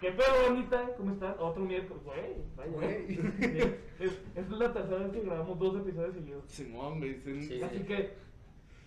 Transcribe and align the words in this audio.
¿Qué 0.00 0.10
pedo, 0.12 0.26
bonita? 0.48 0.90
¿Cómo 0.96 1.12
estás? 1.12 1.34
Otro 1.38 1.62
miércoles, 1.64 2.02
güey. 2.04 2.34
vaya. 2.56 2.70
Güey. 2.72 3.76
Es, 3.98 4.12
es 4.34 4.50
la 4.50 4.70
tercera 4.74 4.98
vez 4.98 5.12
que 5.12 5.20
grabamos 5.22 5.58
dos 5.58 5.76
episodios 5.80 6.14
seguidos. 6.14 6.44
Simón, 6.48 6.98
güey. 6.98 7.18
sí. 7.24 7.46
Sí. 7.48 7.62
Así 7.62 7.78
que, 7.78 8.12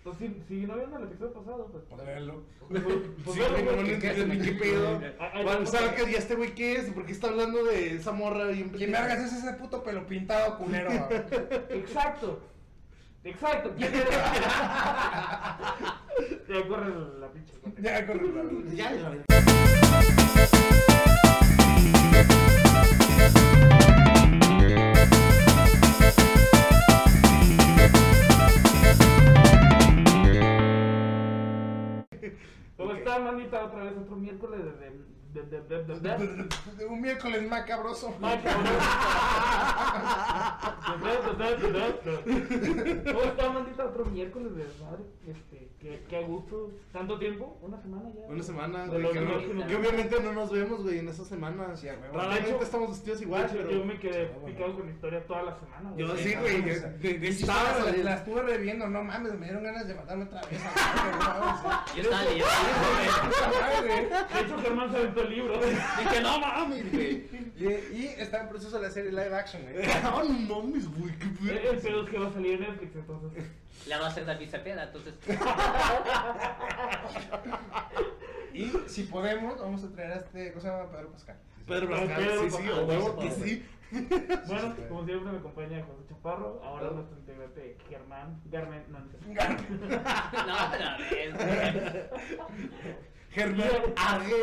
pues 0.04 0.16
si, 0.18 0.28
si 0.46 0.54
no 0.66 0.76
vieron 0.76 0.94
el 0.98 1.02
episodio 1.08 1.32
pasado, 1.32 1.66
pues. 1.72 1.82
Pues 1.90 2.06
véanlo. 2.06 2.42
pues, 2.68 2.82
pues, 3.24 3.36
Sí, 3.36 3.42
güey, 3.50 3.64
no, 3.64 3.82
ni 3.82 4.38
qué 4.38 4.52
pedo. 4.52 5.00
Ah, 5.18 5.32
ah, 5.34 5.42
Bueno, 5.42 5.60
no, 5.60 5.66
¿sabe 5.66 5.86
no. 5.88 5.94
que 5.96 6.12
ya 6.12 6.18
este 6.18 6.36
güey 6.36 6.54
qué 6.54 6.74
es? 6.76 6.92
¿Por 6.92 7.04
qué 7.04 7.10
está 7.12 7.26
hablando 7.28 7.64
de 7.64 7.96
esa 7.96 8.12
morra 8.12 8.46
bien 8.46 8.68
¿Quién 8.70 8.92
vergas 8.92 9.18
es 9.18 9.32
ese 9.32 9.52
puto 9.54 9.82
pelo 9.82 10.06
pintado 10.06 10.56
culero? 10.58 10.90
Exacto. 11.70 12.40
Exacto. 13.24 13.74
¿Quién 13.76 13.92
eres? 13.94 14.06
Ya 16.48 16.68
corre 16.68 16.90
la 17.18 17.28
pinche. 17.32 17.54
Ya, 17.80 18.06
corre 18.06 18.26
la 18.28 18.42
verdad. 18.42 18.72
Ya, 18.74 18.90
¿Cómo 32.80 32.92
está, 32.92 33.18
manita? 33.18 33.64
Otra 33.64 33.84
vez 33.84 33.94
otro 33.98 34.16
miércoles 34.16 34.60
de. 34.64 34.70
de, 34.70 34.90
de, 35.42 35.60
de, 35.60 35.84
de, 35.84 36.00
de, 36.00 36.00
de- 36.00 36.48
De 36.76 36.86
Un 36.86 37.00
miércoles 37.00 37.42
macabroso. 37.48 38.12
Cabrón. 38.20 38.42
¿Cómo 43.04 43.22
está, 43.22 43.50
mandita? 43.52 43.84
Otro 43.86 44.04
miércoles 44.06 44.56
de 44.56 44.64
madre. 44.82 45.04
Este, 45.26 45.70
qué, 45.80 46.04
qué 46.08 46.22
gusto. 46.22 46.70
¿Tanto 46.92 47.18
tiempo? 47.18 47.56
¿Una 47.62 47.80
semana 47.80 48.10
ya? 48.14 48.26
Una 48.28 48.42
semana, 48.42 48.86
De 48.86 49.00
güey. 49.00 49.12
Que, 49.12 49.18
que 49.18 49.54
no- 49.54 49.66
que 49.66 49.76
obviamente 49.76 50.20
no 50.22 50.32
nos 50.32 50.50
vemos, 50.50 50.82
güey, 50.82 50.98
en 50.98 51.08
esa 51.08 51.24
semana. 51.24 51.76
Sí, 51.76 51.88
a 51.88 51.94
hecho- 52.38 52.60
estamos 52.62 52.90
vestidos 52.90 53.22
igual, 53.22 53.44
hecho, 53.46 53.54
pero. 53.56 53.70
Yo 53.70 53.84
me 53.84 53.98
quedé 53.98 54.26
Sí, 54.26 54.32
bueno. 54.40 54.46
picado 54.56 54.74
con 54.76 54.86
la 54.86 54.92
historia 54.92 55.26
toda 55.26 55.42
la 55.42 55.58
semana. 55.58 55.92
Yo 55.96 56.08
güey. 56.08 56.22
sí, 56.24 56.34
güey. 56.34 56.62
de- 56.62 56.80
de- 56.98 57.18
de- 57.18 57.28
Estaba 57.28 57.78
la, 57.78 57.96
la 57.96 58.14
estuve 58.16 58.42
reviendo, 58.42 58.88
no 58.88 59.02
mames, 59.04 59.38
me 59.38 59.46
dieron 59.46 59.64
ganas 59.64 59.86
de 59.88 59.94
matarme 59.94 60.24
otra 60.24 60.40
vez. 60.42 60.60
a 60.64 61.84
Yo 61.96 62.02
estaba 62.02 62.24
leyendo. 62.24 62.46
De 63.80 64.40
hecho, 64.40 64.58
Germán 64.58 64.90
se 64.90 64.96
aventó 64.98 65.22
el 65.22 65.30
libro. 65.30 65.58
Dije, 65.58 66.20
no 66.22 66.38
mames, 66.40 66.92
güey. 66.92 67.30
Y, 67.56 67.64
y 67.96 68.06
está 68.18 68.42
en 68.42 68.48
proceso 68.48 68.76
de 68.78 68.86
la 68.86 68.90
serie 68.90 69.10
live 69.10 69.34
action, 69.34 69.62
güey. 69.62 69.84
Ah, 69.86 70.22
no 70.48 70.62
mames, 70.62 70.88
güey, 70.96 71.12
qué 71.18 71.26
el 71.70 71.78
pedo 71.78 72.04
es 72.04 72.10
que 72.10 72.18
va 72.18 72.28
a 72.28 72.32
salir 72.32 72.54
en 72.54 72.60
Netflix, 72.60 72.96
entonces. 72.96 73.44
La 73.86 73.98
va 73.98 74.06
a 74.06 74.08
hacer 74.08 74.24
David 74.26 74.50
Cepeda, 74.50 74.82
entonces. 74.84 75.14
Y 78.52 78.68
si 78.88 79.04
podemos, 79.04 79.58
vamos 79.60 79.84
a 79.84 79.88
traer 79.90 80.10
a 80.12 80.16
este, 80.16 80.50
¿cómo 80.50 80.60
se 80.60 80.68
llama? 80.68 80.90
Pedro 80.90 81.12
Pascal. 81.12 81.36
Pedro 81.66 81.88
Pedro 81.88 82.06
Pascal, 82.08 82.38
sí, 82.40 82.50
sí, 82.50 82.68
a 82.68 82.80
huevo 82.82 83.16
que 83.18 83.30
sí. 83.30 83.64
Bueno, 84.46 84.76
como 84.88 85.04
siempre 85.04 85.32
me 85.32 85.38
acompaña 85.38 85.84
José 85.84 86.04
Chaparro. 86.08 86.60
Ahora 86.62 86.90
nuestro 86.90 87.18
integrante 87.18 87.76
Germán. 87.88 88.40
Garnet, 88.46 88.86
no, 88.88 88.98
no. 89.00 89.06
No, 90.46 90.54
güey. 91.08 91.32
Germán 93.30 93.68
Arge. 93.96 94.38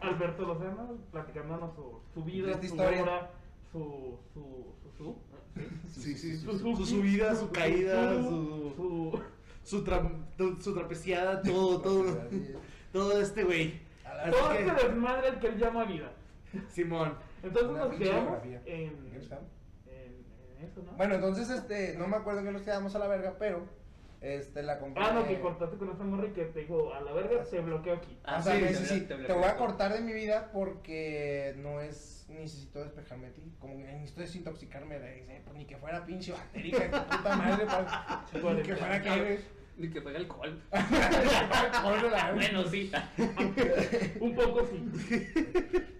Alberto 0.00 0.42
Lozano, 0.42 0.96
platicándonos 1.10 1.74
su, 1.74 2.00
su 2.14 2.24
vida, 2.24 2.56
su 2.58 2.64
historia. 2.64 3.02
obra, 3.02 3.30
su. 3.72 4.18
su. 4.32 4.74
su. 4.96 5.16
Su. 5.92 6.00
Sí, 6.00 6.16
sí, 6.16 6.36
Su, 6.36 6.52
su, 6.52 6.58
su- 6.58 6.76
su 6.76 6.86
subida, 6.86 7.34
su 7.34 7.50
caída, 7.50 8.14
su- 8.14 9.20
su, 9.64 9.84
tra- 9.84 10.60
su 10.62 10.74
trapeciada, 10.74 11.42
todo, 11.42 11.80
todo, 11.80 12.18
todo 12.92 13.20
este 13.20 13.44
güey. 13.44 13.80
Todo 14.30 14.50
que- 14.52 14.66
este 14.66 14.86
desmadre 14.88 15.28
al 15.28 15.40
que 15.40 15.46
él 15.48 15.58
llama 15.58 15.84
vida. 15.84 16.12
Simón. 16.70 17.14
Entonces 17.42 17.70
Una 17.70 17.84
nos 17.84 17.94
quedamos 17.96 18.38
en, 18.64 18.92
eso, 20.62 20.82
¿no? 20.82 20.92
Bueno, 20.96 21.14
entonces, 21.14 21.50
este, 21.50 21.94
no 21.96 22.08
me 22.08 22.16
acuerdo 22.16 22.42
qué 22.42 22.50
nos 22.50 22.62
quedamos 22.62 22.94
a 22.96 22.98
la 22.98 23.06
verga, 23.06 23.36
pero, 23.38 23.62
este, 24.20 24.62
la 24.64 24.80
compré. 24.80 25.04
Ah, 25.04 25.12
no, 25.12 25.24
que 25.26 25.38
cortaste 25.40 25.76
con 25.76 25.90
esta 25.90 26.02
morra 26.02 26.26
y 26.26 26.32
que 26.32 26.46
te 26.46 26.60
dijo, 26.60 26.92
a 26.94 27.00
la 27.00 27.12
verga, 27.12 27.44
te 27.44 27.60
bloqueo 27.60 27.94
aquí. 27.94 28.18
Ah, 28.24 28.38
o 28.40 28.42
sea, 28.42 28.54
sí, 28.56 28.74
sí, 28.74 29.00
te 29.06 29.16
sí, 29.16 29.26
te 29.26 29.32
voy 29.32 29.44
a 29.44 29.56
cortar 29.56 29.92
de 29.92 30.00
mi 30.00 30.12
vida 30.12 30.50
porque 30.52 31.54
no 31.58 31.80
es, 31.80 32.17
necesito 32.34 32.84
despejarme 32.84 33.28
de 33.28 33.32
ti, 33.32 33.52
como 33.58 33.76
que 33.76 33.84
necesito 33.84 34.20
desintoxicarme 34.20 34.98
de, 34.98 35.40
pues, 35.44 35.56
ni 35.56 35.64
que 35.64 35.76
fuera 35.76 36.04
pinche 36.04 36.32
tu 36.32 37.16
puta 37.16 37.36
madre, 37.36 37.64
ni 38.56 38.62
que 38.62 38.76
fuera 38.76 39.02
que. 39.02 39.58
Ni 39.78 39.88
que 39.90 40.00
fuera 40.00 40.18
alcohol. 40.18 40.60
Bueno, 42.34 42.64
sí. 42.68 42.90
Un 44.20 44.34
poco 44.34 44.66
sí. 44.66 44.90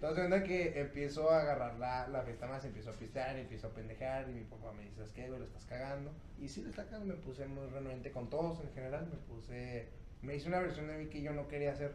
Entonces, 0.01 0.25
onda 0.25 0.43
que 0.43 0.79
empiezo 0.79 1.29
a 1.29 1.41
agarrar 1.41 1.79
la, 1.79 2.07
la 2.09 2.21
fiesta 2.23 2.45
más, 2.47 2.63
empiezo 2.65 2.89
a 2.89 2.93
pistear, 2.93 3.37
empiezo 3.37 3.67
a 3.67 3.69
pendejar, 3.71 4.29
y 4.29 4.33
mi 4.33 4.43
papá 4.43 4.73
me 4.73 4.83
dice, 4.83 4.95
¿sabes 4.97 5.13
qué, 5.13 5.27
güey? 5.27 5.39
Lo 5.39 5.45
estás 5.45 5.65
cagando. 5.65 6.11
Y 6.37 6.49
sí, 6.49 6.61
lo 6.61 6.69
está 6.69 6.83
cagando, 6.85 7.05
me 7.05 7.21
puse 7.21 7.47
muy 7.47 7.67
renuente 7.67 8.11
con 8.11 8.29
todos 8.29 8.59
en 8.59 8.69
general, 8.73 9.07
me 9.07 9.17
puse, 9.33 9.87
me 10.21 10.35
hice 10.35 10.49
una 10.49 10.59
versión 10.59 10.87
de 10.87 10.97
mí 10.97 11.07
que 11.07 11.21
yo 11.21 11.31
no 11.31 11.47
quería 11.47 11.71
hacer. 11.71 11.93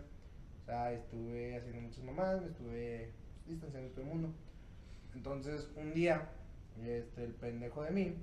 O 0.62 0.65
sea, 0.65 0.91
estuve 0.93 1.56
haciendo 1.56 1.83
muchas 1.83 2.03
mamadas, 2.03 2.41
me 2.41 2.49
estuve 2.49 3.12
pues, 3.44 3.55
distanciando 3.55 3.88
de 3.88 3.94
todo 3.94 4.03
el 4.03 4.10
mundo. 4.10 4.34
Entonces, 5.15 5.71
un 5.77 5.94
día, 5.94 6.31
este, 6.84 7.25
el 7.25 7.34
pendejo 7.34 7.82
de 7.82 7.91
mí 7.91 8.15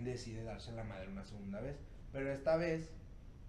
decide 0.00 0.44
darse 0.44 0.72
la 0.72 0.84
madre 0.84 1.08
una 1.08 1.24
segunda 1.24 1.60
vez. 1.60 1.76
Pero 2.12 2.30
esta 2.30 2.56
vez, 2.56 2.90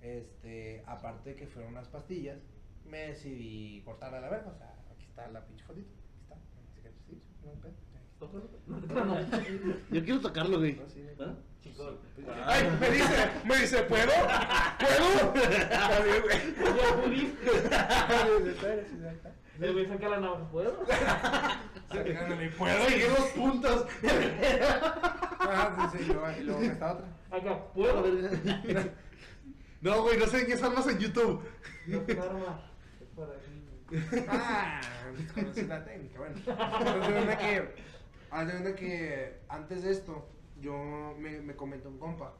este, 0.01 0.83
aparte 0.85 1.31
de 1.31 1.35
que 1.35 1.47
fueron 1.47 1.71
unas 1.71 1.87
pastillas, 1.87 2.39
me 2.85 2.99
decidí 3.07 3.81
cortarle 3.83 4.21
la 4.21 4.29
verga. 4.29 4.51
O 4.51 4.57
sea, 4.57 4.75
aquí 4.91 5.05
está 5.05 5.27
la 5.29 5.45
pinche 5.45 5.65
fotito. 5.65 5.89
Aquí 6.31 6.77
está. 6.77 6.89
Sí, 7.07 7.19
sí, 7.19 7.45
no 7.45 7.51
pedo. 7.61 7.73
Yo 9.91 10.03
quiero 10.03 10.21
tocarlo, 10.21 10.57
güey. 10.59 10.75
No, 10.75 10.89
sí, 10.89 11.01
¿Ah? 11.19 11.35
Ay, 12.45 12.63
me 12.79 12.89
dice, 12.89 13.31
me 13.43 13.57
dice, 13.57 13.83
¿puedo? 13.83 14.11
¿Puedo? 14.79 15.33
Está 15.51 15.99
bien, 16.03 16.21
güey. 16.21 16.39
Ya 16.77 17.03
pudiste. 17.03 17.51
Está 19.55 19.65
está. 19.65 19.65
Le 19.65 19.71
voy 19.73 19.85
a 19.85 19.87
sacar 19.87 20.09
la 20.09 20.19
navaja, 20.19 20.51
¿puedo? 20.51 20.85
Sacándole, 21.87 22.49
Puedo 22.51 22.85
seguir 22.89 23.09
los 23.09 23.27
puntos. 23.29 23.87
Ah, 25.39 25.89
sí, 25.91 25.97
sí, 25.97 26.03
y 26.03 26.07
luego, 26.07 26.31
y 26.39 26.43
luego 26.43 26.61
esta 26.61 26.93
otra. 26.93 27.05
Acá, 27.31 27.63
¿puedo? 27.73 28.03
No, 29.81 30.01
güey, 30.01 30.17
no 30.17 30.25
sé 30.25 30.45
qué 30.45 30.53
armas 30.53 30.87
en 30.87 30.99
YouTube. 30.99 31.43
No 31.87 32.01
es 32.07 32.17
arma. 32.17 32.71
Es 32.99 33.07
para 33.15 33.33
ti. 33.39 34.25
Ah, 34.27 34.81
conocí 35.33 35.61
la 35.63 35.85
técnica, 35.85 36.19
bueno. 36.19 36.35
Cuenta 36.43 37.37
que, 37.37 37.61
de 37.61 38.51
cuenta 38.51 38.75
que 38.75 39.39
antes 39.47 39.83
de 39.83 39.91
esto, 39.91 40.27
yo 40.59 41.15
me, 41.19 41.39
me 41.41 41.55
comentó 41.55 41.89
un 41.89 41.99
compa, 41.99 42.33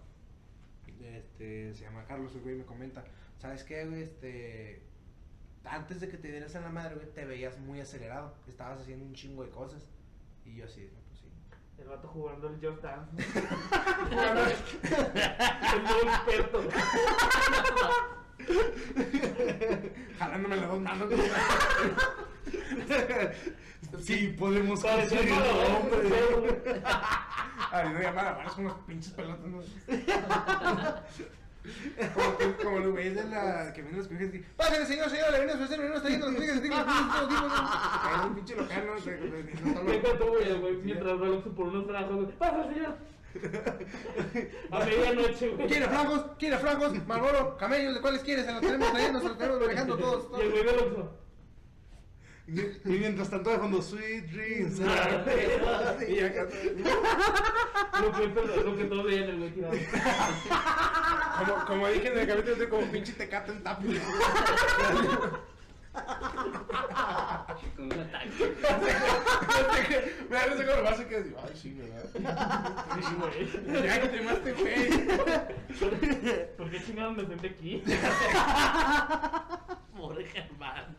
este, 1.00 1.74
se 1.76 1.84
llama 1.84 2.06
Carlos, 2.06 2.34
el 2.36 2.42
güey 2.42 2.56
me 2.56 2.66
comenta, 2.66 3.04
¿sabes 3.38 3.64
qué, 3.64 3.86
güey? 3.86 4.02
Este, 4.02 4.82
antes 5.68 6.00
de 6.00 6.10
que 6.10 6.18
te 6.18 6.30
dieras 6.30 6.56
en 6.56 6.64
la 6.64 6.70
madre, 6.70 6.96
güey, 6.96 7.08
te 7.14 7.26
veías 7.26 7.58
muy 7.60 7.80
acelerado, 7.82 8.34
estabas 8.48 8.82
haciendo 8.82 9.06
un 9.06 9.14
chingo 9.14 9.44
de 9.44 9.50
cosas. 9.50 9.88
Y 10.46 10.56
yo 10.56 10.66
así, 10.66 10.90
no, 10.94 11.00
pues 11.08 11.20
sí. 11.20 11.28
El 11.78 11.88
vato 11.88 12.08
jugando 12.08 12.48
el 12.50 12.56
Just 12.56 12.82
Dance. 12.84 13.12
¿no? 14.12 14.46
El 15.74 15.84
nuevo 15.84 16.10
experto. 16.10 16.64
Jalándome 20.20 20.56
las 20.58 20.70
dos 20.70 20.80
manos. 20.82 21.10
Sí, 24.02 24.36
podemos 24.38 24.82
conseguirlo, 24.82 25.78
hombre. 25.78 26.82
Habiendo 27.72 28.02
llamadas, 28.02 28.38
van 28.38 28.48
con 28.48 28.66
unos 28.66 28.78
pinches 28.86 29.14
pelotas, 29.14 29.46
¿no? 29.48 29.62
Como, 32.14 32.38
que- 32.38 32.56
como 32.64 32.80
los 32.80 32.92
güeyes 32.92 33.16
de 33.16 33.24
la 33.26 33.72
que 33.74 33.82
vienen 33.82 33.98
los 34.00 34.08
colegios 34.08 34.36
y 34.36 34.40
Pásale, 34.58 34.86
señor, 34.86 35.10
señor, 35.10 35.32
le 35.32 35.38
viene 35.38 35.52
a 35.52 35.56
ofrecer, 35.56 35.80
a 35.80 36.02
trayendo 36.02 36.28
los 36.30 36.36
Se 36.62 36.70
cae 36.70 38.26
un 38.28 38.36
pinche 38.36 38.56
local, 38.56 38.84
¿no? 38.88 39.82
Deja 39.92 40.18
tú, 40.18 40.26
güey, 40.28 40.60
güey, 40.60 40.74
mientras 40.78 41.20
Velox 41.20 41.48
por 41.50 41.68
unos 41.68 41.86
güey. 42.16 42.38
¡Pasa, 42.38 42.64
señor! 42.74 42.96
A 44.72 44.80
medianoche, 44.86 45.50
güey. 45.50 45.68
¿Quiere 45.68 45.88
frangos? 45.88 46.26
¿Quiere 46.40 46.58
frangos? 46.58 47.06
Marlboro, 47.06 47.58
camellos, 47.58 47.96
¿de 47.96 48.02
cuáles 48.02 48.22
quieres? 48.22 48.46
Se 48.46 48.52
los 48.54 48.62
tenemos 48.62 48.92
trayendo, 48.92 49.20
se 49.20 49.28
los 49.28 49.38
tenemos 49.38 49.60
manejando 49.62 49.98
todos. 49.98 50.40
Y 50.40 50.42
el 50.42 50.52
güey 50.52 50.64
todos. 50.94 51.10
Y 52.48 52.60
y 52.60 53.00
mientras 53.00 53.30
tanto 53.30 53.50
de 53.50 53.58
fondo, 53.58 53.82
sweet 53.82 54.26
dreams. 54.32 54.80
Y 56.08 56.20
acá, 56.22 56.44
Lo 58.02 58.12
que, 58.12 58.28
lo 58.64 58.78
que 58.78 58.84
todos 58.86 59.06
veían 59.06 59.30
el 59.30 59.38
güey 59.40 59.50
tirado. 59.52 59.74
como, 61.40 61.66
como 61.66 61.88
dije 61.88 62.08
en 62.12 62.20
el 62.20 62.28
capítulo, 62.28 62.52
estoy 62.54 62.68
como 62.68 62.86
pinche 62.92 63.14
tecate 63.14 63.52
en 63.52 63.64
tapo. 63.64 63.82
Con 67.76 67.86
un 67.86 68.00
ataque. 68.00 68.56
Me 70.30 70.36
da 70.36 70.46
risa 70.46 70.66
cuando 70.66 70.82
lo 70.84 70.90
hace 70.90 71.08
que 71.08 71.24
digo, 71.24 71.38
ay, 71.44 71.52
sí, 71.56 71.74
¿verdad? 71.74 72.04
Sí, 72.14 72.20
güey. 73.20 73.50
Ya 73.88 74.02
que 74.02 74.08
te 74.10 74.22
maste, 74.22 74.54
güey. 74.54 74.90
¿Por 76.58 76.70
qué 76.70 76.84
chingados 76.84 77.18
me 77.18 77.26
senté 77.26 77.48
aquí? 77.48 77.82
Pobre 79.98 80.26
Germán. 80.26 80.96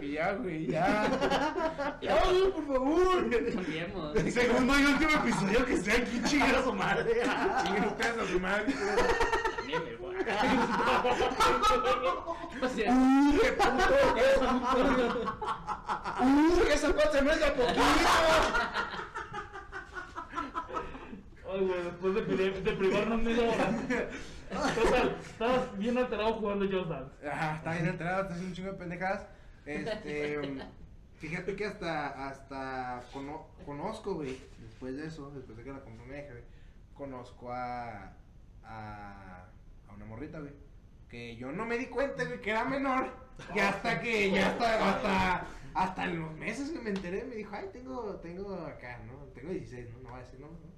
Y 0.00 0.12
ya, 0.12 0.32
güey, 0.34 0.66
ya. 0.66 1.96
Ya, 2.00 2.22
güey, 2.24 2.50
por 2.52 2.66
favor. 2.66 3.30
Cambiemos. 3.30 4.18
Segundo 4.32 4.78
y 4.78 4.84
último 4.84 5.10
episodio 5.10 5.66
que 5.66 5.76
sea 5.76 5.94
aquí 5.96 6.22
chingar 6.24 6.54
a 6.56 6.62
su 6.62 6.72
madre. 6.72 7.22
Chinguen 7.64 7.84
ustedes 7.84 8.18
a 8.18 8.26
su 8.32 8.40
madre. 8.40 8.74
También 9.56 9.84
me 9.84 9.96
voy. 9.96 10.14
O 12.62 12.68
sea, 12.68 12.92
¡Uh, 12.92 13.38
qué 13.40 13.52
puto! 13.52 13.94
¡Uh, 16.20 16.62
esa 16.70 16.92
cosa 16.92 17.20
no 17.22 17.30
es 17.30 17.38
de 17.38 17.46
a 17.46 17.54
poquito! 17.54 17.80
Ay, 21.50 21.60
güey, 21.66 21.82
después 21.84 22.14
de, 22.14 22.50
de 22.60 22.72
privarnos 22.72 23.22
media 23.22 23.48
hora. 23.50 23.70
Total, 24.50 25.16
estabas 25.24 25.78
bien 25.78 25.96
alterado 25.98 26.34
jugando 26.34 26.64
Just 26.66 26.88
Dance. 26.90 27.14
Está 27.56 27.72
bien 27.72 27.86
enterado, 27.86 28.22
está 28.22 28.34
haciendo 28.34 28.48
un 28.48 28.54
chingo 28.54 28.72
de 28.72 28.78
pendejadas. 28.78 29.26
Este. 29.66 30.40
Fíjate 31.18 31.54
que 31.54 31.66
hasta, 31.66 32.28
hasta 32.28 33.02
cono- 33.12 33.46
conozco, 33.66 34.14
güey, 34.14 34.40
después 34.60 34.96
de 34.96 35.06
eso, 35.06 35.30
después 35.32 35.58
de 35.58 35.64
que 35.64 35.72
la 35.72 35.80
compré 35.80 36.06
vieja, 36.06 36.30
güey, 36.30 36.44
conozco 36.94 37.52
a, 37.52 38.14
a, 38.64 39.44
a 39.88 39.92
una 39.94 40.06
morrita, 40.06 40.40
güey, 40.40 40.54
que 41.10 41.36
yo 41.36 41.52
no 41.52 41.66
me 41.66 41.76
di 41.76 41.86
cuenta, 41.86 42.24
güey, 42.24 42.40
que 42.40 42.50
era 42.50 42.64
menor, 42.64 43.10
y 43.54 43.58
hasta 43.58 44.00
que, 44.00 44.30
ya 44.30 44.48
hasta, 44.48 44.88
hasta, 44.90 45.46
hasta 45.74 46.04
en 46.06 46.20
los 46.20 46.32
meses 46.36 46.70
que 46.70 46.78
me 46.80 46.88
enteré, 46.88 47.24
me 47.24 47.34
dijo, 47.34 47.54
ay, 47.54 47.66
tengo, 47.70 48.14
tengo 48.22 48.54
acá, 48.64 48.98
¿no? 49.06 49.12
Tengo 49.34 49.50
16, 49.52 49.90
¿no? 49.92 49.98
No 50.00 50.10
va 50.12 50.16
a 50.16 50.20
decir, 50.22 50.40
no, 50.40 50.48
no. 50.48 50.70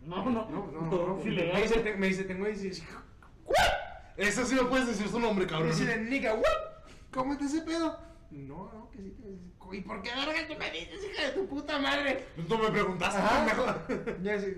No, 0.00 0.30
no. 0.30 0.48
No, 0.48 0.66
no, 0.70 0.80
no. 0.80 1.18
Es 1.18 1.24
Me 1.24 1.30
ilegal. 1.32 1.60
dice, 1.62 1.80
te- 1.80 1.96
me 1.96 2.06
dice, 2.06 2.22
tengo 2.22 2.46
16. 2.46 2.86
Eso 4.16 4.44
sí 4.44 4.54
no 4.56 4.68
puedes 4.68 4.86
decir 4.88 5.08
su 5.08 5.20
nombre, 5.20 5.46
cabrón. 5.46 5.70
dice, 5.70 5.96
nigga, 5.98 6.34
what? 6.34 6.42
¿Cómo 7.12 7.32
está 7.34 7.44
ese 7.46 7.62
pedo? 7.62 7.98
No, 8.30 8.70
no, 8.72 8.90
que 8.90 8.98
sí 8.98 9.16
¿Y 9.70 9.80
por 9.82 10.02
qué 10.02 10.10
verga 10.14 10.46
tú 10.48 10.54
me 10.58 10.70
dices, 10.70 10.98
hija 11.12 11.26
de 11.26 11.32
tu 11.32 11.46
puta 11.46 11.78
madre? 11.78 12.24
Tú 12.48 12.58
me 12.58 12.70
preguntaste, 12.70 13.18
Ajá. 13.20 13.84
pendejo. 13.86 14.18
Ya 14.22 14.40
sí. 14.40 14.56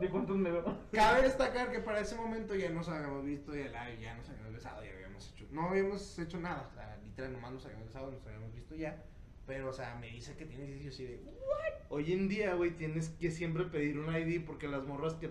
¿De 0.00 0.08
cuántos 0.08 0.36
me 0.36 0.50
veo? 0.50 0.78
Cabe 0.92 1.22
destacar 1.22 1.70
que 1.72 1.80
para 1.80 2.00
ese 2.00 2.14
momento 2.16 2.54
ya 2.54 2.68
nos 2.70 2.88
habíamos 2.88 3.24
visto, 3.24 3.54
ya, 3.54 3.68
la- 3.70 3.94
ya 3.94 4.14
nos 4.14 4.28
habíamos 4.28 4.52
besado, 4.52 4.84
ya 4.84 4.90
habíamos 4.92 5.30
hecho. 5.32 5.46
No 5.50 5.68
habíamos 5.68 6.18
hecho 6.18 6.38
nada, 6.38 6.68
o 6.70 6.74
sea, 6.74 6.98
literal, 7.04 7.32
nomás 7.32 7.52
nos 7.52 7.64
habíamos 7.64 7.86
besado, 7.88 8.10
nos 8.10 8.26
habíamos 8.26 8.52
visto 8.54 8.74
ya. 8.74 9.02
Pero, 9.46 9.70
o 9.70 9.72
sea, 9.72 9.94
me 9.96 10.08
dice 10.08 10.36
que 10.36 10.44
tiene 10.46 10.66
16 10.66 10.80
y 10.82 10.84
yo 10.84 10.90
así 10.90 11.04
de. 11.04 11.84
Hoy 11.88 12.12
en 12.12 12.28
día, 12.28 12.54
güey, 12.54 12.70
tienes 12.76 13.08
que 13.10 13.30
siempre 13.30 13.64
pedir 13.64 13.98
un 13.98 14.14
ID 14.14 14.44
porque 14.46 14.68
las 14.68 14.84
morras 14.84 15.14
que 15.14 15.30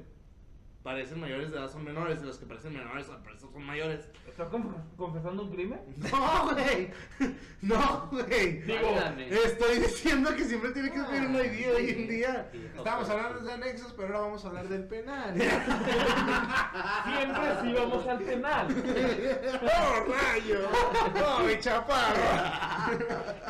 parecen 0.83 1.19
mayores 1.19 1.51
de 1.51 1.57
edad 1.57 1.69
son 1.71 1.83
menores 1.83 2.19
y 2.23 2.25
las 2.25 2.37
que 2.37 2.45
parecen 2.47 2.73
menores 2.73 3.07
al 3.09 3.21
parecer 3.21 3.49
son 3.51 3.63
mayores. 3.63 4.09
¿Estás 4.27 4.49
conf- 4.49 4.73
confesando 4.97 5.43
un 5.43 5.51
crimen? 5.51 5.79
No, 6.11 6.49
güey. 6.53 6.89
No, 7.61 8.09
güey. 8.11 8.61
Digo. 8.63 8.95
Estoy 9.29 9.77
diciendo 9.79 10.35
que 10.35 10.43
siempre 10.45 10.71
tiene 10.71 10.91
que 10.91 10.99
pedir 11.03 11.21
un 11.27 11.35
ID 11.35 11.71
hoy 11.75 11.89
en 11.89 12.07
día. 12.07 12.49
Estábamos 12.75 13.09
hablando 13.09 13.39
de 13.41 13.51
anexos, 13.53 13.93
pero 13.93 14.07
ahora 14.07 14.19
vamos 14.21 14.43
a 14.43 14.47
hablar 14.47 14.67
del 14.69 14.85
penal. 14.87 15.35
Siempre 17.03 17.43
sí 17.61 17.73
vamos 17.73 18.07
al 18.07 18.19
penal. 18.19 18.67
¡Oh, 19.61 20.05
rayo! 20.11 20.69
¡Oh, 21.25 21.39
mi 21.43 21.59
chaparro! 21.59 22.21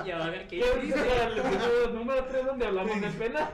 Y 0.05 0.11
ahora, 0.11 0.47
¿qué 0.47 0.47
¿Qué 0.47 0.57
hiciste? 0.57 0.81
dice 0.81 1.83
el 1.85 1.93
número 1.95 2.25
3 2.25 2.45
donde 2.45 2.65
hablamos 2.65 2.99
del 3.01 3.13
penal? 3.13 3.49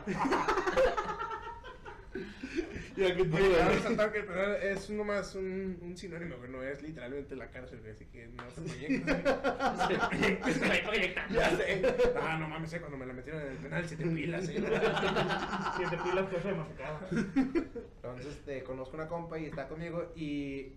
Ya 2.97 3.15
que 3.15 3.23
resaltar 3.23 4.11
que 4.11 4.19
el 4.19 4.25
penal 4.25 4.55
es 4.55 4.89
nomás 4.89 5.35
un, 5.35 5.77
un 5.83 5.95
sinónimo, 5.95 6.37
güey, 6.37 6.49
no 6.49 6.63
es 6.63 6.81
literalmente 6.81 7.35
la 7.35 7.51
cárcel, 7.51 7.79
así 7.91 8.05
que 8.05 8.27
no 8.27 8.49
se 8.49 8.61
proyecten. 8.61 9.05
Se 9.05 10.67
va 10.67 10.89
proyectando. 10.89 11.35
Ya 11.35 11.55
sé. 11.55 11.95
Ah, 12.19 12.37
no 12.39 12.47
mames, 12.47 12.73
eh, 12.73 12.79
cuando 12.79 12.97
me 12.97 13.05
la 13.05 13.13
metieron 13.13 13.43
en 13.43 13.47
el 13.49 13.57
penal, 13.57 13.87
siete 13.87 14.03
pilas, 14.03 14.49
eh. 14.49 14.63
Siete 15.77 15.97
pilas 16.03 16.29
que 16.29 16.41
se 16.41 16.51
me 16.51 16.61
acaba. 16.61 17.07
Entonces, 17.11 18.43
te 18.45 18.63
conozco 18.63 18.95
una 18.95 19.07
compa 19.07 19.37
y 19.37 19.45
está 19.45 19.67
conmigo 19.67 20.11
y 20.15 20.73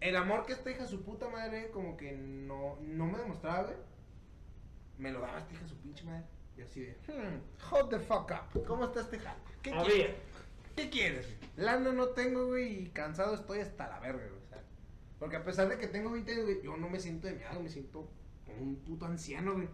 el 0.00 0.16
amor 0.16 0.44
que 0.44 0.52
esta 0.52 0.70
hija 0.70 0.86
su 0.86 1.02
puta 1.02 1.28
madre 1.30 1.70
como 1.70 1.96
que 1.96 2.12
no, 2.12 2.76
no 2.82 3.06
me 3.06 3.18
demostraba, 3.18 3.62
güey. 3.62 3.76
Me 4.98 5.10
lo 5.10 5.20
daba 5.20 5.38
esta 5.38 5.54
hija 5.54 5.66
su 5.66 5.76
pinche 5.78 6.04
madre. 6.04 6.24
Y 6.58 6.62
así 6.62 6.80
de, 6.82 6.92
hmm, 7.08 7.40
hold 7.72 7.88
the 7.88 7.98
fuck 7.98 8.30
up. 8.30 8.66
¿Cómo 8.66 8.84
está 8.84 9.00
este 9.00 9.16
hija? 9.16 9.34
¿Qué 9.62 9.70
quieres? 9.70 10.14
¿Qué 10.76 10.90
quieres? 10.90 11.26
Lana 11.56 11.92
no 11.92 12.08
tengo, 12.08 12.46
güey, 12.46 12.82
y 12.82 12.88
cansado 12.88 13.34
estoy 13.34 13.60
hasta 13.60 13.88
la 13.88 14.00
verga, 14.00 14.26
güey. 14.26 14.42
o 14.42 14.48
sea, 14.48 14.62
porque 15.18 15.36
a 15.36 15.44
pesar 15.44 15.68
de 15.68 15.78
que 15.78 15.86
tengo 15.86 16.10
20 16.10 16.32
años, 16.32 16.44
güey, 16.44 16.62
yo 16.62 16.76
no 16.76 16.88
me 16.88 16.98
siento 16.98 17.28
de 17.28 17.34
miedo, 17.34 17.60
me 17.60 17.68
siento 17.68 18.10
como 18.44 18.62
un 18.62 18.76
puto 18.76 19.06
anciano, 19.06 19.54
güey. 19.54 19.68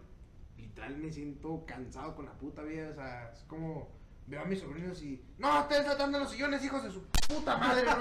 Literal 0.57 0.97
me 0.97 1.11
siento 1.11 1.65
cansado 1.65 2.15
con 2.15 2.25
la 2.25 2.37
puta 2.37 2.61
vida, 2.61 2.89
o 2.91 2.93
sea, 2.93 3.31
es 3.31 3.43
como 3.45 3.89
veo 4.31 4.41
a 4.43 4.45
mis 4.45 4.61
sobrinos 4.61 5.01
y 5.03 5.21
no, 5.39 5.59
estén 5.59 5.83
tratando 5.83 6.17
los 6.19 6.31
sillones, 6.31 6.63
hijos 6.63 6.81
de 6.83 6.89
su 6.91 7.03
puta 7.27 7.57
madre, 7.57 7.83
¿no? 7.83 7.97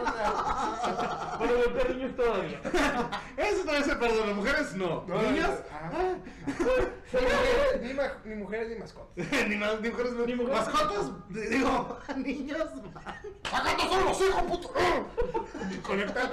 Pero 1.41 1.57
de 1.75 1.83
cariños 1.83 2.15
todavía. 2.17 2.61
Eso 3.37 3.65
también 3.65 3.85
se 3.85 3.97
perdona, 3.97 4.33
mujeres 4.35 4.75
no. 4.77 5.05
no, 5.09 5.23
Niños, 5.23 5.51
ajá. 5.73 5.91
Se 7.11 7.79
Ni 7.81 7.93
mujeres- 7.95 8.25
ni, 8.25 8.35
mujeres 8.37 8.69
ni 8.69 8.77
mascotas. 8.77 9.27
ni, 9.49 9.57
más, 9.57 9.81
ni 9.81 9.89
mujeres, 9.91 10.13
Ni 10.13 10.35
mujeres. 10.37 10.67
mascotas, 10.69 11.11
digo, 11.31 11.99
niños. 12.17 12.61
¡Acá 13.53 13.75
no 13.77 13.89
son 13.89 14.05
los 14.05 14.21
hijos, 14.21 14.43
puto! 14.43 14.73
Conecta 15.85 16.23
el 16.23 16.29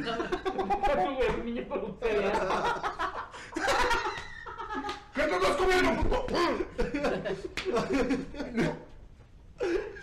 perro. 0.00 1.14
Güey, 1.14 1.42
niño 1.44 1.68
con 1.68 1.84
ustedes. 1.84 2.32
¿Qué 5.14 5.22
estás 5.22 5.56
comiendo, 5.56 6.02
puto? 6.02 6.26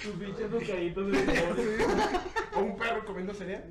Tus 0.01 0.13
pinches 0.19 0.42
educaditos 0.42 1.12
de. 1.12 1.86
O 2.56 2.59
un 2.59 2.77
perro 2.77 3.06
comiendo 3.06 3.33
cereal. 3.33 3.63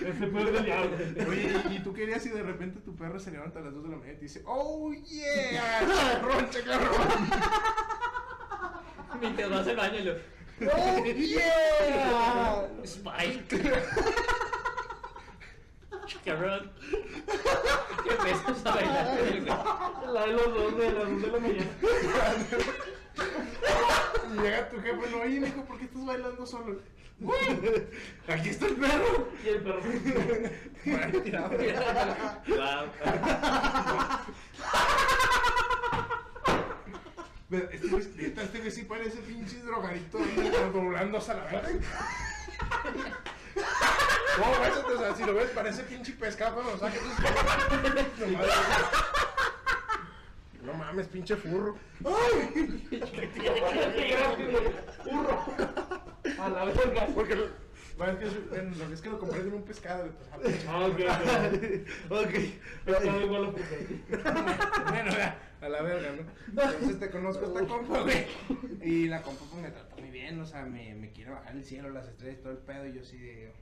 Ese 0.00 0.26
puede 0.26 0.52
dañar. 0.52 0.88
Oye, 1.28 1.62
¿y, 1.70 1.74
y 1.74 1.78
tú 1.80 1.92
querías 1.92 2.22
si 2.22 2.28
de 2.28 2.42
repente 2.42 2.80
tu 2.80 2.94
perro 2.94 3.18
se 3.18 3.30
levanta 3.30 3.58
a 3.60 3.62
las 3.62 3.74
2 3.74 3.82
de 3.84 3.88
la 3.90 3.96
mañana 3.96 4.12
y 4.12 4.16
te 4.16 4.24
dice, 4.24 4.42
oh 4.46 4.92
yeah, 4.92 6.20
roncha, 6.22 6.60
claro. 6.62 6.90
Mientras 9.20 9.50
vas 9.50 9.66
al 9.66 9.76
baño, 9.76 10.00
lo. 10.04 10.12
Oh 10.72 11.04
yeah. 11.04 12.68
Spike. 12.84 13.62
Cabrón. 16.24 16.70
¿Qué 18.04 18.14
empiezas 18.14 18.66
a 18.66 18.74
bailar? 18.74 19.18
güey? 19.18 19.44
La 20.12 20.26
de 20.26 20.32
los 20.32 20.54
dos 20.54 20.78
de 20.78 20.92
las 20.92 21.10
dos 21.10 21.22
de 21.22 21.28
la 21.28 21.38
mañana. 21.40 21.70
Y 24.30 24.40
llega 24.40 24.68
tu 24.68 24.76
jefe, 24.80 25.10
no, 25.10 25.20
oye, 25.20 25.40
mijo, 25.40 25.64
¿por 25.64 25.78
qué 25.78 25.84
estás 25.84 26.04
bailando 26.04 26.46
solo? 26.46 26.80
Aquí 28.28 28.48
está 28.50 28.66
el 28.66 28.76
perro. 28.76 29.28
Y 29.44 29.48
el 29.48 29.62
perro. 29.62 29.80
Bueno, 30.84 31.20
tirado. 31.22 31.50
Este 37.50 37.88
güey, 37.88 38.04
neta, 38.16 38.42
este 38.42 38.58
güey 38.58 38.70
sí 38.70 38.82
parece 38.82 39.18
pinche 39.18 39.62
drogadito 39.62 40.18
doblándose 40.72 41.30
a 41.30 41.34
la 41.34 41.44
verga. 41.44 41.70
No, 43.56 44.60
ves, 44.60 44.76
o 44.76 44.98
sea, 44.98 45.14
si 45.14 45.24
lo 45.24 45.34
ves, 45.34 45.50
parece 45.50 45.82
pinche 45.84 46.12
pescado 46.12 46.54
cuando 46.54 46.72
lo 46.72 46.78
saques. 46.78 47.00
No 48.18 48.26
mames. 48.28 48.52
No 50.62 50.74
mames, 50.74 51.06
pinche 51.08 51.36
furro. 51.36 51.76
Qué. 52.90 54.16
Burro. 55.04 55.44
A 56.40 56.48
la 56.48 56.64
verga. 56.64 57.06
Porque 57.14 57.48
bueno, 57.96 58.12
es 58.12 58.18
que, 58.18 58.24
lo 58.62 58.88
que 58.88 58.94
es 58.94 59.00
que 59.00 59.10
lo 59.10 59.18
compré 59.18 59.40
en 59.40 59.54
un 59.54 59.62
pescado. 59.62 60.10
pues, 60.42 60.66
ah, 60.68 60.86
ok, 60.86 61.00
ok. 62.10 62.34
Pescado 62.84 63.22
igual 63.22 63.44
a 63.46 63.50
porque. 63.50 64.00
Bueno, 64.90 65.10
ya, 65.12 65.38
a 65.60 65.68
la 65.68 65.82
verga, 65.82 66.12
¿no? 66.12 66.62
Entonces 66.62 67.00
te 67.00 67.10
conozco 67.10 67.44
a 67.44 67.48
esta 67.48 67.66
compa, 67.66 68.02
güey. 68.02 68.26
Y 68.82 69.08
la 69.08 69.22
compa 69.22 69.44
pues 69.50 69.62
me 69.62 69.70
trata 69.70 69.96
muy 69.96 70.10
bien, 70.10 70.38
o 70.40 70.46
sea, 70.46 70.64
me, 70.64 70.94
me 70.94 71.10
quiere 71.12 71.30
bajar 71.30 71.56
el 71.56 71.64
cielo, 71.64 71.88
las 71.90 72.06
estrellas, 72.06 72.40
todo 72.40 72.52
el 72.52 72.58
pedo. 72.58 72.86
Y 72.86 72.92
yo 72.92 73.00
así 73.00 73.18
de. 73.18 73.52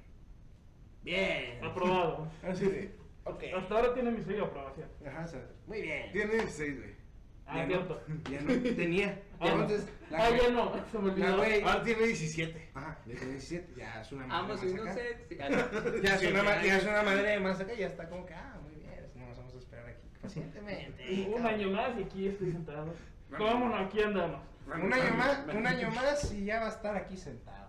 Bien. 1.02 1.64
Aprobado. 1.64 2.28
Así 2.42 2.66
de. 2.66 2.94
Ok. 3.24 3.44
Hasta 3.56 3.74
ahora 3.74 3.94
tiene 3.94 4.10
mi 4.10 4.22
sello 4.22 4.42
de 4.42 4.46
aprobación. 4.46 4.88
Ajá, 5.06 5.24
o 5.24 5.28
sea, 5.28 5.46
muy 5.66 5.80
bien. 5.80 6.12
Tiene 6.12 6.32
16, 6.34 6.78
güey. 6.78 7.03
Ah, 7.46 7.58
Ya 7.58 7.66
cierto. 7.66 8.02
no, 8.08 8.30
ya 8.30 8.40
no 8.40 8.74
tenía. 8.76 9.20
Ah, 9.40 9.46
no. 9.48 9.62
Entonces, 9.62 9.88
la 10.10 10.24
Ah, 10.24 10.30
ya 10.30 10.48
no. 10.50 10.72
Se 10.92 10.98
me 10.98 11.06
La 11.08 11.12
olvidó. 11.12 11.36
güey. 11.36 11.62
Ahora 11.62 11.82
tiene 11.82 12.02
17. 12.06 12.70
Ajá, 12.74 12.98
ya 13.04 13.14
tiene 13.14 13.32
17, 13.32 13.74
ya 13.76 14.00
es 14.00 14.12
una 14.12 14.26
madre 14.26 14.40
Ambos 14.40 14.62
más 14.62 14.72
acá. 14.72 14.82
inocentes. 14.82 15.40
Ah, 15.40 15.48
no. 15.50 15.56
Ya 16.02 16.14
es, 16.14 16.20
Sí, 16.20 16.26
una, 16.28 16.62
ya 16.64 16.76
es 16.78 16.84
una 16.84 17.02
madre 17.02 17.40
más 17.40 17.60
acá, 17.60 17.74
ya 17.74 17.86
está 17.88 18.08
como 18.08 18.24
que, 18.24 18.34
ah, 18.34 18.56
muy 18.62 18.74
bien, 18.76 19.04
no 19.16 19.26
nos 19.26 19.36
vamos 19.36 19.54
a 19.54 19.58
esperar 19.58 19.86
aquí 19.88 20.06
pacientemente. 20.22 21.28
Un 21.34 21.46
año 21.46 21.70
más 21.70 21.90
y 21.98 22.02
aquí 22.04 22.28
estoy 22.28 22.52
sentado. 22.52 22.94
Vámonos, 23.30 23.80
aquí 23.86 24.00
andamos. 24.02 24.40
Un 24.66 24.92
año 24.94 25.14
más, 25.14 25.40
un 25.52 25.66
año 25.66 25.90
más 25.90 26.32
y 26.32 26.44
ya 26.46 26.60
va 26.60 26.66
a 26.66 26.70
estar 26.70 26.96
aquí 26.96 27.16
sentado. 27.18 27.68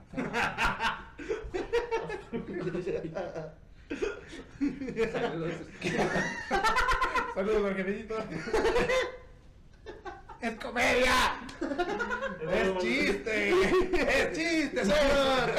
Saludos. 5.11 5.53
Saludos, 7.33 7.71
Angelito. 7.71 8.15
¡Es 10.41 10.55
comedia! 10.55 11.39
¡Es 12.51 12.77
chiste! 12.77 13.49
¡Es 13.49 14.37
chiste, 14.37 14.85
señor! 14.85 15.49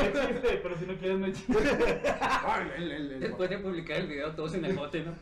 Es 0.00 0.12
chiste, 0.12 0.60
pero 0.62 0.78
si 0.78 0.86
no 0.86 0.94
quieres 0.96 1.18
no 1.18 1.26
es 1.26 1.36
chiste. 1.36 3.18
Después 3.18 3.50
de 3.50 3.58
publicar 3.58 3.96
el 3.98 4.06
video, 4.06 4.30
todos 4.32 4.54
en 4.54 4.64
el 4.66 4.76
bote, 4.76 5.02
¿no? 5.02 5.14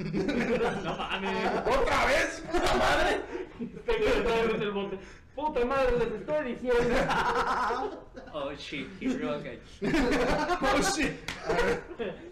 No 0.83 0.97
mames. 0.97 1.47
¡Otra 1.67 2.07
vez! 2.07 2.45
¡Puta 2.51 2.75
madre! 2.75 3.21
Tengo 3.59 4.05
que 4.05 4.19
estar 4.19 4.51
en 4.51 4.63
el 4.63 4.71
bote. 4.73 4.99
Puta 5.35 5.65
madre, 5.65 5.99
les 5.99 6.13
estoy 6.21 6.53
diciendo. 6.53 6.95
Oh 8.33 8.53
shit, 8.55 8.89
again. 9.03 9.61
¡Oh, 10.61 10.81
shit! 10.97 11.13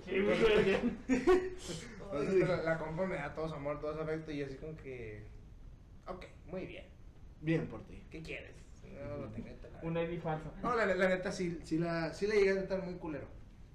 Muy 0.07 0.65
bien. 0.65 0.99
entonces, 1.09 2.49
la, 2.49 2.57
la 2.63 2.79
compa 2.79 3.07
me 3.07 3.17
da 3.17 3.35
todo 3.35 3.49
su 3.49 3.55
amor, 3.55 3.81
todo 3.81 3.95
su 3.95 4.01
afecto 4.01 4.33
y 4.33 4.43
así 4.43 4.57
como 4.57 4.77
que... 4.77 5.36
Ok, 6.09 6.25
muy 6.47 6.67
bien. 6.67 6.85
Bien 7.41 7.67
por 7.67 7.85
ti. 7.87 8.03
¿Qué 8.11 8.23
quieres? 8.23 8.55
No, 8.83 9.33
que 9.35 9.43
tener. 9.43 9.57
Una 9.83 10.03
ID 10.03 10.21
falsa. 10.21 10.51
No, 10.63 10.75
la, 10.75 10.87
la 10.87 11.09
neta 11.09 11.31
sí, 11.31 11.61
sí 11.65 11.79
la, 11.79 12.13
sí 12.15 12.27
la 12.27 12.35
llegué 12.35 12.51
a 12.53 12.67
tratar 12.67 12.83
muy 12.85 12.95
culero. 12.95 13.27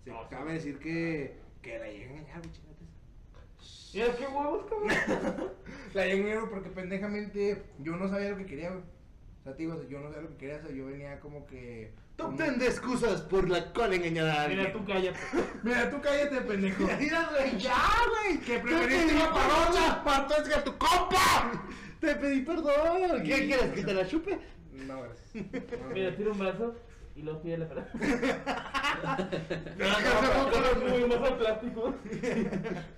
Sí, 0.03 0.09
No, 0.09 0.21
sí. 0.23 0.27
cabe 0.31 0.53
decir 0.53 0.79
que, 0.79 1.37
que 1.61 1.77
la 1.77 1.85
llegué 1.87 2.05
a 2.05 2.09
engañar, 2.09 2.39
güey, 2.39 2.51
chingate. 2.51 2.71
Mira 3.93 4.15
qué 4.17 4.25
huevos, 4.25 4.65
cabrón. 4.67 5.51
La 5.93 6.05
llegué 6.05 6.17
a 6.17 6.21
engañar 6.35 6.49
porque 6.49 6.69
pendejamente 6.69 7.61
yo 7.79 7.97
no 7.97 8.07
sabía 8.09 8.29
lo 8.31 8.37
que 8.37 8.45
quería, 8.45 8.69
güey. 8.69 8.81
O 8.81 9.43
sea, 9.43 9.55
te 9.55 9.63
digo, 9.63 9.83
yo 9.89 9.99
no 9.99 10.07
sabía 10.07 10.21
lo 10.23 10.29
que 10.29 10.37
quería, 10.37 10.57
o 10.57 10.61
sea, 10.61 10.71
yo 10.71 10.85
venía 10.85 11.19
como 11.19 11.45
que... 11.45 11.93
Top 12.15 12.27
como- 12.27 12.37
10 12.37 12.59
de 12.59 12.67
excusas 12.67 13.21
por 13.21 13.49
la 13.49 13.71
cual 13.73 13.93
engañar 13.93 14.27
a 14.29 14.43
alguien. 14.43 14.59
Mira, 14.61 14.73
tú 14.73 14.85
cállate. 14.85 15.19
Mira, 15.63 15.89
tú 15.89 16.01
cállate, 16.01 16.41
pendejo. 16.41 16.83
Mira, 16.99 17.29
güey, 17.31 17.57
ya, 17.59 17.83
güey. 18.09 18.39
Que 18.39 18.59
preferiste 18.59 19.13
una 19.15 19.31
parrocha 19.33 20.03
para 20.03 20.27
que 20.27 20.61
tu 20.61 20.77
compa. 20.77 21.51
Te 22.01 22.15
pedí 22.15 22.41
perdón. 22.41 23.23
¿Qué 23.23 23.35
Sí. 23.35 23.47
quieres? 23.47 23.71
¿Que 23.73 23.83
te 23.83 23.93
la 23.93 24.05
chupe? 24.07 24.39
No, 24.87 25.01
gracias. 25.03 25.35
No, 25.35 25.89
Mira, 25.93 26.15
tira 26.15 26.31
un 26.31 26.39
brazo 26.39 26.75
y 27.15 27.21
lo 27.21 27.41
pide 27.41 27.57
la 27.59 27.67
cara. 27.69 27.87
No, 29.77 30.89
Muy 30.89 31.07
más 31.07 31.21
al 31.31 31.37
plástico. 31.37 31.95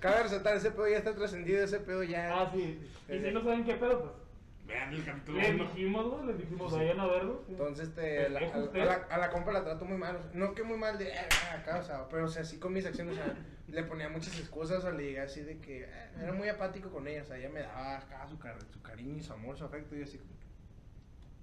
Cabe 0.00 0.22
resaltar, 0.24 0.56
ese 0.56 0.70
pedo 0.70 0.88
ya 0.88 0.98
está 0.98 1.14
trascendido, 1.14 1.62
ese 1.64 1.78
pedo 1.80 2.02
ya... 2.02 2.40
Ah, 2.42 2.50
sí. 2.52 2.78
Y 3.08 3.18
si 3.20 3.30
no 3.30 3.42
saben 3.42 3.64
qué 3.64 3.74
pedo, 3.74 4.00
pues. 4.00 4.12
Vean 4.66 4.94
el 4.94 5.04
capítulo 5.04 5.38
Les 5.38 5.50
uno. 5.54 5.64
dijimos, 5.64 6.10
güey, 6.10 6.26
les 6.26 6.38
dijimos, 6.38 6.72
vayan 6.72 7.00
a 7.00 7.06
verlo. 7.06 7.44
Entonces, 7.48 7.88
este, 7.88 8.28
la- 8.30 8.40
a, 8.40 8.54
a 8.54 8.84
la, 8.86 8.94
a 9.10 9.18
la 9.18 9.30
compa 9.30 9.52
la 9.52 9.62
trato 9.62 9.84
muy 9.84 9.98
mal. 9.98 10.16
o 10.16 10.22
sea, 10.22 10.30
no 10.34 10.54
que 10.54 10.62
muy 10.62 10.78
mal 10.78 10.96
de 10.98 11.08
"Eh, 11.08 11.18
acá, 11.52 11.78
o 11.78 11.82
sea, 11.82 12.08
pero 12.08 12.24
o 12.24 12.28
sea, 12.28 12.42
así 12.42 12.58
con 12.58 12.72
mis 12.72 12.86
acciones, 12.86 13.12
o 13.18 13.22
sea, 13.22 13.34
le 13.68 13.82
ponía 13.84 14.08
muchas 14.08 14.38
excusas, 14.38 14.78
o 14.78 14.80
sea, 14.82 14.90
le 14.92 15.04
llegué 15.04 15.20
así 15.20 15.42
de 15.42 15.58
que 15.58 15.82
eh, 15.84 15.88
era 16.20 16.32
muy 16.32 16.48
apático 16.48 16.90
con 16.90 17.06
ella, 17.06 17.22
o 17.22 17.26
sea, 17.26 17.36
ella 17.36 17.50
me 17.50 17.60
daba 17.60 17.98
acá 17.98 18.26
su, 18.26 18.38
car- 18.38 18.56
su 18.72 18.80
cariño 18.80 19.16
y 19.18 19.22
su 19.22 19.32
amor, 19.34 19.56
su 19.58 19.64
afecto, 19.64 19.94
y 19.94 19.98
yo 19.98 20.04
así 20.04 20.16
como, 20.18 20.32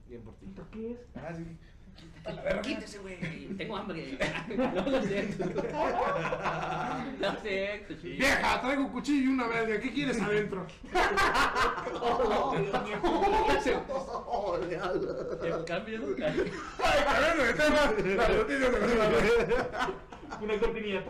Bien 0.07 0.23
por 0.23 0.35
ti. 0.37 0.45
¿Esto 0.47 0.67
qué 0.71 0.91
es? 0.91 0.97
ah, 1.15 1.33
sí. 1.33 1.45
Quítese, 2.61 2.99
güey. 2.99 3.17
Tengo 3.57 3.77
hambre. 3.77 4.17
No 4.47 4.89
lo 4.89 5.01
siento. 5.03 5.45
Lo 7.19 7.35
siento, 7.41 7.93
chico. 7.95 8.17
Vieja, 8.17 8.61
traigo 8.61 8.83
un 8.83 8.89
cuchillo 8.91 9.23
y 9.23 9.27
una 9.33 9.47
verga, 9.47 9.79
¿qué 9.79 9.91
quieres 9.91 10.21
adentro? 10.21 10.67
Oh. 11.93 12.55
El 12.55 12.69
cambio 15.65 15.99
nunca. 15.99 16.27
Ay, 16.27 17.03
cambiando 17.05 17.43
de 17.43 17.53
tema, 17.53 17.91
las 18.15 18.29
noticias 18.29 18.71
de 18.71 18.79
la 18.79 18.87
semana. 18.87 19.17
Una 20.41 20.59
cortinilla. 20.59 21.03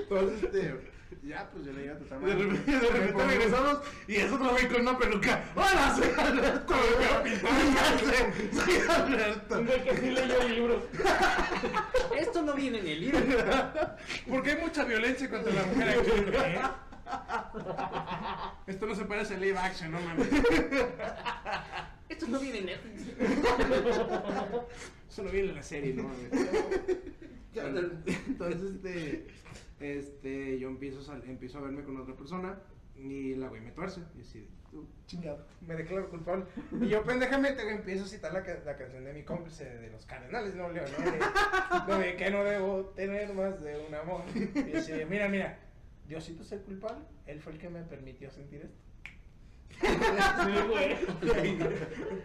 Entonces, 0.00 0.44
este, 0.44 0.93
ya, 1.22 1.48
pues 1.50 1.64
yo 1.64 1.72
le 1.72 1.84
iba 1.84 1.94
a 1.94 1.98
tratar 1.98 2.20
De 2.20 2.34
mal. 2.34 2.38
repente, 2.50 2.70
de 2.72 2.90
repente 2.90 3.26
regresamos 3.26 3.78
y 4.08 4.16
es 4.16 4.32
otro 4.32 4.50
güey 4.50 4.68
con 4.68 4.80
una 4.82 4.98
peluca. 4.98 5.44
¡Hola, 5.54 5.94
soy 5.96 6.08
Alberto! 6.24 6.74
Sé, 8.04 8.32
soy 8.52 8.74
Alberto. 8.88 9.58
Un 9.58 9.66
güey 9.66 9.84
que 9.84 9.96
sí 9.96 10.10
leyó 10.10 10.48
libros. 10.48 10.82
Esto 12.18 12.42
no 12.42 12.54
viene 12.54 12.78
en 12.80 12.86
el 12.88 13.00
libro. 13.00 13.18
Porque 14.28 14.50
hay 14.52 14.60
mucha 14.62 14.84
violencia 14.84 15.28
contra 15.30 15.52
la 15.52 15.62
mujer 15.64 15.88
aquí, 15.98 16.10
¿eh? 16.10 16.60
Esto 18.66 18.86
no 18.86 18.94
se 18.94 19.04
parece 19.04 19.34
a 19.34 19.38
live 19.38 19.58
action, 19.58 19.92
no 19.92 20.00
mames. 20.00 20.28
Esto 22.08 22.26
no 22.28 22.38
viene 22.40 22.58
en 22.58 22.66
Netflix. 22.66 23.02
Eso 25.10 25.22
no 25.22 25.30
viene 25.30 25.50
en 25.50 25.54
la 25.54 25.62
serie, 25.62 25.94
no 25.94 26.04
mames. 26.04 26.30
Entonces, 28.26 28.62
este, 28.74 29.26
este, 29.92 30.58
yo 30.58 30.68
empiezo 30.68 31.10
a, 31.12 31.16
empiezo 31.16 31.58
a 31.58 31.62
verme 31.62 31.84
con 31.84 31.96
otra 31.98 32.14
persona 32.14 32.58
y 32.96 33.34
la 33.34 33.48
güey 33.48 33.60
me 33.60 33.70
tuerce. 33.72 34.00
Y 34.16 34.20
así, 34.22 34.48
tú, 34.70 34.86
chingado, 35.06 35.44
me 35.66 35.74
declaro 35.74 36.08
culpable. 36.10 36.44
Y 36.80 36.88
yo 36.88 37.02
pendejamente 37.04 37.68
empiezo 37.70 38.04
a 38.04 38.08
citar 38.08 38.32
la, 38.32 38.42
ca- 38.42 38.60
la 38.64 38.76
canción 38.76 39.04
de 39.04 39.12
mi 39.12 39.22
cómplice 39.22 39.64
de 39.64 39.90
los 39.90 40.06
Cardenales, 40.06 40.54
no, 40.54 40.70
León, 40.70 40.86
¿no? 40.98 41.96
De, 41.98 42.04
de 42.04 42.16
que 42.16 42.30
no 42.30 42.44
debo 42.44 42.84
tener 42.96 43.32
más 43.34 43.60
de 43.62 43.78
un 43.86 43.94
amor. 43.94 44.22
Y 44.34 44.76
así, 44.76 44.92
mira, 45.08 45.28
mira, 45.28 45.58
Diosito 46.08 46.42
es 46.42 46.52
el 46.52 46.60
culpable, 46.60 47.04
él 47.26 47.40
fue 47.40 47.52
el 47.52 47.58
que 47.58 47.68
me 47.70 47.82
permitió 47.82 48.30
sentir 48.30 48.62
esto. 48.62 48.78
Sí, 49.80 50.52
güey. 50.68 50.96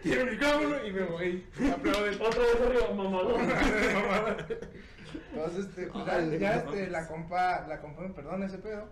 Tiro 0.02 0.20
el 0.22 0.30
micrófono 0.30 0.86
y 0.86 0.92
me 0.92 1.02
voy. 1.02 1.44
Otra 1.74 2.02
vez 2.02 2.20
arriba, 2.64 2.94
mamadón. 2.94 3.40
Entonces, 5.32 5.66
este, 5.66 5.86
pues 5.86 6.06
ya, 6.06 6.20
ya, 6.38 6.56
este, 6.56 6.90
la 6.90 7.06
compa, 7.06 7.66
la 7.68 7.80
compa 7.80 8.02
me 8.02 8.10
perdona 8.10 8.46
ese 8.46 8.58
pedo. 8.58 8.88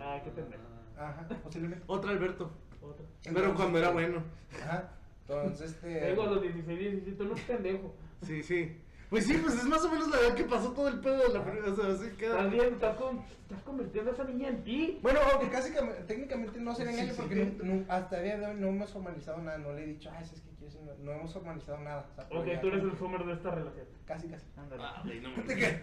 Ah, 0.00 0.20
qué 0.22 0.30
pendejo. 0.30 0.62
Ajá, 0.98 1.26
posiblemente. 1.42 1.84
Otro 1.86 2.10
Alberto. 2.10 2.50
Otra. 2.80 3.04
Pero 3.22 3.54
cuando 3.54 3.78
era 3.78 3.90
bueno. 3.90 4.22
Ajá. 4.62 4.90
Entonces, 5.22 5.72
este. 5.72 6.12
A 6.12 6.14
los 6.14 6.42
16, 6.42 6.78
17, 6.78 7.24
no 7.24 7.34
es 7.34 7.42
pendejo. 7.42 7.94
Sí, 8.22 8.42
sí. 8.42 8.80
Pues 9.10 9.24
sí, 9.26 9.38
pues 9.42 9.54
es 9.54 9.64
más 9.64 9.84
o 9.84 9.90
menos 9.90 10.08
la 10.08 10.18
edad 10.20 10.34
que 10.34 10.44
pasó 10.44 10.72
todo 10.72 10.88
el 10.88 10.98
pedo 11.00 11.28
de 11.28 11.34
la 11.34 11.44
primera. 11.44 11.70
O 11.72 11.76
sea, 11.76 11.86
así 11.86 12.04
Estás 12.06 12.16
queda. 12.18 12.46
bien, 12.48 12.74
estás, 12.74 12.96
con, 12.96 13.18
estás 13.42 13.62
convirtiendo 13.62 14.10
a 14.10 14.14
esa 14.14 14.24
niña 14.24 14.48
en 14.48 14.64
ti. 14.64 14.98
Bueno, 15.02 15.20
aunque 15.32 15.48
casi 15.48 15.72
que 15.72 15.78
técnicamente 16.08 16.58
no 16.60 16.74
sería 16.74 16.92
Sí, 16.92 16.98
engaño 16.98 17.14
sí. 17.14 17.20
porque 17.20 17.84
hasta 17.88 18.18
el 18.18 18.24
día 18.24 18.38
de 18.38 18.46
hoy 18.46 18.54
no 18.60 18.66
hemos 18.68 18.90
formalizado 18.92 19.38
nada. 19.42 19.58
No 19.58 19.72
le 19.72 19.84
he 19.84 19.86
dicho, 19.86 20.10
ah, 20.12 20.20
es 20.20 20.30
que 20.32 20.40
quieres. 20.58 20.76
No, 20.82 20.92
no 21.04 21.12
hemos 21.12 21.32
formalizado 21.32 21.78
nada. 21.78 22.06
O 22.10 22.14
sea, 22.14 22.24
Ok, 22.40 22.46
ya 22.46 22.60
tú 22.60 22.66
eres 22.68 22.80
como 22.80 22.92
el 22.92 22.98
Summer 22.98 23.24
de 23.24 23.32
esta 23.34 23.50
relación. 23.52 23.86
Casi, 24.06 24.28
casi. 24.28 24.46
Ándale. 24.56 24.82
Ah, 24.84 25.02
güey, 25.04 25.20
no 25.20 25.30
No 25.36 25.42
te 25.44 25.54
creas. 25.54 25.82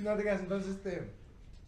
No 0.00 0.16
te 0.16 0.22
creas. 0.22 0.40
Entonces, 0.40 0.70
este. 0.76 1.10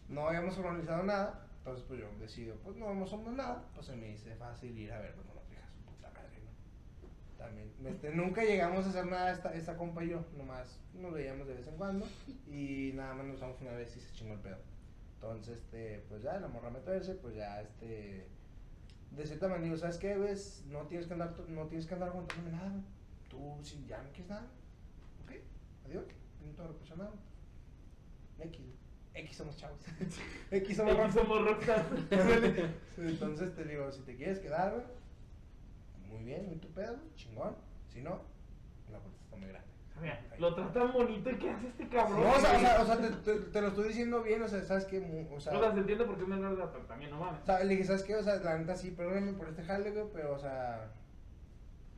No 0.09 0.27
habíamos 0.27 0.55
formalizado 0.55 1.01
nada. 1.03 1.47
Entonces, 1.59 1.85
pues 1.87 2.01
yo 2.01 2.07
decido, 2.19 2.55
pues 2.57 2.75
no 2.75 2.93
no 2.93 3.07
somos 3.07 3.33
nada. 3.33 3.63
Pues 3.73 3.87
se 3.87 3.95
me 3.95 4.07
dice 4.09 4.35
fácil 4.35 4.77
ir 4.77 4.91
a 4.91 4.99
verlo 4.99 5.23
con 5.23 5.37
otra 5.37 5.53
hija, 5.53 5.65
su 5.73 5.81
puta 5.85 6.09
madre, 6.11 6.37
¿no? 6.43 6.51
También. 7.43 7.73
Este, 7.85 8.15
nunca 8.15 8.43
llegamos 8.43 8.85
a 8.85 8.89
hacer 8.89 9.05
nada 9.05 9.33
esta, 9.33 9.53
esta 9.53 9.75
compa 9.75 10.01
y 10.03 10.11
yo. 10.11 10.23
Nomás 10.37 10.79
nos 10.93 11.13
veíamos 11.13 11.45
de 11.45 11.55
vez 11.55 11.67
en 11.67 11.75
cuando. 11.75 12.05
Y 12.47 12.91
nada 12.95 13.13
más 13.13 13.25
nos 13.25 13.41
vamos 13.41 13.59
una 13.59 13.73
vez 13.73 13.95
y 13.97 13.99
se 13.99 14.13
chingó 14.13 14.35
el 14.35 14.39
pedo. 14.39 14.57
Entonces, 15.15 15.57
este, 15.57 16.05
pues 16.07 16.23
ya, 16.23 16.39
la 16.39 16.47
morra 16.47 16.69
me 16.69 16.79
tuerce, 16.79 17.15
pues 17.15 17.35
ya, 17.35 17.61
este. 17.61 18.27
De 19.11 19.27
cierta 19.27 19.49
manera, 19.49 19.77
¿sabes 19.77 19.97
qué, 19.97 20.17
ves? 20.17 20.63
No 20.69 20.87
tienes 20.87 21.05
que 21.05 21.13
andar, 21.13 21.37
no 21.49 21.67
tienes 21.67 21.85
que 21.85 21.93
andar 21.93 22.09
aguantándome 22.09 22.51
nada. 22.51 22.81
Tú, 23.29 23.59
si 23.61 23.85
ya 23.85 24.01
no 24.01 24.09
quieres 24.09 24.29
nada, 24.29 24.47
ok, 25.23 25.31
adiós, 25.85 26.05
no 26.45 26.51
te 26.53 26.63
reprocho 26.63 26.95
nada. 26.95 27.11
X. 28.39 28.61
X 29.13 29.35
somos 29.35 29.57
chavos. 29.57 29.79
X 30.51 30.77
somos 30.77 30.97
Aquí 30.97 31.11
somos. 31.11 31.57
Entonces 32.97 33.53
te 33.53 33.65
digo, 33.65 33.91
si 33.91 34.01
te 34.01 34.15
quieres 34.15 34.39
quedar, 34.39 34.85
muy 36.13 36.23
bien, 36.23 36.45
muy 36.47 36.55
tu 36.57 36.69
pedo, 36.69 36.97
chingón. 37.15 37.55
Si 37.89 38.01
no, 38.01 38.21
la 38.91 38.99
puerta 38.99 39.19
está 39.23 39.35
muy 39.37 39.47
grande. 39.47 39.67
Mira, 40.01 40.25
lo 40.39 40.55
tratan 40.55 40.91
bonito 40.91 41.29
y 41.29 41.35
¿qué 41.37 41.49
hace 41.51 41.67
este 41.67 41.87
cabrón? 41.87 42.21
No, 42.23 42.31
o 42.31 42.39
sea, 42.39 42.57
o 42.57 42.59
sea, 42.59 42.81
o 42.81 42.85
sea, 42.85 42.97
te, 42.97 43.09
te- 43.11 43.39
te 43.51 43.61
lo 43.61 43.67
estoy 43.67 43.87
diciendo 43.89 44.23
bien, 44.23 44.41
o 44.41 44.47
sea, 44.47 44.63
¿sabes 44.63 44.85
qué? 44.85 44.99
Mu- 44.99 45.35
O 45.35 45.39
sea, 45.39 45.53
O 45.55 45.59
sea, 45.61 45.71
se 45.71 45.79
entiende 45.79 46.03
por 46.05 46.15
qué 46.15 46.23
es 46.23 46.27
menor 46.27 46.55
de 46.55 46.61
edad, 46.63 46.71
pero 46.73 46.85
también 46.85 47.11
no 47.11 47.19
mames. 47.19 47.41
o 47.41 47.45
sea, 47.45 47.63
le 47.63 47.69
dije, 47.73 47.83
¿sabes 47.85 48.03
qué? 48.03 48.15
O 48.15 48.23
sea, 48.23 48.35
la 48.37 48.57
neta 48.57 48.75
sí, 48.75 48.91
perdóname 48.91 49.33
por 49.33 49.47
este 49.49 49.63
jale, 49.63 49.91
güey, 49.91 50.05
pero, 50.11 50.33
o 50.33 50.39
sea, 50.39 50.91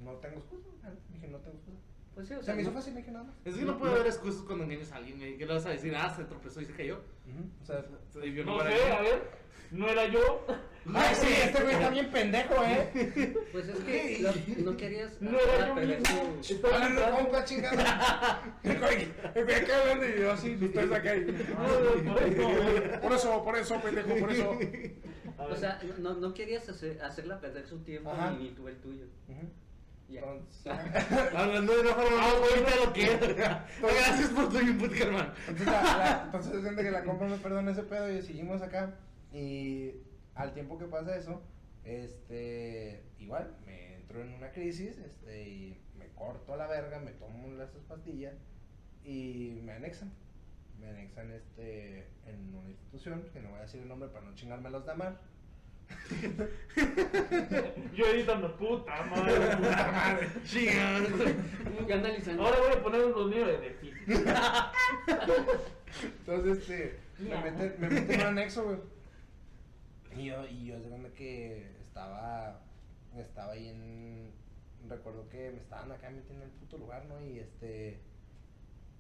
no 0.03 0.11
tengo 0.15 0.37
excusa. 0.39 0.67
la 0.83 0.91
Dije, 1.13 1.27
no 1.29 1.37
tengo 1.39 1.55
excusa. 1.57 1.77
Pues 2.13 2.27
sí, 2.27 2.33
o 2.33 2.39
O 2.39 2.43
sea, 2.43 2.55
me 2.55 2.61
hizo 2.61 2.71
no- 2.71 2.77
fácil, 2.77 2.95
dije 2.95 3.11
nada 3.11 3.25
más. 3.25 3.35
Es 3.45 3.55
que 3.55 3.65
no 3.65 3.77
puede 3.77 3.93
haber 3.93 4.07
excusas 4.07 4.41
cuando 4.43 4.63
engañas 4.65 4.91
a 4.91 4.97
alguien, 4.97 5.17
güey. 5.17 5.37
¿Qué 5.37 5.45
le 5.45 5.53
vas 5.53 5.65
a 5.65 5.69
decir? 5.69 5.95
Ah, 5.95 6.09
se 6.09 6.23
tropezó 6.25 6.61
y 6.61 6.65
se 6.65 6.73
cayó. 6.73 7.01
O 7.61 7.65
sea, 7.65 7.83
vio 8.21 8.45
No 8.45 8.59
sé, 8.61 8.91
a 8.91 9.01
ver, 9.01 9.44
no 9.75 9.89
era 9.89 10.05
yo. 10.07 10.45
ay, 10.93 11.15
sí, 11.15 11.27
este 11.43 11.63
güey 11.63 11.73
está 11.75 11.89
bien 11.89 12.11
pendejo, 12.11 12.55
¿eh? 12.63 13.33
Pues 13.51 13.67
es 13.69 13.79
que 13.79 14.19
lo- 14.21 14.71
no 14.71 14.77
querías 14.77 15.19
No 15.21 15.39
era 15.39 15.67
yo 15.69 15.75
mismo. 15.75 16.37
Estaba 16.41 16.87
gritando. 16.87 17.17
compa, 17.17 17.43
chingada. 17.45 18.43
El 18.63 18.79
güey, 18.79 19.07
el 19.33 19.43
güey 19.45 19.55
acá 19.55 19.81
hablando 19.81 20.07
y 20.07 20.19
yo 20.21 20.31
así, 20.31 20.55
ustedes 20.61 20.91
acá. 20.91 21.15
y- 21.15 21.25
No, 22.03 22.15
por 22.15 22.23
eso. 22.23 23.01
Por 23.01 23.13
eso, 23.13 23.43
por 23.43 23.57
eso, 23.57 23.81
pendejo, 23.81 24.15
por 24.19 24.31
eso. 24.31 24.57
A 25.37 25.43
O 25.45 25.49
ver. 25.49 25.57
sea, 25.57 25.79
no, 25.99 26.13
no 26.13 26.33
querías 26.33 26.67
hacer, 26.69 27.01
hacerla 27.01 27.41
perder 27.41 27.67
su 27.67 27.79
tiempo 27.79 28.09
Ajá. 28.11 28.31
ni, 28.31 28.43
ni 28.45 28.49
tú 28.51 28.67
el 28.69 28.77
tuyo. 28.77 29.05
Ya. 30.07 30.21
Entonces, 30.21 30.71
Hablando 31.35 31.73
de 31.75 31.81
una 31.81 31.93
forma 31.95 32.17
Ah, 32.21 32.31
güey, 32.39 32.61
bonita, 32.61 32.85
lo 32.85 32.93
que 32.93 33.05
Gracias 33.81 34.29
por 34.29 34.49
tu 34.49 34.59
input, 34.61 34.93
Germán. 34.93 35.33
entonces, 35.47 35.65
la, 35.65 35.81
la- 35.83 36.21
entonces 36.25 36.61
siente 36.61 36.83
que 36.83 36.91
la 36.91 37.03
compa 37.03 37.25
me 37.25 37.37
perdona 37.37 37.71
ese 37.71 37.83
pedo 37.83 38.09
y 38.13 38.21
seguimos 38.21 38.61
acá. 38.61 38.93
Y 39.35 39.93
al 40.33 40.53
tiempo 40.53 40.77
que 40.77 40.85
pasa 40.85 41.17
eso, 41.17 41.41
este, 41.83 43.03
igual, 43.19 43.57
me 43.65 43.95
entro 43.95 44.21
en 44.21 44.33
una 44.33 44.53
crisis, 44.53 44.97
este, 44.97 45.49
y 45.49 45.81
me 45.97 46.07
corto 46.13 46.53
a 46.53 46.57
la 46.57 46.67
verga, 46.67 47.01
me 47.01 47.11
tomo 47.11 47.49
las 47.49 47.69
pastillas 47.89 48.33
y 49.03 49.59
me 49.65 49.73
anexan. 49.73 50.13
Me 50.79 50.87
anexan 50.87 51.33
este, 51.33 52.07
en 52.25 52.55
una 52.55 52.69
institución, 52.69 53.25
que 53.33 53.41
no 53.41 53.49
voy 53.49 53.59
a 53.59 53.63
decir 53.63 53.81
el 53.81 53.89
nombre 53.89 54.07
para 54.07 54.25
no 54.25 54.33
chingarme 54.35 54.69
a 54.69 54.71
los 54.71 54.85
damar. 54.85 55.19
Yo 57.93 58.07
editando, 58.07 58.55
puta 58.55 59.03
madre. 59.03 59.33
Puta 59.57 59.91
madre. 59.91 60.29
Analizando. 61.93 62.45
Ahora 62.45 62.59
voy 62.59 62.71
a 62.71 62.83
poner 62.83 63.01
los 63.01 63.29
niños 63.29 63.47
de 63.47 63.69
física. 63.81 64.71
Entonces, 66.19 66.57
este, 66.57 66.99
me 67.19 67.51
meten, 67.51 67.75
me 67.79 67.89
meten 67.89 68.11
en 68.11 68.21
un 68.21 68.27
anexo, 68.27 68.63
güey. 68.63 68.94
Y 70.17 70.25
yo, 70.25 70.45
y 70.47 70.65
yo, 70.65 70.79
de 70.79 71.11
que 71.13 71.71
estaba, 71.81 72.61
estaba 73.17 73.53
ahí 73.53 73.67
en, 73.67 74.31
recuerdo 74.87 75.27
que 75.29 75.51
me 75.51 75.59
estaban 75.59 75.91
acá 75.91 76.09
metiendo 76.09 76.45
en 76.45 76.51
el 76.51 76.57
puto 76.57 76.77
lugar, 76.77 77.05
¿no? 77.05 77.21
Y 77.21 77.39
este, 77.39 77.99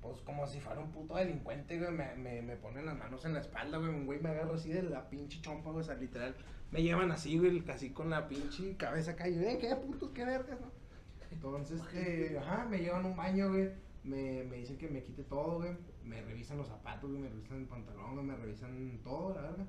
pues 0.01 0.21
como 0.21 0.45
si 0.47 0.59
fuera 0.59 0.81
un 0.81 0.91
puto 0.91 1.15
delincuente, 1.15 1.79
güey, 1.79 1.91
me, 1.91 2.15
me, 2.15 2.41
me 2.41 2.55
ponen 2.57 2.85
las 2.85 2.97
manos 2.97 3.23
en 3.25 3.33
la 3.33 3.39
espalda, 3.39 3.77
güey, 3.77 3.89
un 3.89 4.05
güey 4.05 4.19
me 4.19 4.29
agarra 4.29 4.55
así 4.55 4.69
de 4.69 4.83
la 4.83 5.09
pinche 5.09 5.41
chompa, 5.41 5.71
güey, 5.71 5.81
o 5.81 5.85
sea, 5.85 5.95
literal, 5.95 6.35
me 6.71 6.83
llevan 6.83 7.11
así, 7.11 7.37
güey, 7.37 7.61
casi 7.61 7.91
con 7.91 8.09
la 8.09 8.27
pinche 8.27 8.75
cabeza 8.75 9.11
acá, 9.11 9.29
y 9.29 9.35
yo, 9.35 9.41
eh, 9.41 9.57
qué 9.59 9.75
putos, 9.75 10.11
qué 10.11 10.25
vergas, 10.25 10.59
¿no? 10.59 10.85
Entonces, 11.31 11.81
este, 11.81 12.37
ajá, 12.39 12.65
me 12.65 12.79
llevan 12.79 13.05
a 13.05 13.07
un 13.09 13.15
baño, 13.15 13.49
güey. 13.49 13.69
Me, 14.03 14.43
me 14.43 14.57
dicen 14.57 14.77
que 14.77 14.87
me 14.87 15.03
quite 15.03 15.23
todo, 15.23 15.57
güey. 15.57 15.71
Me 16.03 16.21
revisan 16.21 16.57
los 16.57 16.67
zapatos, 16.67 17.09
güey. 17.09 17.21
Me 17.21 17.29
revisan 17.29 17.57
el 17.57 17.65
pantalón, 17.65 18.13
güey. 18.13 18.25
Me 18.25 18.35
revisan 18.35 18.99
todo, 19.03 19.35
la 19.35 19.41
verdad. 19.41 19.65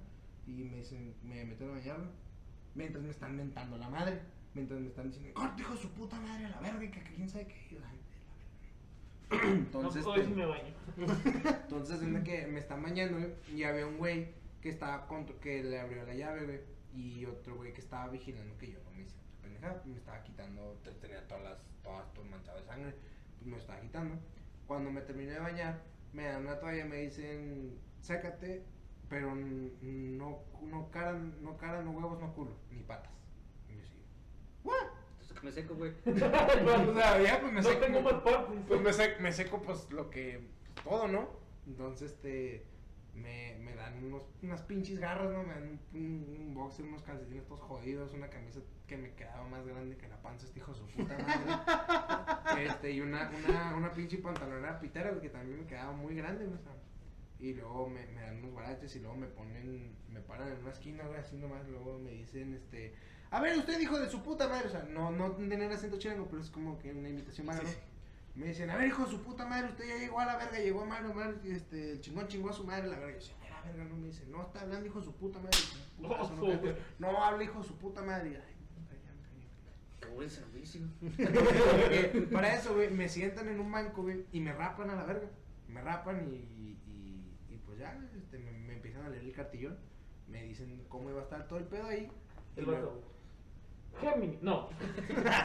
Y 0.47 0.65
me 0.65 0.77
dicen, 0.77 1.15
me 1.23 1.45
meten 1.45 1.69
a 1.69 1.73
bañar, 1.73 1.97
güey. 1.99 2.11
Mientras 2.75 3.03
me 3.05 3.11
están 3.11 3.37
mentando 3.37 3.77
la 3.79 3.89
madre. 3.89 4.21
Mientras 4.55 4.81
me 4.81 4.87
están 4.87 5.11
diciendo, 5.11 5.35
corte, 5.35 5.63
hijo 5.63 5.75
de 5.75 5.81
su 5.81 5.91
puta 5.91 6.19
madre, 6.21 6.47
a 6.47 6.49
la 6.49 6.61
verga, 6.61 6.81
que, 6.81 7.03
que 7.03 7.15
quién 7.15 7.29
sabe 7.29 7.47
qué. 7.47 7.67
Entonces, 9.31 10.05
no, 10.05 10.11
hoy 10.11 10.21
este, 10.21 10.33
sí 10.33 10.37
me 10.39 10.47
baño. 10.47 10.75
entonces, 11.63 12.03
en 12.03 12.23
que 12.25 12.47
me 12.47 12.61
están 12.61 12.83
bañando, 12.83 13.19
y 13.53 13.63
había 13.65 13.87
un 13.87 13.99
güey 13.99 14.29
que 14.61 14.69
estaba 14.69 15.07
con, 15.07 15.27
que 15.41 15.63
le 15.65 15.81
abrió 15.81 16.05
la 16.07 16.15
llave, 16.15 16.45
güey, 16.45 16.61
y 16.95 17.25
otro 17.27 17.57
güey 17.57 17.73
que 17.73 17.81
estaba 17.81 18.09
vigilando 18.09 18.57
que 18.57 18.71
yo 18.71 18.79
no 18.85 18.91
me 18.93 19.03
hice 19.03 19.17
pendejada, 19.43 19.83
me 19.85 19.97
estaba 19.97 20.23
quitando, 20.23 20.79
te- 20.85 20.93
tenía 20.93 21.27
todas 21.27 21.43
las, 21.45 21.59
todas, 21.83 22.13
todo 22.15 22.25
manchado 22.27 22.59
de 22.59 22.65
sangre, 22.67 22.95
pues 23.39 23.47
me 23.51 23.57
estaba 23.59 23.81
quitando. 23.81 24.17
Cuando 24.67 24.91
me 24.91 25.01
terminé 25.01 25.33
de 25.33 25.39
bañar, 25.41 25.83
me 26.13 26.25
dan 26.25 26.43
una 26.43 26.59
toalla 26.59 26.85
y 26.87 26.89
me 26.89 26.97
dicen, 26.99 27.79
sécate, 28.01 28.65
pero 29.09 29.35
no, 29.35 30.39
no 30.63 30.91
cara, 30.91 31.13
no 31.13 31.57
cara, 31.57 31.83
no 31.83 31.93
huevos, 31.93 32.19
no 32.21 32.33
culo, 32.35 32.57
ni 32.71 32.83
patas. 32.83 33.13
Y 33.69 33.77
yo 33.77 33.83
así, 33.83 34.03
¿what? 34.65 34.75
Entonces 35.21 35.43
me 35.45 35.53
seco, 35.53 35.75
güey. 35.75 35.93
o 36.07 36.95
sea, 36.95 37.23
ya 37.23 37.41
pues 37.41 37.53
me 37.53 37.61
no 37.63 37.69
seco. 37.69 37.81
tengo 37.81 38.01
más 38.03 38.15
partes. 38.23 38.59
Pues 38.69 38.81
me, 38.81 38.91
sec- 38.91 39.19
me 39.21 39.33
seco 39.33 39.63
pues 39.63 39.91
lo 39.93 40.11
que, 40.11 40.49
pues, 40.75 40.85
todo, 40.85 41.09
¿no? 41.09 41.29
Entonces, 41.67 42.13
este, 42.13 42.65
me, 43.15 43.57
me 43.61 43.75
dan 43.75 44.05
unos, 44.05 44.23
unas 44.43 44.63
pinches 44.63 44.99
garras, 44.99 45.31
¿no? 45.31 45.43
Me 45.43 45.55
dan 45.55 45.63
un, 45.65 45.81
un, 46.01 46.37
un 46.41 46.55
boxer, 46.55 46.85
unos 46.87 47.03
calcetines 47.03 47.45
todos 47.47 47.61
jodidos, 47.61 48.13
una 48.13 48.29
camisa 48.29 48.61
que 48.87 48.97
me 48.97 49.13
quedaba 49.15 49.47
más 49.49 49.67
grande 49.67 49.97
que 49.97 50.07
la 50.09 50.21
panza, 50.23 50.47
este 50.47 50.61
hijo 50.61 50.73
de 50.73 50.79
su 50.79 50.87
puta 50.87 51.17
madre. 51.19 52.65
este, 52.67 52.91
y 52.93 53.01
una, 53.01 53.31
una, 53.49 53.75
una 53.77 53.93
pinche 53.93 54.19
pantalonera 54.19 54.79
pitera, 54.79 55.19
que 55.21 55.29
también 55.29 55.61
me 55.61 55.67
quedaba 55.67 55.93
muy 55.93 56.15
grande, 56.15 56.45
güey, 56.45 56.57
o 56.57 56.63
sea. 56.63 56.73
Y 57.39 57.53
luego 57.55 57.89
me, 57.89 58.07
me 58.07 58.23
dan 58.23 58.39
unos 58.39 58.53
guaraches 58.53 58.97
y 58.97 59.01
luego 59.01 59.17
me 59.17 59.27
ponen, 59.27 59.95
me 60.11 60.21
paran 60.21 60.49
en 60.53 60.59
una 60.59 60.71
esquina, 60.71 61.05
güey, 61.07 61.21
así 61.21 61.37
nomás, 61.37 61.69
luego 61.69 61.99
me 61.99 62.11
dicen, 62.11 62.55
este... 62.55 62.95
A 63.31 63.41
ver, 63.41 63.59
usted 63.59 63.79
hijo 63.81 63.99
de 63.99 64.09
su 64.09 64.23
puta 64.23 64.49
madre, 64.49 64.69
o 64.69 64.71
sea, 64.71 64.85
no, 64.85 65.11
no 65.11 65.33
tener 65.33 65.71
acento 65.71 65.99
chilango, 65.99 66.27
pero 66.29 66.41
es 66.41 66.51
como 66.51 66.79
que 66.79 66.93
una 66.93 67.09
imitación 67.09 67.47
¿no? 67.47 67.53
Me 68.37 68.47
dicen, 68.49 68.71
a 68.71 68.77
ver, 68.77 68.89
hijo 68.89 69.05
de 69.05 69.11
su 69.11 69.23
puta 69.23 69.47
madre, 69.47 69.69
usted 69.69 69.89
ya 69.89 69.97
llegó 69.97 70.21
a 70.21 70.27
la 70.27 70.37
verga, 70.37 70.59
llegó 70.59 70.83
a 70.83 70.87
mano, 70.87 71.13
madre, 71.13 71.37
este, 71.45 71.93
el 71.93 72.01
chingón 72.01 72.29
chingó 72.29 72.51
a 72.51 72.53
su 72.53 72.65
madre, 72.65 72.87
la 72.89 72.99
verga. 72.99 73.13
Yo, 73.13 73.19
decía, 73.19 73.35
a 73.47 73.51
la 73.51 73.63
verga, 73.63 73.85
no 73.85 73.97
me 73.97 74.07
dice, 74.09 74.27
no, 74.27 74.43
está 74.43 74.61
hablando, 74.61 74.87
hijo 74.87 75.01
de 75.01 75.07
su 75.07 75.15
puta 75.15 75.39
madre. 75.39 75.59
Yo, 75.99 76.09
"Putazo, 76.09 76.35
no, 76.35 76.43
cállate". 76.43 76.77
no, 76.99 77.25
habla, 77.25 77.45
hijo 77.45 77.61
de 77.61 77.67
su 77.67 77.77
puta 77.79 78.03
madre. 78.03 78.31
Y, 78.31 78.35
ay, 78.35 78.57
puta, 78.75 78.95
ya 78.95 79.13
me 79.13 79.23
callé. 79.23 79.49
Qué 80.01 80.09
buen 80.09 80.31
servicio. 80.31 80.83
Porque 81.01 82.29
para 82.33 82.55
eso, 82.55 82.75
güey, 82.75 82.91
me 82.91 83.09
sientan 83.09 83.49
en 83.49 83.59
un 83.59 83.73
banco, 83.73 84.03
güey, 84.03 84.27
y 84.33 84.41
me 84.41 84.53
rapan 84.53 84.91
a 84.91 84.97
la 84.97 85.05
verga. 85.05 85.29
Me 85.69 85.81
rapan 85.81 86.29
y 86.29 86.67
pues 87.77 87.79
ya, 87.79 87.99
este, 88.17 88.39
me, 88.39 88.53
me 88.53 88.73
empiezan 88.75 89.03
a 89.05 89.09
leer 89.11 89.23
el 89.25 89.33
cartillón. 89.33 89.77
Me 90.29 90.43
dicen 90.45 90.85
cómo 90.89 91.11
iba 91.11 91.21
a 91.21 91.25
estar 91.25 91.47
todo 91.47 91.59
el 91.59 91.67
pedo 91.67 91.87
ahí. 91.87 92.11
y 92.57 92.61
El 92.61 92.65
luego- 92.67 92.87
vato. 92.87 93.13
Gemini, 94.01 94.39
no. 94.43 94.69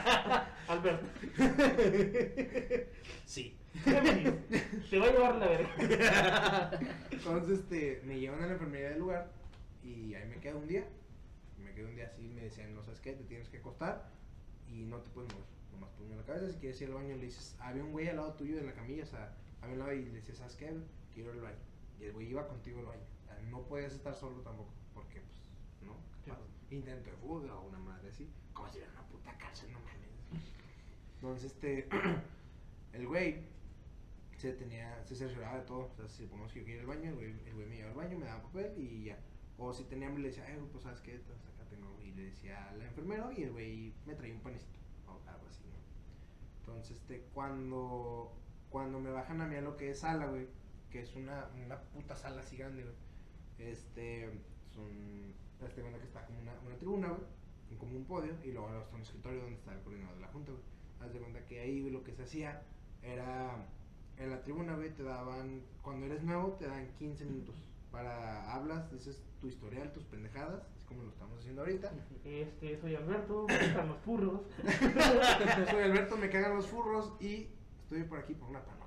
Alberto. 0.68 1.06
Sí. 3.24 3.56
Gemini. 3.84 4.30
Te 4.90 4.98
va 4.98 5.06
a 5.06 5.12
llevar 5.12 5.34
la 5.36 5.46
verga. 5.48 6.80
Entonces, 7.10 7.60
este, 7.60 8.02
me 8.04 8.18
llevan 8.20 8.42
a 8.42 8.46
la 8.46 8.52
enfermería 8.54 8.90
del 8.90 8.98
lugar 8.98 9.30
y 9.82 10.14
ahí 10.14 10.28
me 10.28 10.36
quedo 10.38 10.58
un 10.58 10.66
día. 10.68 10.84
Me 11.58 11.72
quedo 11.72 11.88
un 11.88 11.94
día 11.94 12.06
así, 12.06 12.22
me 12.28 12.42
decían, 12.42 12.74
no 12.74 12.82
sabes 12.82 13.00
qué, 13.00 13.12
te 13.12 13.24
tienes 13.24 13.48
que 13.48 13.58
acostar 13.58 14.10
y 14.68 14.82
no 14.82 14.98
te 14.98 15.08
puedes 15.10 15.32
mover. 15.32 15.46
Nomás 15.72 15.90
ponme 15.92 16.16
la 16.16 16.24
cabeza, 16.24 16.50
si 16.52 16.58
quieres 16.58 16.80
ir 16.82 16.88
al 16.88 16.94
baño, 16.94 17.16
le 17.16 17.24
dices, 17.24 17.56
había 17.60 17.82
un 17.84 17.92
güey 17.92 18.08
al 18.08 18.16
lado 18.16 18.34
tuyo 18.34 18.58
en 18.58 18.66
la 18.66 18.72
camilla, 18.74 19.04
o 19.04 19.06
sea, 19.06 19.32
había 19.62 19.74
un 19.74 19.78
lado 19.78 19.92
y 19.94 20.04
le 20.04 20.16
dices, 20.16 20.36
¿sabes 20.36 20.56
qué? 20.56 20.70
Quiero 21.14 21.30
ir 21.30 21.36
al 21.36 21.42
baño. 21.44 21.56
Y 22.02 22.06
el 22.06 22.12
güey 22.12 22.30
iba 22.30 22.48
contigo 22.48 22.80
al 22.80 22.86
baño. 22.86 23.06
O 23.22 23.24
sea, 23.24 23.38
no 23.48 23.62
podías 23.62 23.92
estar 23.92 24.12
solo 24.14 24.42
tampoco, 24.42 24.72
porque 24.92 25.20
pues, 25.20 25.38
no, 25.82 25.94
capaz, 26.26 26.42
intento 26.68 27.10
de 27.10 27.16
fuga 27.16 27.54
o 27.54 27.68
una 27.68 27.78
madre 27.78 28.08
así, 28.08 28.28
como 28.52 28.68
si 28.68 28.78
era 28.78 28.90
una 28.90 29.06
puta 29.06 29.38
cárcel, 29.38 29.72
no 29.72 29.78
mames. 29.78 30.42
Entonces, 31.14 31.52
este, 31.52 31.88
el 32.92 33.06
güey 33.06 33.44
se 34.36 34.52
tenía, 34.54 35.00
se 35.04 35.14
cercioraba 35.14 35.58
de 35.58 35.64
todo. 35.64 35.92
O 35.92 35.94
sea, 35.94 36.08
si 36.08 36.26
ponemos 36.26 36.52
que 36.52 36.58
yo 36.58 36.64
quería 36.66 36.82
ir 36.82 36.90
al 36.90 36.96
baño, 36.96 37.10
el 37.10 37.14
güey, 37.14 37.30
el 37.46 37.54
güey 37.54 37.66
me 37.68 37.76
llevaba 37.76 37.92
al 37.92 38.08
baño, 38.08 38.18
me 38.18 38.26
daba 38.26 38.42
papel 38.42 38.72
y 38.76 39.04
ya. 39.04 39.18
O 39.56 39.72
si 39.72 39.84
tenía 39.84 40.08
hambre, 40.08 40.24
le 40.24 40.28
decía, 40.30 40.44
eh, 40.50 40.58
pues 40.72 40.82
sabes 40.82 41.00
qué, 41.02 41.14
Entonces, 41.14 41.46
acá 41.46 41.64
tengo. 41.70 42.00
Y 42.02 42.10
le 42.14 42.24
decía 42.24 42.68
al 42.70 42.82
enfermero 42.82 43.30
y 43.30 43.44
el 43.44 43.52
güey 43.52 43.94
me 44.06 44.16
traía 44.16 44.34
un 44.34 44.40
panecito 44.40 44.80
o 45.06 45.12
algo 45.30 45.46
así, 45.46 45.62
¿no? 45.66 45.76
Entonces, 46.58 46.96
este, 46.96 47.20
cuando, 47.32 48.32
cuando 48.70 48.98
me 48.98 49.10
bajan 49.10 49.40
a 49.40 49.46
mí 49.46 49.54
a 49.54 49.60
lo 49.60 49.76
que 49.76 49.90
es 49.90 50.00
sala, 50.00 50.26
güey, 50.26 50.48
que 50.92 51.00
es 51.00 51.16
una, 51.16 51.48
una 51.64 51.80
puta 51.80 52.14
sala 52.14 52.42
así 52.42 52.56
grande, 52.56 52.82
güey. 52.82 52.94
Este, 53.58 54.30
son, 54.74 55.34
este 55.64 55.80
cuenta 55.80 55.98
que 55.98 56.06
está 56.06 56.24
como 56.26 56.40
una, 56.40 56.52
una 56.66 56.76
tribuna, 56.76 57.08
güey, 57.08 57.78
como 57.78 57.96
un 57.96 58.04
podio, 58.04 58.34
y 58.44 58.52
luego 58.52 58.68
está 58.78 58.94
un 58.94 59.02
escritorio 59.02 59.40
donde 59.40 59.56
está 59.56 59.72
el 59.72 59.80
coordinador 59.80 60.14
de 60.14 60.20
la 60.20 60.28
junta, 60.28 60.52
güey. 60.52 60.62
Haz 61.00 61.12
de 61.12 61.18
cuenta 61.18 61.44
que 61.46 61.60
ahí 61.60 61.90
lo 61.90 62.04
que 62.04 62.12
se 62.12 62.22
hacía 62.22 62.62
era, 63.02 63.66
en 64.18 64.30
la 64.30 64.42
tribuna, 64.42 64.76
güey, 64.76 64.90
te 64.90 65.02
daban, 65.02 65.62
cuando 65.80 66.06
eres 66.06 66.22
nuevo, 66.22 66.52
te 66.52 66.66
dan 66.66 66.92
15 66.98 67.24
minutos 67.24 67.56
para 67.90 68.52
hablas, 68.54 68.90
dices 68.92 69.22
tu 69.40 69.48
historial, 69.48 69.92
tus 69.92 70.04
pendejadas, 70.04 70.62
así 70.74 70.84
como 70.86 71.02
lo 71.02 71.10
estamos 71.10 71.38
haciendo 71.38 71.62
ahorita. 71.62 71.92
Este, 72.24 72.78
soy 72.78 72.94
Alberto, 72.94 73.46
me 73.48 73.58
gustan 73.58 73.88
los 73.88 73.98
furros. 73.98 74.40
Soy 75.70 75.82
Alberto, 75.82 76.16
me 76.16 76.30
cagan 76.30 76.56
los 76.56 76.66
furros 76.66 77.12
y 77.20 77.48
estoy 77.82 78.04
por 78.04 78.20
aquí 78.20 78.34
por 78.34 78.48
una 78.48 78.64
panoche. 78.64 78.81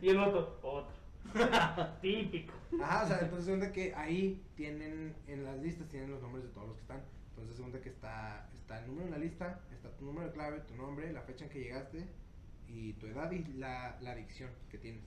Y 0.00 0.08
el 0.08 0.18
otro, 0.18 0.58
otro. 0.62 0.92
Típico. 2.00 2.52
Ajá, 2.82 3.04
o 3.04 3.06
sea, 3.06 3.18
entonces 3.20 3.44
se 3.46 3.50
cuenta 3.52 3.72
que 3.72 3.94
ahí 3.94 4.42
tienen, 4.56 5.14
en 5.26 5.44
las 5.44 5.58
listas 5.60 5.88
tienen 5.88 6.10
los 6.10 6.20
nombres 6.20 6.44
de 6.44 6.50
todos 6.50 6.66
los 6.68 6.76
que 6.76 6.82
están. 6.82 7.02
Entonces 7.30 7.56
se 7.56 7.62
cuenta 7.62 7.80
que 7.80 7.88
está, 7.88 8.50
está 8.58 8.80
el 8.80 8.86
número 8.88 9.06
en 9.06 9.10
la 9.12 9.18
lista, 9.18 9.60
está 9.72 9.90
tu 9.96 10.04
número 10.04 10.26
de 10.26 10.32
clave, 10.32 10.60
tu 10.60 10.74
nombre, 10.74 11.12
la 11.12 11.22
fecha 11.22 11.44
en 11.44 11.50
que 11.50 11.60
llegaste 11.60 12.06
y 12.68 12.92
tu 12.94 13.06
edad 13.06 13.30
y 13.30 13.44
la, 13.54 13.98
la 14.00 14.12
adicción 14.12 14.50
que 14.70 14.78
tienes. 14.78 15.02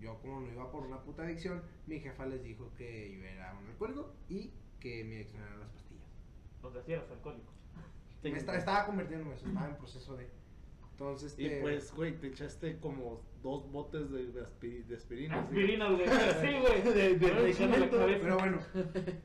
Yo 0.00 0.18
como 0.20 0.40
no 0.40 0.50
iba 0.50 0.70
por 0.70 0.86
una 0.86 1.02
puta 1.02 1.24
adicción, 1.24 1.62
mi 1.86 2.00
jefa 2.00 2.24
les 2.26 2.42
dijo 2.42 2.70
que 2.78 3.12
yo 3.12 3.22
era 3.24 3.52
un 3.58 3.66
alcohólico 3.66 4.14
y 4.28 4.50
que 4.78 5.04
mi 5.04 5.16
adicción 5.16 5.42
eran 5.42 5.60
las 5.60 5.68
pastillas. 5.70 6.06
Los 6.62 6.74
de 6.86 6.92
eras 6.94 7.10
alcohólico. 7.10 7.52
Me 8.22 8.30
esta- 8.30 8.56
estaba 8.56 8.86
convirtiéndome 8.86 9.32
en 9.32 9.36
eso, 9.38 9.46
estaba 9.48 9.68
en 9.68 9.76
proceso 9.76 10.16
de... 10.16 10.28
Entonces, 10.92 11.34
Y 11.38 11.48
pues, 11.60 11.92
güey, 11.94 12.18
te 12.18 12.26
echaste 12.28 12.78
como 12.78 13.22
dos 13.42 13.70
botes 13.72 14.10
de, 14.10 14.26
de 14.32 14.42
de 14.82 14.96
aspirina. 14.96 15.40
Aspirina, 15.40 15.88
güey. 15.90 16.04
Sí, 16.40 16.58
güey. 16.60 16.82
De- 16.94 17.14
de 17.18 17.32
medicamento. 17.32 17.96
cabeza. 17.98 18.18
Pero 18.22 18.38
bueno, 18.38 18.58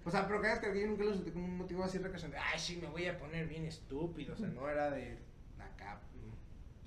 o 0.05 0.11
sea, 0.11 0.27
pero 0.27 0.41
vez 0.41 0.59
que 0.59 0.79
yo 0.81 0.87
nunca 0.87 1.03
lo 1.03 1.13
sentí 1.13 1.31
como 1.31 1.45
un 1.45 1.57
motivo 1.57 1.83
así 1.83 1.97
recreación 1.97 2.31
de, 2.31 2.37
ay, 2.37 2.57
sí, 2.59 2.77
me 2.81 2.87
voy 2.87 3.05
a 3.07 3.17
poner 3.17 3.47
bien 3.47 3.65
estúpido. 3.65 4.33
O 4.33 4.37
sea, 4.37 4.47
no 4.47 4.69
era 4.69 4.89
de 4.91 5.17
acá, 5.59 6.01
pues, 6.11 6.23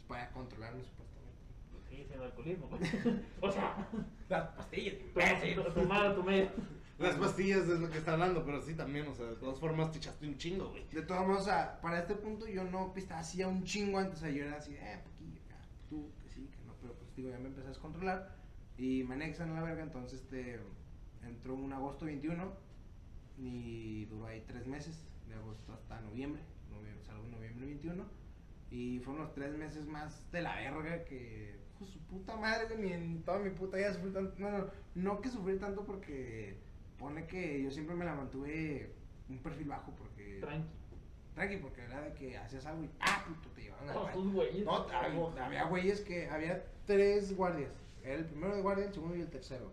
para 0.09 0.31
controlarme 0.31 0.83
supuestamente. 0.85 1.39
Pues 1.73 1.85
sí, 1.91 2.01
es 2.03 2.11
el 2.13 2.23
alcoholismo, 2.23 2.69
güey. 2.69 2.81
O 3.41 3.51
sea, 3.53 3.89
Las 4.29 4.49
pastillas, 4.51 4.95
to- 5.15 5.63
to- 5.65 5.73
tomar 5.73 6.07
a 6.07 6.15
tu 6.15 6.23
medio. 6.23 6.49
Las 6.99 7.15
pastillas 7.15 7.61
es 7.69 7.79
lo 7.79 7.89
que 7.91 7.99
está 7.99 8.15
hablando, 8.15 8.45
pero 8.45 8.61
sí 8.61 8.75
también, 8.75 9.07
o 9.07 9.15
sea, 9.15 9.27
de 9.27 9.37
todas 9.37 9.61
formas 9.61 9.93
te 9.93 9.99
echaste 9.99 10.27
un 10.27 10.37
chingo, 10.37 10.71
güey. 10.71 10.85
De 10.91 11.03
todos 11.03 11.25
modos, 11.27 11.43
o 11.43 11.45
sea, 11.45 11.79
para 11.81 12.01
este 12.01 12.15
punto 12.17 12.49
yo 12.49 12.65
no 12.65 12.93
pistaba 12.93 13.21
así 13.21 13.41
a 13.41 13.47
un 13.47 13.63
chingo 13.63 13.99
antes, 13.99 14.17
o 14.17 14.21
sea, 14.23 14.31
yo 14.31 14.45
era 14.45 14.57
así, 14.57 14.75
eh, 14.75 14.99
poquillo, 15.05 15.39
ya, 15.49 15.61
tú, 15.89 16.11
que 16.21 16.29
sí, 16.29 16.49
que 16.51 16.59
no, 16.67 16.75
pero 16.83 16.95
pues 16.95 17.08
digo, 17.19 17.31
ya 17.31 17.39
me 17.39 17.49
empecé 17.49 17.67
a 17.67 17.71
descontrolar 17.71 18.37
y 18.77 19.03
me 19.05 19.15
anexan 19.15 19.51
a 19.51 19.55
la 19.55 19.63
verga, 19.63 19.83
entonces 19.83 20.21
este, 20.21 20.61
entró 21.27 21.55
un 21.55 21.73
agosto 21.73 22.07
21 22.07 22.53
y 23.37 24.05
duró 24.07 24.27
ahí 24.27 24.43
tres 24.47 24.67
meses, 24.67 25.05
de 25.29 25.35
agosto 25.35 25.73
hasta 25.73 26.01
noviembre, 26.01 26.43
noviembre 26.71 27.05
salgo 27.05 27.25
en 27.25 27.33
noviembre 27.33 27.67
21 27.67 28.05
y 28.71 29.01
fueron 29.01 29.23
los 29.23 29.35
tres 29.35 29.57
meses 29.57 29.87
más 29.87 30.31
de 30.31 30.43
la 30.43 30.57
verga 30.57 31.05
que, 31.05 31.57
pues 31.79 31.91
su 31.91 31.99
puta 32.01 32.37
madre, 32.37 32.77
ni 32.77 32.93
en 32.93 33.23
toda 33.23 33.41
mi 33.41 33.51
puta 33.51 33.77
vida 33.77 33.93
sufrí 33.93 34.13
tanto, 34.13 34.35
no, 34.39 34.51
no, 34.51 34.67
no 34.95 35.21
que 35.21 35.29
sufrí 35.29 35.59
tanto 35.59 35.85
porque 35.85 36.57
pone 36.99 37.27
que 37.27 37.63
yo 37.63 37.71
siempre 37.71 37.97
me 37.97 38.05
la 38.05 38.15
mantuve 38.15 38.93
un 39.29 39.39
perfil 39.39 39.69
bajo 39.69 39.93
porque... 39.97 40.39
Tranqui. 40.41 40.69
Tranqui, 41.39 41.57
porque 41.59 41.83
era 41.85 42.01
de 42.03 42.13
que 42.15 42.37
hacías 42.37 42.67
algo 42.67 42.83
y 42.85 42.91
¡ah, 43.01 43.25
puto! 43.27 43.49
Te 43.55 43.63
llevaban 43.63 43.89
al 43.89 43.95
No, 43.95 44.03
baño. 44.03 44.15
tus 44.15 44.33
güeyes. 44.33 44.65
No, 44.65 44.87
había, 44.91 45.45
había 45.47 45.65
güeyes 45.65 46.01
que 46.01 46.29
había 46.29 46.65
tres 46.87 47.37
guardias. 47.37 47.71
Era 48.03 48.15
el 48.17 48.25
primero 48.27 48.57
de 48.57 48.63
guardia, 48.63 48.87
el 48.87 48.93
segundo 48.93 49.17
y 49.17 49.21
el 49.21 49.31
tercero. 49.31 49.73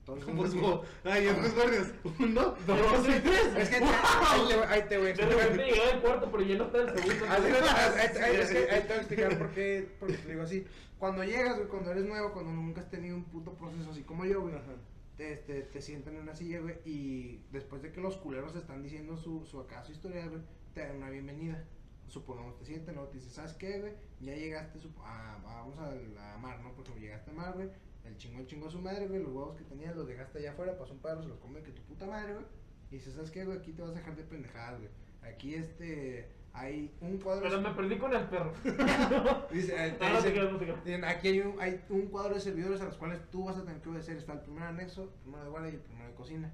Entonces, 0.00 0.28
Pues, 0.36 0.54
es 0.54 0.60
como, 0.60 0.82
ay, 1.04 1.24
¿cuántos 1.26 1.54
guardias? 1.54 1.92
Uno, 2.20 2.54
dos 2.66 3.08
y 3.08 3.20
tres. 3.20 3.56
es 3.56 3.68
que 3.70 3.76
ahí 3.76 4.48
te- 4.48 4.64
ahí 4.66 4.82
te 4.88 4.98
voy 4.98 5.06
a 5.06 5.10
explicar. 5.10 5.38
repente 5.50 5.64
llegaba 5.72 5.90
el 5.90 6.00
cuarto, 6.00 6.28
pero 6.30 6.42
ya 6.44 6.58
no 6.58 6.64
está 6.66 6.78
el 6.78 6.86
segundo. 6.96 7.26
Así 7.28 7.48
es, 7.48 7.56
entonces- 7.56 8.22
ahí- 8.70 8.80
que 8.80 8.80
te 8.80 8.86
voy 8.86 8.92
a 8.92 8.96
explicar 8.98 9.38
por 9.38 9.50
qué, 9.50 9.88
te 10.06 10.28
digo 10.30 10.42
así. 10.42 10.64
Cuando 10.98 11.24
llegas, 11.24 11.56
güey, 11.56 11.68
cuando 11.68 11.90
eres 11.90 12.04
nuevo, 12.04 12.32
cuando 12.32 12.52
nunca 12.52 12.80
has 12.82 12.88
tenido 12.90 13.16
un 13.16 13.24
puto 13.24 13.54
proceso 13.54 13.90
así 13.90 14.02
como 14.02 14.24
yo, 14.24 14.42
güey, 14.42 14.54
Ajá. 14.54 14.72
te, 15.16 15.32
este, 15.32 15.62
te 15.62 15.82
sientan 15.82 16.14
en 16.14 16.22
una 16.22 16.34
silla, 16.36 16.60
güey, 16.60 16.76
y 16.84 17.40
después 17.50 17.82
de 17.82 17.90
que 17.90 18.00
los 18.00 18.16
culeros 18.16 18.54
están 18.54 18.82
diciendo 18.82 19.16
su, 19.16 19.44
su 19.44 19.58
acá, 19.60 19.82
su 19.82 19.90
historia, 19.92 20.26
güey, 20.28 20.40
te 20.76 20.86
dan 20.86 20.96
una 20.98 21.08
bienvenida. 21.08 21.64
Supongamos, 22.06 22.58
te 22.58 22.66
sientan, 22.66 22.96
luego 22.96 23.08
te 23.08 23.16
dicen, 23.16 23.32
¿sabes 23.32 23.54
qué, 23.54 23.80
güey? 23.80 23.94
Ya 24.20 24.34
llegaste, 24.34 24.78
sup- 24.78 25.00
a, 25.02 25.38
vamos 25.42 25.78
a 25.78 25.94
la 25.94 26.36
mar, 26.36 26.60
¿no? 26.60 26.74
Porque 26.74 26.92
llegaste 27.00 27.30
a 27.30 27.34
mar, 27.34 27.54
güey, 27.54 27.70
el 28.04 28.16
chingón 28.18 28.46
chingó 28.46 28.68
a 28.68 28.70
su 28.70 28.78
madre, 28.78 29.08
güey, 29.08 29.22
los 29.22 29.32
huevos 29.32 29.56
que 29.56 29.64
tenías 29.64 29.96
los 29.96 30.06
dejaste 30.06 30.38
allá 30.38 30.52
afuera, 30.52 30.76
pasó 30.78 30.92
un 30.92 31.00
perro, 31.00 31.22
se 31.22 31.28
los 31.28 31.38
come 31.38 31.62
que 31.62 31.72
tu 31.72 31.80
puta 31.84 32.04
madre, 32.06 32.34
güey. 32.34 32.44
Y 32.90 32.96
dices, 32.96 33.14
¿sabes 33.14 33.30
qué, 33.30 33.46
güey? 33.46 33.56
Aquí 33.56 33.72
te 33.72 33.80
vas 33.80 33.92
a 33.92 33.94
dejar 33.94 34.14
de 34.16 34.22
pendejadas, 34.24 34.78
güey. 34.78 34.90
Aquí, 35.22 35.54
este, 35.54 36.28
hay 36.52 36.94
un 37.00 37.16
cuadro... 37.20 37.42
Pero 37.48 37.60
me 37.62 37.70
perdí 37.70 37.96
con 37.98 38.14
el 38.14 38.28
perro. 38.28 38.52
Dice, 39.50 39.74
eh, 39.88 39.96
Ah, 39.98 40.10
no. 40.12 40.58
Dicen, 40.84 41.04
aquí 41.04 41.28
hay 41.28 41.40
un, 41.40 41.58
hay 41.58 41.82
un 41.88 42.02
cuadro 42.08 42.34
de 42.34 42.40
servidores 42.40 42.82
a 42.82 42.84
los 42.84 42.98
cuales 42.98 43.18
tú 43.30 43.46
vas 43.46 43.56
a 43.56 43.64
tener 43.64 43.80
que 43.80 43.88
obedecer. 43.88 44.18
Está 44.18 44.34
el 44.34 44.40
primer 44.42 44.62
anexo, 44.64 45.04
el 45.04 45.08
primero 45.22 45.42
de 45.44 45.50
guardia 45.50 45.70
y 45.72 45.74
el 45.74 45.80
primero 45.80 46.08
de 46.10 46.14
cocina. 46.14 46.52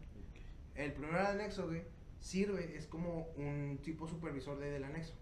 El 0.74 0.92
primer 0.94 1.16
anexo, 1.16 1.66
güey, 1.66 1.82
sirve, 2.22 2.76
es 2.76 2.86
como 2.86 3.28
un 3.36 3.78
tipo 3.82 4.06
supervisor 4.06 4.58
de, 4.58 4.70
del 4.70 4.84
anexo. 4.84 5.14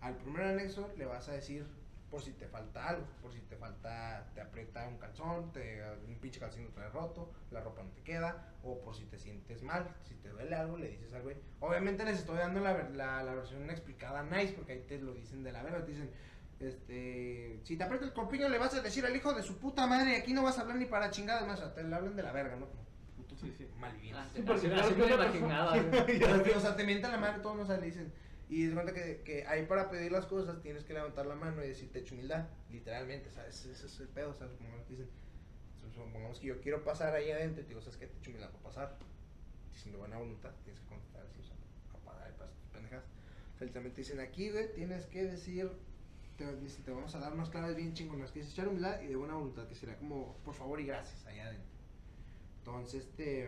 Al 0.00 0.16
primer 0.16 0.42
anexo 0.42 0.92
le 0.96 1.04
vas 1.04 1.28
a 1.28 1.32
decir 1.32 1.66
por 2.10 2.22
si 2.22 2.30
te 2.32 2.46
falta 2.46 2.90
algo, 2.90 3.04
por 3.20 3.32
si 3.32 3.40
te 3.40 3.56
falta, 3.56 4.30
te 4.34 4.40
aprieta 4.40 4.86
un 4.86 4.98
calzón, 4.98 5.52
te, 5.52 5.82
un 6.06 6.14
pinche 6.20 6.38
calzón 6.38 6.68
te 6.72 6.88
roto, 6.90 7.32
la 7.50 7.60
ropa 7.60 7.82
no 7.82 7.90
te 7.90 8.02
queda, 8.02 8.54
o 8.62 8.80
por 8.82 8.94
si 8.94 9.04
te 9.06 9.18
sientes 9.18 9.64
mal, 9.64 9.88
si 10.04 10.14
te 10.14 10.28
duele 10.28 10.54
algo, 10.54 10.78
le 10.78 10.90
dices 10.90 11.12
al 11.12 11.22
güey. 11.22 11.36
Obviamente 11.58 12.04
les 12.04 12.20
estoy 12.20 12.38
dando 12.38 12.60
la, 12.60 12.88
la, 12.90 13.24
la 13.24 13.34
versión 13.34 13.68
explicada 13.68 14.22
nice, 14.22 14.52
porque 14.52 14.74
ahí 14.74 14.84
te 14.86 14.98
lo 14.98 15.12
dicen 15.12 15.42
de 15.42 15.50
la 15.50 15.64
verga, 15.64 15.84
te 15.84 15.90
dicen, 15.90 16.10
este, 16.60 17.58
si 17.64 17.76
te 17.76 17.82
aprieta 17.82 18.04
el 18.06 18.12
corpiño 18.12 18.48
le 18.48 18.58
vas 18.58 18.74
a 18.74 18.80
decir 18.80 19.04
al 19.04 19.16
hijo 19.16 19.32
de 19.32 19.42
su 19.42 19.58
puta 19.58 19.86
madre, 19.88 20.16
aquí 20.16 20.32
no 20.32 20.44
vas 20.44 20.56
a 20.58 20.60
hablar 20.60 20.76
ni 20.76 20.86
para 20.86 21.10
chingadas 21.10 21.48
más, 21.48 21.58
o 21.58 21.64
sea, 21.64 21.74
te 21.74 21.82
le 21.82 21.96
hablan 21.96 22.14
de 22.14 22.22
la 22.22 22.30
verga, 22.30 22.54
¿no? 22.54 22.68
Como 23.44 23.56
Sí, 23.56 23.64
sí. 23.64 23.68
Ah, 24.16 24.28
Sí, 24.34 24.42
porque 24.46 24.66
así- 24.66 24.80
así 24.80 24.94
me 24.94 25.06
lo 25.08 25.14
imaginaba, 25.40 25.72
o 26.56 26.60
sea, 26.60 26.76
te 26.76 26.84
mientan 26.84 27.12
la 27.12 27.18
madre, 27.18 27.40
todos 27.42 27.56
nos 27.56 27.68
le 27.68 27.80
dicen. 27.86 28.12
Y 28.48 28.66
es 28.66 28.74
cuenta 28.74 28.92
que, 28.92 29.22
que 29.24 29.46
ahí 29.46 29.64
para 29.66 29.90
pedir 29.90 30.12
las 30.12 30.26
cosas 30.26 30.60
tienes 30.62 30.84
que 30.84 30.92
levantar 30.92 31.26
la 31.26 31.34
mano 31.34 31.64
y 31.64 31.68
decirte 31.68 32.00
hecho 32.00 32.14
humildad, 32.14 32.46
literalmente, 32.70 33.30
¿sabes? 33.30 33.64
Ese 33.64 33.86
es 33.86 34.00
el 34.00 34.08
pedo, 34.08 34.34
¿sabes? 34.34 34.52
Supongamos 34.52 34.84
que 34.86 34.92
dicen, 34.92 35.08
supongamos 35.94 36.38
que 36.40 36.46
yo 36.48 36.60
quiero 36.60 36.84
pasar 36.84 37.14
ahí 37.14 37.30
adentro 37.30 37.60
y 37.60 37.64
te 37.64 37.68
digo, 37.70 37.80
¿sabes 37.80 37.96
qué? 37.96 38.06
Te 38.06 38.18
hecho 38.18 38.30
humildad 38.30 38.50
para 38.50 38.62
pasar. 38.64 38.98
Dicen 39.72 39.92
de 39.92 39.98
buena 39.98 40.18
voluntad, 40.18 40.50
tienes 40.62 40.80
que 40.82 40.86
contestar 40.88 41.22
así, 41.22 41.40
o 41.40 41.44
sea, 41.44 41.56
a 41.94 41.98
pagar 42.04 42.30
y 42.34 42.38
para 42.38 42.50
tus 42.50 42.68
pendejas. 42.68 43.04
O 43.54 43.58
sea, 43.58 43.82
dicen, 43.96 44.20
aquí, 44.20 44.50
güey, 44.50 44.72
tienes 44.74 45.06
que 45.06 45.24
decir, 45.24 45.70
te, 46.36 46.44
te 46.46 46.90
vamos 46.90 47.14
a 47.14 47.18
dar 47.20 47.32
unas 47.32 47.48
claves 47.50 47.76
bien 47.76 47.94
chingonas, 47.94 48.30
que 48.30 48.40
es 48.40 48.50
echar 48.50 48.68
humildad 48.68 49.00
y 49.00 49.06
de 49.06 49.16
buena 49.16 49.34
voluntad, 49.34 49.66
que 49.66 49.74
será 49.74 49.96
como, 49.96 50.36
por 50.44 50.54
favor 50.54 50.80
y 50.80 50.86
gracias, 50.86 51.24
allá 51.26 51.46
adentro. 51.48 51.73
Entonces, 52.66 53.06
te, 53.14 53.46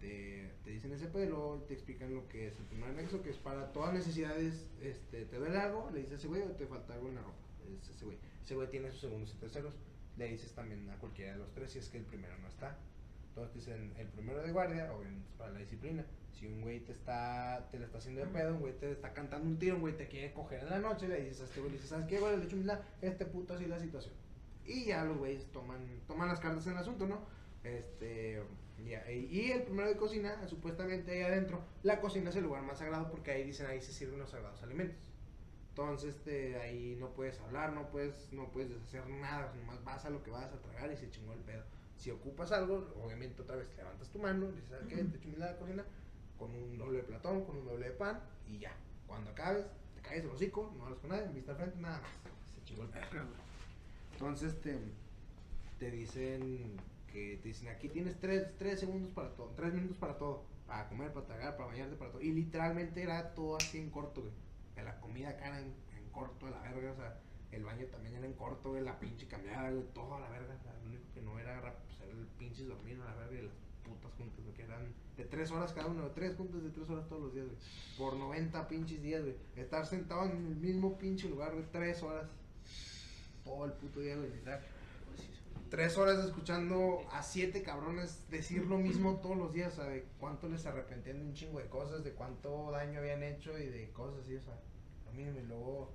te, 0.00 0.50
te 0.64 0.70
dicen 0.70 0.92
ese 0.92 1.06
pelo, 1.06 1.64
te 1.66 1.72
explican 1.72 2.14
lo 2.14 2.28
que 2.28 2.48
es 2.48 2.58
el 2.58 2.66
primer 2.66 2.90
anexo, 2.90 3.22
que 3.22 3.30
es 3.30 3.38
para 3.38 3.72
todas 3.72 3.94
necesidades, 3.94 4.66
este, 4.82 5.24
te 5.24 5.38
duele 5.38 5.56
algo, 5.56 5.90
le 5.90 6.00
dices 6.00 6.12
a 6.12 6.16
ese 6.16 6.28
güey 6.28 6.42
o 6.42 6.50
te 6.50 6.66
falta 6.66 6.92
algo 6.92 7.08
en 7.08 7.14
la 7.14 7.22
ropa, 7.22 7.38
es 7.80 7.88
ese 7.88 8.04
güey. 8.04 8.18
Ese 8.44 8.54
güey 8.54 8.68
tiene 8.68 8.90
sus 8.92 9.00
segundos 9.00 9.32
y 9.34 9.38
terceros, 9.38 9.74
le 10.18 10.28
dices 10.28 10.52
también 10.52 10.90
a 10.90 10.98
cualquiera 10.98 11.32
de 11.32 11.38
los 11.38 11.50
tres 11.54 11.72
si 11.72 11.78
es 11.78 11.88
que 11.88 11.96
el 11.96 12.04
primero 12.04 12.36
no 12.36 12.48
está. 12.48 12.76
Entonces 13.28 13.54
dicen 13.54 13.94
el 13.96 14.08
primero 14.08 14.42
de 14.42 14.52
guardia, 14.52 14.92
obviamente 14.92 15.26
es 15.26 15.36
para 15.38 15.52
la 15.52 15.60
disciplina. 15.60 16.04
Si 16.38 16.46
un 16.46 16.60
güey 16.60 16.80
te 16.80 16.92
está, 16.92 17.66
te 17.70 17.78
le 17.78 17.86
está 17.86 17.96
haciendo 17.96 18.20
de 18.20 18.26
pedo, 18.26 18.52
un 18.54 18.60
güey 18.60 18.74
te 18.78 18.92
está 18.92 19.14
cantando 19.14 19.48
un 19.48 19.58
tiro, 19.58 19.76
un 19.76 19.80
güey 19.80 19.96
te 19.96 20.06
quiere 20.06 20.34
coger 20.34 20.64
en 20.64 20.70
la 20.70 20.80
noche, 20.80 21.08
le 21.08 21.22
dices 21.22 21.40
a 21.40 21.44
este 21.44 21.60
güey, 21.60 21.70
le 21.70 21.76
dices, 21.78 21.88
¿sabes 21.88 22.06
qué, 22.06 22.20
güey? 22.20 22.36
Le 22.36 22.44
echo 22.44 22.56
humildad, 22.56 22.80
este 23.00 23.24
puto 23.24 23.54
así 23.54 23.64
la 23.64 23.80
situación. 23.80 24.12
Y 24.66 24.84
ya 24.84 25.02
los 25.04 25.16
güeyes 25.16 25.46
toman, 25.50 25.80
toman 26.06 26.28
las 26.28 26.40
cartas 26.40 26.66
en 26.66 26.74
el 26.74 26.78
asunto, 26.78 27.06
¿no? 27.06 27.20
Este, 27.64 28.42
ya, 28.86 29.10
y, 29.10 29.50
el 29.50 29.62
primero 29.62 29.88
de 29.88 29.96
cocina, 29.96 30.46
supuestamente 30.46 31.12
ahí 31.12 31.22
adentro, 31.22 31.64
la 31.82 32.00
cocina 32.00 32.30
es 32.30 32.36
el 32.36 32.44
lugar 32.44 32.62
más 32.62 32.78
sagrado 32.78 33.10
porque 33.10 33.30
ahí 33.30 33.44
dicen, 33.44 33.66
ahí 33.66 33.80
se 33.80 33.92
sirven 33.92 34.18
los 34.18 34.30
sagrados 34.30 34.62
alimentos. 34.62 35.14
Entonces, 35.70 36.14
este, 36.14 36.60
ahí 36.60 36.96
no 37.00 37.08
puedes 37.14 37.40
hablar, 37.40 37.72
no 37.72 37.90
puedes, 37.90 38.32
no 38.32 38.50
puedes 38.52 38.70
deshacer 38.70 39.08
nada, 39.08 39.52
nomás 39.56 39.82
vas 39.82 40.04
a 40.04 40.10
lo 40.10 40.22
que 40.22 40.30
vas 40.30 40.52
a 40.52 40.60
tragar 40.60 40.92
y 40.92 40.96
se 40.96 41.10
chingó 41.10 41.32
el 41.32 41.40
pedo. 41.40 41.64
Si 41.96 42.10
ocupas 42.10 42.52
algo, 42.52 42.94
obviamente 43.02 43.42
otra 43.42 43.56
vez 43.56 43.74
levantas 43.76 44.08
tu 44.10 44.18
mano, 44.18 44.52
dices, 44.52 44.68
¿sabes 44.68 44.86
qué? 44.86 44.96
Te 44.96 45.16
echo 45.16 45.28
humildad 45.28 45.48
a 45.48 45.52
la 45.52 45.58
cocina, 45.58 45.84
con 46.38 46.50
un 46.54 46.78
doble 46.78 46.98
de 46.98 47.04
platón, 47.04 47.44
con 47.44 47.56
un 47.56 47.64
doble 47.64 47.86
de 47.86 47.92
pan, 47.92 48.20
y 48.46 48.58
ya. 48.58 48.72
Cuando 49.06 49.30
acabes, 49.30 49.66
te 49.94 50.02
caes 50.02 50.24
el 50.24 50.30
hocico, 50.30 50.72
no 50.76 50.84
hablas 50.84 50.98
con 51.00 51.10
nadie, 51.10 51.28
vista 51.32 51.52
al 51.52 51.58
frente, 51.58 51.80
nada 51.80 52.00
más. 52.00 52.10
Se 52.54 52.64
chingó 52.64 52.82
el 52.82 52.90
pedo. 52.90 53.24
Entonces, 54.12 54.60
te, 54.60 54.78
te 55.78 55.90
dicen 55.90 56.76
que 57.14 57.38
te 57.40 57.48
dicen, 57.48 57.68
aquí 57.68 57.88
tienes 57.88 58.18
tres, 58.18 58.48
tres 58.58 58.80
segundos 58.80 59.12
para 59.12 59.28
todo, 59.36 59.52
tres 59.54 59.72
minutos 59.72 59.96
para 59.98 60.18
todo, 60.18 60.42
para 60.66 60.88
comer, 60.88 61.12
para 61.12 61.26
tragar, 61.26 61.56
para 61.56 61.68
bañarte, 61.68 61.94
para 61.94 62.10
todo. 62.10 62.20
Y 62.20 62.32
literalmente 62.32 63.02
era 63.02 63.34
todo 63.34 63.56
así 63.56 63.78
en 63.78 63.90
corto, 63.90 64.22
güey. 64.22 64.32
La 64.84 65.00
comida 65.00 65.28
acá 65.28 65.60
en, 65.60 65.72
corto, 66.10 66.46
de 66.46 66.52
la 66.52 66.60
verga, 66.60 66.90
o 66.90 66.96
sea, 66.96 67.20
el 67.52 67.64
baño 67.64 67.86
también 67.86 68.16
era 68.16 68.26
en 68.26 68.32
corto, 68.32 68.70
güey, 68.70 68.82
la 68.82 68.98
pinche 68.98 69.28
cambiada, 69.28 69.70
güey, 69.70 69.84
todo 69.94 70.14
a 70.14 70.20
la 70.20 70.28
verga. 70.28 70.56
lo 70.82 70.88
único 70.88 71.04
que 71.14 71.22
no 71.22 71.38
era, 71.38 71.60
pues, 71.60 72.10
el 72.10 72.26
pinche 72.36 72.64
dormir 72.64 73.00
a 73.00 73.04
la 73.04 73.14
verga 73.14 73.38
y 73.38 73.42
las 73.42 73.54
putas 73.84 74.12
juntas, 74.14 74.42
güey, 74.42 74.54
que 74.54 74.62
eran 74.64 74.92
de 75.16 75.24
tres 75.24 75.52
horas 75.52 75.72
cada 75.72 75.86
uno, 75.86 76.10
tres 76.10 76.34
juntas 76.34 76.64
de 76.64 76.70
tres 76.70 76.90
horas 76.90 77.08
todos 77.08 77.22
los 77.22 77.34
días, 77.34 77.46
güey. 77.46 77.58
Por 77.96 78.16
90 78.16 78.66
pinches 78.66 79.00
días, 79.00 79.22
güey. 79.22 79.36
Estar 79.54 79.86
sentado 79.86 80.24
en 80.24 80.32
el 80.32 80.56
mismo 80.56 80.98
pinche 80.98 81.28
lugar, 81.28 81.52
güey, 81.52 81.64
tres 81.70 82.02
horas. 82.02 82.26
Todo 83.44 83.66
el 83.66 83.72
puto 83.72 84.00
día, 84.00 84.16
güey, 84.16 84.30
tres 85.74 85.98
horas 85.98 86.24
escuchando 86.24 87.04
a 87.10 87.20
siete 87.20 87.64
cabrones 87.64 88.30
decir 88.30 88.64
lo 88.64 88.78
mismo 88.78 89.16
todos 89.20 89.36
los 89.36 89.52
días, 89.52 89.72
o 89.72 89.82
sea, 89.82 89.86
de 89.86 90.04
cuánto 90.20 90.48
les 90.48 90.64
arrepentían 90.66 91.18
de 91.18 91.24
un 91.24 91.34
chingo 91.34 91.58
de 91.58 91.66
cosas, 91.66 92.04
de 92.04 92.12
cuánto 92.12 92.70
daño 92.70 93.00
habían 93.00 93.24
hecho 93.24 93.58
y 93.58 93.66
de 93.66 93.90
cosas 93.90 94.20
así, 94.20 94.36
o 94.36 94.40
sea, 94.40 94.54
lo 95.04 95.10
mismo 95.10 95.40
y 95.40 95.42
luego 95.42 95.92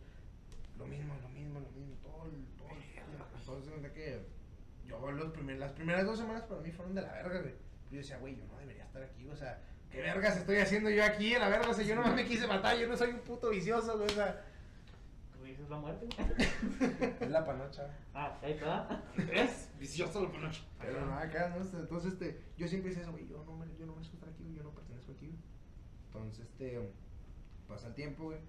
lo 0.77 0.85
mismo, 0.85 1.15
lo 1.21 1.29
mismo, 1.29 1.61
lo 1.61 1.71
mismo, 1.71 1.95
todo 2.03 2.25
el, 2.25 2.45
todo 2.57 2.67
el, 2.71 3.39
entonces 3.39 3.81
de 3.81 3.91
que 3.93 4.19
yo 4.85 5.11
los 5.11 5.31
primer, 5.31 5.57
las 5.57 5.71
primeras 5.71 6.05
dos 6.05 6.17
semanas 6.19 6.43
para 6.43 6.59
mí 6.59 6.71
fueron 6.71 6.93
de 6.93 7.01
la 7.01 7.13
verga, 7.13 7.39
güey. 7.39 7.53
Yo 7.89 7.99
decía, 7.99 8.17
güey, 8.17 8.35
yo 8.35 8.43
no 8.47 8.57
debería 8.57 8.83
estar 8.83 9.01
aquí, 9.01 9.29
o 9.29 9.35
sea, 9.37 9.61
¿qué 9.89 10.01
vergas 10.01 10.35
estoy 10.35 10.57
haciendo 10.57 10.89
yo 10.89 11.05
aquí? 11.05 11.35
La 11.35 11.47
verga, 11.47 11.69
o 11.69 11.73
sea, 11.73 11.85
yo 11.85 11.95
nomás 11.95 12.15
me 12.15 12.25
quise 12.25 12.47
matar, 12.47 12.77
yo 12.77 12.85
no 12.85 12.97
soy 12.97 13.11
un 13.11 13.19
puto 13.19 13.49
vicioso, 13.49 13.95
güey, 13.95 14.09
o 14.09 14.13
sea, 14.13 14.45
Dices 15.59 15.69
la 15.71 15.77
muerte. 15.79 16.07
es 17.19 17.29
la 17.29 17.45
panocha. 17.45 17.89
Ah, 18.13 18.39
ahí 18.41 18.53
está. 18.53 19.03
Es 19.33 19.69
vicioso 19.77 20.21
lo 20.21 20.31
panoche. 20.31 20.63
Pero 20.79 21.05
no, 21.05 21.13
acá, 21.15 21.49
¿no? 21.49 21.79
Entonces, 21.79 22.13
este, 22.13 22.39
yo 22.57 22.65
siempre 22.65 22.91
hice 22.91 23.01
eso, 23.01 23.11
güey, 23.11 23.27
yo 23.27 23.43
no, 23.43 23.57
me, 23.57 23.65
yo 23.77 23.85
no 23.85 23.93
merezco 23.93 24.15
estar 24.15 24.29
aquí, 24.29 24.43
güey, 24.43 24.55
yo 24.55 24.63
no 24.63 24.71
pertenezco 24.73 25.11
aquí, 25.11 25.27
güey. 25.27 25.39
Entonces, 26.05 26.45
este, 26.45 26.79
pasa 27.67 27.87
el 27.87 27.93
tiempo, 27.93 28.23
güey, 28.25 28.39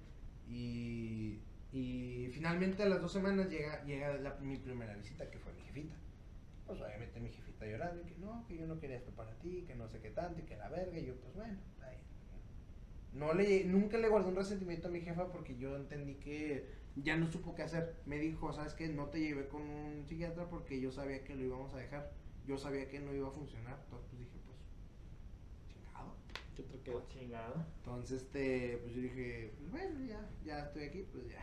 y, 0.48 1.40
y 1.72 2.28
finalmente 2.32 2.84
a 2.84 2.88
las 2.88 3.02
dos 3.02 3.12
semanas 3.12 3.48
llega, 3.50 3.82
llega 3.84 4.14
la- 4.18 4.36
mi 4.36 4.56
primera 4.58 4.94
visita, 4.94 5.28
que 5.30 5.38
fue 5.40 5.52
mi 5.52 5.62
jefita. 5.62 5.96
Pues 6.66 6.80
obviamente 6.80 7.18
mi 7.18 7.30
jefita 7.30 7.66
llorando, 7.66 8.02
y 8.02 8.04
que 8.06 8.18
no, 8.18 8.46
que 8.46 8.56
yo 8.56 8.66
no 8.66 8.78
quería 8.78 8.98
esto 8.98 9.10
para 9.10 9.34
ti, 9.40 9.64
que 9.66 9.74
no 9.74 9.88
sé 9.88 10.00
qué 10.00 10.10
tanto, 10.10 10.40
y 10.40 10.44
que 10.44 10.56
la 10.56 10.68
verga, 10.68 10.96
y 10.96 11.06
yo, 11.06 11.16
pues 11.16 11.34
bueno, 11.34 11.58
bien. 11.80 12.00
No 13.12 13.34
le, 13.34 13.64
nunca 13.64 13.98
le 13.98 14.08
guardé 14.08 14.28
un 14.28 14.36
resentimiento 14.36 14.86
a 14.86 14.90
mi 14.92 15.00
jefa 15.00 15.26
porque 15.32 15.56
yo 15.56 15.74
entendí 15.74 16.14
que 16.14 16.78
ya 16.96 17.16
no 17.16 17.30
supo 17.30 17.54
qué 17.54 17.62
hacer. 17.62 17.96
Me 18.06 18.18
dijo, 18.18 18.52
¿sabes 18.52 18.74
qué? 18.74 18.88
No 18.88 19.06
te 19.06 19.20
llevé 19.20 19.48
con 19.48 19.62
un 19.62 20.04
psiquiatra 20.06 20.48
porque 20.48 20.80
yo 20.80 20.90
sabía 20.90 21.24
que 21.24 21.34
lo 21.34 21.44
íbamos 21.44 21.72
a 21.74 21.78
dejar. 21.78 22.12
Yo 22.46 22.58
sabía 22.58 22.88
que 22.88 23.00
no 23.00 23.14
iba 23.14 23.28
a 23.28 23.32
funcionar. 23.32 23.78
Entonces 23.84 24.08
pues 24.10 24.20
dije, 24.20 24.38
pues, 24.44 24.60
Qué 26.84 26.90
bueno. 26.90 27.06
Chingado. 27.08 27.64
Entonces, 27.78 28.22
este, 28.22 28.78
pues 28.82 28.94
yo 28.94 29.02
dije, 29.02 29.52
pues 29.58 29.70
bueno, 29.70 30.00
ya, 30.06 30.28
ya 30.44 30.64
estoy 30.64 30.84
aquí, 30.84 31.06
pues 31.12 31.28
ya. 31.28 31.42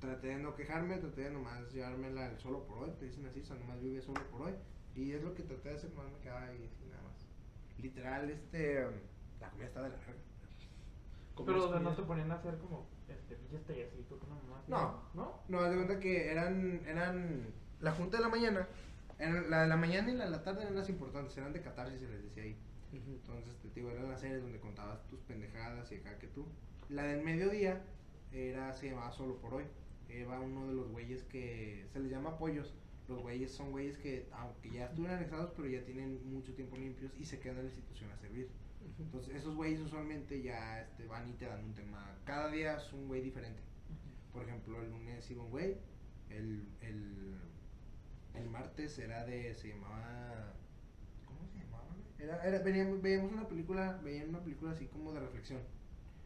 Traté 0.00 0.28
de 0.28 0.36
no 0.36 0.54
quejarme, 0.54 0.98
traté 0.98 1.22
de 1.22 1.30
nomás 1.30 1.72
llevármela 1.72 2.30
el 2.30 2.38
solo 2.38 2.66
por 2.66 2.78
hoy, 2.78 2.90
te 2.98 3.06
dicen 3.06 3.26
así, 3.26 3.40
o 3.40 3.44
sea, 3.44 3.56
nomás 3.56 3.80
vive 3.80 4.02
solo 4.02 4.20
por 4.30 4.42
hoy. 4.42 4.52
Y 4.94 5.12
es 5.12 5.22
lo 5.22 5.34
que 5.34 5.42
traté 5.42 5.70
de 5.70 5.74
hacer, 5.76 5.90
nomás 5.90 6.12
me 6.12 6.18
quedaba 6.18 6.42
ahí, 6.42 6.70
así, 6.70 6.84
nada 6.88 7.02
más. 7.02 7.26
Literal, 7.78 8.30
este, 8.30 8.80
la 9.40 9.50
comida 9.50 9.66
estaba 9.66 9.88
de 9.88 9.96
la 9.96 9.98
verga. 9.98 10.22
Pero 11.44 11.64
o 11.64 11.68
sea, 11.68 11.80
no 11.80 11.94
te 11.94 12.02
ponían 12.02 12.30
a 12.30 12.34
hacer 12.34 12.58
como 12.58 12.86
este 13.08 13.36
pinches 13.36 13.64
tallecitos, 13.64 14.22
una 14.22 14.34
mamá. 14.36 14.58
así, 14.60 14.70
No. 14.70 15.02
¿No? 15.14 15.40
No, 15.48 15.60
haz 15.60 15.70
de 15.70 15.76
cuenta 15.76 16.00
que 16.00 16.30
eran, 16.30 16.82
eran, 16.86 17.46
la 17.80 17.92
junta 17.92 18.16
de 18.16 18.22
la 18.22 18.28
mañana, 18.28 18.68
la 19.18 19.62
de 19.62 19.68
la 19.68 19.76
mañana 19.76 20.10
y 20.10 20.16
la 20.16 20.24
de 20.24 20.30
la 20.30 20.42
tarde 20.42 20.62
eran 20.62 20.76
las 20.76 20.88
importantes, 20.88 21.36
eran 21.36 21.52
de 21.52 21.60
catarsis, 21.60 22.00
se 22.00 22.08
les 22.08 22.22
decía 22.22 22.44
ahí. 22.44 22.56
Entonces, 22.92 23.54
te 23.62 23.80
digo, 23.80 23.90
eran 23.90 24.08
las 24.08 24.20
series 24.20 24.42
donde 24.42 24.60
contabas 24.60 25.04
tus 25.08 25.20
pendejadas 25.20 25.90
y 25.90 25.96
acá 25.96 26.18
que 26.18 26.28
tú. 26.28 26.46
La 26.88 27.04
del 27.04 27.24
mediodía 27.24 27.82
era, 28.32 28.72
se 28.72 28.90
llamaba 28.90 29.10
Solo 29.12 29.36
por 29.36 29.54
Hoy. 29.54 29.64
Era 30.08 30.38
uno 30.38 30.66
de 30.68 30.74
los 30.74 30.88
güeyes 30.90 31.24
que 31.24 31.86
se 31.92 31.98
les 31.98 32.10
llama 32.10 32.38
pollos. 32.38 32.74
Los 33.08 33.20
güeyes 33.20 33.52
son 33.52 33.72
güeyes 33.72 33.98
que, 33.98 34.28
aunque 34.32 34.70
ya 34.70 34.86
estuvieron 34.86 35.18
anexados, 35.18 35.52
pero 35.56 35.68
ya 35.68 35.84
tienen 35.84 36.20
mucho 36.32 36.54
tiempo 36.54 36.76
limpios 36.76 37.12
y 37.18 37.24
se 37.24 37.38
quedan 37.38 37.58
en 37.58 37.64
la 37.64 37.70
institución 37.70 38.10
a 38.10 38.16
servir. 38.16 38.48
Entonces, 38.98 39.34
esos 39.34 39.54
güeyes 39.54 39.80
usualmente 39.80 40.42
ya 40.42 40.80
este, 40.82 41.06
van 41.06 41.28
y 41.28 41.32
te 41.32 41.46
dan 41.46 41.64
un 41.64 41.74
tema. 41.74 42.16
Cada 42.24 42.50
día 42.50 42.76
es 42.76 42.92
un 42.92 43.08
güey 43.08 43.22
diferente. 43.22 43.62
Por 44.32 44.44
ejemplo, 44.44 44.82
el 44.82 44.90
lunes 44.90 45.30
iba 45.30 45.44
un 45.44 45.50
güey, 45.50 45.76
el, 46.28 46.68
el, 46.80 47.38
el 48.34 48.50
martes 48.50 48.98
era 48.98 49.24
de, 49.24 49.54
se 49.54 49.68
llamaba, 49.68 50.54
¿cómo 51.24 51.46
se 51.46 51.58
llamaba? 51.58 51.86
Era, 52.18 52.44
era, 52.44 52.58
veníamos, 52.58 53.00
veíamos 53.00 53.32
una 53.32 53.46
película, 53.46 54.00
veían 54.02 54.30
una 54.30 54.42
película 54.42 54.72
así 54.72 54.86
como 54.86 55.12
de 55.12 55.20
reflexión. 55.20 55.60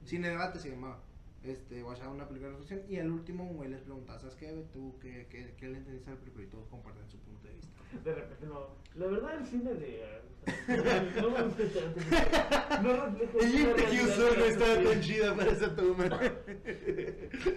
Cine 0.05 0.29
debate 0.29 0.59
se 0.59 0.71
llamaba. 0.71 1.03
Este, 1.45 1.85
watchaba 1.85 2.11
una 2.13 2.27
película 2.27 2.51
de 2.51 2.59
reflexión 2.59 2.91
y 2.93 2.99
al 2.99 3.11
último 3.13 3.47
güey 3.47 3.71
les 3.71 3.81
preguntaba, 3.81 4.19
¿sabes 4.19 4.35
qué? 4.35 4.65
¿Tú 4.73 4.99
qué, 5.01 5.27
qué, 5.31 5.55
qué 5.57 5.69
le 5.69 5.79
entendiste 5.79 6.11
a 6.11 6.15
la 6.15 6.21
película? 6.21 6.45
Y 6.45 6.49
todos 6.49 6.67
comparten 6.69 7.09
su 7.09 7.19
punto 7.19 7.47
de 7.47 7.55
vista. 7.55 7.73
De 8.05 8.15
repente 8.15 8.47
no. 8.47 8.77
La 8.97 9.07
verdad, 9.07 9.39
el 9.39 9.47
cine 9.47 9.75
de. 9.75 10.03
eh, 10.03 11.13
No 11.21 11.31
me 11.31 11.43
gusta. 11.43 12.83
No 12.83 13.07
refleja. 13.07 13.49
Y 13.49 13.97
Houston 13.97 14.39
no 14.39 14.45
estaba 14.45 14.83
tan 14.83 15.01
chida 15.01 15.35
para 15.37 15.51
esa 15.53 15.75
toma. 15.77 16.09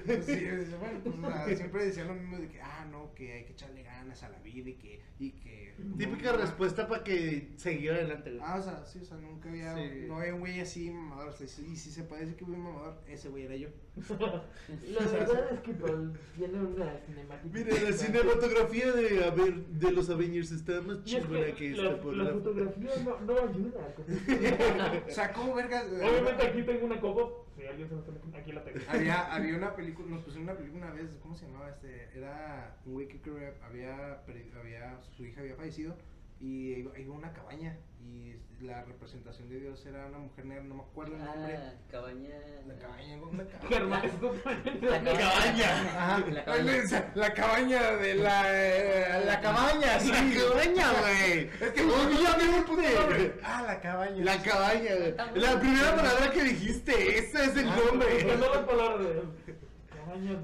Pues 0.06 0.26
sí, 0.26 0.46
bueno, 0.80 1.00
pues 1.04 1.16
o 1.16 1.22
sea, 1.22 1.56
siempre 1.56 1.86
decían 1.86 2.08
lo 2.08 2.14
mismo 2.16 2.38
de 2.38 2.48
que, 2.48 2.62
ah, 2.62 2.88
no, 2.92 3.14
que 3.14 3.34
hay 3.34 3.46
que 3.46 3.54
echarle 3.54 3.84
ganas 3.84 4.24
a 4.24 4.30
la 4.30 4.40
vida 4.40 4.70
y 4.70 4.76
que, 4.76 5.02
y 5.20 5.32
que... 5.32 5.74
Típica 5.98 6.34
respuesta 6.34 6.88
para 6.88 7.04
que 7.04 7.50
seguir 7.58 7.92
adelante. 7.92 8.38
Ah, 8.42 8.58
o 8.60 8.64
sea, 8.64 8.86
sí, 8.86 9.00
o 9.00 9.06
sea, 9.06 9.18
nunca 9.18 9.50
había, 9.50 9.74
no 10.08 10.18
había 10.20 10.34
un 10.34 10.40
güey 10.42 10.60
así 10.60 10.92
mamador, 10.92 11.34
y 11.42 11.48
si 11.76 11.92
se 11.92 12.04
decir 12.04 12.36
que 12.36 12.44
un 12.44 12.52
mamador, 12.52 13.02
ese 13.08 13.30
güey 13.30 13.46
era 13.46 13.56
yo. 13.56 13.70
La 14.02 15.06
verdad 15.06 15.52
es 15.52 15.60
que 15.60 15.74
Paul 15.74 16.18
tiene 16.36 16.60
una 16.60 16.98
cinemática. 17.06 17.50
Mira, 17.52 17.82
la 17.82 17.92
cinematografía 17.92 18.92
de, 18.94 19.24
a 19.26 19.30
ver, 19.32 19.66
de 19.66 19.92
los 19.92 20.10
Avengers 20.10 20.52
está 20.52 20.82
más 20.82 21.00
Y 21.06 21.16
es 21.18 21.24
chingona 21.24 21.52
que 21.54 21.70
la, 21.72 21.84
esta 21.90 22.02
por 22.02 22.16
la 22.16 22.24
la... 22.24 22.32
fotografía 22.32 22.90
no, 23.04 23.20
no 23.20 23.38
ayuda. 23.38 23.94
con 23.96 24.06
esto. 24.10 25.08
O 25.08 25.12
sea, 25.12 25.34
¿cómo 25.34 25.56
vergas? 25.56 25.86
Obviamente 25.88 26.48
aquí 26.48 26.64
tengo 26.64 26.86
una 26.86 27.02
copa. 27.02 27.30
Si 27.58 27.66
alguien 27.68 27.90
se 27.90 27.96
está 27.96 28.38
aquí 28.38 28.52
la 28.54 28.64
tengo. 28.64 28.80
Había, 28.88 29.34
había 29.34 29.58
una 29.58 29.76
película, 29.76 30.10
nos 30.10 30.24
pusieron 30.24 30.44
una 30.50 30.58
película 30.58 30.86
una 30.86 30.96
vez, 30.96 31.18
¿cómo 31.22 31.36
se 31.36 31.46
llamaba 31.46 31.70
este? 31.70 32.10
Era 32.16 32.78
un 32.86 32.94
güey 32.94 33.08
que 33.08 33.20
que 33.20 33.30
había, 33.64 34.22
había, 34.58 35.00
su 35.16 35.26
hija 35.26 35.42
había 35.42 35.56
fallecido 35.56 35.96
y 36.42 36.74
iba, 36.74 37.14
una 37.16 37.32
cabaña 37.34 37.78
y 38.04 38.36
la 38.62 38.84
representación 38.84 39.48
de 39.50 39.60
Dios 39.60 39.86
era 39.86 40.08
una 40.08 40.20
mujer 40.20 40.46
negra, 40.46 40.64
no 40.64 40.76
me 40.76 40.82
acuerdo 40.82 41.16
el 41.16 41.24
nombre. 41.24 41.56
Ah, 41.58 41.74
cabaña. 41.90 42.36
La 42.68 42.76
cabaña, 42.78 43.18
una 43.22 43.46
cabaña. 43.46 43.70
Germán, 43.70 44.06
es 44.06 44.20
totalmente 44.20 44.86
La 44.86 45.00
una 45.00 45.14
cabaña. 45.14 46.24
La 46.32 46.44
cabaña. 46.46 47.12
la 47.16 47.34
cabaña 47.34 47.92
de 47.98 48.16
la, 48.16 48.44
eh, 48.48 49.26
la 49.26 49.42
cabaña, 49.42 50.00
sí. 50.00 50.12
La 50.12 50.42
cabaña, 50.42 50.92
güey. 51.00 51.50
Es 51.60 51.72
que 51.72 52.24
ya 52.24 52.38
me 52.38 52.62
pude. 52.64 53.34
Ah, 53.44 53.64
la 53.66 53.80
cabaña. 53.82 54.24
La 54.24 54.42
cabaña. 54.44 54.92
La 55.36 55.60
primera 55.60 55.96
palabra 55.96 56.32
que 56.32 56.44
dijiste, 56.44 57.20
ese 57.20 57.46
es 57.46 57.56
el 57.58 57.68
Ah, 57.70 57.78
nombre. 57.88 58.24
Las 58.38 58.58
palabras 58.60 59.08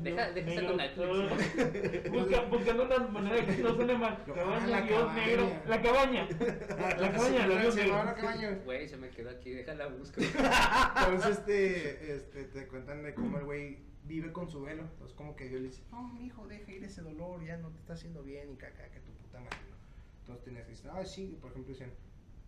Deja- 0.01 0.31
deja 0.31 0.47
negro. 0.49 0.67
con 0.67 0.77
Netflix. 0.77 2.11
Busca, 2.11 2.41
buscando 2.43 2.83
una 2.85 2.97
manera 3.07 3.45
que 3.45 3.57
no 3.57 3.75
suene 3.75 3.97
mal. 3.97 4.23
Cabaña, 4.25 4.67
la 4.67 4.81
Dios 4.81 4.99
cabaña. 4.99 5.25
negro. 5.25 5.51
La 5.67 5.81
cabaña. 5.81 6.27
La 6.29 7.11
cabaña, 7.11 7.47
la 7.47 7.61
Dios 7.61 7.75
llamaba 7.75 8.03
la 8.05 8.11
negro. 8.13 8.21
cabaña. 8.27 8.51
güey. 8.65 8.87
Se 8.87 8.97
me 8.97 9.09
quedó 9.09 9.29
aquí, 9.29 9.51
déjala 9.51 9.87
busco. 9.87 10.21
Entonces, 11.07 11.37
este, 11.39 12.15
este, 12.15 12.43
te 12.45 12.67
cuentan 12.67 13.03
de 13.03 13.13
cómo 13.13 13.37
el 13.39 13.45
güey 13.45 13.79
vive 14.03 14.31
con 14.31 14.49
su 14.49 14.59
duelo. 14.59 14.83
Entonces, 14.83 15.15
como 15.15 15.35
que 15.35 15.49
Dios 15.49 15.61
le 15.61 15.67
dice, 15.69 15.83
no, 15.91 16.03
mi 16.13 16.25
hijo, 16.25 16.47
deja 16.47 16.71
ir 16.71 16.83
ese 16.83 17.01
dolor, 17.01 17.43
ya 17.43 17.57
no 17.57 17.69
te 17.71 17.79
está 17.79 17.93
haciendo 17.93 18.23
bien 18.23 18.51
y 18.51 18.55
caca, 18.55 18.89
que 18.89 18.99
tu 19.01 19.11
puta 19.13 19.39
madre, 19.39 19.57
¿no? 19.69 19.77
Entonces 20.21 20.43
tenías 20.45 20.63
que 20.65 20.71
decir, 20.71 20.89
ah, 20.93 21.05
sí, 21.05 21.37
por 21.41 21.51
ejemplo, 21.51 21.71
decían, 21.73 21.91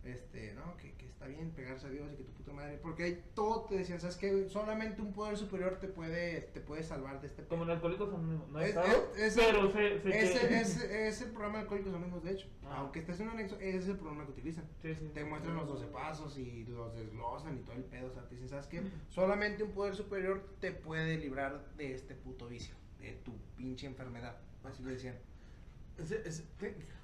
este, 0.04 0.54
no, 0.54 0.76
que, 0.78 0.94
que 0.94 1.06
está 1.06 1.26
bien 1.26 1.50
pegarse 1.50 1.86
a 1.86 1.90
Dios 1.90 2.10
y 2.12 2.16
que 2.16 2.24
tu 2.24 2.32
puta 2.32 2.52
madre, 2.52 2.78
porque 2.82 3.02
ahí 3.04 3.24
todo 3.34 3.64
te 3.66 3.76
decían, 3.76 4.00
¿sabes 4.00 4.16
qué? 4.16 4.48
Solamente 4.48 5.02
un 5.02 5.12
poder 5.12 5.36
superior 5.36 5.78
te 5.78 5.88
puede, 5.88 6.40
te 6.54 6.60
puede 6.60 6.82
salvar 6.82 7.20
de 7.20 7.26
este 7.26 7.44
Como 7.44 7.64
en 7.64 7.70
Alcohólicos 7.70 8.08
Anónimos, 8.14 8.48
no 8.48 8.60
Es- 8.60 8.74
es- 8.76 9.18
es- 9.18 9.34
pero 9.36 9.70
sé 9.70 10.00
que... 10.02 10.08
Ese, 10.18 10.60
ese, 10.60 11.08
ese 11.08 11.26
programa 11.26 11.56
de 11.58 11.62
Alcohólicos 11.62 11.92
Anónimos, 11.94 12.24
de 12.24 12.30
hecho, 12.32 12.48
Ah. 12.64 12.78
aunque 12.78 13.00
estés 13.00 13.20
en 13.20 13.26
un 13.28 13.32
anexo, 13.34 13.56
ese 13.56 13.78
es 13.78 13.88
el 13.88 13.96
programa 13.96 14.24
que 14.24 14.30
utilizan. 14.32 14.64
Sí, 14.80 14.94
sí. 14.94 15.10
Te 15.12 15.24
muestran 15.24 15.56
los 15.56 15.66
12 15.66 15.86
pasos 15.88 16.38
y 16.38 16.64
los 16.66 16.94
desglosan 16.94 17.58
y 17.58 17.60
todo 17.62 17.74
el 17.76 17.82
pedo. 17.84 18.08
O 18.08 18.12
sea, 18.12 18.22
te 18.28 18.34
dicen, 18.36 18.48
¿sabes 18.48 18.66
qué? 18.68 18.80
Solamente 19.08 19.64
un 19.64 19.72
poder 19.72 19.94
superior 19.96 20.42
te 20.60 20.70
puede 20.72 21.18
librar 21.18 21.74
de 21.76 21.92
este 21.94 22.14
puto 22.14 22.48
vicio, 22.48 22.74
de 23.00 23.12
tu 23.24 23.32
pinche 23.56 23.86
enfermedad. 23.86 24.38
Así 24.64 24.82
le 24.84 24.92
decían. 24.92 25.16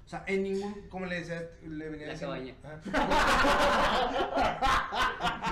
O 0.07 0.09
sea, 0.09 0.23
en 0.25 0.43
ningún, 0.43 0.73
como 0.87 1.05
le 1.05 1.15
decía, 1.19 1.49
le 1.67 1.89
venía 1.89 2.07
La 2.07 2.13
diciendo- 2.13 2.35
cabaña. 2.35 2.55
Ajá. 2.63 2.79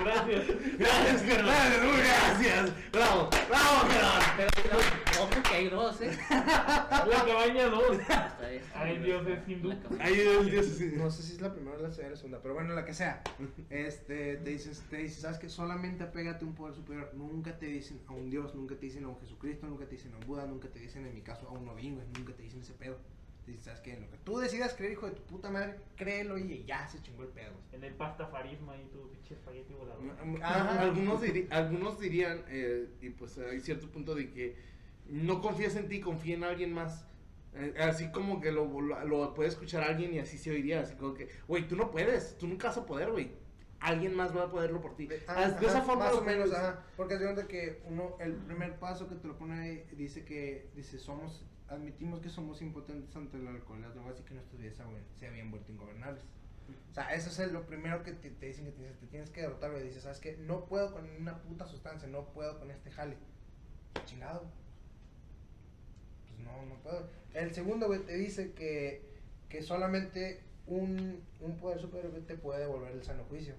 Gracias. 0.00 0.46
Gracias, 0.78 1.82
muy 1.84 1.96
Gracias. 1.98 2.72
Bravo, 2.90 3.28
bravo, 3.48 3.88
pero, 4.36 4.78
ojo 5.22 5.42
que 5.42 5.54
hay 5.56 5.68
dos, 5.68 6.00
¿eh? 6.00 6.18
La 6.30 7.24
cabaña 7.26 7.66
2. 7.66 7.98
Está 7.98 8.48
bien. 8.48 8.62
Ay, 8.74 8.98
Dios, 8.98 9.26
es 9.26 9.48
hindú. 9.48 9.72
El 10.00 10.50
Dios. 10.50 10.66
sí. 10.66 10.92
No 10.96 11.10
sé 11.10 11.22
si 11.22 11.34
es 11.34 11.40
la 11.42 11.52
primera 11.52 11.76
o 11.76 11.82
la 11.82 11.90
segunda, 11.90 12.40
pero 12.40 12.54
bueno, 12.54 12.72
la 12.74 12.84
que 12.86 12.94
sea. 12.94 13.22
Este, 13.68 14.36
te 14.38 14.50
dices, 14.50 14.82
te 14.88 14.96
dices, 14.98 15.20
¿sabes 15.20 15.38
qué? 15.38 15.50
Solamente 15.50 16.04
apégate 16.04 16.44
a 16.46 16.48
un 16.48 16.54
poder 16.54 16.74
superior. 16.74 17.10
Nunca 17.14 17.58
te 17.58 17.66
dicen 17.66 18.00
a 18.06 18.12
un 18.12 18.30
Dios, 18.30 18.54
nunca 18.54 18.74
te 18.74 18.86
dicen 18.86 19.04
a 19.04 19.08
un 19.08 19.18
Jesucristo, 19.20 19.66
nunca 19.66 19.84
te 19.84 19.92
dicen 19.96 20.14
a 20.14 20.16
un 20.16 20.26
Buda, 20.26 20.46
nunca 20.46 20.68
te 20.68 20.78
dicen, 20.78 21.04
en 21.06 21.14
mi 21.14 21.20
caso, 21.20 21.46
a 21.48 21.52
un 21.52 21.66
güey, 21.66 21.90
nunca 21.90 22.32
te 22.34 22.42
dicen 22.42 22.60
ese 22.60 22.72
pedo. 22.72 22.98
Dices, 23.46 23.64
¿sabes 23.64 23.80
qué? 23.80 23.94
En 23.94 24.00
lo 24.02 24.10
que 24.10 24.16
tú 24.18 24.38
decidas 24.38 24.74
creer, 24.74 24.92
hijo 24.92 25.06
de 25.06 25.12
tu 25.12 25.22
puta 25.22 25.50
madre, 25.50 25.76
créelo 25.96 26.36
y 26.36 26.64
ya 26.64 26.88
se 26.88 27.00
chingó 27.00 27.22
el 27.22 27.28
pedo. 27.28 27.52
En 27.72 27.84
el 27.84 27.94
pastafarismo 27.94 28.72
ahí 28.72 28.88
tu 28.92 29.08
pinche 29.10 29.34
espagueti 29.34 29.72
volador. 29.72 30.02
Ajá. 30.42 30.80
Algunos, 30.82 31.22
diri- 31.22 31.46
algunos 31.50 32.00
dirían, 32.00 32.44
eh, 32.48 32.88
y 33.00 33.10
pues 33.10 33.38
hay 33.38 33.60
cierto 33.60 33.88
punto 33.88 34.14
de 34.16 34.30
que 34.32 34.56
no 35.06 35.40
confías 35.40 35.76
en 35.76 35.88
ti, 35.88 36.00
confía 36.00 36.34
en 36.34 36.44
alguien 36.44 36.72
más. 36.72 37.06
Eh, 37.54 37.74
así 37.78 38.10
como 38.10 38.40
que 38.40 38.50
lo, 38.52 38.66
lo, 38.80 39.04
lo 39.04 39.32
puede 39.32 39.48
escuchar 39.48 39.82
alguien 39.84 40.12
y 40.12 40.18
así 40.18 40.36
se 40.38 40.50
oiría. 40.50 40.80
Así 40.80 40.94
como 40.96 41.14
que, 41.14 41.28
güey, 41.46 41.68
tú 41.68 41.76
no 41.76 41.90
puedes, 41.92 42.36
tú 42.38 42.48
nunca 42.48 42.68
vas 42.68 42.78
a 42.78 42.84
poder, 42.86 43.12
güey. 43.12 43.30
Alguien 43.78 44.14
más 44.14 44.34
va 44.36 44.44
a 44.44 44.50
poderlo 44.50 44.80
por 44.80 44.96
ti. 44.96 45.08
Ah, 45.28 45.50
de 45.50 45.66
esa 45.66 45.78
ajá, 45.78 45.86
forma 45.86 46.06
más 46.06 46.14
o 46.14 46.22
menos, 46.22 46.52
ajá, 46.52 46.82
porque 46.96 47.14
es 47.14 47.20
de 47.36 47.46
que 47.46 47.82
uno, 47.84 48.16
el 48.20 48.32
primer 48.34 48.78
paso 48.78 49.06
que 49.08 49.14
te 49.14 49.28
lo 49.28 49.36
pone 49.38 49.54
ahí, 49.60 49.84
dice 49.92 50.24
que, 50.24 50.70
dice, 50.74 50.98
somos, 50.98 51.44
admitimos 51.68 52.20
que 52.20 52.28
somos 52.30 52.60
impotentes 52.62 53.14
ante 53.16 53.36
el 53.38 53.46
alcohol 53.48 53.78
y 53.78 53.82
las 53.82 53.94
drogas 53.94 54.18
y 54.20 54.22
que 54.22 54.34
nuestras 54.34 54.60
vidas 54.60 54.76
se 55.18 55.26
habían- 55.26 55.50
vuelto 55.50 55.72
ingobernables. 55.72 56.22
O 56.90 56.94
sea, 56.94 57.14
eso 57.14 57.30
es 57.42 57.52
lo 57.52 57.64
primero 57.66 58.02
que 58.02 58.12
te, 58.12 58.30
te 58.30 58.46
dicen 58.46 58.64
que 58.66 58.72
te 58.72 59.06
tienes 59.06 59.30
que 59.30 59.42
derrotar, 59.42 59.70
güey. 59.70 59.84
Dices, 59.84 60.02
¿sabes 60.02 60.18
qué? 60.20 60.36
No 60.36 60.64
puedo 60.66 60.92
con 60.92 61.08
una 61.10 61.40
puta 61.42 61.66
sustancia, 61.66 62.08
no 62.08 62.24
puedo 62.32 62.58
con 62.58 62.70
este 62.70 62.90
jale. 62.90 63.16
Chingado. 64.04 64.44
Pues 66.28 66.40
no, 66.40 66.66
no 66.66 66.74
puedo. 66.82 67.08
El 67.34 67.54
segundo, 67.54 67.86
güey, 67.86 68.00
te 68.00 68.14
dice 68.16 68.52
que, 68.52 69.02
que 69.48 69.62
solamente 69.62 70.42
un, 70.66 71.22
un 71.40 71.56
poder 71.58 71.80
superior 71.80 72.12
te 72.26 72.36
puede 72.36 72.60
devolver 72.60 72.92
el 72.92 73.04
sano 73.04 73.24
juicio. 73.24 73.54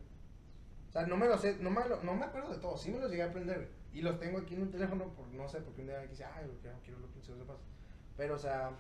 O 0.90 0.92
sea, 0.92 1.06
no 1.06 1.16
me 1.18 1.28
lo 1.28 1.38
sé, 1.38 1.58
no 1.60 1.70
me, 1.70 1.88
lo- 1.88 2.02
no 2.04 2.16
me 2.16 2.26
acuerdo 2.26 2.52
de 2.54 2.60
todos, 2.60 2.82
sí 2.82 2.92
me 2.92 3.00
los 3.00 3.10
llegué 3.10 3.24
a 3.24 3.28
aprender. 3.30 3.70
Y 3.94 4.02
los 4.02 4.20
tengo 4.20 4.40
aquí 4.40 4.56
en 4.56 4.64
un 4.64 4.72
teléfono 4.72 5.14
por, 5.14 5.28
no 5.30 5.48
sé, 5.48 5.62
porque 5.62 5.82
un 5.82 5.88
día 5.88 6.06
quise, 6.08 6.26
ay, 6.26 6.46
güey, 6.46 6.58
quiero, 6.60 6.78
quiero 6.84 7.00
los 7.00 7.10
pinches 7.12 7.38
de 7.38 7.44
paso. 7.46 7.62
Pero, 8.18 8.36
o 8.36 8.40
sea, 8.40 8.72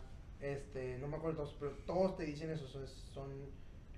este, 0.41 0.97
no 0.99 1.07
me 1.07 1.17
acuerdo 1.17 1.37
todos, 1.43 1.55
pero 1.59 1.71
todos 1.85 2.15
te 2.17 2.23
dicen 2.25 2.49
eso, 2.51 2.67
so- 2.67 2.83
es- 2.83 3.07
son 3.13 3.29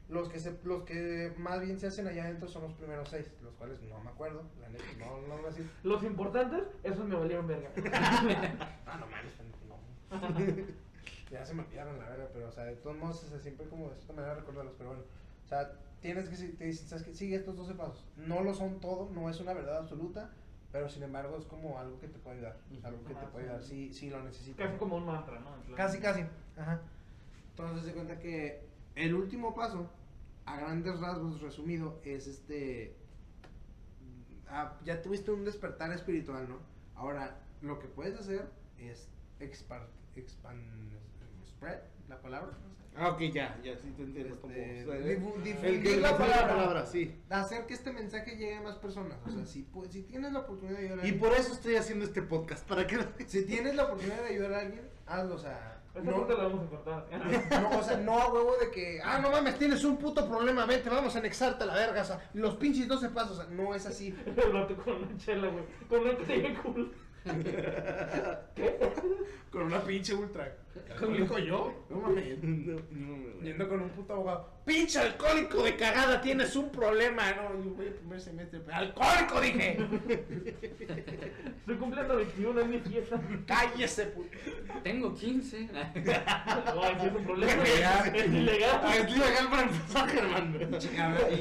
los 0.10 0.28
que 0.30 0.40
se, 0.40 0.58
los 0.64 0.84
que 0.84 1.34
más 1.38 1.62
bien 1.62 1.80
se 1.80 1.88
hacen 1.88 2.08
allá 2.08 2.24
adentro 2.26 2.48
son 2.48 2.64
los 2.64 2.74
primeros 2.74 3.10
seis, 3.10 3.28
los 3.44 3.54
cuales 3.56 3.80
no 3.84 4.00
me 4.02 4.10
acuerdo, 4.10 4.44
la 4.60 4.70
neta, 4.70 4.84
no, 4.98 5.22
no 5.22 5.28
lo 5.36 5.38
voy 5.38 5.46
a 5.46 5.50
decir. 5.50 5.70
Los 5.84 6.04
importantes, 6.04 6.64
esos 6.84 7.06
me 7.08 7.16
valieron 7.16 7.48
verga. 7.48 7.70
Ah, 8.86 8.98
no 9.00 9.06
mames, 9.08 9.34
no. 9.68 9.78
ya 11.32 11.46
se 11.46 11.54
me 11.54 11.62
olvidaron 11.62 12.00
la 12.00 12.10
verga, 12.10 12.28
pero 12.34 12.48
o 12.48 12.52
sea, 12.52 12.64
de 12.66 12.76
todos 12.78 12.98
modos, 12.98 13.24
o 13.24 13.28
sea, 13.30 13.40
siempre 13.40 13.68
como 13.68 13.90
de 13.90 13.96
cierta 13.98 14.14
manera 14.14 14.34
recordarlos, 14.36 14.74
pero 14.78 14.90
bueno, 14.90 15.04
o 15.46 15.48
sea, 15.48 15.72
tienes 16.02 16.28
que, 16.28 16.36
te 16.48 16.66
dicen, 16.66 16.88
¿sabes 16.88 17.04
qué? 17.04 17.14
Sigue 17.14 17.36
estos 17.36 17.56
12 17.56 17.76
pasos. 17.76 18.04
No 18.18 18.42
lo 18.42 18.54
son 18.56 18.80
todo, 18.80 19.10
no 19.14 19.30
es 19.30 19.40
una 19.40 19.54
verdad 19.54 19.78
absoluta, 19.78 20.32
pero 20.72 20.88
sin 20.90 21.04
embargo 21.04 21.38
es 21.38 21.46
como 21.46 21.80
algo 21.80 22.00
que 22.00 22.08
te 22.08 22.20
puede 22.20 22.38
ayudar. 22.38 22.58
Algo 22.84 23.04
que 23.06 23.16
te 23.16 23.26
puede 23.28 23.46
sí. 23.46 23.50
ayudar 23.52 23.64
si, 23.64 23.94
si 23.94 24.10
lo 24.10 24.24
necesitas. 24.24 24.68
Casi 24.68 24.78
como 24.78 24.98
un 24.98 25.06
mantra, 25.06 25.40
¿no? 25.40 25.56
Plan- 25.64 25.76
Casi, 25.76 26.00
casi. 26.00 26.22
Ajá. 26.58 26.82
Entonces 27.52 27.86
se 27.86 27.94
cuenta 27.94 28.20
que 28.20 28.62
el 28.96 29.14
último 29.16 29.54
paso, 29.56 29.90
a 30.46 30.58
grandes 30.58 31.00
rasgos 31.00 31.42
resumido, 31.42 32.00
es 32.04 32.28
este. 32.28 32.96
ah, 34.50 34.78
ya 34.84 35.02
tuviste 35.02 35.32
un 35.32 35.44
despertar 35.46 35.92
espiritual, 35.92 36.48
¿no? 36.50 36.58
Ahora, 36.96 37.40
lo 37.62 37.80
que 37.80 37.88
puedes 37.88 38.20
hacer 38.20 38.50
es 38.78 39.08
expar, 39.40 39.88
expan, 40.16 40.62
spread 41.48 41.80
la 42.08 42.20
palabra. 42.22 42.52
Ah, 42.96 43.10
ok, 43.10 43.20
ya, 43.34 43.58
ya 43.64 43.78
sí 43.78 43.92
te 43.96 44.04
entiendo. 44.04 44.34
Este, 44.34 44.42
como, 44.42 44.54
o 44.54 44.56
sea, 44.56 44.96
difu- 45.00 45.36
el 45.36 45.44
difundir 45.44 45.56
que 45.84 45.98
la 46.02 46.10
difundir 46.12 46.36
palabra. 46.36 46.86
sí. 46.86 47.16
Hacer 47.30 47.66
que 47.66 47.74
este 47.74 47.92
mensaje 47.94 48.32
llegue 48.36 48.56
a 48.58 48.62
más 48.62 48.76
personas. 48.76 49.18
O 49.26 49.30
sea, 49.30 49.46
si, 49.46 49.66
pu- 49.66 49.88
si 49.88 50.02
tienes 50.04 50.34
la 50.34 50.40
oportunidad 50.40 50.78
de 50.80 50.86
ayudar 50.86 51.00
a 51.00 51.02
Y 51.04 51.10
alguien, 51.12 51.20
por 51.20 51.34
eso 51.38 51.54
estoy 51.54 51.76
haciendo 51.76 52.04
este 52.06 52.22
podcast, 52.22 52.68
para 52.68 52.86
que... 52.88 52.98
si 53.28 53.46
tienes 53.46 53.76
la 53.76 53.86
oportunidad 53.86 54.22
de 54.24 54.28
ayudar 54.30 54.54
a 54.54 54.60
alguien, 54.60 54.82
hazlo, 55.06 55.36
o 55.36 55.40
sea. 55.40 55.76
No- 56.04 56.26
la 56.28 56.36
vamos 56.44 56.66
a 56.66 56.70
cortar. 56.70 57.08
No, 57.62 57.80
o 57.80 57.84
sea, 57.84 57.98
no 57.98 58.20
a 58.22 58.32
huevo 58.32 58.54
de 58.62 58.70
que, 58.72 59.02
ah, 59.04 59.20
no 59.20 59.32
mames, 59.32 59.58
tienes 59.58 59.84
un 59.84 59.98
puto 59.98 60.28
problema, 60.30 60.66
vete, 60.66 60.90
vamos 60.90 61.16
a 61.16 61.20
anexarte 61.20 61.64
a 61.64 61.68
la 61.68 61.74
verga, 61.76 62.02
o 62.02 62.06
sea, 62.06 62.30
los 62.34 62.56
pinches 62.58 62.88
12 62.88 63.10
pasos, 63.10 63.40
o 63.40 63.42
sea, 63.44 63.50
no 63.52 63.74
es 63.74 63.86
así. 63.86 64.16
El 64.38 64.52
vato 64.54 64.76
con 64.78 65.04
una 65.04 65.18
chela, 65.18 65.48
güey. 65.50 65.64
Con 65.90 66.02
una 66.02 66.62
culo. 66.62 66.90
Con 69.52 69.64
una 69.64 69.82
pinche 69.82 70.14
ultra. 70.14 70.56
¿Alcohólico 70.92 71.40
yo? 71.40 71.86
No 71.90 71.98
mames. 72.02 72.38
No, 72.44 72.76
no, 72.92 73.18
no, 73.18 73.42
Yendo 73.42 73.68
con 73.68 73.82
un 73.82 73.90
puto 73.90 74.14
abogado. 74.14 74.48
Pinche 74.66 75.00
alcohólico 75.00 75.64
de 75.64 75.76
cagada, 75.76 76.22
tienes 76.22 76.56
un 76.56 76.72
problema. 76.72 77.32
No, 77.32 77.64
yo 77.64 77.72
voy 77.72 77.88
a 77.88 77.94
primer 77.96 78.22
semestre. 78.22 78.62
¡Alcohólico, 78.72 79.42
dije! 79.42 79.78
Estoy 81.60 81.76
cumpliendo 81.78 82.16
21 82.18 82.62
en 82.62 82.70
mi 82.70 82.80
fiesta. 82.80 83.20
¡Cállese, 83.48 84.06
puto! 84.08 84.30
Tengo 84.84 85.16
15. 85.16 85.58
Ay, 85.74 85.92
sí 87.02 87.08
es 87.08 87.16
un 87.16 87.24
problema. 87.24 87.64
Es 87.64 88.28
ilegal. 88.28 88.82
Ah, 88.84 88.96
es 88.96 89.10
ilegal 89.16 89.50
para 89.50 89.64
empezar, 89.64 90.10
Germán. 90.10 90.70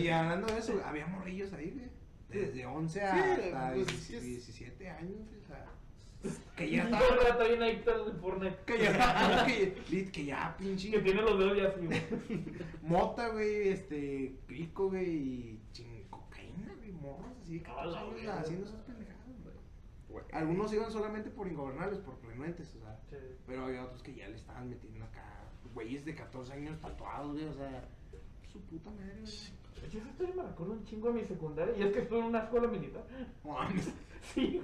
Y 0.00 0.08
hablando 0.08 0.46
de 0.46 0.58
eso, 0.58 0.80
había 0.84 1.06
morrillos 1.06 1.52
ahí, 1.52 1.70
güey. 1.72 1.88
Desde 2.30 2.64
11 2.66 3.02
a 3.02 3.14
Sí, 3.14 3.20
hasta 3.42 3.72
pues, 3.74 3.86
17, 3.86 3.98
sí 3.98 4.16
es- 4.16 4.22
17 4.46 4.88
años, 4.90 5.28
o 5.42 5.46
sea. 5.46 5.64
Que 6.56 6.70
ya 6.70 6.82
está. 6.84 7.44
bien 7.46 7.62
adicto 7.62 7.92
al 7.94 8.12
Fortnite. 8.20 8.58
Que 8.66 8.78
ya 8.78 8.90
está. 8.90 9.46
Que, 9.88 10.10
que 10.10 10.24
ya, 10.24 10.56
pinche. 10.58 10.90
Que 10.90 10.98
tiene 11.00 11.22
los 11.22 11.38
dedos 11.38 11.56
ya 11.56 11.68
así. 11.68 11.88
Mota, 12.82 13.28
güey, 13.28 13.68
este, 13.68 14.34
crico, 14.46 14.88
güey, 14.88 15.08
y 15.08 15.60
ching, 15.72 16.02
cocaína, 16.10 16.74
güey, 16.78 16.90
morros 16.92 17.30
así 17.42 17.58
de 17.58 17.62
14 17.62 17.88
A 17.88 17.90
la 17.90 18.00
años 18.00 18.14
verga. 18.16 18.40
haciendo 18.40 18.66
esas 18.66 18.80
pendejadas, 18.82 19.18
güey. 20.08 20.24
Algunos 20.32 20.72
iban 20.72 20.90
solamente 20.90 21.30
por 21.30 21.46
ingobernables, 21.46 21.98
por 22.00 22.20
renuentes, 22.26 22.74
o 22.74 22.80
sea, 22.80 22.98
Sí. 23.10 23.16
pero 23.46 23.66
había 23.66 23.84
otros 23.84 24.02
que 24.02 24.14
ya 24.14 24.26
le 24.28 24.34
estaban 24.36 24.68
metiendo 24.68 25.04
acá, 25.04 25.24
güeyes 25.74 26.04
de 26.04 26.14
14 26.16 26.52
años 26.52 26.80
tatuados, 26.80 27.32
güey, 27.34 27.44
o 27.44 27.54
sea, 27.54 27.88
su 28.52 28.60
puta 28.62 28.90
madre, 28.90 29.20
güey. 29.20 29.32
Yo 29.92 30.00
esa 30.00 30.08
historia 30.10 30.34
me 30.34 30.42
recuerdo 30.42 30.72
un 30.72 30.84
chingo 30.84 31.12
de 31.12 31.20
mi 31.20 31.24
secundaria. 31.28 31.76
Y 31.78 31.82
es 31.84 31.92
que 31.92 32.00
estuve 32.00 32.18
en 32.18 32.24
una 32.24 32.40
escuela 32.40 32.66
militar. 32.66 33.04
Sí. 34.34 34.60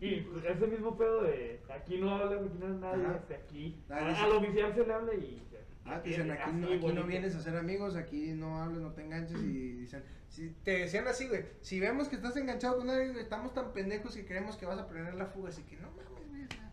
Y 0.00 0.20
pues, 0.20 0.44
ese 0.44 0.66
mismo 0.66 0.96
pedo 0.96 1.22
de 1.22 1.60
aquí 1.74 1.98
no 1.98 2.10
hablas, 2.14 2.40
aquí 2.44 2.58
no 2.60 2.68
es 2.68 2.80
nadie, 2.80 3.04
Ajá. 3.04 3.16
este, 3.16 3.34
aquí. 3.34 3.76
Ah, 3.90 3.96
a- 3.98 4.24
al 4.24 4.32
oficial 4.32 4.74
se 4.74 4.86
le 4.86 4.92
habla 4.92 5.14
y. 5.14 5.42
Ah, 5.84 6.02
te 6.02 6.10
dicen, 6.10 6.30
aquí, 6.30 6.42
así, 6.42 6.52
no, 6.52 6.66
aquí 6.72 6.92
no 6.92 7.04
vienes 7.04 7.34
a 7.34 7.40
ser 7.40 7.56
amigos, 7.56 7.96
aquí 7.96 8.32
no 8.34 8.62
hables, 8.62 8.80
no 8.82 8.92
te 8.92 9.02
enganches 9.02 9.40
y 9.40 9.72
dicen, 9.72 10.02
si 10.28 10.50
te 10.62 10.80
decían 10.80 11.08
así, 11.08 11.26
güey, 11.28 11.44
si 11.62 11.80
vemos 11.80 12.08
que 12.08 12.16
estás 12.16 12.36
enganchado 12.36 12.76
con 12.76 12.90
alguien, 12.90 13.16
estamos 13.16 13.54
tan 13.54 13.72
pendejos 13.72 14.14
que 14.14 14.26
creemos 14.26 14.58
que 14.58 14.66
vas 14.66 14.78
a 14.78 14.86
planear 14.86 15.14
la 15.14 15.24
fuga, 15.24 15.48
así 15.48 15.62
que 15.62 15.76
no 15.76 15.90
mames, 15.92 16.28
güey, 16.28 16.44
o 16.44 16.48
sea, 16.48 16.70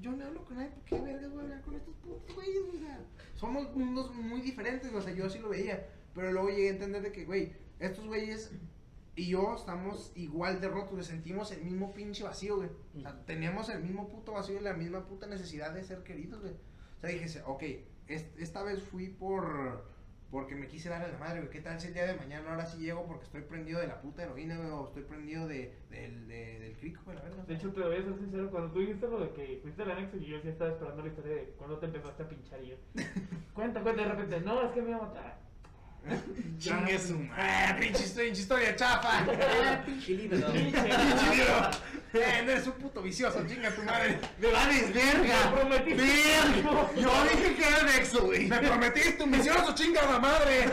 yo 0.00 0.12
no 0.12 0.24
hablo 0.24 0.44
con 0.44 0.56
nadie, 0.56 0.70
¿por 0.70 0.84
qué 0.84 1.00
vergas 1.00 1.30
voy 1.32 1.40
a 1.40 1.42
hablar 1.42 1.62
con 1.62 1.74
estos 1.74 1.94
putos 1.96 2.32
güeyes, 2.36 2.64
güey? 2.66 2.76
o 2.76 2.80
sea, 2.86 3.00
somos 3.34 3.74
mundos 3.74 4.14
muy 4.14 4.40
diferentes, 4.40 4.94
o 4.94 5.02
sea, 5.02 5.12
yo 5.12 5.28
sí 5.28 5.40
lo 5.40 5.48
veía, 5.48 5.88
pero 6.14 6.30
luego 6.30 6.48
llegué 6.50 6.68
a 6.68 6.72
entender 6.74 7.02
de 7.02 7.10
que, 7.10 7.24
güey, 7.24 7.52
estos 7.80 8.06
güeyes 8.06 8.52
y 9.18 9.28
yo 9.28 9.54
estamos 9.56 10.12
igual 10.14 10.60
de 10.60 10.68
rotos, 10.68 11.06
sentimos 11.06 11.50
el 11.52 11.62
mismo 11.64 11.92
pinche 11.92 12.22
vacío, 12.24 12.56
güey, 12.56 12.70
o 12.96 13.00
sea, 13.00 13.24
tenemos 13.26 13.68
el 13.68 13.82
mismo 13.82 14.08
puto 14.08 14.32
vacío 14.32 14.58
y 14.58 14.62
la 14.62 14.74
misma 14.74 15.06
puta 15.06 15.26
necesidad 15.26 15.72
de 15.74 15.82
ser 15.82 16.02
queridos, 16.04 16.40
güey. 16.40 16.54
O 16.54 17.00
sea, 17.00 17.10
dije, 17.10 17.42
ok, 17.46 17.62
es- 18.06 18.30
esta 18.38 18.62
vez 18.62 18.82
fui 18.82 19.08
por 19.08 19.86
porque 20.30 20.54
me 20.54 20.68
quise 20.68 20.90
dar 20.90 21.00
a 21.02 21.08
la 21.08 21.16
madre, 21.16 21.38
güey. 21.40 21.50
¿Qué 21.50 21.62
tal 21.62 21.80
si 21.80 21.86
el 21.88 21.94
día 21.94 22.04
de 22.06 22.14
mañana 22.18 22.50
ahora 22.50 22.66
sí 22.66 22.76
llego 22.78 23.06
porque 23.06 23.24
estoy 23.24 23.40
prendido 23.40 23.80
de 23.80 23.86
la 23.86 23.98
puta 24.02 24.24
heroína, 24.24 24.58
güey? 24.58 24.68
O 24.68 24.84
estoy 24.88 25.04
prendido 25.04 25.48
de, 25.48 25.74
del, 25.88 26.28
de- 26.28 26.58
del 26.58 26.76
crico, 26.76 27.00
güey, 27.06 27.16
la. 27.16 27.44
De 27.44 27.54
hecho, 27.54 27.72
te 27.72 27.80
voy 27.80 27.96
a 27.96 28.02
ser 28.02 28.14
sincero, 28.18 28.50
cuando 28.50 28.70
tú 28.70 28.80
dijiste 28.80 29.08
lo 29.08 29.20
de 29.20 29.30
que 29.32 29.58
fuiste 29.62 29.82
al 29.84 29.92
anexo, 29.92 30.18
yo 30.18 30.38
sí 30.42 30.48
estaba 30.48 30.70
esperando 30.70 31.00
la 31.02 31.08
historia 31.08 31.34
de 31.34 31.44
cuando 31.56 31.78
te 31.78 31.86
empezaste 31.86 32.22
a 32.24 32.28
pinchar 32.28 32.62
y 32.62 32.68
yo. 32.68 32.76
Cuenta, 33.54 33.82
cuenta, 33.82 34.02
de 34.02 34.08
repente, 34.08 34.40
no, 34.40 34.62
es 34.66 34.72
que 34.72 34.82
me 34.82 34.90
iba 34.90 34.98
a 34.98 35.06
matar. 35.08 35.47
Chingue 36.58 36.98
su 36.98 37.18
madre. 37.18 37.42
¡Ah, 37.68 37.76
pinche 37.78 38.04
historia, 38.32 38.74
chafa! 38.74 39.08
¡Ah, 39.28 39.82
Pinche 39.86 40.12
libro. 40.14 40.46
Pinche, 40.52 40.80
pinche 40.82 41.36
libro! 41.36 41.70
¡Eh, 42.14 42.42
no 42.44 42.50
eres 42.52 42.66
un 42.66 42.72
puto 42.72 43.02
vicioso, 43.02 43.44
chinga 43.46 43.70
tu 43.70 43.82
madre! 43.82 44.18
¡Me 44.38 44.48
vales 44.50 44.86
Me 44.88 44.92
verga! 44.94 45.50
prometiste. 45.52 46.02
¡Verga! 46.02 46.90
Yo 46.96 47.10
dije 47.24 47.54
que 47.54 47.68
era 47.68 47.82
Nexo, 47.82 48.24
güey. 48.24 48.46
¡Me 48.48 48.58
prometiste 48.58 49.22
un 49.22 49.30
vicioso, 49.30 49.74
chinga 49.74 50.02
la 50.10 50.18
madre! 50.18 50.64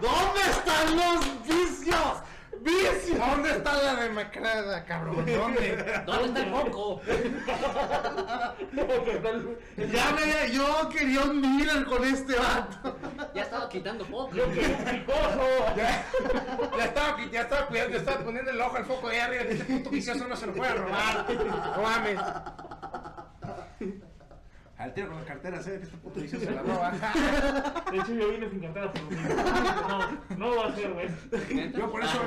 ¿Dónde 0.00 0.40
están 0.50 0.96
los 0.96 1.46
vicios? 1.46 2.22
¿Dónde 2.62 3.50
está 3.50 3.82
la 3.82 3.94
demacrada, 4.02 4.84
cabrón? 4.84 5.16
¿Dónde? 5.26 6.02
¿Dónde 6.06 6.40
está 6.40 6.56
el 8.70 9.22
tal- 9.22 9.58
Ya 9.76 10.12
me, 10.12 10.50
yo 10.52 10.88
quería 10.90 11.22
un 11.22 11.40
dealer 11.40 11.84
con 11.86 12.04
este 12.04 12.34
vato. 12.36 12.96
Ya 13.34 13.42
estaba 13.42 13.68
quitando 13.68 14.04
foco. 14.04 14.34
Yo 14.34 14.44
quiero 14.50 14.76
un 14.76 14.84
picoso. 14.84 15.74
Ya, 15.76 16.04
ya 16.76 16.84
estaba, 16.84 17.16
ya 17.30 17.40
estaba 17.42 17.66
cuidando, 17.66 17.92
ya 17.92 17.98
estaba 17.98 18.24
poniendo 18.24 18.50
el 18.50 18.60
ojo 18.60 18.76
al 18.76 18.84
foco 18.84 19.08
de 19.08 19.20
ahí 19.20 19.38
arriba. 19.38 19.42
Este 19.52 19.64
puto 19.64 19.90
vicioso 19.90 20.28
no 20.28 20.36
se 20.36 20.46
lo 20.46 20.54
puede 20.54 20.74
robar. 20.74 21.26
No 21.76 21.82
mames. 21.82 22.20
Al 24.80 24.94
tiro 24.94 25.08
con 25.08 25.18
la 25.18 25.24
cartera, 25.26 25.62
sé 25.62 25.76
que 25.78 25.84
este 25.84 25.96
puto 25.98 26.20
vicioso 26.20 26.46
se 26.46 26.52
la 26.52 26.62
roba. 26.62 26.90
De 27.92 27.98
hecho, 27.98 28.14
yo 28.14 28.30
vine 28.30 28.48
sin 28.48 28.60
cantar 28.60 28.90
por 28.92 29.02
lo 29.02 29.10
mismo. 29.10 29.28
No, 30.38 30.48
no 30.50 30.56
va 30.56 30.68
a 30.68 30.74
ser, 30.74 30.90
güey. 30.92 31.08
Yo 31.72 31.90
por 31.92 32.02
eso, 32.02 32.18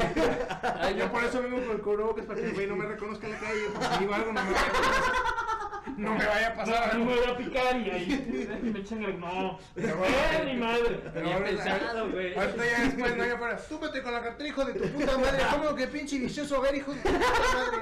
yo 0.95 1.11
por 1.11 1.23
eso 1.23 1.41
vengo 1.41 1.57
con 1.65 1.71
el 1.75 1.81
cubrebocas 1.81 2.25
para 2.27 2.39
que 2.39 2.45
el 2.49 2.53
güey 2.53 2.67
no 2.67 2.75
me 2.75 2.85
reconozca 2.85 3.25
en 3.25 3.33
la 3.33 3.39
calle. 3.39 3.61
Porque 3.73 3.87
si 3.87 3.99
digo 4.01 4.13
algo, 4.13 4.33
no 4.33 4.43
me 4.43 4.51
vaya 4.53 4.67
a 4.67 4.71
pasar. 4.71 5.97
No 5.97 6.13
me 6.15 6.25
vaya 6.27 6.47
a 6.47 6.53
pasar. 6.55 6.93
No, 6.93 6.99
no 6.99 7.05
me 7.05 7.15
voy 7.15 7.25
a 7.31 7.37
picar 7.37 7.75
y 7.79 7.89
ahí 7.89 8.59
me 8.61 8.79
echan 8.79 9.03
el. 9.03 9.19
No. 9.19 9.57
Pero 9.73 10.05
¡Eh, 10.05 10.45
mi 10.45 10.59
madre! 10.59 11.01
Pero 11.11 11.33
ahorita- 11.33 11.63
pensado, 11.63 12.11
güey. 12.11 12.37
Ahorita 12.37 12.65
ya 12.65 12.81
después 12.83 13.17
no 13.17 13.23
hay 13.23 13.29
afuera. 13.31 13.57
Túpate 13.57 14.03
con 14.03 14.13
la 14.13 14.21
cartera, 14.21 14.49
hijo 14.49 14.63
de 14.65 14.73
tu 14.73 14.87
puta 14.93 15.17
madre. 15.17 15.43
¿Cómo 15.51 15.73
que 15.75 15.87
pinche 15.87 16.19
vicioso? 16.19 16.61
Ver, 16.61 16.75
hijo 16.75 16.93
de 16.93 17.01
tu 17.01 17.09
puta 17.09 17.19
madre. 17.19 17.77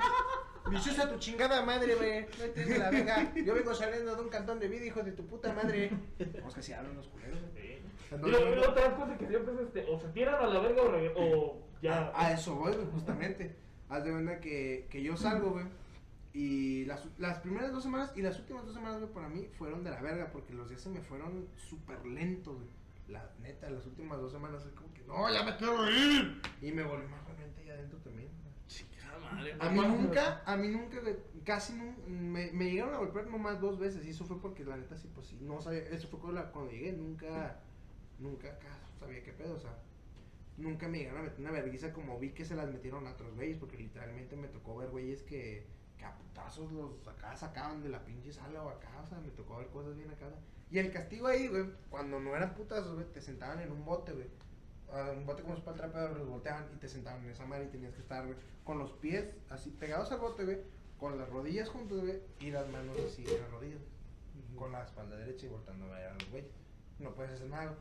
Viciosa 0.71 1.09
tu 1.09 1.19
chingada 1.19 1.63
madre, 1.63 1.95
güey. 1.95 2.25
No 2.37 2.43
entiendes 2.45 2.79
la 2.79 2.89
verga. 2.89 3.33
Yo 3.35 3.53
vengo 3.53 3.73
saliendo 3.75 4.15
de 4.15 4.21
un 4.21 4.29
cantón 4.29 4.59
de 4.59 4.67
vida, 4.67 4.85
hijo 4.85 5.03
de 5.03 5.11
tu 5.11 5.25
puta 5.27 5.53
madre. 5.53 5.91
Vamos 6.39 6.55
que 6.55 6.61
si 6.63 6.73
hablan 6.73 6.95
los 6.95 7.07
culeros, 7.07 7.39
güey. 7.41 7.51
Sí. 7.53 7.81
Y 8.11 8.17
luego 8.29 8.73
te 8.73 8.81
das 8.81 8.93
cuenta 8.95 9.17
que 9.17 9.27
siempre 9.27 9.53
es 9.53 9.59
este, 9.61 9.85
o 9.89 9.99
se 9.99 10.07
tiran 10.09 10.35
a 10.35 10.47
la 10.47 10.59
verga 10.59 10.81
o, 10.81 10.91
re- 10.91 11.13
o 11.15 11.57
ya. 11.81 12.11
A, 12.13 12.27
a 12.27 12.31
eso 12.33 12.55
voy, 12.55 12.73
güey, 12.73 12.87
justamente. 12.91 13.55
Haz 13.89 14.03
de 14.03 14.11
cuenta 14.11 14.39
que, 14.39 14.87
que 14.89 15.01
yo 15.03 15.15
salgo, 15.15 15.51
güey. 15.51 15.65
Y 16.33 16.85
las, 16.85 17.05
las 17.17 17.39
primeras 17.39 17.71
dos 17.73 17.83
semanas 17.83 18.11
y 18.15 18.21
las 18.21 18.39
últimas 18.39 18.65
dos 18.65 18.73
semanas, 18.73 18.99
güey, 18.99 19.11
para 19.13 19.27
mí 19.27 19.49
fueron 19.57 19.83
de 19.83 19.91
la 19.91 20.01
verga. 20.01 20.29
Porque 20.31 20.53
los 20.53 20.69
días 20.69 20.81
se 20.81 20.89
me 20.89 21.01
fueron 21.01 21.47
súper 21.55 22.05
lentos, 22.05 22.55
güey. 22.55 22.67
La 23.07 23.29
neta, 23.41 23.69
las 23.69 23.85
últimas 23.85 24.19
dos 24.21 24.31
semanas 24.31 24.65
es 24.65 24.71
como 24.71 24.93
que, 24.93 25.01
no, 25.03 25.29
ya 25.33 25.43
me 25.43 25.57
quiero 25.57 25.89
ir. 25.89 26.41
Y 26.61 26.71
me 26.71 26.83
volví 26.83 27.05
más 27.07 27.25
realmente 27.25 27.61
allá 27.61 27.73
adentro 27.73 27.99
también. 27.99 28.29
Madre. 29.31 29.55
A 29.59 29.69
mí 29.69 29.79
nunca, 29.97 30.41
a 30.45 30.57
mí 30.57 30.67
nunca, 30.69 30.97
casi 31.43 31.73
no, 31.73 31.93
me, 32.07 32.51
me 32.51 32.69
llegaron 32.69 32.93
a 32.93 32.97
golpear 32.97 33.27
nomás 33.27 33.59
dos 33.59 33.79
veces. 33.79 34.05
Y 34.05 34.09
eso 34.11 34.25
fue 34.25 34.39
porque 34.41 34.63
la 34.65 34.77
neta, 34.77 34.97
sí, 34.97 35.09
pues 35.13 35.27
sí, 35.27 35.37
no 35.41 35.61
sabía. 35.61 35.79
Eso 35.89 36.07
fue 36.07 36.19
cuando, 36.19 36.41
la- 36.41 36.51
cuando 36.51 36.71
llegué, 36.71 36.91
nunca, 36.93 37.59
nunca 38.19 38.57
sabía 38.99 39.23
qué 39.23 39.33
pedo, 39.33 39.55
o 39.55 39.59
sea. 39.59 39.77
Nunca 40.57 40.87
me 40.87 40.99
llegaron 40.99 41.21
a 41.21 41.23
meter 41.23 41.39
una 41.39 41.51
vergüenza 41.51 41.91
como 41.93 42.19
vi 42.19 42.31
que 42.31 42.45
se 42.45 42.55
las 42.55 42.69
metieron 42.71 43.07
a 43.07 43.11
otros 43.11 43.33
güeyes, 43.35 43.57
porque 43.57 43.77
literalmente 43.77 44.35
me 44.35 44.47
tocó 44.49 44.77
ver 44.77 44.89
güeyes 44.89 45.23
que, 45.23 45.65
que 45.97 46.05
a 46.05 46.13
putazos 46.15 46.71
los 46.71 47.07
acá 47.07 47.35
sacaban 47.35 47.81
de 47.81 47.89
la 47.89 48.03
pinche 48.03 48.31
sala 48.31 48.61
o 48.61 48.69
acá, 48.69 48.89
o 49.01 49.07
sea, 49.07 49.19
me 49.19 49.29
tocó 49.31 49.57
ver 49.57 49.67
cosas 49.67 49.95
bien 49.95 50.11
acá. 50.11 50.27
Y 50.69 50.77
el 50.77 50.91
castigo 50.91 51.27
ahí, 51.27 51.47
güey, 51.47 51.65
cuando 51.89 52.19
no 52.19 52.35
eran 52.35 52.53
putazos, 52.53 52.93
güey, 52.93 53.05
te 53.11 53.21
sentaban 53.21 53.59
en 53.61 53.71
un 53.71 53.83
bote, 53.85 54.11
güey. 54.11 54.27
Un 55.17 55.25
bote 55.25 55.41
como 55.43 55.55
el 55.55 55.63
trapeo, 55.63 56.09
los 56.15 56.27
volteaban 56.27 56.65
y 56.73 56.77
te 56.77 56.87
sentaban 56.89 57.23
en 57.23 57.29
esa 57.29 57.45
madre 57.45 57.65
y 57.65 57.67
tenías 57.69 57.93
que 57.93 58.01
estar, 58.01 58.25
güey, 58.25 58.37
con 58.63 58.77
los 58.77 58.91
pies 58.93 59.25
así 59.49 59.69
pegados 59.71 60.11
al 60.11 60.19
bote, 60.19 60.43
güey, 60.43 60.57
con 60.99 61.17
las 61.17 61.29
rodillas 61.29 61.69
juntas, 61.69 61.99
güey, 61.99 62.19
y 62.39 62.51
las 62.51 62.67
manos 62.69 62.97
así 63.05 63.23
en 63.25 63.41
las 63.41 63.51
rodillas, 63.51 63.79
con 64.55 64.71
la 64.73 64.83
espalda 64.83 65.15
derecha 65.15 65.45
y 65.45 65.49
voltando 65.49 65.85
a 65.85 65.97
ver 65.97 66.07
a 66.07 66.13
los 66.13 66.29
güeyes. 66.29 66.51
No 66.99 67.13
puedes 67.15 67.31
hacer 67.31 67.47
nada, 67.47 67.65
güey. 67.67 67.77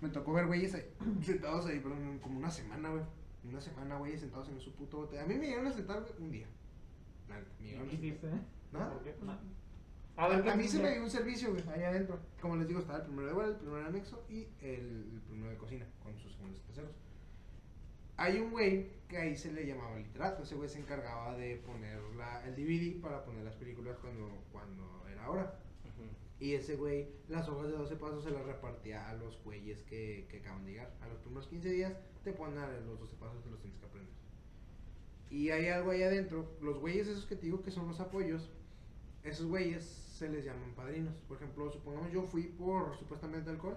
Me 0.00 0.08
tocó 0.08 0.32
ver 0.32 0.46
güeyes 0.46 0.74
ahí, 0.74 0.90
sentados 1.22 1.66
ahí, 1.66 1.80
perdón, 1.80 2.18
como 2.22 2.38
una 2.38 2.50
semana, 2.50 2.90
güey. 2.90 3.02
Una 3.44 3.60
semana, 3.60 3.96
güeyes, 3.98 4.20
sentados 4.20 4.48
en 4.48 4.60
su 4.60 4.72
puto 4.74 4.98
bote. 4.98 5.20
A 5.20 5.26
mí 5.26 5.34
me 5.34 5.46
llegaron 5.46 5.66
a 5.66 5.72
sentar 5.72 6.00
güey, 6.00 6.12
un 6.18 6.30
día. 6.30 6.46
Neta, 7.28 7.46
me 7.60 7.66
¿Y 7.66 7.70
llegaron 7.70 7.88
a 7.88 7.90
qué 7.90 7.96
sentar. 7.96 8.08
hiciste? 8.08 8.28
¿Nada? 8.72 8.92
¿Por 8.92 9.02
qué? 9.02 9.10
Pues, 9.12 9.26
Nada. 9.26 9.40
A, 10.18 10.26
ver, 10.26 10.42
¿qué 10.42 10.50
a 10.50 10.56
mí 10.56 10.66
se 10.66 10.82
me 10.82 10.90
dio 10.90 11.04
un 11.04 11.10
servicio, 11.10 11.50
güey, 11.50 11.62
allá 11.68 11.90
adentro. 11.90 12.18
Como 12.40 12.56
les 12.56 12.66
digo, 12.66 12.80
estaba 12.80 12.98
el 12.98 13.04
primero 13.04 13.28
de 13.28 13.34
vuelo, 13.34 13.50
el 13.52 13.56
primero 13.56 13.82
de 13.82 13.86
anexo 13.86 14.24
y 14.28 14.48
el, 14.60 15.10
el 15.14 15.20
primero 15.28 15.52
de 15.52 15.56
cocina, 15.56 15.86
con 16.02 16.18
sus 16.18 16.32
segundos 16.32 16.60
y 16.60 16.66
terceros. 16.66 16.90
Hay 18.16 18.40
un 18.40 18.50
güey 18.50 18.90
que 19.06 19.16
ahí 19.16 19.36
se 19.36 19.52
le 19.52 19.64
llamaba 19.64 19.96
literato. 19.96 20.42
Ese 20.42 20.56
güey 20.56 20.68
se 20.68 20.80
encargaba 20.80 21.36
de 21.36 21.58
poner 21.58 22.00
la, 22.16 22.44
el 22.44 22.56
DVD 22.56 23.00
para 23.00 23.24
poner 23.24 23.44
las 23.44 23.54
películas 23.54 23.96
cuando, 23.98 24.42
cuando 24.50 25.06
era 25.08 25.30
hora. 25.30 25.54
Y 26.40 26.54
ese 26.54 26.74
güey, 26.74 27.08
las 27.28 27.48
hojas 27.48 27.68
de 27.68 27.74
12 27.74 27.94
pasos 27.94 28.24
se 28.24 28.32
las 28.32 28.44
repartía 28.44 29.08
a 29.08 29.14
los 29.14 29.40
güeyes 29.44 29.82
que, 29.82 30.26
que 30.28 30.38
acaban 30.38 30.64
de 30.64 30.72
llegar. 30.72 30.92
A 31.00 31.06
los 31.06 31.18
primeros 31.18 31.46
15 31.46 31.70
días 31.70 31.92
te 32.24 32.32
ponen 32.32 32.58
a 32.58 32.66
los 32.66 32.98
12 32.98 33.14
pasos, 33.16 33.44
te 33.44 33.50
los 33.50 33.60
tienes 33.60 33.78
que 33.78 33.86
aprender. 33.86 34.12
Y 35.30 35.50
hay 35.50 35.68
algo 35.68 35.92
ahí 35.92 36.02
adentro. 36.02 36.56
Los 36.60 36.80
güeyes 36.80 37.06
esos 37.06 37.24
que 37.26 37.36
te 37.36 37.42
digo 37.42 37.62
que 37.62 37.70
son 37.70 37.86
los 37.86 38.00
apoyos, 38.00 38.50
esos 39.22 39.46
güeyes 39.46 40.07
se 40.18 40.28
les 40.28 40.44
llaman 40.44 40.74
padrinos. 40.74 41.14
Por 41.28 41.36
ejemplo, 41.36 41.70
supongamos 41.70 42.12
yo 42.12 42.22
fui 42.22 42.44
por 42.44 42.96
supuestamente 42.96 43.50
alcohol. 43.50 43.76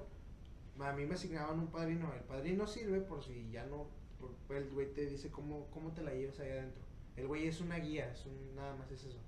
A 0.80 0.94
mí 0.94 1.06
me 1.06 1.16
asignaban 1.16 1.60
un 1.60 1.68
padrino. 1.68 2.12
El 2.14 2.24
padrino 2.24 2.66
sirve 2.68 3.02
por 3.02 3.24
si 3.24 3.50
ya 3.52 3.66
no. 3.66 3.88
por- 4.20 4.56
el 4.56 4.70
güey 4.72 4.94
te 4.94 5.06
dice 5.06 5.30
cómo, 5.32 5.68
cómo 5.72 5.92
te 5.94 6.02
la 6.04 6.14
llevas 6.14 6.40
ahí 6.40 6.50
adentro. 6.52 6.82
El 7.16 7.28
güey 7.28 7.48
es 7.48 7.60
una 7.62 7.78
guía, 7.78 8.12
es 8.12 8.26
un, 8.26 8.56
nada 8.56 8.76
más 8.76 8.92
es 8.92 9.04
eso. 9.06 9.20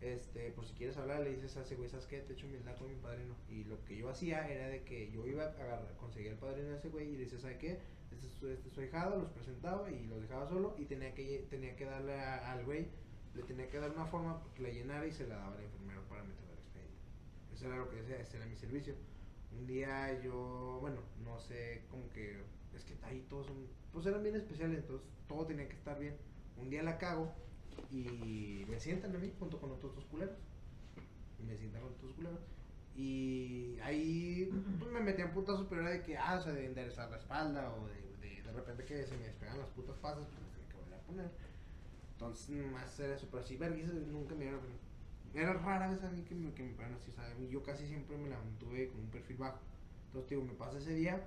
Este, 0.00 0.50
por 0.50 0.66
si 0.66 0.74
quieres 0.74 0.96
hablar, 0.98 1.20
le 1.22 1.30
dices 1.34 1.56
a 1.56 1.62
ese 1.62 1.76
güey, 1.76 1.88
¿sabes 1.88 2.06
qué? 2.06 2.18
Te 2.20 2.34
echo 2.34 2.46
humildad 2.46 2.76
con 2.76 2.88
mi 2.88 2.96
padrino. 2.96 3.34
Y 3.48 3.64
lo 3.64 3.82
que 3.84 3.96
yo 3.96 4.10
hacía 4.10 4.48
era 4.50 4.68
de 4.68 4.82
que 4.84 5.10
yo 5.10 5.26
iba 5.26 5.44
a 5.44 5.48
agarrar, 5.48 5.94
conseguía 5.98 6.32
el 6.32 6.36
padrino 6.38 6.68
de 6.70 6.76
ese 6.76 6.88
güey 6.90 7.08
y 7.08 7.12
le 7.16 7.24
decía, 7.24 7.38
¿sabes 7.38 7.58
qué? 7.58 7.78
Este 8.12 8.26
es, 8.26 8.42
este 8.42 8.68
es 8.68 8.74
su 8.74 8.80
ahijado, 8.80 9.16
los 9.18 9.30
presentaba 9.30 9.90
y 9.90 10.06
los 10.06 10.20
dejaba 10.20 10.46
solo 10.48 10.74
y 10.78 10.84
tenía 10.84 11.14
que, 11.14 11.46
tenía 11.48 11.74
que 11.74 11.84
darle 11.86 12.18
al 12.20 12.64
güey, 12.64 12.88
le 13.34 13.42
tenía 13.42 13.68
que 13.68 13.78
dar 13.78 13.90
una 13.90 14.06
forma 14.06 14.42
que 14.54 14.62
la 14.62 14.70
llenara 14.70 15.06
y 15.06 15.12
se 15.12 15.26
la 15.26 15.36
daba 15.36 15.56
al 15.56 15.64
enfermero 15.64 16.02
para 16.08 16.22
meterla 16.22 16.52
al 16.52 16.58
expediente. 16.58 16.98
Eso 17.52 17.66
era 17.66 17.76
lo 17.76 17.88
que 17.88 17.96
decía, 17.96 18.20
ese 18.20 18.36
era 18.36 18.46
mi 18.46 18.56
servicio. 18.56 18.94
Un 19.52 19.66
día 19.66 20.20
yo, 20.22 20.78
bueno, 20.80 21.00
no 21.24 21.38
sé, 21.38 21.82
como 21.90 22.08
que, 22.10 22.42
es 22.74 22.84
que 22.84 22.96
ahí 23.04 23.24
todos 23.28 23.46
son, 23.46 23.66
pues 23.92 24.06
eran 24.06 24.22
bien 24.22 24.36
especiales, 24.36 24.78
entonces 24.78 25.06
todo 25.28 25.46
tenía 25.46 25.68
que 25.68 25.76
estar 25.76 25.98
bien. 25.98 26.16
Un 26.56 26.70
día 26.70 26.82
la 26.82 26.98
cago 26.98 27.32
y 27.90 28.64
me 28.68 28.78
sientan 28.78 29.14
a 29.14 29.18
mí 29.18 29.32
junto 29.38 29.60
con 29.60 29.70
otros 29.72 29.94
dos 29.94 30.04
culeros. 30.06 30.36
Y 31.38 31.42
me 31.42 31.56
sientan 31.56 31.82
con 31.82 31.92
otros 31.92 32.12
culeros. 32.12 32.40
Y 32.96 33.76
ahí 33.80 34.48
pues, 34.78 34.92
me 34.92 35.00
metían 35.00 35.32
putazos, 35.32 35.66
pero 35.68 35.82
era 35.82 35.90
de 35.90 36.02
que, 36.02 36.16
ah, 36.16 36.36
o 36.38 36.40
sea, 36.40 36.52
de 36.52 36.66
enderezar 36.66 37.10
la 37.10 37.16
espalda 37.16 37.74
o 37.74 37.88
de, 37.88 38.28
de, 38.28 38.42
de 38.42 38.52
repente 38.52 38.84
que 38.84 39.04
se 39.04 39.16
me 39.16 39.26
despegan 39.26 39.58
las 39.58 39.68
putas 39.70 39.96
pasas, 39.96 40.26
pues 40.26 40.40
las 40.40 40.52
tenía 40.52 40.68
que 40.68 40.76
volver 40.76 40.94
a 40.94 41.02
poner. 41.02 41.43
Entonces, 42.24 42.72
más 42.72 42.98
era 43.00 43.14
eso, 43.14 43.28
pero 43.30 43.42
así, 43.42 43.56
vergüenza, 43.56 43.92
nunca 43.92 44.34
me 44.34 44.44
dieron. 44.44 44.60
Era 45.34 45.52
rara 45.52 45.88
vez 45.88 46.02
a 46.02 46.10
mí 46.10 46.22
que 46.22 46.34
me, 46.34 46.54
que 46.54 46.62
me 46.62 46.84
así, 46.96 47.10
sea, 47.10 47.28
yo 47.50 47.62
casi 47.62 47.86
siempre 47.86 48.16
me 48.16 48.30
la 48.30 48.38
mantuve 48.38 48.88
con 48.88 49.00
un 49.00 49.10
perfil 49.10 49.36
bajo. 49.36 49.58
Entonces, 50.06 50.30
digo, 50.30 50.44
me 50.44 50.54
pasa 50.54 50.78
ese 50.78 50.94
día 50.94 51.22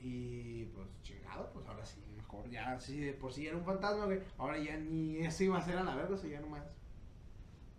y 0.00 0.64
pues 0.74 0.88
chingado, 1.02 1.52
pues 1.52 1.64
ahora 1.66 1.84
sí, 1.84 2.02
mejor 2.16 2.48
ya, 2.50 2.80
sí, 2.80 2.98
de 2.98 3.12
por 3.12 3.32
sí 3.32 3.46
era 3.46 3.56
un 3.56 3.64
fantasma, 3.64 4.06
güey. 4.06 4.20
Ahora 4.36 4.58
ya 4.58 4.76
ni 4.78 5.18
eso 5.18 5.44
iba 5.44 5.58
a 5.58 5.62
ser 5.62 5.78
a 5.78 5.84
la 5.84 5.94
verga, 5.94 6.14
o 6.14 6.18
sea, 6.18 6.28
ya 6.28 6.40
nomás. 6.40 6.64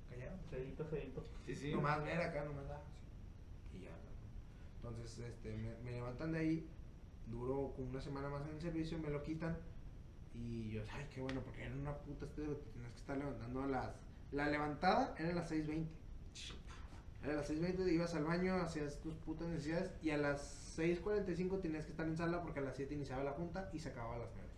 Callado. 0.09 0.37
Sedito, 0.49 0.85
sedito. 0.85 1.25
Sí, 1.45 1.55
sí. 1.55 1.71
Nomás 1.73 2.01
ver 2.01 2.21
acá, 2.21 2.45
nomás 2.45 2.67
da. 2.69 2.77
así. 2.77 3.77
Y 3.77 3.81
ya. 3.81 3.91
Entonces, 4.77 5.19
este, 5.19 5.57
me, 5.57 5.75
me 5.83 5.91
levantan 5.91 6.31
de 6.31 6.39
ahí, 6.39 6.69
duró 7.27 7.73
como 7.75 7.89
una 7.89 7.99
semana 7.99 8.29
más 8.29 8.47
en 8.47 8.55
el 8.55 8.61
servicio, 8.61 8.97
me 8.99 9.09
lo 9.09 9.21
quitan. 9.21 9.57
Y 10.33 10.71
yo, 10.71 10.81
ay, 10.93 11.07
qué 11.13 11.21
bueno, 11.21 11.41
porque 11.41 11.63
era 11.65 11.75
una 11.75 11.97
puta 11.97 12.25
este, 12.25 12.41
te 12.41 12.71
tienes 12.71 12.91
que 12.93 12.99
estar 12.99 13.17
levantando 13.17 13.63
a 13.63 13.67
las. 13.67 13.95
La 14.31 14.47
levantada 14.47 15.13
era 15.17 15.29
a 15.29 15.33
las 15.33 15.51
6.20. 15.51 15.87
Era 17.23 17.33
a 17.33 17.35
las 17.35 17.51
6.20, 17.51 17.91
ibas 17.91 18.15
al 18.15 18.23
baño, 18.23 18.55
hacías 18.55 18.99
tus 19.01 19.15
putas 19.15 19.47
necesidades. 19.47 19.91
Y 20.01 20.11
a 20.11 20.17
las 20.17 20.77
6.45 20.77 21.61
tenías 21.61 21.85
que 21.85 21.91
estar 21.91 22.07
en 22.07 22.15
sala 22.15 22.41
porque 22.41 22.59
a 22.59 22.63
las 22.63 22.75
7 22.75 22.93
iniciaba 22.93 23.23
la 23.23 23.33
junta 23.33 23.69
y 23.73 23.79
se 23.79 23.89
acababa 23.89 24.15
a 24.15 24.19
las 24.19 24.29
9. 24.33 24.49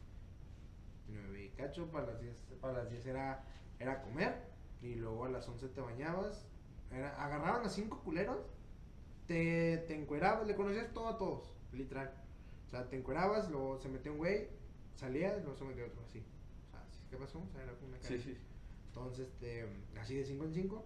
9 1.10 1.44
y 1.44 1.50
cacho, 1.50 1.92
para 1.92 2.08
las 2.08 2.22
10, 2.22 2.36
para 2.62 2.74
las 2.74 2.90
10 2.90 3.06
era, 3.08 3.44
era 3.80 4.02
comer. 4.02 4.54
Y 4.82 4.96
luego 4.96 5.26
a 5.26 5.30
las 5.30 5.48
11 5.48 5.70
te 5.70 5.82
bañabas. 5.82 6.46
Era, 6.92 7.10
agarraban 7.24 7.66
a 7.66 7.70
cinco 7.70 8.02
culeros, 8.04 8.38
te, 9.26 9.78
te 9.88 9.96
encuerabas, 9.96 10.46
le 10.46 10.56
conocías 10.56 10.94
todo 10.94 11.08
a 11.08 11.18
todos, 11.18 11.52
literal. 11.72 12.14
O 12.68 12.70
sea, 12.70 12.88
te 12.88 12.98
encuerabas, 12.98 13.50
luego 13.50 13.80
se 13.80 13.90
metió 13.90 14.12
un 14.12 14.20
güey, 14.20 14.48
salía, 14.96 15.36
luego 15.38 15.56
se 15.56 15.64
metió 15.66 15.86
otro, 15.86 16.02
así. 16.06 16.20
O 16.20 16.72
sea, 16.72 16.86
¿sí? 16.92 17.06
¿qué 17.10 17.18
pasó? 17.18 17.40
O 17.40 17.50
sea, 17.52 17.64
era 17.64 17.74
como 17.74 17.88
una 17.90 17.98
Sí, 17.98 18.04
cadena. 18.04 18.24
sí. 18.24 18.38
Entonces, 18.88 19.28
este, 19.28 19.68
así 20.00 20.16
de 20.16 20.26
5 20.26 20.44
en 20.46 20.54
5. 20.54 20.86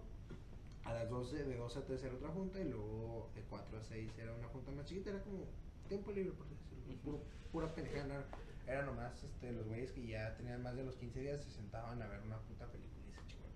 A 0.84 0.94
las 0.94 1.10
12, 1.10 1.44
de 1.44 1.56
12 1.56 1.78
a 1.78 1.84
3 1.84 2.02
era 2.04 2.14
otra 2.14 2.30
junta 2.30 2.60
y 2.60 2.64
luego 2.68 3.30
de 3.34 3.42
4 3.42 3.78
a 3.78 3.82
6 3.82 4.10
era 4.18 4.32
una 4.34 4.48
junta 4.48 4.70
más 4.72 4.86
chiquita, 4.86 5.10
era 5.10 5.22
como 5.22 5.44
tiempo 5.88 6.12
libre, 6.12 6.32
por 6.32 6.46
decirlo. 6.48 7.02
Puro, 7.02 7.20
pura 7.52 7.74
pendejada. 7.74 8.24
Era, 8.66 8.84
nomás 8.86 9.22
este, 9.22 9.52
los 9.52 9.66
güeyes 9.66 9.92
que 9.92 10.06
ya 10.06 10.34
tenían 10.36 10.62
más 10.62 10.76
de 10.76 10.84
los 10.84 10.96
15 10.96 11.20
días 11.20 11.42
se 11.44 11.50
sentaban 11.50 12.00
a 12.00 12.06
ver 12.06 12.20
una 12.22 12.38
puta 12.40 12.66
película 12.70 13.04
y 13.08 13.12
se 13.12 13.26
chingó. 13.26 13.46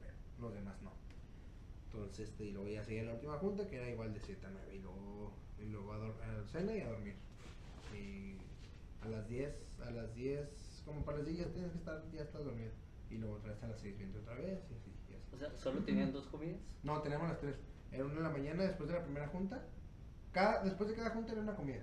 Los 0.40 0.52
demás 0.54 0.80
no. 0.82 0.92
Entonces, 1.86 2.28
este, 2.28 2.44
y 2.44 2.52
luego 2.52 2.68
ya 2.68 2.84
seguía 2.84 3.04
la 3.04 3.14
última 3.14 3.38
junta 3.38 3.66
que 3.66 3.76
era 3.76 3.88
igual 3.90 4.12
de 4.12 4.20
7 4.20 4.46
a 4.46 4.50
9 4.50 4.74
y 4.74 4.78
luego, 4.80 5.32
y 5.58 5.64
luego 5.66 5.92
a, 5.92 5.96
a 6.06 6.46
cena 6.48 6.74
y 6.74 6.80
a 6.80 6.88
dormir. 6.88 7.14
Y 7.94 8.36
a 9.02 9.08
las 9.08 9.28
10, 9.28 9.54
a 9.86 9.90
las 9.90 10.14
10, 10.14 10.82
como 10.84 11.04
para 11.04 11.18
las 11.18 11.26
10 11.26 11.38
ya 11.38 11.52
tienes 11.52 11.72
que 11.72 11.78
estar, 11.78 12.02
ya 12.12 12.22
estás 12.22 12.44
dormido. 12.44 12.72
Y 13.10 13.18
luego 13.18 13.36
otra 13.36 13.52
vez 13.52 13.62
a 13.62 13.68
las 13.68 13.80
6 13.80 13.98
viendo 13.98 14.20
otra 14.20 14.34
vez 14.34 14.60
y 14.70 14.74
así, 14.74 14.92
y 15.10 15.14
así. 15.14 15.34
O 15.34 15.38
sea, 15.38 15.56
¿solo 15.56 15.82
tenían 15.84 16.12
dos 16.12 16.26
comidas? 16.28 16.60
No, 16.82 17.00
tenemos 17.02 17.28
las 17.28 17.40
tres. 17.40 17.56
Era 17.90 18.04
una 18.04 18.14
en 18.14 18.22
la 18.22 18.30
mañana 18.30 18.62
después 18.62 18.88
de 18.88 18.94
la 18.94 19.04
primera 19.04 19.28
junta. 19.28 19.62
Cada, 20.32 20.62
después 20.64 20.88
de 20.88 20.96
cada 20.96 21.10
junta 21.10 21.32
era 21.32 21.42
una 21.42 21.54
comida. 21.54 21.82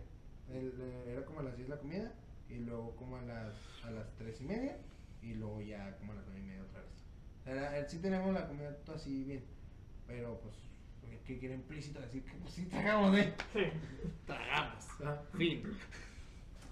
El, 0.49 0.73
eh, 0.79 1.11
era 1.11 1.25
como 1.25 1.41
a 1.41 1.43
las 1.43 1.55
10 1.55 1.69
la 1.69 1.77
comida. 1.77 2.13
Y 2.49 2.55
luego 2.55 2.95
como 2.95 3.17
a 3.17 3.21
las, 3.21 3.55
a 3.83 3.91
las 3.91 4.15
3 4.17 4.41
y 4.41 4.43
media. 4.45 4.77
Y 5.21 5.35
luego 5.35 5.61
ya 5.61 5.95
como 5.97 6.13
a 6.13 6.15
las 6.15 6.25
9 6.25 6.39
y 6.39 6.43
media 6.43 6.63
otra 6.63 6.81
vez. 6.81 7.05
Era, 7.45 7.87
sí 7.87 7.99
tenemos 7.99 8.33
la 8.33 8.47
comida 8.47 8.75
todo 8.77 8.95
así 8.95 9.23
bien. 9.23 9.43
Pero 10.07 10.39
pues, 10.41 10.55
que 11.25 11.37
quiere 11.37 11.53
implícito 11.53 11.99
decir 12.01 12.23
que 12.23 12.33
pues 12.37 12.53
sí 12.53 12.65
tragamos, 12.65 13.15
¿eh? 13.15 13.33
Sí, 13.53 13.59
Tragamos. 14.25 14.85
Ah, 15.03 15.21
Fin. 15.37 15.63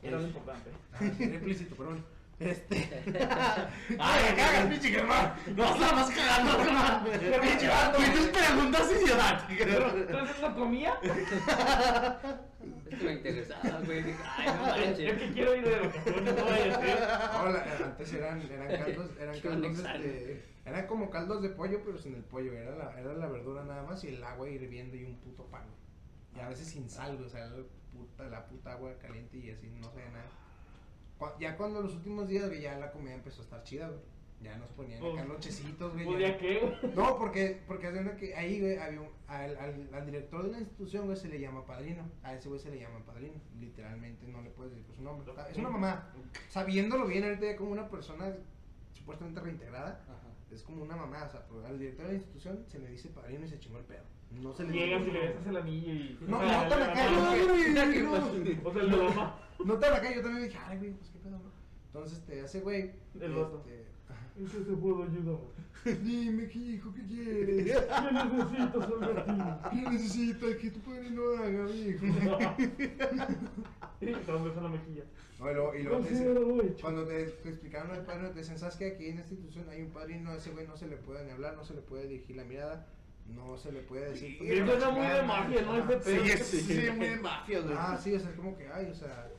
Era 0.07 0.17
lo 0.19 0.27
importante. 0.27 0.69
ah, 0.93 0.97
era 1.19 1.35
implícito, 1.35 1.75
perdón. 1.75 2.05
Este. 2.39 2.75
¡Ay, 3.99 4.23
me 4.29 4.35
cagas, 4.37 4.65
pinche 4.67 4.89
Germán! 4.89 5.33
¡No 5.55 5.73
estabas 5.73 6.11
cagando, 6.11 6.51
Germán! 6.63 7.03
¡Pinche 7.41 7.67
vato! 7.67 7.97
¡Y 7.99 8.09
tus 8.11 8.27
preguntas 8.27 8.91
idiotas! 8.91 9.43
¿Entonces 9.49 10.35
no 10.41 10.55
comía? 10.55 10.93
Es 12.89 12.99
que 12.99 13.05
me 13.05 13.13
interesaba, 13.13 13.79
güey. 13.85 14.01
Dije, 14.03 14.17
Ay, 14.37 14.45
no 14.47 14.75
Es 14.75 14.87
manches. 14.87 15.17
que 15.17 15.31
quiero 15.33 15.55
ir 15.55 15.63
de 15.65 15.79
vacaciones, 15.79 16.35
no 16.35 16.45
vaya 16.45 16.77
a 16.77 16.81
ser. 16.81 16.97
Hola, 17.41 17.65
antes 17.85 18.13
eran, 18.13 18.41
eran 18.41 18.67
caldos, 18.83 19.11
eran 19.19 19.39
caldos, 19.39 19.79
este, 19.79 20.43
eran 20.65 20.87
como 20.87 21.09
caldos 21.09 21.41
de 21.41 21.49
pollo, 21.49 21.81
pero 21.85 21.97
sin 21.97 22.15
el 22.15 22.23
pollo, 22.23 22.53
era 22.53 22.75
la, 22.75 22.99
era 22.99 23.13
la 23.13 23.27
verdura 23.27 23.63
nada 23.63 23.83
más 23.83 24.03
y 24.03 24.09
el 24.09 24.23
agua 24.23 24.49
hirviendo 24.49 24.95
y 24.95 25.03
un 25.03 25.15
puto 25.17 25.43
pan. 25.45 25.63
Y 26.35 26.39
a 26.39 26.47
veces 26.49 26.67
sin 26.67 26.89
sal, 26.89 27.21
o 27.23 27.29
sea, 27.29 27.49
puta, 27.97 28.23
la 28.29 28.45
puta 28.47 28.71
agua 28.73 28.93
caliente 28.99 29.37
y 29.37 29.49
así 29.51 29.67
no 29.69 29.83
sabía 29.91 30.09
nada. 30.11 30.29
Ya 31.39 31.57
cuando 31.57 31.81
los 31.81 31.95
últimos 31.95 32.27
días, 32.27 32.47
güey, 32.47 32.61
ya 32.61 32.77
la 32.77 32.91
comida 32.91 33.15
empezó 33.15 33.41
a 33.41 33.43
estar 33.45 33.63
chida, 33.63 33.87
güey. 33.89 33.99
Ya 34.39 34.55
nos 34.59 34.69
ponían 34.73 34.99
acá 34.99 35.09
Pues, 35.15 35.27
nochecitos, 35.27 35.93
güey. 35.93 36.05
Pues 36.05 36.19
ya- 36.19 36.27
ya 36.27 36.37
qué, 36.37 36.59
güey. 36.59 36.95
no, 36.95 37.17
porque, 37.17 37.59
porque 37.65 37.87
haciendo 37.87 38.15
que 38.15 38.35
ahí, 38.35 38.59
güey, 38.61 38.77
había 38.77 39.01
un- 39.01 39.09
al, 39.27 39.57
al, 39.57 39.89
al 39.91 40.05
director 40.05 40.43
de 40.43 40.51
la 40.51 40.59
institución, 40.59 41.05
güey, 41.05 41.17
se 41.17 41.27
le 41.27 41.39
llama 41.39 41.65
padrino. 41.65 42.03
A 42.21 42.35
ese 42.35 42.47
güey 42.47 42.61
se 42.61 42.69
le 42.69 42.79
llama 42.79 43.03
padrino. 43.03 43.33
Literalmente 43.59 44.27
no 44.27 44.43
le 44.43 44.51
puedes 44.51 44.73
decir 44.73 44.85
por 44.85 44.95
su 44.95 45.01
nombre. 45.01 45.27
Está- 45.31 45.49
Es 45.49 45.57
una 45.57 45.69
mamá. 45.71 46.13
Sabiéndolo 46.49 47.07
bien, 47.07 47.23
ahorita 47.23 47.47
ya 47.47 47.55
como 47.57 47.71
una 47.71 47.89
persona 47.89 48.31
supuestamente 48.93 49.39
reintegrada, 49.39 50.03
Ajá. 50.07 50.27
es 50.51 50.61
como 50.61 50.83
una 50.83 50.95
mamá. 50.95 51.23
O 51.23 51.29
sea, 51.31 51.43
pero 51.47 51.65
al 51.65 51.79
director 51.79 52.05
de 52.05 52.11
la 52.11 52.17
institución 52.19 52.63
se 52.67 52.77
le 52.77 52.89
dice 52.91 53.09
padrino 53.09 53.43
y 53.45 53.49
se 53.49 53.57
chingó 53.59 53.79
el 53.79 53.85
pedo. 53.85 54.03
No 54.31 54.53
se 54.53 54.63
le 54.65 54.73
Llegas 54.73 55.01
y 55.07 55.11
le 55.11 55.19
besas 55.19 55.47
el 55.47 55.57
anillo 55.57 55.93
y. 55.93 56.17
No, 56.27 56.37
Ah, 56.39 56.63
no 56.63 56.69
te 56.75 56.79
la 56.79 56.93
caes, 56.93 57.11
no, 57.11 57.19
güey, 57.29 57.39
no. 58.03 58.11
pues, 58.11 58.57
O 58.65 58.73
sea, 58.73 58.81
el. 58.83 59.67
No 59.67 59.73
te 59.79 59.89
la 59.89 60.01
caes, 60.01 60.15
yo 60.17 60.21
también 60.21 60.43
dije, 60.47 60.59
ay, 60.67 60.77
güey, 60.77 60.91
pues 60.93 61.09
qué 61.09 61.19
pedo, 61.19 61.31
¿no? 61.37 61.51
Entonces, 61.87 62.17
este, 62.19 62.39
ese 62.41 62.59
güey. 62.61 62.91
El 63.19 63.33
vato. 63.33 63.63
este, 63.65 63.85
ajá. 64.09 64.25
¿En 64.37 64.45
qué 64.47 64.57
te 64.59 64.73
puedo 64.73 65.03
ayudar? 65.03 65.37
Dime, 66.03 66.47
¿qué 66.49 66.59
hijo, 66.59 66.93
qué 66.93 67.01
quieres? 67.05 67.65
¿Qué 67.65 68.11
necesitas, 68.11 68.75
Albertino? 68.91 69.59
¿Qué 69.71 69.81
necesitas 69.89 70.55
que 70.55 70.71
tu 70.71 70.79
padre 70.81 71.09
no 71.11 71.23
haga? 71.37 71.69
Y 73.99 74.05
te 74.05 74.31
un 74.33 74.43
beso 74.43 74.57
en 74.57 74.63
la 74.63 74.69
mejilla. 74.69 75.03
No, 75.39 75.49
y 75.51 75.53
luego, 75.53 75.75
y 75.75 75.83
te 76.03 76.09
dicen- 76.13 76.75
cuando 76.81 77.05
te, 77.05 77.23
te 77.25 77.49
explicaron 77.49 77.95
el 77.95 78.01
padrino, 78.03 78.29
te 78.31 78.39
dicen, 78.39 78.57
¿sabes 78.59 78.75
que 78.75 78.87
aquí 78.87 79.05
en 79.07 79.19
esta 79.19 79.33
institución 79.33 79.69
hay 79.69 79.81
un 79.81 79.91
padrino? 79.91 80.31
A 80.31 80.35
ese 80.35 80.51
güey 80.51 80.67
no 80.67 80.75
se 80.77 80.87
le 80.87 80.97
puede 80.97 81.23
ni 81.25 81.31
hablar, 81.31 81.55
no 81.55 81.63
se 81.63 81.73
le 81.75 81.81
puede 81.81 82.07
dirigir 82.07 82.35
la 82.35 82.43
mirada, 82.43 82.87
no 83.27 83.57
se 83.57 83.71
le 83.71 83.81
puede 83.81 84.11
decir. 84.11 84.41
Y 84.41 84.51
eso 84.51 84.73
era 84.77 84.89
muy 84.89 85.05
de 85.07 85.21
mafia, 85.23 85.61
¿no? 85.61 85.77
Ese 85.77 85.99
Sí, 86.01 86.19
pedo. 86.19 86.23
es, 86.33 86.47
sí, 86.47 86.89
muy 86.95 87.07
de 87.07 87.15
mafia, 87.17 87.59
güey. 87.61 87.75
Ah, 87.77 87.97
sí, 88.01 88.13
o 88.13 88.19
sea, 88.19 88.29
es 88.29 88.35
como 88.35 88.57
que, 88.57 88.67
ay, 88.67 88.85
o 88.89 88.95
sea, 88.95 89.29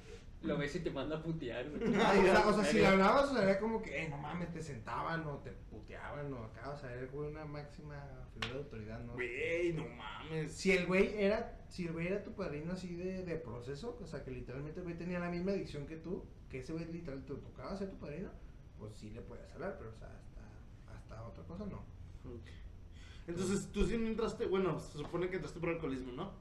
Lo 0.42 0.56
ves 0.56 0.74
y 0.76 0.80
te 0.80 0.90
manda 0.90 1.16
a 1.16 1.22
putear, 1.22 1.68
güey. 1.68 1.82
Ay, 2.00 2.20
o 2.20 2.24
sea, 2.24 2.46
o 2.48 2.52
sea, 2.54 2.64
si 2.64 2.78
le 2.78 2.86
hablabas, 2.86 3.30
o 3.30 3.34
sea, 3.34 3.42
era 3.42 3.58
como 3.58 3.82
que, 3.82 4.04
eh, 4.04 4.08
no 4.08 4.18
mames, 4.18 4.52
te 4.52 4.62
sentaban 4.62 5.26
o 5.26 5.38
te 5.38 5.50
puteaban 5.50 6.32
o 6.32 6.44
acá, 6.44 6.70
o 6.70 6.76
sea, 6.78 6.92
era 6.92 7.06
güey, 7.10 7.28
una 7.30 7.44
máxima 7.44 7.96
figura 8.32 8.52
de 8.52 8.58
autoridad, 8.60 9.00
¿no? 9.00 9.14
Güey, 9.14 9.72
no 9.72 9.84
mames. 9.88 10.52
Si 10.52 10.70
el 10.70 10.86
güey 10.86 11.12
era, 11.20 11.58
si 11.68 11.86
el 11.86 11.92
güey 11.92 12.06
era 12.06 12.22
tu 12.22 12.34
padrino 12.36 12.72
así 12.74 12.94
de, 12.94 13.24
de 13.24 13.34
proceso, 13.36 13.98
o 14.00 14.06
sea, 14.06 14.22
que 14.22 14.30
literalmente 14.30 14.78
el 14.78 14.84
güey 14.84 14.96
tenía 14.96 15.18
la 15.18 15.28
misma 15.28 15.50
adicción 15.50 15.86
que 15.86 15.96
tú, 15.96 16.24
que 16.48 16.60
ese 16.60 16.72
güey 16.72 16.84
literal 16.84 17.24
te 17.24 17.34
tocaba 17.34 17.76
ser 17.76 17.90
tu 17.90 17.98
padrino, 17.98 18.30
pues 18.78 18.94
sí 18.96 19.10
le 19.10 19.22
puedes 19.22 19.50
hablar, 19.54 19.74
pero, 19.76 19.90
o 19.90 19.94
sea, 19.96 20.06
hasta, 20.06 20.96
hasta 20.96 21.26
otra 21.26 21.42
cosa 21.44 21.64
no. 21.66 21.82
Entonces, 23.28 23.68
tú 23.72 23.84
sí 23.86 23.96
no 23.98 24.06
entraste, 24.06 24.46
bueno, 24.46 24.78
se 24.80 24.98
supone 24.98 25.28
que 25.28 25.36
entraste 25.36 25.60
por 25.60 25.68
alcoholismo, 25.68 26.12
¿no? 26.12 26.32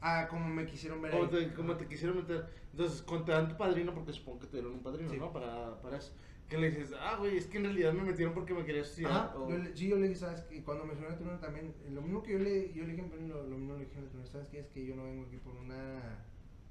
Ah, 0.00 0.26
como 0.30 0.46
me 0.48 0.64
quisieron 0.66 1.02
ver 1.02 1.12
ahí. 1.14 1.26
te, 1.28 1.52
como 1.54 1.76
te 1.76 1.86
quisieron 1.86 2.18
meter. 2.18 2.46
Entonces, 2.70 3.02
cuando 3.02 3.24
te 3.26 3.32
dan 3.32 3.48
tu 3.48 3.56
padrino, 3.56 3.92
porque 3.92 4.12
supongo 4.12 4.40
que 4.40 4.46
te 4.46 4.52
dieron 4.58 4.72
un 4.74 4.82
padrino, 4.82 5.10
Sí. 5.10 5.18
¿no? 5.18 5.32
Para, 5.32 5.80
para 5.82 5.96
eso. 5.96 6.12
Que 6.48 6.58
le 6.58 6.70
dices, 6.70 6.94
ah, 7.00 7.16
güey, 7.18 7.36
es 7.36 7.46
que 7.46 7.58
en 7.58 7.64
realidad 7.64 7.92
me 7.92 8.04
metieron 8.04 8.32
porque 8.32 8.54
me 8.54 8.64
quería 8.64 8.84
suicidar. 8.84 9.10
Ajá, 9.12 9.36
o- 9.38 9.50
yo 9.50 9.58
le- 9.58 9.76
sí, 9.76 9.88
yo 9.88 9.96
le 9.96 10.06
dije, 10.08 10.20
¿sabes 10.20 10.42
qué? 10.42 10.62
Cuando 10.62 10.84
me 10.84 10.94
suena 10.94 11.08
el 11.14 11.18
turno 11.18 11.38
también, 11.40 11.74
eh, 11.84 11.90
lo 11.90 12.02
mismo 12.02 12.22
que 12.22 12.34
yo 12.34 12.38
le, 12.38 12.72
yo 12.72 12.84
le 12.84 12.92
dije, 12.94 13.08
lo, 13.26 13.42
lo 13.48 13.56
mismo 13.58 13.72
le 13.74 13.86
dije 13.86 14.00
turno, 14.12 14.24
¿sabes 14.26 14.46
qué? 14.48 14.60
Es 14.60 14.68
que 14.68 14.86
yo 14.86 14.94
no 14.94 15.02
vengo 15.02 15.24
aquí 15.26 15.38
por 15.38 15.56
una, 15.56 16.24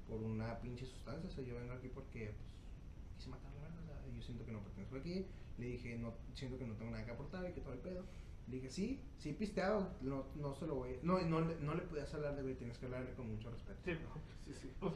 por 0.08 0.22
una 0.22 0.58
pinche 0.60 0.86
sustancia, 0.86 1.28
o 1.28 1.32
sea, 1.32 1.44
yo 1.44 1.56
vengo 1.56 1.74
aquí 1.74 1.88
porque, 1.92 2.32
pues, 2.32 3.18
quise 3.18 3.28
matar 3.28 3.52
la 3.56 3.60
verdad, 3.68 3.82
o 3.82 3.86
sea, 3.86 4.14
yo 4.16 4.22
siento 4.22 4.46
que 4.46 4.52
no 4.52 4.60
pertenezco 4.62 4.96
aquí, 4.96 5.26
le 5.58 5.66
dije, 5.66 5.98
no, 5.98 6.14
siento 6.32 6.56
que 6.56 6.66
no 6.66 6.72
tengo 6.76 6.92
nada 6.92 7.04
que 7.04 7.10
aportar 7.10 7.46
y 7.50 7.52
que 7.52 7.60
todo 7.60 7.74
el 7.74 7.80
pedo. 7.80 8.04
Le 8.48 8.56
dije, 8.56 8.70
sí, 8.70 9.00
sí 9.18 9.32
pisteado, 9.32 9.96
no, 10.02 10.26
no 10.36 10.54
se 10.54 10.66
lo 10.66 10.76
voy, 10.76 10.98
no, 11.02 11.20
no, 11.22 11.40
no 11.40 11.74
le 11.74 11.82
podías 11.82 12.12
hablar 12.14 12.36
de 12.36 12.42
güey, 12.42 12.54
tienes 12.54 12.78
que 12.78 12.86
hablarle 12.86 13.12
con 13.14 13.28
mucho 13.28 13.50
respeto. 13.50 13.80
Sí, 13.84 13.98
Sí, 14.44 14.54
sí. 14.54 14.72
pues, 14.78 14.92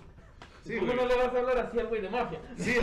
Sí, 0.65 0.77
¿Por 0.79 0.89
qué 0.91 0.95
güey. 0.95 0.97
no 0.97 1.07
le 1.07 1.17
vas 1.17 1.35
a 1.35 1.39
hablar 1.39 1.59
así 1.59 1.79
al 1.81 1.89
güey 1.89 2.03
de 2.03 2.11
mafia? 2.11 2.41
Sí. 2.57 2.75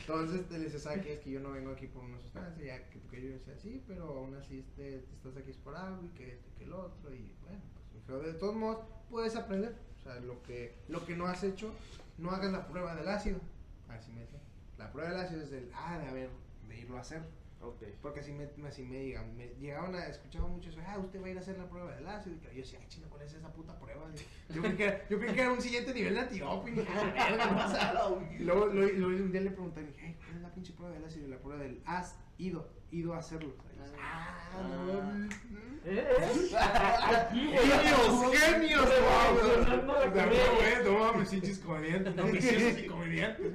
Entonces 0.00 0.50
le 0.50 0.58
dice, 0.60 0.78
¿sabes 0.78 1.02
qué? 1.04 1.14
Es 1.14 1.20
que 1.20 1.30
yo 1.30 1.40
no 1.40 1.52
vengo 1.52 1.72
aquí 1.72 1.86
por 1.88 2.04
una 2.04 2.18
sustancia, 2.18 2.64
ya 2.64 2.88
que 2.90 2.98
porque 3.00 3.22
yo 3.22 3.30
decía, 3.30 3.56
sí, 3.56 3.82
pero 3.86 4.04
aún 4.18 4.34
así 4.36 4.60
este, 4.60 4.96
estás 5.12 5.36
aquí 5.36 5.50
es 5.50 5.56
por 5.58 5.76
algo 5.76 6.02
y 6.04 6.08
que 6.10 6.32
esto 6.32 6.48
y 6.48 6.58
que 6.58 6.64
el 6.64 6.72
otro, 6.72 7.14
y 7.14 7.34
bueno, 7.42 7.60
pues 7.92 8.02
pero 8.06 8.20
de 8.20 8.34
todos 8.34 8.54
modos 8.54 8.78
puedes 9.10 9.36
aprender. 9.36 9.74
O 9.98 10.00
sea, 10.02 10.18
lo 10.20 10.42
que, 10.42 10.74
lo 10.88 11.04
que 11.04 11.14
no 11.16 11.26
has 11.26 11.42
hecho, 11.44 11.74
no 12.18 12.30
hagas 12.30 12.50
la 12.52 12.66
prueba 12.66 12.94
del 12.94 13.08
ácido. 13.08 13.38
Así 13.88 14.10
me 14.12 14.20
decía. 14.22 14.40
La 14.78 14.90
prueba 14.92 15.10
del 15.10 15.20
ácido 15.20 15.42
es 15.42 15.50
del, 15.50 15.70
ah, 15.74 15.98
de 15.98 16.06
haber, 16.08 16.30
de 16.68 16.78
irlo 16.78 16.96
a 16.96 17.00
hacer. 17.00 17.22
Porque 18.00 18.20
así 18.20 18.32
me, 18.32 18.48
así 18.66 18.82
me, 18.82 18.98
digan, 18.98 19.36
me 19.36 19.46
llegaban 19.60 19.94
a, 19.94 20.06
escuchaba 20.06 20.48
mucho 20.48 20.70
eso, 20.70 20.80
ah, 20.84 20.98
usted 20.98 21.22
va 21.22 21.26
a 21.26 21.30
ir 21.30 21.36
a 21.38 21.40
hacer 21.40 21.56
la 21.58 21.68
prueba 21.68 21.94
del 21.94 22.06
ácido. 22.08 22.34
Y 22.36 22.56
yo 22.56 22.62
decía, 22.62 22.78
ay, 22.82 22.88
chino, 22.88 23.06
¿cuál 23.08 23.22
es 23.22 23.32
esa 23.34 23.52
puta 23.52 23.78
prueba? 23.78 24.02
Yo 24.48 24.62
creí 24.62 24.74
que 24.76 24.84
era, 24.84 25.08
yo 25.08 25.18
creí 25.20 25.32
que 25.34 25.40
era 25.42 25.52
un 25.52 25.60
siguiente 25.60 25.94
nivel 25.94 26.14
de 26.14 26.20
antidoping. 26.20 26.76
y 26.76 26.84
"Ah, 26.88 28.12
luego, 28.40 28.66
luego 28.66 29.06
un 29.24 29.32
día 29.32 29.40
le 29.42 29.50
dije, 29.50 29.60
"Ay, 30.04 30.16
¿cuál 30.18 30.36
es 30.36 30.42
la 30.42 30.52
pinche 30.52 30.72
prueba 30.72 30.92
del 30.94 31.04
ácido? 31.04 31.26
Y 31.26 31.30
la 31.30 31.38
prueba 31.38 31.62
del, 31.62 31.80
has 31.86 32.16
ido, 32.38 32.68
ido 32.90 33.14
a 33.14 33.18
hacerlo. 33.18 33.54
Yo, 33.76 33.84
ah, 34.00 34.62
no, 34.62 35.02
mames". 35.02 35.36
¿Eh? 35.84 36.06
¿Eh? 36.18 36.48
Genios, 37.32 38.36
genios, 38.38 38.88
No, 40.84 40.98
mames, 40.98 41.28
pinches 41.28 41.58
comediantes, 41.58 42.14
no, 42.16 42.24
viciosos 42.26 42.78
y 42.78 42.86
comediantes. 42.86 43.52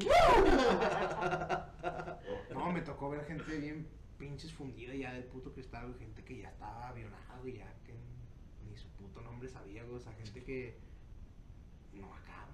No, 2.54 2.72
me 2.72 2.82
tocó 2.82 3.10
ver 3.10 3.26
gente 3.26 3.58
bien 3.58 3.88
pinches 4.18 4.52
fundida 4.54 4.94
ya 4.96 5.14
del 5.14 5.24
puto 5.26 5.54
cristal, 5.54 5.88
güey, 5.88 6.00
gente 6.00 6.24
que 6.24 6.38
ya 6.38 6.50
estaba 6.50 6.90
avionada, 6.90 7.40
güey, 7.42 7.58
ya 7.58 7.74
que 7.86 7.94
ni 8.68 8.76
su 8.78 8.88
puto 8.90 9.22
nombre 9.22 9.48
sabía, 9.48 9.84
güey, 9.84 9.96
o 9.96 10.00
sea, 10.00 10.14
gente 10.14 10.44
que 10.44 10.78
no 11.94 12.14
acá. 12.14 12.48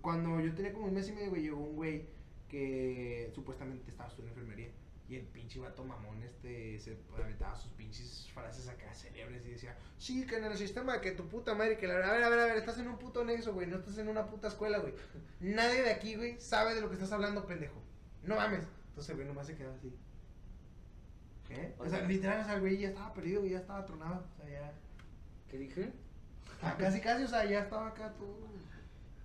Cuando 0.00 0.40
yo 0.40 0.54
tenía 0.54 0.72
como 0.72 0.86
un 0.86 0.94
mes 0.94 1.08
y 1.08 1.12
medio, 1.12 1.30
güey, 1.30 1.42
llegó 1.42 1.58
un 1.58 1.76
güey 1.76 2.06
que 2.48 3.30
supuestamente 3.34 3.90
estaba 3.90 4.08
estudiando 4.08 4.40
enfermería. 4.40 4.70
Y 5.08 5.16
el 5.16 5.26
pinche 5.26 5.58
vato 5.58 5.82
mamón 5.82 6.22
este 6.22 6.78
se 6.78 6.96
aventaba 7.18 7.56
sus 7.56 7.72
pinches 7.72 8.30
frases 8.32 8.68
acá 8.68 8.94
célebres 8.94 9.44
y 9.44 9.50
decía, 9.50 9.76
sí, 9.98 10.24
que 10.24 10.36
en 10.36 10.44
el 10.44 10.56
sistema 10.56 11.00
que 11.00 11.10
tu 11.10 11.26
puta 11.26 11.52
madre, 11.56 11.76
que 11.78 11.88
la 11.88 11.94
a 11.94 12.12
ver, 12.12 12.22
a 12.22 12.28
ver, 12.28 12.38
a 12.38 12.44
ver, 12.44 12.56
estás 12.58 12.78
en 12.78 12.86
un 12.86 12.96
puto 12.96 13.24
nexo, 13.24 13.52
güey, 13.52 13.66
no 13.66 13.78
estás 13.78 13.98
en 13.98 14.06
una 14.06 14.26
puta 14.26 14.46
escuela, 14.46 14.78
güey. 14.78 14.94
Nadie 15.40 15.82
de 15.82 15.90
aquí, 15.90 16.14
güey, 16.14 16.38
sabe 16.38 16.76
de 16.76 16.80
lo 16.80 16.88
que 16.88 16.94
estás 16.94 17.10
hablando, 17.10 17.44
pendejo. 17.44 17.82
No 18.22 18.36
mames. 18.36 18.64
Entonces, 18.90 19.16
güey, 19.16 19.26
nomás 19.26 19.48
se 19.48 19.56
quedaba 19.56 19.74
así. 19.74 19.92
¿Qué? 21.50 21.74
O 21.78 21.88
sea, 21.88 22.00
literal, 22.02 22.40
o 22.40 22.44
sea, 22.44 22.54
el 22.54 22.60
güey 22.60 22.78
ya 22.78 22.88
estaba 22.88 23.12
perdido, 23.12 23.44
ya 23.44 23.58
estaba 23.58 23.84
tronado. 23.84 24.24
O 24.32 24.36
sea, 24.42 24.48
ya. 24.50 24.72
¿Qué 25.50 25.58
dije? 25.58 25.92
Ah, 26.62 26.76
casi, 26.78 27.00
casi, 27.00 27.24
o 27.24 27.28
sea, 27.28 27.44
ya 27.44 27.60
estaba 27.62 27.88
acá 27.88 28.12
todo. 28.14 28.38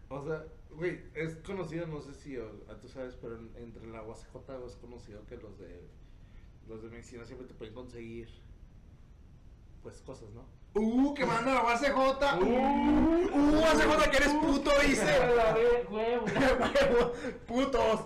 O 0.09 0.21
sea, 0.25 0.43
güey, 0.71 1.01
es 1.13 1.35
conocido, 1.45 1.85
no 1.87 2.01
sé 2.01 2.13
si 2.15 2.37
o- 2.37 2.49
tú 2.81 2.87
sabes, 2.89 3.15
pero 3.15 3.37
en- 3.37 3.51
entre 3.57 3.85
la 3.87 4.01
UACJ 4.03 4.65
es 4.65 4.75
conocido 4.75 5.25
que 5.27 5.37
los 5.37 5.57
de 5.59 5.87
los 6.67 6.81
de 6.81 6.89
medicina 6.89 7.23
siempre 7.25 7.47
te 7.47 7.53
pueden 7.53 7.75
conseguir 7.75 8.27
pues 9.83 10.01
cosas, 10.01 10.29
¿no? 10.31 10.45
Uh, 10.73 11.13
que 11.13 11.25
manda 11.25 11.53
la 11.53 11.61
base 11.61 11.91
J. 11.91 12.39
Uh, 12.39 12.43
uh, 12.43 13.61
base 13.61 13.83
J, 13.83 14.09
que 14.11 14.17
eres 14.17 14.33
puto, 14.33 14.71
dice. 14.81 15.05
Putos. 17.47 18.01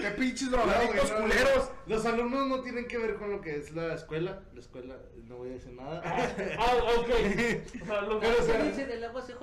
Qué 0.00 0.10
pinches 0.10 0.48
Claro, 0.48 0.66
drogadictos 0.66 1.10
no, 1.10 1.20
culeros. 1.20 1.70
Los 1.86 2.06
alumnos 2.06 2.46
no 2.46 2.60
tienen 2.60 2.86
que 2.86 2.98
ver 2.98 3.16
con 3.16 3.30
lo 3.30 3.40
que 3.40 3.56
es 3.56 3.72
la 3.72 3.94
escuela. 3.94 4.42
La 4.54 4.60
escuela, 4.60 4.96
no 5.26 5.36
voy 5.36 5.50
a 5.50 5.52
decir 5.52 5.72
nada. 5.72 6.02
Ah, 6.58 6.72
ok. 6.98 7.08
O 7.82 7.86
sea, 7.86 8.00
los 8.02 8.20
Pero, 8.20 8.38
o 8.38 8.42
sea, 8.42 8.58
¿Qué 8.58 8.68
dice 8.68 8.86
del 8.86 9.04
agua 9.04 9.22
CJ? 9.22 9.42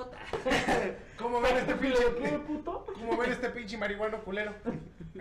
¿Cómo 1.18 1.42
ven 1.42 1.58
este 1.58 1.76
pinche? 1.76 2.04
¿Qué 2.22 2.40
puto? 2.40 2.86
¿Cómo 2.94 3.18
ven 3.18 3.32
este 3.32 3.50
pinche 3.50 3.78
marihuano 3.78 4.24
culero? 4.24 4.54
Ay, 4.66 4.80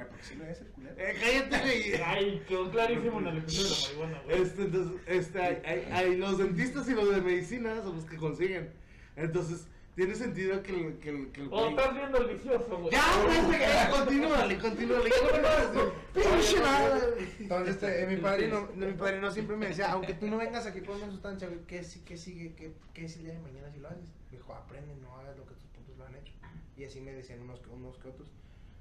porque 0.08 0.24
sí 0.24 0.34
lo 0.36 0.44
es 0.44 0.60
el 0.60 0.66
culero. 0.68 0.94
Eh, 0.98 1.16
cállate, 1.20 1.60
güey. 1.60 2.02
Ay, 2.04 2.44
quedó 2.48 2.70
clarísimo 2.70 3.20
en 3.20 3.26
el 3.28 3.38
episodio 3.38 3.68
de 3.68 3.74
la 3.74 3.86
marihuana, 3.86 4.22
güey. 4.24 4.42
Este, 4.42 4.62
entonces, 4.62 5.00
este, 5.06 5.40
hay, 5.40 5.62
hay, 5.64 5.88
hay 5.92 6.16
los 6.16 6.38
dentistas 6.38 6.88
y 6.88 6.94
los 6.94 7.10
de 7.14 7.20
medicina 7.20 7.82
son 7.82 7.96
los 7.96 8.04
que 8.04 8.16
consiguen. 8.16 8.72
Entonces, 9.16 9.68
tiene 9.94 10.14
sentido 10.14 10.62
que 10.62 10.72
el, 10.72 10.98
que 10.98 11.08
el, 11.10 11.30
que 11.32 11.40
el 11.42 11.46
O 11.48 11.50
güey- 11.66 11.70
estás 11.70 11.94
viendo 11.94 12.18
el 12.18 12.34
vicioso, 12.36 12.78
güey. 12.78 12.90
Ya, 12.92 13.04
pues, 13.24 13.44
güey, 13.46 13.60
ya, 13.60 13.90
continúale, 13.90 14.58
continúale. 14.58 15.10
no 15.10 15.92
Pinche 16.12 16.60
madre. 16.60 17.28
Entonces, 17.40 17.74
este, 17.82 18.06
mi 18.06 18.16
padrino, 18.16 18.68
mi 18.74 18.92
padrino 18.92 19.30
siempre 19.30 19.56
me 19.56 19.66
decía, 19.68 19.92
aunque 19.92 20.14
tú 20.14 20.26
no 20.26 20.36
vengas 20.38 20.66
aquí 20.66 20.80
por 20.80 20.96
una 20.96 21.10
sustancia, 21.10 21.46
güey, 21.48 21.60
¿qué, 21.66 21.84
qué 22.04 22.16
sigue? 22.16 22.54
¿Qué, 22.54 22.72
¿Qué 22.92 23.04
es 23.04 23.16
el 23.16 23.24
día 23.24 23.34
de 23.34 23.40
mañana 23.40 23.70
si 23.70 23.78
lo 23.78 23.88
haces? 23.88 24.08
Me 24.30 24.38
dijo, 24.38 24.52
aprende, 24.54 24.94
no 24.96 25.14
hagas 25.16 25.36
lo 25.36 25.44
que 25.46 25.54
tus 25.54 25.66
putos 25.68 25.96
lo 25.96 26.06
han 26.06 26.14
hecho. 26.16 26.32
Y 26.76 26.84
así 26.84 27.00
me 27.00 27.12
decían 27.12 27.40
unos, 27.40 27.60
que- 27.60 27.70
unos 27.70 27.96
que 27.98 28.08
otros, 28.08 28.28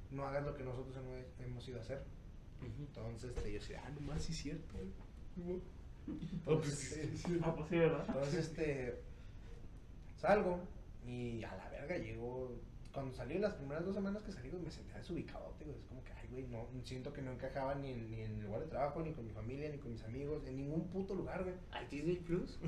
no 0.09 0.25
hagas 0.27 0.43
lo 0.43 0.55
que 0.55 0.63
nosotros 0.63 0.95
hemos, 0.97 1.15
hemos 1.45 1.67
ido 1.67 1.77
a 1.77 1.81
hacer. 1.81 2.03
Entonces, 2.79 3.31
este, 3.35 3.51
yo 3.53 3.59
decía, 3.59 3.83
ah, 3.85 3.89
nomás 3.91 4.23
sí 4.23 4.31
es 4.31 4.37
cierto. 4.39 4.75
güey". 5.35 5.59
Oh, 6.45 6.61
sí. 6.63 7.39
Ah, 7.43 7.53
pues 7.55 7.69
sí, 7.69 7.77
¿verdad? 7.77 8.03
Entonces, 8.07 8.35
este, 8.35 8.99
salgo 10.17 10.59
y 11.05 11.43
a 11.43 11.55
la 11.55 11.69
verga 11.69 11.97
llego. 11.97 12.72
Cuando 12.93 13.11
salí 13.11 13.39
las 13.39 13.55
primeras 13.55 13.83
dos 13.85 13.95
semanas 13.95 14.21
que 14.21 14.31
salí, 14.31 14.49
güey, 14.49 14.61
me 14.61 14.69
sentía 14.69 14.99
desubicado, 14.99 15.51
güey. 15.59 15.71
Es 15.71 15.83
como 15.87 16.03
que, 16.03 16.11
ay, 16.13 16.27
güey, 16.29 16.45
no, 16.45 16.67
siento 16.83 17.11
que 17.11 17.23
no 17.23 17.31
encajaba 17.31 17.73
ni 17.73 17.89
en, 17.89 18.11
ni 18.11 18.21
en 18.21 18.39
el 18.39 18.45
lugar 18.45 18.61
de 18.61 18.67
trabajo, 18.67 19.01
ni 19.01 19.13
con 19.13 19.25
mi 19.25 19.31
familia, 19.31 19.67
ni 19.69 19.79
con 19.79 19.91
mis 19.91 20.03
amigos, 20.03 20.45
en 20.45 20.57
ningún 20.57 20.87
puto 20.89 21.15
lugar, 21.15 21.41
güey. 21.43 21.55
¿Al 21.71 21.89
Disney 21.89 22.17
Plus? 22.17 22.59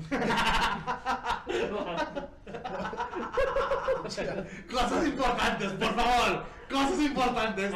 Cosas 4.68 5.06
importantes, 5.06 5.72
por 5.74 5.94
favor. 5.94 6.44
Cosas 6.68 7.00
importantes. 7.00 7.70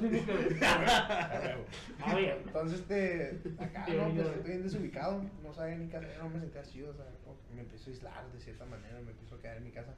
Disney 0.00 0.20
Plus. 0.20 0.60
Ah. 2.02 2.18
Entonces, 2.18 2.80
este, 2.80 3.42
acá, 3.62 3.86
no, 3.88 4.14
pues 4.14 4.26
estoy 4.26 4.50
bien 4.50 4.62
desubicado, 4.62 5.22
no 5.42 5.52
sabía 5.52 5.76
ni 5.76 5.86
qué 5.86 5.98
hacer, 5.98 6.16
no 6.18 6.30
me 6.30 6.40
sentía 6.40 6.62
chido, 6.62 6.90
o 6.90 6.94
sea, 6.94 7.04
como 7.22 7.36
que 7.46 7.54
me 7.54 7.60
empiezo 7.60 7.90
a 7.90 7.92
aislar 7.92 8.32
de 8.32 8.40
cierta 8.40 8.64
manera, 8.64 8.98
me 9.02 9.10
empiezo 9.10 9.34
a 9.34 9.38
quedar 9.38 9.58
en 9.58 9.64
mi 9.64 9.70
casa. 9.70 9.94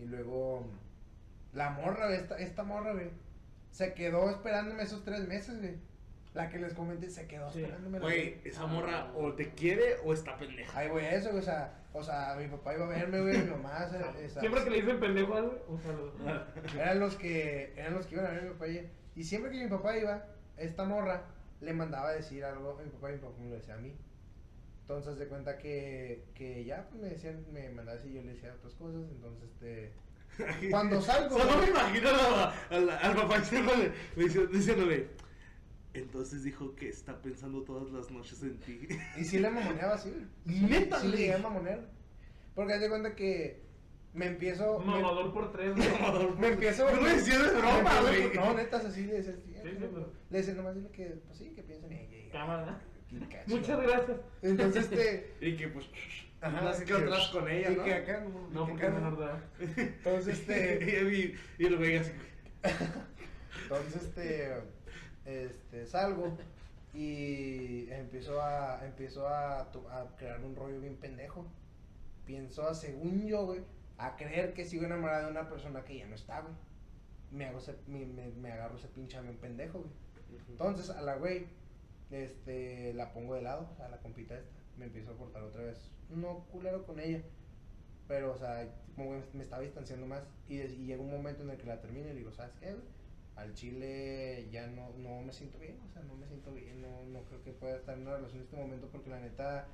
Y 0.00 0.06
luego, 0.06 0.66
la 1.52 1.70
morra, 1.70 2.06
güey, 2.06 2.18
esta, 2.18 2.38
esta 2.38 2.62
morra, 2.62 2.92
güey, 2.92 3.10
se 3.70 3.94
quedó 3.94 4.30
esperándome 4.30 4.82
esos 4.82 5.04
tres 5.04 5.26
meses, 5.28 5.58
güey. 5.60 5.76
La 6.32 6.48
que 6.48 6.58
les 6.58 6.74
comenté, 6.74 7.10
se 7.10 7.26
quedó 7.26 7.50
Sí. 7.50 7.60
esperándome. 7.62 7.98
Güey, 7.98 8.40
esa 8.44 8.66
morra 8.66 9.12
o 9.16 9.32
te 9.34 9.50
quiere 9.50 9.96
o 10.04 10.12
está 10.12 10.36
pendeja. 10.36 10.78
Ay, 10.78 10.88
güey, 10.88 11.04
eso, 11.06 11.30
güey, 11.30 11.40
o 11.40 11.44
sea, 11.44 11.74
o 11.92 12.02
sea, 12.04 12.36
mi 12.38 12.46
papá 12.46 12.74
iba 12.74 12.84
a 12.84 12.88
verme, 12.88 13.20
güey, 13.20 13.38
mi 13.38 13.50
mamá, 13.50 13.78
esa- 14.20 14.40
Siempre 14.40 14.62
que 14.64 14.70
le 14.70 14.76
dicen 14.82 15.00
pendejo 15.00 15.34
un 15.68 15.80
saludo. 15.82 16.12
eran 16.78 17.00
los 17.00 17.16
que, 17.16 17.72
eran 17.76 17.94
los 17.94 18.06
que 18.06 18.14
iban 18.14 18.26
a 18.26 18.30
ver 18.30 18.38
a 18.40 18.42
mi 18.44 18.50
papá 18.50 18.68
y, 18.68 18.88
y 19.16 19.24
siempre 19.24 19.50
que 19.50 19.62
mi 19.64 19.68
papá 19.68 19.96
iba, 19.98 20.24
esta 20.56 20.84
morra 20.84 21.24
le 21.60 21.72
mandaba 21.74 22.10
a 22.10 22.12
decir 22.12 22.44
algo 22.44 22.78
a 22.78 22.82
mi 22.82 22.90
papá 22.90 23.10
y 23.10 23.14
mi 23.14 23.18
papá 23.18 23.34
me 23.40 23.48
lo 23.50 23.56
decía 23.56 23.74
a 23.74 23.78
mí. 23.78 23.92
Entonces 24.96 25.18
de 25.20 25.28
cuenta 25.28 25.56
que, 25.56 26.24
que 26.34 26.64
ya 26.64 26.88
pues, 26.88 27.00
me 27.00 27.08
decían, 27.10 27.44
me 27.52 27.68
mandaba 27.70 27.96
así, 27.98 28.12
yo 28.12 28.22
le 28.22 28.32
decía 28.32 28.52
otras 28.54 28.74
cosas, 28.74 29.02
entonces 29.12 29.48
este 29.50 29.92
cuando 30.70 31.00
salgo 31.00 31.38
Solo 31.38 31.50
me 31.52 31.56
güey, 31.58 31.70
imagino 31.70 32.08
a 32.08 32.12
la- 32.12 32.54
a 32.76 32.80
la- 32.80 32.96
al 32.98 33.14
papá 33.14 33.38
diciéndole, 33.38 33.92
diciéndole, 34.52 35.08
Entonces 35.94 36.42
dijo 36.44 36.74
que 36.74 36.88
está 36.88 37.20
pensando 37.22 37.62
todas 37.62 37.90
las 37.92 38.10
noches 38.10 38.42
en 38.42 38.58
ti. 38.58 38.88
Y 39.18 39.24
sí 39.24 39.38
le 39.38 39.50
mamoneaba 39.50 39.94
así. 39.94 40.12
Neta, 40.44 41.00
Sí 41.00 41.08
le 41.08 41.16
llegué 41.16 41.34
a 41.34 41.38
mamonear. 41.38 41.88
Porque 42.54 42.72
haz 42.74 42.80
de 42.80 42.88
cuenta 42.88 43.14
que 43.14 43.62
me 44.12 44.26
empiezo. 44.26 44.80
me- 44.80 44.86
Mamador 44.86 45.32
por 45.32 45.52
tres, 45.52 45.74
güey. 45.76 45.88
Me 46.38 46.48
empiezo. 46.48 46.90
No 46.90 47.00
lo 47.00 47.08
decía 47.08 47.38
de 47.38 47.52
me 47.52 47.58
broma, 47.60 47.78
empiezo- 47.80 48.02
güey. 48.02 48.34
No, 48.34 48.54
neta, 48.54 48.76
así 48.78 49.04
le 49.06 49.14
decía. 49.14 49.32
Sí, 49.34 49.52
Sí, 49.62 49.68
sí, 49.70 49.76
pero- 49.78 50.12
Le 50.30 50.38
decía 50.38 50.54
nomás 50.54 50.74
dile 50.74 50.90
que, 50.90 51.06
pues 51.26 51.38
sí, 51.38 51.50
que 51.54 51.62
piensen 51.62 51.92
en 51.92 51.98
ella. 51.98 52.16
y- 52.26 52.30
Cámara. 52.30 52.80
Muchas 53.46 53.80
gracias. 53.80 54.18
Entonces, 54.42 54.84
este. 54.84 55.34
Y 55.40 55.56
que 55.56 55.68
pues. 55.68 55.86
Ajá, 56.40 56.60
no 56.62 56.72
sé 56.72 56.84
qué 56.84 56.94
que- 56.94 57.02
atrás 57.02 57.28
con 57.28 57.48
ella, 57.50 57.70
y 57.70 57.76
¿no? 57.76 57.84
que 57.84 57.94
acá 57.94 58.20
no. 58.20 58.48
No, 58.50 58.64
que 58.66 58.70
porque 58.72 58.86
acá 58.86 58.98
no. 59.00 59.18
edad. 59.18 59.44
Entonces, 59.76 60.38
este. 60.40 61.34
y, 61.58 61.62
y 61.62 61.66
el 61.66 61.76
güey 61.76 61.96
así. 61.98 62.12
Entonces, 63.62 64.02
este, 64.02 64.54
este, 65.26 65.86
salgo 65.86 66.36
y 66.94 67.90
empiezo 67.90 68.40
a, 68.40 68.84
empiezo 68.84 69.28
a, 69.28 69.60
a 69.60 70.16
crear 70.16 70.40
un 70.40 70.56
rollo 70.56 70.80
bien 70.80 70.96
pendejo. 70.96 71.46
Pienso, 72.24 72.66
a, 72.66 72.74
según 72.74 73.26
yo, 73.26 73.44
güey, 73.46 73.60
a 73.98 74.16
creer 74.16 74.54
que 74.54 74.64
sigo 74.64 74.84
enamorada 74.84 75.26
de 75.26 75.30
una 75.30 75.48
persona 75.48 75.84
que 75.84 75.98
ya 75.98 76.06
no 76.06 76.14
está, 76.14 76.40
güey. 76.40 76.54
Me, 77.32 77.46
hago 77.46 77.58
ese, 77.58 77.76
me, 77.86 78.06
me, 78.06 78.28
me 78.28 78.52
agarro 78.52 78.76
ese 78.76 78.88
pinche 78.88 79.16
avión 79.16 79.36
pendejo, 79.36 79.80
güey. 79.80 80.40
Entonces, 80.48 80.90
a 80.90 81.02
la 81.02 81.16
güey, 81.16 81.46
este, 82.10 82.92
la 82.94 83.12
pongo 83.12 83.34
de 83.34 83.42
lado, 83.42 83.68
a 83.80 83.88
la 83.88 83.98
compita 83.98 84.38
esta. 84.38 84.58
Me 84.76 84.86
empiezo 84.86 85.12
a 85.12 85.16
cortar 85.16 85.42
otra 85.42 85.62
vez. 85.62 85.90
No 86.08 86.46
culero 86.50 86.84
con 86.84 86.98
ella. 87.00 87.22
Pero, 88.08 88.32
o 88.32 88.36
sea, 88.36 88.68
como 88.96 89.22
me 89.32 89.42
estaba 89.42 89.62
distanciando 89.62 90.06
más. 90.06 90.22
Y, 90.48 90.58
llega 90.58 91.02
un 91.02 91.10
momento 91.10 91.42
en 91.42 91.50
el 91.50 91.56
que 91.56 91.66
la 91.66 91.80
termino 91.80 92.08
y 92.08 92.14
digo, 92.14 92.32
¿sabes 92.32 92.52
qué? 92.60 92.74
Al 93.36 93.54
chile 93.54 94.48
ya 94.50 94.66
no, 94.66 94.90
no 94.98 95.22
me 95.22 95.32
siento 95.32 95.58
bien, 95.58 95.78
o 95.88 95.92
sea, 95.92 96.02
no 96.02 96.14
me 96.14 96.26
siento 96.26 96.52
bien, 96.52 96.82
no, 96.82 97.04
no 97.04 97.22
creo 97.24 97.42
que 97.42 97.52
pueda 97.52 97.76
estar 97.76 97.96
en 97.96 98.02
una 98.02 98.16
relación 98.16 98.40
en 98.40 98.44
este 98.44 98.56
momento 98.56 98.88
porque 98.92 99.08
la 99.08 99.18
neta 99.18 99.66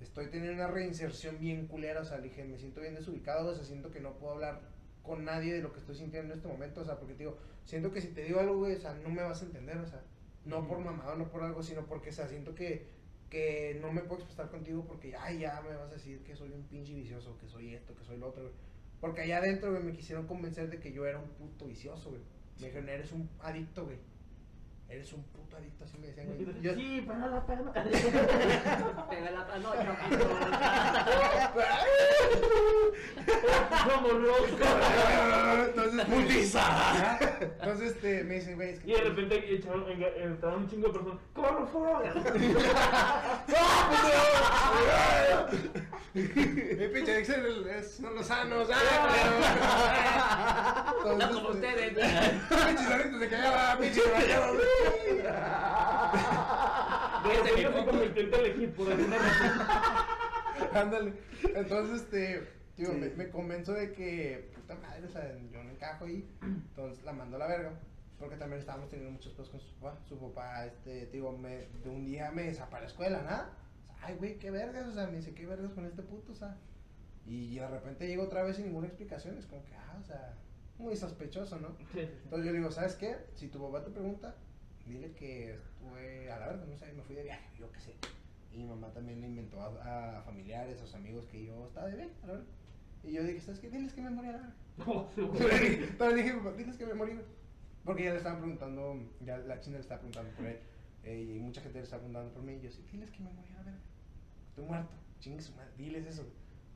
estoy 0.00 0.28
teniendo 0.30 0.54
una 0.54 0.72
reinserción 0.72 1.38
bien 1.38 1.68
culera, 1.68 2.00
o 2.00 2.04
sea, 2.04 2.18
dije, 2.18 2.44
me 2.44 2.58
siento 2.58 2.80
bien 2.80 2.94
desubicado, 2.94 3.50
o 3.50 3.54
sea, 3.54 3.64
siento 3.64 3.92
que 3.92 4.00
no 4.00 4.14
puedo 4.14 4.32
hablar 4.32 4.62
con 5.02 5.24
nadie 5.24 5.54
de 5.54 5.62
lo 5.62 5.72
que 5.72 5.78
estoy 5.78 5.94
sintiendo 5.94 6.32
en 6.32 6.38
este 6.38 6.48
momento, 6.48 6.80
o 6.80 6.84
sea, 6.84 6.98
porque 6.98 7.14
te 7.14 7.20
digo, 7.20 7.38
siento 7.64 7.92
que 7.92 8.00
si 8.00 8.08
te 8.08 8.24
digo 8.24 8.40
algo, 8.40 8.60
o 8.62 8.76
sea, 8.76 8.94
no 8.94 9.10
me 9.10 9.22
vas 9.22 9.42
a 9.42 9.46
entender, 9.46 9.76
o 9.78 9.86
sea, 9.86 10.02
no 10.44 10.66
por 10.66 10.78
mamado, 10.78 11.16
no 11.16 11.28
por 11.28 11.42
algo, 11.42 11.62
sino 11.62 11.86
porque, 11.86 12.10
o 12.10 12.12
sea, 12.12 12.28
siento 12.28 12.54
que, 12.54 12.86
que 13.30 13.78
no 13.80 13.92
me 13.92 14.02
puedo 14.02 14.22
expresar 14.22 14.50
contigo 14.50 14.84
porque, 14.86 15.14
ay, 15.16 15.40
ya 15.40 15.60
me 15.62 15.76
vas 15.76 15.90
a 15.90 15.94
decir 15.94 16.22
que 16.24 16.36
soy 16.36 16.50
un 16.50 16.62
pinche 16.64 16.94
vicioso, 16.94 17.36
que 17.38 17.48
soy 17.48 17.74
esto, 17.74 17.94
que 17.94 18.04
soy 18.04 18.18
lo 18.18 18.28
otro, 18.28 18.42
güey. 18.42 18.54
Porque 19.00 19.22
allá 19.22 19.38
adentro, 19.38 19.70
güey, 19.70 19.82
me 19.82 19.92
quisieron 19.92 20.26
convencer 20.26 20.70
de 20.70 20.80
que 20.80 20.92
yo 20.92 21.06
era 21.06 21.18
un 21.18 21.28
puto 21.30 21.66
vicioso, 21.66 22.10
güey. 22.10 22.22
Me 22.58 22.66
dijeron, 22.66 22.88
eres 22.88 23.12
un 23.12 23.28
adicto, 23.40 23.84
güey. 23.84 23.98
Eres 24.90 25.12
un 25.12 25.22
puto 25.24 25.56
adicto, 25.56 25.84
así 25.84 25.98
me 25.98 26.06
decían, 26.06 26.26
güey. 26.28 26.62
Yo- 26.62 26.74
Sí, 26.74 27.04
pero 27.06 27.18
no 27.18 27.28
la 27.28 27.44
pena. 27.46 27.72
Pega 29.10 29.30
la 29.30 29.58
no, 29.58 29.74
yo 29.74 29.92
Como 33.92 34.08
loco. 34.18 34.46
Entonces, 35.66 36.04
¡Putiza! 36.06 36.60
Ajá. 36.66 37.18
Entonces, 37.40 37.92
este, 37.92 38.24
me 38.24 38.34
dicen, 38.36 38.56
güey, 38.56 38.70
es 38.70 38.80
que... 38.80 38.90
Y 38.90 38.94
de 38.94 39.00
repente 39.02 39.54
echaron, 39.54 39.84
enga- 39.86 40.12
entraron 40.16 40.62
un 40.62 40.68
chingo 40.70 40.88
de 40.88 40.92
personas. 40.94 41.18
¡Corre 41.34 41.66
fuera! 41.66 42.14
Mi 46.14 46.88
pinche 46.88 47.20
es- 47.20 48.00
sanos. 48.26 48.68
¡Ah, 48.72 48.78
como 51.02 51.48
ustedes. 51.50 51.92
Pinches 51.92 52.90
adictos 52.90 54.10
rayados. 54.12 54.56
De 57.24 57.34
Este 57.34 57.50
repente 57.50 57.68
mi 57.68 57.74
se 57.74 57.84
convirtió 57.84 58.22
en 58.22 58.30
Telehit 58.30 58.74
por 58.74 58.90
alguna 58.90 59.18
razón. 59.18 59.66
Ándale. 60.74 61.12
Entonces, 61.54 62.02
este, 62.02 62.48
tío, 62.76 62.92
me, 62.92 63.08
me 63.10 63.28
convenzo 63.30 63.72
de 63.72 63.92
que, 63.92 64.50
puta 64.54 64.74
madre, 64.76 65.04
o 65.06 65.08
sea, 65.08 65.36
yo 65.52 65.62
no 65.62 65.70
encajo 65.70 66.04
ahí. 66.04 66.28
Entonces 66.42 67.04
la 67.04 67.12
mando 67.12 67.36
a 67.36 67.40
la 67.40 67.46
verga. 67.48 67.72
Porque 68.18 68.36
también 68.36 68.58
estábamos 68.60 68.88
teniendo 68.88 69.12
muchos 69.12 69.32
pedos 69.32 69.48
con 69.50 69.60
su 69.60 69.72
papá. 69.74 69.98
Su 70.08 70.18
papá, 70.18 70.66
este, 70.66 71.06
digo, 71.06 71.36
me, 71.36 71.68
de 71.84 71.90
un 71.90 72.04
día 72.04 72.30
me 72.32 72.44
desapareció 72.44 73.04
de 73.04 73.10
la 73.10 73.22
nada. 73.22 73.50
O 73.88 73.92
sea, 73.94 74.06
Ay, 74.08 74.16
güey, 74.16 74.38
qué 74.38 74.50
vergas, 74.50 74.86
o 74.88 74.92
sea, 74.92 75.06
me 75.06 75.16
dice, 75.16 75.34
qué 75.34 75.46
vergas 75.46 75.72
con 75.72 75.84
este 75.86 76.02
puto, 76.02 76.32
o 76.32 76.34
sea. 76.34 76.56
Y 77.26 77.56
de 77.56 77.68
repente 77.68 78.06
llega 78.06 78.22
otra 78.22 78.42
vez 78.42 78.56
sin 78.56 78.66
ninguna 78.66 78.86
explicación. 78.86 79.36
Es 79.38 79.46
como 79.46 79.64
que, 79.66 79.74
ah, 79.74 79.96
o 80.00 80.02
sea, 80.02 80.34
muy 80.78 80.96
sospechoso, 80.96 81.58
¿no? 81.58 81.68
Sí, 81.78 81.84
sí, 81.92 82.00
sí. 82.00 82.08
Entonces 82.24 82.46
yo 82.46 82.52
le 82.52 82.58
digo, 82.58 82.70
¿sabes 82.70 82.94
qué? 82.94 83.16
Si 83.34 83.48
tu 83.48 83.60
papá 83.60 83.84
te 83.84 83.90
pregunta, 83.90 84.34
dile 84.88 85.12
que 85.12 85.54
estuve 85.54 86.30
a 86.30 86.38
la 86.38 86.46
verga, 86.48 86.64
no 86.66 86.76
sé, 86.76 86.92
me 86.92 87.02
fui 87.02 87.14
de 87.14 87.22
viaje, 87.24 87.48
yo 87.58 87.70
qué 87.72 87.80
sé. 87.80 87.94
Y 88.52 88.58
mi 88.58 88.64
mamá 88.66 88.90
también 88.92 89.20
le 89.20 89.26
inventó 89.28 89.60
a, 89.60 90.18
a 90.18 90.22
familiares, 90.22 90.80
a 90.80 90.86
sus 90.86 90.94
amigos 90.94 91.26
que 91.26 91.44
yo 91.44 91.66
estaba 91.66 91.86
de 91.88 91.96
viaje, 91.96 92.12
a 92.22 92.26
la 92.26 92.32
verga. 92.34 92.48
Y 93.04 93.12
yo 93.12 93.22
dije, 93.22 93.40
¿sabes 93.40 93.60
qué? 93.60 93.70
Diles 93.70 93.92
que 93.92 94.00
me 94.02 94.10
morí 94.10 94.28
a 94.28 94.32
la 94.32 94.38
verga. 94.38 94.54
Sí, 95.14 95.20
güey. 95.22 95.74
Entonces 95.84 96.16
dije, 96.24 96.40
diles 96.56 96.76
que 96.76 96.86
me 96.86 96.94
morí. 96.94 97.12
güey". 97.14 97.24
Porque 97.84 98.04
ya 98.04 98.10
le 98.12 98.16
estaban 98.18 98.38
preguntando, 98.40 99.00
ya 99.24 99.38
la 99.38 99.60
china 99.60 99.76
le 99.76 99.82
estaba 99.82 100.00
preguntando 100.00 100.30
por 100.36 100.46
él. 100.46 100.58
eh, 101.04 101.34
y 101.36 101.40
mucha 101.40 101.60
gente 101.60 101.78
le 101.78 101.84
estaba 101.84 102.00
preguntando 102.02 102.32
por 102.34 102.42
mí. 102.42 102.54
Y 102.54 102.60
yo, 102.60 102.70
sí, 102.70 102.84
diles 102.90 103.10
que 103.10 103.22
me 103.22 103.30
morí 103.32 103.48
a 103.50 103.54
la 103.58 103.62
verga. 103.64 103.78
Estoy 104.50 104.64
muerto. 104.64 104.90
Chingue 105.20 105.42
su 105.42 105.52
madre, 105.54 105.70
diles 105.76 106.06
eso. 106.06 106.26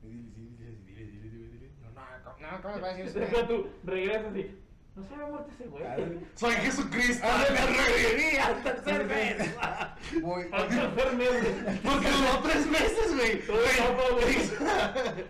Y 0.03 0.07
diles, 0.07 0.57
diles, 0.57 0.85
diles, 0.85 1.11
diles, 1.11 1.31
diles, 1.31 1.51
diles, 1.53 1.71
no, 1.81 1.89
¿cómo- 2.23 2.37
no, 2.39 2.61
¿cómo 2.61 2.75
me 2.75 2.81
va 2.81 2.87
a 2.89 2.95
decir 2.95 3.23
eso? 3.23 3.47
Tú, 3.47 3.67
regresas 3.83 4.25
así. 4.25 4.57
No 4.95 5.03
se 5.07 5.13
había 5.15 5.25
muerto 5.25 5.49
ese 5.55 5.67
güey. 5.69 5.83
Soy 6.35 6.53
Jesucristo, 6.53 7.27
Ah, 7.27 7.45
me 7.49 7.65
reviví 7.65 8.37
al 8.37 8.61
tercer 8.61 9.05
mes. 9.05 9.37
Voy, 10.21 10.43
Al 10.51 10.67
tercer 10.67 11.13
mes, 11.15 11.29
güey. 11.29 11.79
Porque 11.79 12.07
duró 12.11 12.39
tres 12.43 12.67
meses, 12.67 13.15
güey. 13.15 13.41
Güey. 13.41 14.35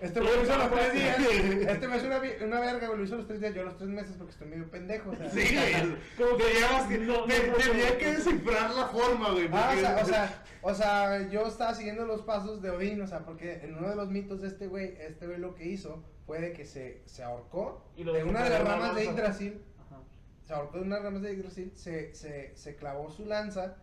Este 0.01 0.19
me 0.19 0.25
lo 0.25 0.43
hizo 0.43 0.57
los 0.57 0.71
tres 0.71 0.93
días. 0.93 1.17
Este 1.19 1.87
me 1.87 1.97
hizo 1.97 2.07
una, 2.07 2.21
una 2.45 2.59
verga, 2.59 2.87
güey. 2.87 2.99
Lo 2.99 3.05
hizo 3.05 3.15
los 3.15 3.27
tres 3.27 3.39
días. 3.39 3.55
Yo 3.55 3.63
los 3.63 3.77
tres 3.77 3.89
meses 3.89 4.15
porque 4.17 4.33
estoy 4.33 4.47
medio 4.49 4.69
pendejo. 4.69 5.11
O 5.11 5.15
sea. 5.15 5.29
Sí, 5.29 5.55
güey. 5.55 5.95
Como 6.17 6.37
que 6.37 6.97
No, 6.99 7.23
tenía 7.23 7.97
que 7.97 8.13
descifrar 8.13 8.71
la 8.71 8.87
forma, 8.87 9.31
güey. 9.31 9.47
Ah, 9.53 9.73
o 9.75 9.79
sea, 9.79 9.99
o 10.01 10.05
sea, 10.05 10.43
o 10.61 10.73
sea, 10.73 11.29
yo 11.29 11.47
estaba 11.47 11.73
siguiendo 11.73 12.05
los 12.05 12.21
pasos 12.23 12.61
de 12.61 12.69
Odín, 12.69 13.01
o 13.01 13.07
sea, 13.07 13.19
porque 13.19 13.61
en 13.63 13.77
uno 13.77 13.89
de 13.89 13.95
los 13.95 14.09
mitos 14.09 14.41
de 14.41 14.49
este 14.49 14.67
güey, 14.67 14.95
este 14.99 15.25
güey 15.25 15.39
lo 15.39 15.55
que 15.55 15.65
hizo 15.65 16.03
fue 16.25 16.39
de 16.41 16.53
que 16.53 16.65
se, 16.65 17.01
se 17.05 17.23
ahorcó 17.23 17.83
Y 17.95 18.03
de 18.03 18.23
una 18.23 18.43
de 18.43 18.49
las 18.49 18.63
la 18.63 18.69
ramas 18.75 18.95
de. 18.95 19.05
Yggdrasil, 19.05 19.61
Ajá. 19.79 20.01
se 20.41 20.53
ahorcó 20.53 20.77
de 20.77 20.83
una 20.83 20.95
de 20.97 21.03
las 21.03 21.11
ramas 21.11 21.21
de 21.23 21.35
Yggdrasil, 21.35 21.71
se, 21.75 22.13
se, 22.15 22.55
se 22.55 22.75
clavó 22.75 23.09
su 23.11 23.25
lanza 23.25 23.75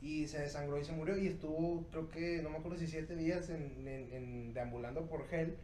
y 0.00 0.26
se 0.28 0.40
desangró 0.40 0.78
y 0.78 0.84
se 0.84 0.92
murió 0.92 1.16
y 1.16 1.26
estuvo, 1.26 1.86
creo 1.90 2.08
que, 2.08 2.42
no 2.42 2.50
me 2.50 2.58
acuerdo 2.58 2.76
si 2.78 2.86
siete 2.86 3.16
días 3.16 3.48
en, 3.50 3.86
en, 3.88 4.12
en- 4.12 4.52
deambulando 4.54 5.06
por 5.06 5.26
Hell, 5.32 5.56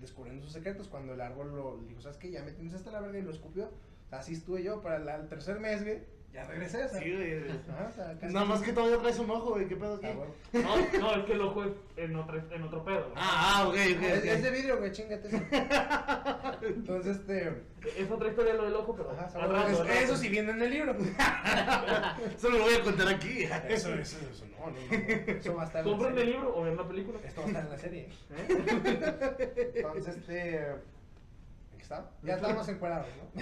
descubriendo 0.00 0.42
sus 0.44 0.52
secretos, 0.52 0.88
cuando 0.88 1.14
el 1.14 1.20
árbol 1.20 1.54
lo 1.54 1.78
dijo, 1.86 2.00
¿sabes 2.00 2.16
qué? 2.18 2.30
Ya 2.30 2.42
me 2.42 2.52
tienes 2.52 2.74
hasta 2.74 2.90
la 2.90 3.00
verga 3.00 3.18
y 3.18 3.22
lo 3.22 3.30
escupió, 3.30 3.70
así 4.10 4.32
estuve 4.34 4.62
yo 4.62 4.80
para 4.80 4.98
la- 4.98 5.16
el 5.16 5.28
tercer 5.28 5.58
mes, 5.60 5.82
güey, 5.82 5.98
ya 6.32 6.44
regresé, 6.44 6.84
o 6.84 6.88
sea, 6.88 7.00
Sí, 7.00 7.12
güey. 7.12 7.42
ajá, 7.50 7.88
o 7.88 7.92
sea, 7.92 8.18
casi- 8.20 8.32
Nada 8.32 8.46
más 8.46 8.62
que 8.62 8.72
todavía 8.72 8.98
traes 8.98 9.18
un 9.18 9.30
ojo, 9.30 9.50
güey. 9.50 9.66
¿Qué 9.66 9.74
pedo 9.76 9.94
aquí? 9.96 10.06
Ah, 10.06 10.14
bueno. 10.14 10.32
No, 10.52 10.98
no, 11.00 11.14
es 11.16 11.24
que 11.24 11.32
el 11.32 11.40
ojo 11.40 11.64
es 11.64 11.72
en 11.96 12.14
otro, 12.16 12.38
en 12.52 12.62
otro 12.62 12.84
pedo. 12.84 13.00
güey. 13.02 13.12
Ah, 13.16 13.62
ah, 13.64 13.68
ok, 13.68 13.74
ok. 13.74 14.02
Es, 14.02 14.18
ok. 14.20 14.24
es 14.24 14.42
de 14.44 14.50
vidrio, 14.52 14.78
güey, 14.78 14.92
chingate. 14.92 15.26
eso. 15.28 15.38
Entonces, 16.62 17.16
este. 17.16 17.62
Es 17.96 18.10
otra 18.10 18.28
historia 18.28 18.54
lo 18.54 18.64
del 18.64 18.74
ojo, 18.76 18.94
pero. 18.94 19.10
Ajá, 19.10 19.24
al 19.24 19.30
solo- 19.32 19.52
rato, 19.52 19.68
es- 19.70 19.80
al 19.80 19.88
rato. 19.88 20.00
eso 20.00 20.16
sí 20.16 20.28
viene 20.28 20.50
en 20.52 20.62
el 20.62 20.70
libro. 20.70 20.96
Eso 22.36 22.48
lo 22.50 22.58
voy 22.60 22.74
a 22.74 22.82
contar 22.82 23.08
aquí. 23.08 23.42
Eso, 23.68 23.92
eso, 23.94 24.16
eso, 24.30 24.44
no, 24.58 24.66
no, 24.66 24.72
no. 24.72 25.32
Eso 25.32 25.54
va 25.56 25.62
a 25.62 25.66
estar 25.66 25.80
en 25.80 25.86
la 25.86 25.90
Compren 25.90 26.12
el 26.12 26.18
serie. 26.18 26.34
libro 26.34 26.56
o 26.56 26.62
ven 26.62 26.76
la 26.76 26.86
película. 26.86 27.18
Esto 27.24 27.40
va 27.40 27.46
a 27.46 27.48
estar 27.50 27.64
en 27.64 27.70
la 27.70 27.78
serie. 27.78 28.08
¿Eh? 28.30 29.72
Entonces, 29.76 30.16
este. 30.16 30.56
¿en 30.58 31.76
qué 31.76 31.82
estaba? 31.82 32.10
Ya 32.22 32.34
estábamos 32.36 32.68
encuadrados, 32.68 33.06
¿no? 33.34 33.40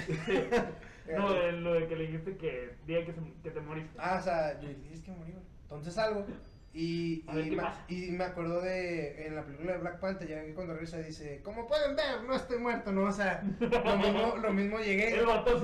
No, 1.17 1.33
de 1.33 1.53
lo 1.53 1.75
de 1.75 1.87
que 1.87 1.97
le 1.97 2.07
dijiste 2.07 2.37
que 2.37 2.75
día 2.87 3.05
que, 3.05 3.13
se- 3.13 3.21
que 3.43 3.51
te 3.51 3.61
moriste. 3.61 3.97
Ah, 3.99 4.19
o 4.21 4.23
sea, 4.23 4.61
yo 4.61 4.69
dije, 4.69 4.95
es 4.95 5.01
que 5.01 5.11
morí, 5.13 5.33
güey. 5.33 5.45
Entonces 5.63 5.95
salgo 5.95 6.25
y, 6.73 7.23
ver, 7.33 7.47
y, 7.47 7.51
¿qué 7.51 7.57
me, 7.57 7.63
y 7.89 8.11
me 8.13 8.25
acuerdo 8.25 8.61
de, 8.61 9.27
en 9.27 9.35
la 9.35 9.43
película 9.45 9.73
de 9.73 9.79
Black 9.79 10.01
Panther, 10.01 10.29
ya 10.29 10.45
que 10.45 10.55
cuando 10.55 10.75
regresa 10.75 10.99
dice, 10.99 11.41
como 11.43 11.67
pueden 11.67 11.97
ver, 11.97 12.23
no 12.27 12.35
estoy 12.35 12.59
muerto, 12.59 12.93
¿no? 12.93 13.05
O 13.05 13.13
sea, 13.13 13.43
lo 13.59 13.97
mismo, 13.99 14.37
lo 14.43 14.53
mismo 14.53 14.79
llegué. 14.79 15.15
El 15.19 15.27
vato. 15.27 15.61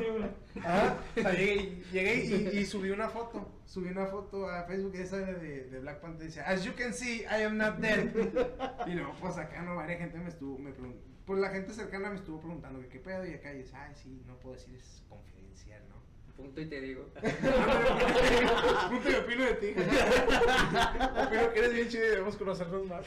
Ajá, 0.62 0.96
o 1.16 1.20
sea, 1.20 1.32
llegué, 1.32 1.82
llegué 1.92 2.24
y, 2.54 2.58
y 2.58 2.64
subí 2.66 2.90
una 2.90 3.08
foto, 3.08 3.46
subí 3.66 3.90
una 3.90 4.06
foto 4.06 4.48
a 4.48 4.64
Facebook 4.64 4.94
esa 4.96 5.18
de, 5.18 5.64
de 5.64 5.80
Black 5.80 6.00
Panther, 6.00 6.26
dice, 6.26 6.40
as 6.40 6.64
you 6.64 6.72
can 6.74 6.92
see, 6.92 7.20
I 7.22 7.44
am 7.44 7.58
not 7.58 7.76
dead. 7.76 8.08
Y 8.86 8.92
luego, 8.92 9.12
pues 9.20 9.36
acá 9.36 9.62
no, 9.62 9.76
varias 9.76 10.00
gente 10.00 10.18
me 10.18 10.30
estuvo, 10.30 10.58
me 10.58 10.72
preguntó, 10.72 11.04
pues 11.26 11.40
la 11.40 11.50
gente 11.50 11.72
cercana 11.72 12.10
me 12.10 12.16
estuvo 12.16 12.38
preguntando 12.40 12.80
que 12.80 12.88
qué 12.88 12.98
pedo, 13.00 13.26
y 13.26 13.34
acá 13.34 13.52
y 13.54 13.58
dice, 13.58 13.76
ay, 13.76 13.94
sí, 13.94 14.22
no 14.26 14.36
puedo 14.38 14.54
decir, 14.56 14.74
es 14.76 15.02
confidencial, 15.08 15.82
¿no? 15.88 15.94
Punto 16.36 16.60
y 16.60 16.66
te 16.66 16.80
digo. 16.80 17.04
Punto 18.90 19.10
y 19.10 19.14
opino 19.14 19.44
de 19.44 19.54
ti. 19.54 19.68
opino 19.70 21.52
que 21.52 21.58
eres 21.60 21.72
bien 21.72 21.88
chido 21.88 22.04
y 22.06 22.08
debemos 22.10 22.36
conocernos 22.36 22.86
más. 22.86 23.04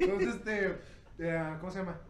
Entonces, 0.00 0.34
este, 0.34 0.76
eh, 1.18 1.56
¿cómo 1.60 1.70
se 1.72 1.78
llama? 1.78 2.00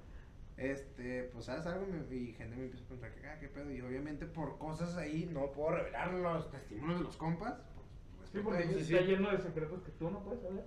Este, 0.57 1.25
pues 1.33 1.45
sabes 1.45 1.67
algo 1.67 1.87
Me- 1.87 2.17
y 2.17 2.33
gente 2.33 2.57
me 2.57 2.65
empieza 2.65 2.85
a 2.85 2.89
preguntar 2.89 3.15
que, 3.15 3.27
ah, 3.29 3.39
qué 3.39 3.49
pedo. 3.49 3.71
Y 3.71 3.81
obviamente 3.83 4.27
por 4.27 4.59
cosas 4.59 4.97
ahí 4.97 5.29
no 5.33 5.53
puedo 5.53 5.73
revelar 5.77 6.13
los 6.15 6.51
testimonios 6.51 6.99
de 7.01 7.05
los 7.05 7.17
compas. 7.17 7.55
Por 8.17 8.27
Sí, 8.33 8.39
porque 8.43 8.65
ellos. 8.65 8.83
está 8.91 9.01
lleno 9.03 9.31
de 9.31 9.39
secretos 9.39 9.83
que 9.83 9.93
tú 9.93 10.11
no 10.11 10.23
puedes 10.25 10.43
saber. 10.43 10.65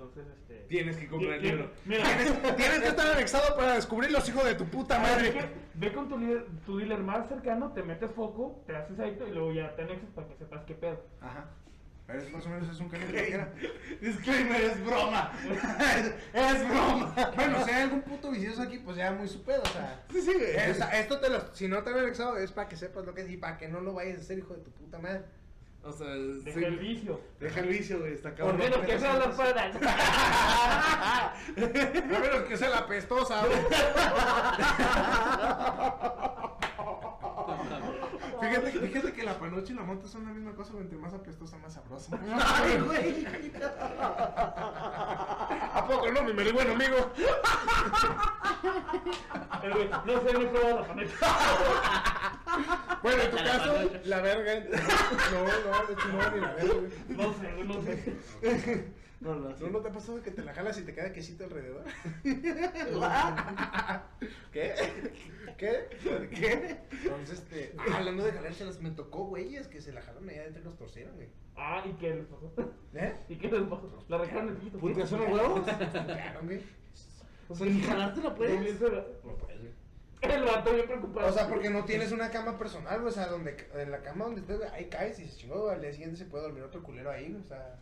Entonces, 0.00 0.32
este. 0.34 0.54
Tienes 0.66 0.96
que 0.96 1.06
comprar 1.08 1.34
el 1.34 1.42
libro. 1.42 1.70
Mira, 1.84 2.04
Tienes 2.56 2.80
que 2.80 2.88
estar 2.88 3.06
anexado 3.06 3.54
para 3.54 3.74
descubrir 3.74 4.10
los 4.10 4.26
hijos 4.30 4.44
de 4.44 4.54
tu 4.54 4.64
puta 4.64 4.96
¿sabes 4.96 5.34
madre. 5.34 5.50
Ve 5.74 5.92
con 5.92 6.08
tu 6.64 6.78
dealer 6.78 7.00
más 7.00 7.28
cercano, 7.28 7.72
te 7.72 7.82
metes 7.82 8.10
foco, 8.12 8.62
te 8.66 8.74
haces 8.74 8.98
adicto 8.98 9.28
y 9.28 9.32
luego 9.32 9.52
ya 9.52 9.76
te 9.76 9.82
anexas 9.82 10.08
para 10.14 10.26
que 10.28 10.36
sepas 10.36 10.64
qué 10.64 10.74
pedo. 10.74 11.04
Ajá. 11.20 11.50
Pero 12.06 12.18
es 12.18 12.32
más 12.32 12.46
o 12.46 12.48
menos 12.48 12.68
es 12.70 12.80
un 12.80 12.88
canal. 12.88 13.08
Disclaimer, 14.00 14.60
es 14.62 14.84
broma. 14.84 15.32
es 16.32 16.68
broma. 16.68 17.14
Bueno, 17.36 17.64
si 17.64 17.70
hay 17.70 17.82
algún 17.82 18.00
puto 18.00 18.30
vicioso 18.30 18.62
aquí, 18.62 18.78
pues 18.78 18.96
ya 18.96 19.12
muy 19.12 19.28
su 19.28 19.42
pedo, 19.42 19.62
o 19.62 19.66
sea. 19.66 20.02
Sí, 20.10 20.22
sí, 20.22 20.32
sea, 20.32 20.98
esto 20.98 21.20
te 21.20 21.28
lo, 21.28 21.54
si 21.54 21.68
no 21.68 21.82
te 21.82 21.90
he 21.90 21.98
anexado 21.98 22.38
es 22.38 22.52
para 22.52 22.68
que 22.70 22.76
sepas 22.76 23.04
lo 23.04 23.14
que 23.14 23.20
es 23.20 23.30
y 23.30 23.36
para 23.36 23.58
que 23.58 23.68
no 23.68 23.80
lo 23.80 23.92
vayas 23.92 24.16
a 24.16 24.20
hacer, 24.22 24.38
hijo 24.38 24.54
de 24.54 24.60
tu 24.60 24.70
puta 24.70 24.98
madre. 24.98 25.24
O 25.82 25.92
sea, 25.92 26.08
Deja 26.08 26.58
sí. 26.58 26.64
el 26.64 26.78
vicio. 26.78 27.20
Deja 27.40 27.60
el 27.60 27.68
vicio, 27.68 28.00
güey. 28.00 28.12
Está 28.12 28.28
Por 28.30 28.38
cabrón. 28.38 28.58
menos 28.58 28.78
que 28.84 28.98
sea 28.98 29.14
la 29.16 29.30
para. 29.34 29.64
A 31.56 31.58
menos 32.20 32.42
que 32.48 32.56
sea 32.56 32.70
la 32.70 32.86
pestosa, 32.86 33.42
güey. 33.46 33.58
Fíjate, 38.40 38.70
fíjate 38.72 39.12
que 39.12 39.22
la 39.22 39.38
panoche 39.38 39.72
y 39.72 39.76
la 39.76 39.82
mota 39.82 40.06
son 40.08 40.24
la 40.24 40.30
misma 40.32 40.52
cosa, 40.54 40.72
entre 40.78 40.96
más 40.98 41.12
apestosa, 41.12 41.56
más 41.58 41.74
sabrosa. 41.74 42.18
Ay, 42.56 42.78
güey. 42.80 43.26
¿A 45.72 45.84
poco 45.86 46.10
no, 46.10 46.22
mi 46.22 46.32
marihuana 46.32 46.72
amigo? 46.72 47.10
Güey, 49.62 49.88
No 50.06 50.20
sé, 50.22 50.32
no 50.32 50.40
he 50.40 50.46
probado 50.46 50.80
la 50.80 50.86
paneta. 50.86 51.12
Bueno, 53.02 53.22
en 53.22 53.30
tu 53.30 53.36
caso, 53.36 53.74
panocha. 53.74 54.00
la 54.04 54.20
verga. 54.20 54.52
No, 55.32 55.44
no, 55.44 55.86
de 55.86 55.92
hecho 55.92 56.08
no, 56.08 56.30
ni 56.30 56.40
la 56.40 56.52
verga, 56.52 56.74
güey. 56.74 56.90
No 57.08 57.34
sé, 57.34 57.64
no 57.64 57.74
sé. 57.82 58.94
No, 59.20 59.34
no, 59.34 59.50
¿No, 59.50 59.68
¿No 59.68 59.80
te 59.80 59.88
ha 59.88 59.92
pasado 59.92 60.22
que 60.22 60.30
te 60.30 60.42
la 60.42 60.54
jalas 60.54 60.78
y 60.78 60.82
te 60.82 60.94
queda 60.94 61.12
quesito 61.12 61.44
alrededor? 61.44 61.84
¿Qué? 64.50 64.74
¿Qué? 65.58 65.88
¿Qué? 66.30 66.78
Entonces, 66.90 67.40
este, 67.40 67.74
ah, 67.76 67.98
hablando 67.98 68.24
de 68.24 68.32
jalárselas, 68.32 68.80
me 68.80 68.90
tocó 68.92 69.26
güeyes 69.26 69.68
que 69.68 69.82
se 69.82 69.92
la 69.92 70.00
jalaron 70.00 70.26
allá 70.30 70.40
adentro 70.40 70.62
y 70.62 70.64
los 70.64 70.78
torcieron, 70.78 71.16
güey. 71.16 71.28
Ah, 71.54 71.84
¿y 71.84 71.92
qué 71.98 72.14
les 72.14 72.24
pasó? 72.24 72.50
¿Eh? 72.94 73.14
¿Y 73.28 73.36
qué 73.36 73.48
les 73.48 73.62
pasó? 73.64 74.04
La 74.08 74.16
rejaron 74.16 74.48
el 74.48 74.56
pito. 74.56 74.78
¿Puntuación 74.78 75.20
los 75.20 75.30
huevos? 75.30 75.66
Claro, 75.92 76.40
güey. 76.44 76.62
O 77.50 77.54
sea, 77.54 77.66
ni 77.66 77.82
jalarte 77.82 78.22
la 78.22 78.34
puedes. 78.34 78.80
No 78.80 79.36
puedes, 79.36 79.60
güey. 79.60 79.72
El 80.22 80.44
vato 80.44 80.72
bien 80.72 80.86
preocupado. 80.86 81.28
O 81.28 81.32
sea, 81.32 81.46
porque 81.46 81.68
no 81.68 81.84
tienes 81.84 82.12
una 82.12 82.30
cama 82.30 82.56
personal, 82.56 83.00
güey. 83.00 83.10
O 83.10 83.14
sea, 83.14 83.26
donde, 83.26 83.68
en 83.74 83.90
la 83.90 84.00
cama 84.00 84.24
donde 84.24 84.40
estés, 84.40 84.56
güey, 84.56 84.70
ahí 84.70 84.86
caes 84.86 85.18
y 85.18 85.26
se 85.26 85.36
chingó, 85.36 85.68
al 85.68 85.82
día 85.82 85.92
siguiente 85.92 86.16
se 86.16 86.24
puede 86.24 86.44
dormir 86.44 86.62
otro 86.62 86.82
culero 86.82 87.10
ahí, 87.10 87.28
güey. 87.28 87.42
O 87.42 87.44
sea, 87.44 87.78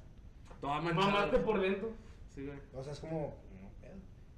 Toda 0.60 0.80
manchada. 0.80 1.06
Mamaste 1.06 1.38
por 1.38 1.60
dentro. 1.60 1.92
Sí, 2.34 2.46
güey. 2.46 2.58
o 2.74 2.82
sea, 2.82 2.92
es 2.92 3.00
como, 3.00 3.34
no 3.60 3.70
pedo. 3.80 3.94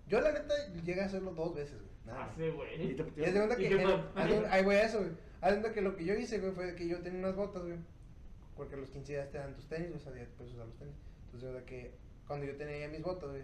Yo, 0.09 0.21
la 0.21 0.33
neta, 0.33 0.55
llegué 0.85 1.01
a 1.01 1.07
hacerlo 1.07 1.33
dos 1.33 1.55
veces, 1.55 1.77
güey. 1.81 1.91
Nada 2.07 2.25
Ah, 2.37 2.43
Y 2.43 2.51
güey. 2.51 2.97
te 2.97 3.21
Y 3.21 3.25
haz 3.25 3.33
de 3.35 3.39
cuenta 3.47 3.61
¿Y 3.63 3.69
que. 3.69 4.47
Ahí 4.51 4.65
voy 4.65 4.75
a 4.77 4.85
eso, 4.85 4.99
güey. 5.01 5.11
Haz 5.41 5.55
de 5.55 5.61
cuenta 5.61 5.73
que 5.75 5.81
lo 5.83 5.97
que 5.97 6.05
yo 6.05 6.15
hice, 6.15 6.39
güey, 6.41 6.53
fue 6.53 6.75
que 6.75 6.87
yo 6.89 7.01
tenía 7.01 7.19
unas 7.21 7.37
botas, 7.37 7.63
güey. 7.63 7.79
Porque 8.57 8.75
a 8.75 8.79
los 8.79 8.91
15 8.91 9.13
días 9.13 9.31
te 9.31 9.39
dan 9.39 9.55
tus 9.55 9.67
tenis, 9.69 9.91
o 9.95 9.99
sea, 9.99 10.13
10 10.13 10.29
pesos 10.31 10.59
a 10.61 10.65
los 10.65 10.77
tenis. 10.77 10.95
Entonces, 11.27 11.43
de 11.43 11.53
verdad 11.55 11.67
que 11.67 11.95
cuando 12.27 12.47
yo 12.47 12.57
tenía 12.57 12.79
ya 12.79 12.89
mis 12.89 13.03
botas, 13.03 13.31
güey, 13.31 13.43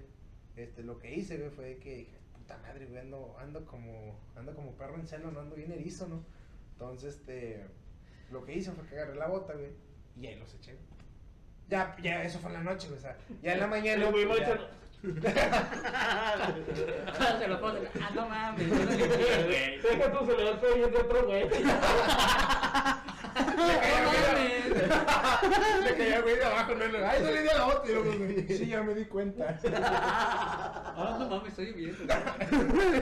este, 0.57 0.83
lo 0.83 0.99
que 0.99 1.15
hice, 1.15 1.39
güey, 1.39 1.51
fue 1.51 1.79
que 1.79 1.97
dije, 1.97 2.19
puta 2.35 2.59
madre, 2.59 2.87
güey, 2.87 3.01
ando, 3.01 3.37
ando 3.39 3.65
como, 3.65 4.19
ando 4.37 4.55
como 4.55 4.73
perro 4.73 4.97
en 4.97 5.07
celo, 5.07 5.31
no 5.31 5.41
ando 5.41 5.57
bien 5.57 5.73
erizo, 5.73 6.07
¿no? 6.09 6.23
Entonces, 6.73 7.15
este, 7.17 7.65
lo 8.31 8.45
que 8.45 8.55
hice 8.55 8.73
fue 8.73 8.87
que 8.87 8.97
agarré 8.97 9.15
la 9.17 9.29
bota, 9.29 9.55
güey, 9.55 9.71
y 10.21 10.27
ahí 10.27 10.37
los 10.39 10.53
eché. 10.55 10.73
güey. 10.73 10.85
Ya, 11.69 11.97
ya, 12.01 12.23
eso 12.23 12.39
fue 12.39 12.51
en 12.51 12.55
la 12.65 12.71
noche, 12.73 12.87
güey, 12.87 12.99
o 12.99 13.03
sea, 13.03 13.17
ya 13.43 13.55
en 13.55 13.61
la 13.61 13.67
mañana. 13.67 14.07
Güey 14.11 14.25
pues, 14.27 14.39
ya- 14.41 14.59
Se 17.39 17.49
lo 17.49 17.61
ponen. 17.61 17.89
Ah, 18.01 18.11
no 18.15 18.29
mames. 18.29 18.71
Deja 19.83 20.13
tu 20.13 20.27
celular 20.27 20.61
yo 20.63 20.89
de 20.89 20.97
otro 20.99 21.27
güey. 21.27 21.49
Le 25.85 25.97
caía 25.97 26.21
güey 26.23 26.37
de 26.37 26.45
abajo, 26.45 26.75
no, 26.75 26.89
no, 26.89 26.99
ay, 27.07 27.23
di 27.23 27.49
a 27.49 27.59
la 27.59 27.65
güey, 28.03 28.47
sí, 28.49 28.67
ya 28.67 28.83
me 28.83 28.95
di 28.95 29.05
cuenta. 29.05 29.59
Ah, 29.75 31.17
no 31.19 31.29
mames, 31.29 31.49
estoy 31.51 31.73
bien. 31.73 31.97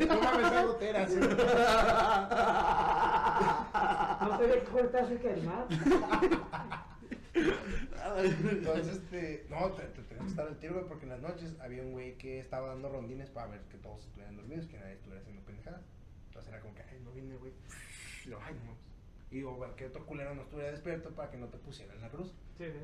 No 0.09 0.21
mames, 0.21 0.53
es 0.53 0.67
gotera, 0.67 1.07
sí. 1.07 1.17
No 4.21 4.39
sé 4.39 4.47
de 4.47 4.63
qué 4.63 4.81
está 4.81 5.07
cerca 5.07 5.29
Entonces, 8.19 8.97
este, 9.03 9.47
no, 9.51 9.71
te, 9.73 9.83
te 9.85 10.03
que 10.17 10.27
estar 10.27 10.47
al 10.47 10.59
tiro, 10.59 10.75
güey, 10.75 10.87
porque 10.87 11.05
en 11.05 11.11
las 11.11 11.21
noches 11.21 11.55
había 11.61 11.83
un 11.83 11.93
güey 11.93 12.17
que 12.19 12.39
estaba 12.41 12.69
dando 12.69 12.89
rondines 12.89 13.31
para 13.31 13.49
ver 13.49 13.61
que 13.71 13.79
todos 13.79 14.05
estuvieran 14.05 14.37
dormidos, 14.37 14.67
que 14.67 14.79
nadie 14.79 14.95
estuviera 14.95 15.21
haciendo 15.21 15.43
pendejadas. 15.43 15.83
Entonces 16.29 16.53
era 16.53 16.61
como 16.61 16.75
que, 16.75 16.83
ay, 16.83 17.01
no 17.05 17.13
vine, 17.13 17.37
güey. 17.37 17.53
Y 18.25 18.31
yo, 18.31 18.39
ay, 18.43 18.55
no. 18.65 18.75
Y 19.31 19.37
digo, 19.39 19.55
bueno, 19.57 19.75
que 19.77 19.87
otro 19.87 20.05
culero 20.07 20.35
no 20.35 20.43
estuviera 20.43 20.71
despierto 20.71 21.11
para 21.11 21.31
que 21.31 21.37
no 21.39 21.49
te 21.49 21.59
pusieran 21.59 22.01
la 22.01 22.09
cruz. 22.09 22.29
Sí, 22.57 22.65
sí. 22.67 22.79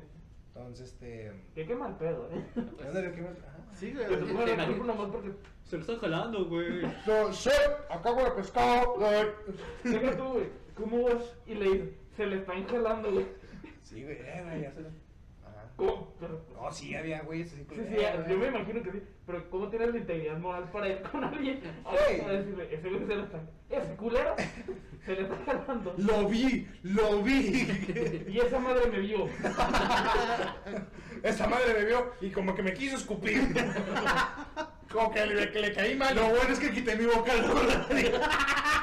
Entonces, 0.53 0.87
este. 0.91 1.31
Que 1.55 1.65
qué 1.65 1.75
mal 1.75 1.97
pedo, 1.97 2.29
eh. 2.33 2.45
ándale, 2.85 3.13
¿qué 3.13 3.21
me- 3.21 3.29
ajá. 3.29 3.57
Sí, 3.73 3.93
Te 3.93 4.05
güey. 4.07 4.19
pongo 4.33 4.45
la 4.45 4.65
cruz 4.65 4.85
nomás 4.85 5.09
porque. 5.09 5.31
Se 5.63 5.77
lo 5.77 5.81
están 5.83 5.99
jalando, 5.99 6.45
güey. 6.49 6.81
No, 7.07 7.31
shit, 7.31 7.53
acabo 7.89 8.21
de 8.25 8.31
pescado, 8.31 8.95
güey. 8.95 9.27
Deja 9.85 10.17
tú, 10.17 10.23
güey. 10.33 10.49
¿Cómo 10.75 11.03
vas? 11.03 11.37
Y 11.45 11.53
le 11.55 11.65
dices, 11.71 11.89
se 12.17 12.25
le 12.25 12.35
están 12.39 12.65
jalando, 12.67 13.11
güey. 13.13 13.25
Sí, 13.83 14.03
güey, 14.03 14.17
eh, 14.19 14.41
güey, 14.43 14.61
ya 14.63 14.71
se 14.73 14.81
lo. 14.81 14.89
¿Cómo? 15.81 16.13
Pero- 16.19 16.45
No, 16.53 16.71
sí, 16.71 16.93
había 16.93 17.21
güeyes 17.23 17.51
así. 17.53 17.65
Sí, 17.69 17.75
sí, 17.89 17.95
yo 18.29 18.37
me 18.37 18.47
imagino 18.47 18.83
que 18.83 18.91
sí. 18.91 19.01
Pero 19.25 19.49
¿cómo 19.49 19.67
tienes 19.69 19.91
la 19.91 19.97
integridad 19.97 20.37
moral 20.37 20.69
para 20.71 20.89
ir 20.89 21.01
con 21.01 21.23
alguien 21.23 21.59
a, 21.83 21.95
decirle, 22.31 22.67
ese 22.71 22.87
güey 22.89 22.99
se 23.07 23.15
le 23.15 23.23
está. 23.23 23.41
Ese 23.69 23.95
culero 23.95 24.35
se 25.05 25.11
le 25.15 25.21
está 25.23 25.35
jalando. 25.45 25.95
Lo 25.97 26.27
vi, 26.27 26.67
lo 26.83 27.23
vi. 27.23 27.67
Y 28.27 28.37
esa 28.39 28.59
madre 28.59 28.85
me 28.91 28.99
vio. 28.99 29.27
Esa 31.23 31.47
madre 31.47 31.73
me 31.79 31.85
vio 31.85 32.11
y 32.21 32.29
como 32.29 32.53
que 32.53 32.61
me 32.61 32.73
quiso 32.73 32.97
escupir. 32.97 33.41
como 34.91 35.11
que 35.11 35.25
le, 35.25 35.51
que 35.51 35.59
le 35.61 35.73
caí 35.73 35.95
mal. 35.95 36.15
Lo 36.15 36.27
bueno 36.29 36.49
es 36.51 36.59
que 36.59 36.69
quité 36.71 36.95
mi 36.95 37.05
boca 37.05 37.31
al 37.31 37.41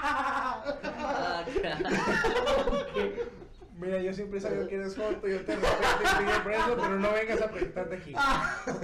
Ah, 0.00 1.44
carajo. 1.62 2.86
Que- 2.94 3.37
Mira, 3.78 4.00
yo 4.02 4.12
siempre 4.12 4.38
he 4.38 4.40
sabido 4.40 4.66
que 4.66 4.74
eres 4.74 4.96
joto, 4.96 5.28
yo 5.28 5.40
te 5.44 5.54
respeto 5.54 6.02
y 6.02 6.06
estoy 6.06 6.44
preso, 6.44 6.76
pero 6.76 6.98
no 6.98 7.12
vengas 7.12 7.40
a 7.42 7.50
presentarte 7.50 7.94
aquí. 7.96 8.12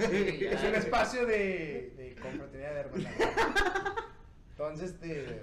Sí, 0.09 0.37
ya, 0.41 0.51
Es 0.51 0.63
un 0.63 0.75
espacio 0.75 1.25
de, 1.25 1.93
de 1.97 2.15
confraternidad 2.21 2.73
de 2.73 2.79
hermanos. 2.79 3.07
Entonces, 4.51 4.91
este, 4.91 5.41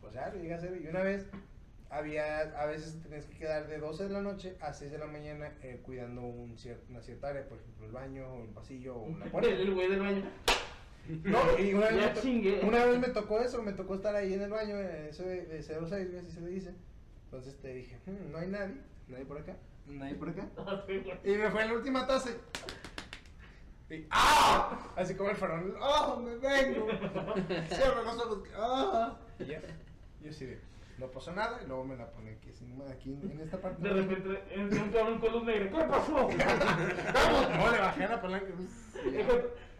pues 0.00 0.14
ya 0.14 0.28
lo 0.28 0.36
llegué 0.40 0.54
a 0.54 0.56
hacer. 0.56 0.80
Y 0.82 0.88
una 0.88 1.02
vez, 1.02 1.26
había, 1.90 2.38
a 2.60 2.66
veces 2.66 2.98
tenías 3.02 3.26
que 3.26 3.36
quedar 3.36 3.66
de 3.68 3.78
12 3.78 4.04
de 4.04 4.10
la 4.10 4.22
noche 4.22 4.56
a 4.60 4.72
6 4.72 4.90
de 4.90 4.98
la 4.98 5.06
mañana 5.06 5.52
eh, 5.62 5.80
cuidando 5.82 6.22
un 6.22 6.56
cier- 6.56 6.78
una 6.88 7.02
cierta 7.02 7.28
área, 7.28 7.46
por 7.46 7.58
ejemplo, 7.58 7.84
el 7.86 7.92
baño, 7.92 8.34
un 8.34 8.54
pasillo 8.54 8.96
o 8.96 9.02
una 9.02 9.26
puerta. 9.26 9.50
El 9.54 9.74
güey 9.74 9.88
del 9.90 10.00
baño. 10.00 10.22
No, 11.24 11.58
y 11.58 11.72
una 11.74 11.86
vez, 11.88 11.96
me 11.96 12.08
to- 12.08 12.20
chingué. 12.20 12.60
una 12.62 12.84
vez 12.84 12.98
me 12.98 13.08
tocó 13.08 13.40
eso, 13.40 13.62
me 13.62 13.72
tocó 13.72 13.94
estar 13.94 14.14
ahí 14.14 14.34
en 14.34 14.42
el 14.42 14.50
baño, 14.50 14.78
en 14.78 15.06
ese 15.06 15.22
de, 15.24 15.46
de 15.46 15.62
06, 15.62 15.88
güey, 15.88 16.18
así 16.20 16.30
se 16.30 16.40
le 16.42 16.50
dice. 16.50 16.74
Entonces 17.30 17.60
te 17.60 17.68
dije, 17.74 17.98
"Hmm, 18.06 18.32
no 18.32 18.38
hay 18.38 18.48
nadie, 18.48 18.74
nadie 19.08 19.24
por 19.26 19.38
acá, 19.38 19.54
nadie 19.86 20.14
por 20.14 20.30
acá. 20.30 20.46
Sí. 20.86 21.02
Y 21.24 21.30
me 21.36 21.50
fue 21.50 21.62
en 21.62 21.68
la 21.68 21.74
última 21.74 22.06
taza. 22.06 22.30
y- 23.90 24.06
¡Ah! 24.10 24.78
Así 24.96 25.14
como 25.14 25.30
el 25.30 25.36
farol. 25.36 25.76
¡Ah! 25.80 26.16
¡Me 26.22 26.36
vengo! 26.36 26.86
Cierro 27.68 28.02
los 28.02 28.16
ojos. 28.16 28.48
¡Ah! 28.56 29.16
Y 29.38 29.44
ya. 29.46 29.60
Yo 30.22 30.30
así 30.30 30.46
de. 30.46 30.60
No 30.98 31.06
pasó 31.10 31.32
nada. 31.32 31.60
Y 31.62 31.66
luego 31.68 31.84
me 31.84 31.96
la 31.96 32.10
pone 32.10 32.32
aquí, 32.32 32.50
aquí 32.90 33.12
en, 33.12 33.30
en 33.30 33.40
esta 33.40 33.60
parte. 33.60 33.82
De 33.82 33.92
repente 33.94 34.42
entra 34.52 34.82
un 34.82 34.90
cabrón 34.90 35.18
con 35.20 35.32
luz 35.32 35.44
negra. 35.44 35.70
¿Qué 35.70 35.84
pasó? 35.88 36.14
¡Vamos! 37.14 37.50
No, 37.58 37.70
le 37.72 37.78
bajé 37.78 38.04
a 38.04 38.08
la 38.08 38.20
palanca. 38.22 38.46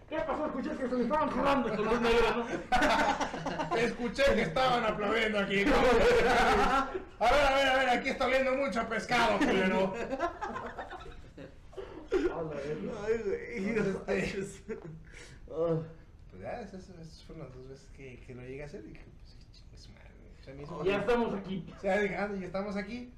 ¿Qué 0.08 0.16
pasó? 0.26 0.46
Escuché 0.46 0.70
que 0.76 0.88
se 0.88 0.94
le 0.96 1.02
estaban 1.02 1.28
jalando 1.30 1.68
con 1.76 1.84
luz 1.84 2.00
negra, 2.00 2.36
¿no? 2.36 3.76
Escuché 3.76 4.22
que 4.34 4.42
estaban 4.42 4.84
aplaudiendo 4.84 5.38
aquí. 5.40 5.64
¿no? 5.66 5.72
A 7.20 7.30
ver, 7.32 7.44
a 7.46 7.76
ver, 7.76 7.88
a 7.90 8.00
mucho 8.56 8.88
pescado, 8.88 9.38
culero. 9.38 9.94
Ay, 12.10 13.18
güey. 13.24 13.68
Entonces. 13.68 14.62
Pues 16.30 16.42
ya, 16.42 16.60
esas, 16.60 16.88
esas 16.88 17.24
fueron 17.24 17.44
las 17.46 17.54
dos 17.54 17.68
veces 17.68 17.88
que, 17.96 18.20
que 18.20 18.34
lo 18.34 18.42
llegué 18.42 18.62
a 18.62 18.66
hacer. 18.66 18.84
Y 18.84 18.88
dije, 18.88 19.04
pues, 19.70 19.88
madre. 19.90 20.64
O 20.70 20.84
sea, 20.84 20.92
Ya 20.92 20.98
estamos 21.00 21.34
aquí. 21.34 21.66
O 21.76 21.80
sea, 21.80 21.98
dije, 22.00 22.14
ya 22.14 22.46
estamos 22.46 22.76
aquí. 22.76 23.12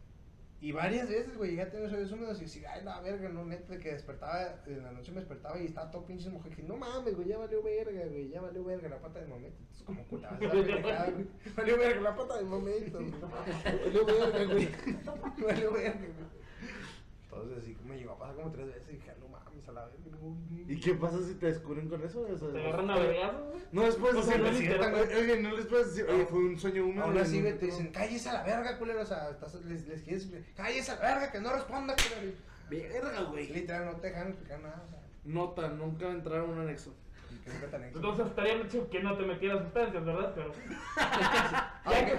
Y 0.62 0.72
varias 0.72 1.08
veces, 1.08 1.38
güey, 1.38 1.50
llegué 1.50 1.62
a 1.62 1.70
tener 1.70 1.88
sueños 1.88 2.12
húmedos 2.12 2.38
y 2.38 2.44
decía, 2.44 2.70
ay, 2.74 2.84
la 2.84 3.00
verga, 3.00 3.30
no, 3.30 3.46
neta, 3.46 3.78
que 3.78 3.92
despertaba, 3.92 4.60
en 4.66 4.82
la 4.82 4.92
noche 4.92 5.10
me 5.10 5.20
despertaba 5.20 5.58
y 5.58 5.64
estaba 5.64 5.90
todo 5.90 6.04
pinche 6.04 6.28
mujer 6.28 6.54
que 6.54 6.62
no 6.62 6.76
mames, 6.76 7.16
güey, 7.16 7.28
ya 7.28 7.38
valió 7.38 7.62
verga, 7.62 8.04
güey, 8.06 8.28
ya 8.28 8.42
valió 8.42 8.62
verga 8.62 8.90
la 8.90 9.00
pata 9.00 9.20
del 9.20 9.28
momento. 9.28 9.56
Entonces, 9.58 9.82
como 9.84 10.04
pendejada, 10.38 11.10
güey, 11.10 11.26
valió 11.56 11.78
verga 11.78 12.00
la 12.02 12.14
pata 12.14 12.36
del 12.36 12.46
momento, 12.46 12.98
güey, 12.98 13.12
valió 13.84 14.04
verga, 14.04 14.44
güey, 14.44 14.68
valió 15.46 15.72
verga, 15.72 15.98
güey. 15.98 16.40
Entonces, 17.32 17.58
así 17.58 17.76
me 17.84 17.96
llegó 17.96 18.12
a 18.12 18.18
pasar 18.18 18.34
como 18.36 18.50
tres 18.50 18.66
veces 18.66 18.88
y 18.90 18.92
dije, 18.94 19.12
no 19.20 19.28
mames, 19.28 19.68
a 19.68 19.72
la 19.72 19.86
verga, 19.86 20.16
güey. 20.20 20.64
¿Y 20.68 20.80
qué 20.80 20.94
pasa 20.94 21.18
si 21.22 21.34
te 21.34 21.46
descubren 21.46 21.88
con 21.88 22.02
eso? 22.02 22.22
O 22.22 22.36
sea, 22.36 22.50
Te 22.50 22.60
agarran 22.60 22.90
a 22.90 22.98
vergazos, 22.98 23.46
güey. 23.50 23.62
No 23.72 23.82
decir, 23.82 24.00
no 24.00 24.48
oye, 24.48 24.52
literal, 24.60 24.90
güey. 24.90 25.14
oye, 25.14 25.40
no 25.40 25.56
les 25.56 25.66
puedes 25.66 25.94
decir, 25.94 26.10
oye, 26.10 26.26
fue 26.26 26.38
un 26.40 26.58
sueño 26.58 26.84
húmedo. 26.86 27.04
Aún 27.04 27.18
así, 27.18 27.40
güey, 27.40 27.52
no- 27.52 27.58
te 27.58 27.66
dicen, 27.66 27.92
cállese 27.92 28.28
a 28.30 28.32
la 28.32 28.42
verga, 28.42 28.78
culero, 28.78 29.02
o 29.02 29.06
sea, 29.06 29.30
estás, 29.30 29.54
les, 29.64 29.86
les 29.86 30.02
quieres, 30.02 30.28
cállese 30.56 30.90
a 30.90 30.96
la 30.96 31.00
verga, 31.02 31.32
que 31.32 31.40
no 31.40 31.52
responda, 31.52 31.94
culero. 31.94 32.36
Verga, 32.68 33.22
güey. 33.22 33.48
literal, 33.48 33.84
no 33.86 33.96
te 34.00 34.08
dejan 34.08 34.28
explicar 34.28 34.60
nada, 34.60 34.82
o 34.86 34.90
sea, 34.90 35.00
Nota, 35.24 35.68
nunca 35.68 36.10
entraron 36.10 36.50
a 36.50 36.52
un 36.54 36.58
anexo. 36.60 36.94
y 37.30 37.36
que 37.44 37.50
nunca 37.50 37.66
tan 37.68 37.84
Entonces 37.84 38.26
estaría 38.26 38.56
mucho 38.56 38.90
que 38.90 39.00
no 39.02 39.16
te 39.16 39.24
metieras 39.24 39.62
sustancias, 39.62 40.04
¿verdad? 40.04 40.32
Pero. 40.34 40.52
Aunque, 41.84 42.12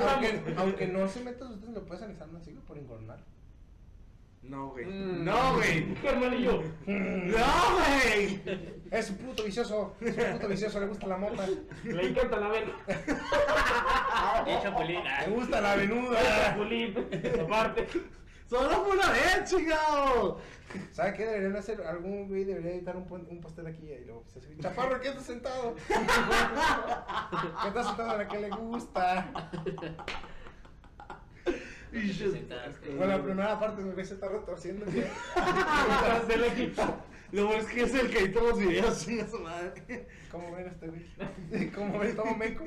que 0.46 0.56
aunque, 0.58 0.88
no 0.88 1.08
se 1.08 1.24
meta 1.24 1.46
usted, 1.46 1.68
lo 1.70 1.86
puedes 1.86 2.04
anexar 2.04 2.28
así 2.36 2.52
güey, 2.52 2.64
por 2.66 2.78
engornar. 2.78 3.20
No, 4.44 4.70
güey. 4.70 4.86
Mm. 4.86 5.24
No, 5.24 5.56
güey. 5.56 5.96
Hermanillo. 6.04 6.64
No, 6.86 7.46
güey. 7.76 8.42
Es 8.90 9.10
un 9.12 9.18
puto 9.18 9.44
vicioso, 9.44 9.96
es 10.02 10.18
un 10.18 10.32
puto 10.34 10.48
vicioso, 10.48 10.80
le 10.80 10.88
gusta 10.88 11.08
la 11.08 11.18
mota, 11.18 11.48
Le 11.84 12.10
encanta 12.10 12.38
la 12.38 12.52
chapulín. 14.62 15.02
ah. 15.08 15.24
le 15.26 15.32
gusta 15.34 15.62
la 15.62 15.76
venuda. 15.76 16.20
chapulín. 16.46 16.96
Aparte. 17.42 17.88
Solo 18.48 18.84
fue 18.84 18.98
una 18.98 19.12
vez, 19.12 19.44
chingado. 19.46 20.40
¿Sabe 20.92 21.14
qué 21.14 21.26
deberían 21.26 21.56
hacer? 21.56 21.82
Algún 21.82 22.28
güey 22.28 22.44
debería 22.44 22.72
editar 22.72 22.98
un, 22.98 23.06
un 23.30 23.42
pastel 23.42 23.68
aquí 23.68 23.90
y 23.92 24.06
luego 24.06 24.26
así, 24.36 24.40
Chaparro, 24.60 25.00
¿qué 25.00 25.10
estás 25.10 25.26
sentado? 25.26 25.76
¿Qué 25.88 25.94
estás 27.68 27.88
sentado 27.88 28.12
a 28.12 28.18
la 28.18 28.28
que 28.28 28.40
le 28.40 28.50
gusta? 28.50 29.32
Y 31.92 32.12
yo-. 32.12 32.32
Bueno, 32.98 33.18
la 33.18 33.24
primera 33.24 33.60
parte 33.60 33.82
me 33.84 34.04
se 34.06 34.14
está 34.16 34.28
retorciendo. 34.30 34.86
Lo 37.32 37.46
bueno 37.48 37.62
es 37.62 37.68
que 37.70 37.84
es 37.84 37.94
el 37.96 38.10
que 38.10 38.20
edita 38.20 38.42
los 38.42 38.60
videos, 38.60 39.06
chinga 39.06 39.26
su 39.26 39.40
madre. 39.40 40.06
¿Cómo 40.30 40.52
ven 40.54 40.68
este 40.68 40.88
güey? 40.90 41.72
¿Cómo 41.72 41.98
ven? 42.00 42.14
Todo 42.16 42.36
meco. 42.36 42.66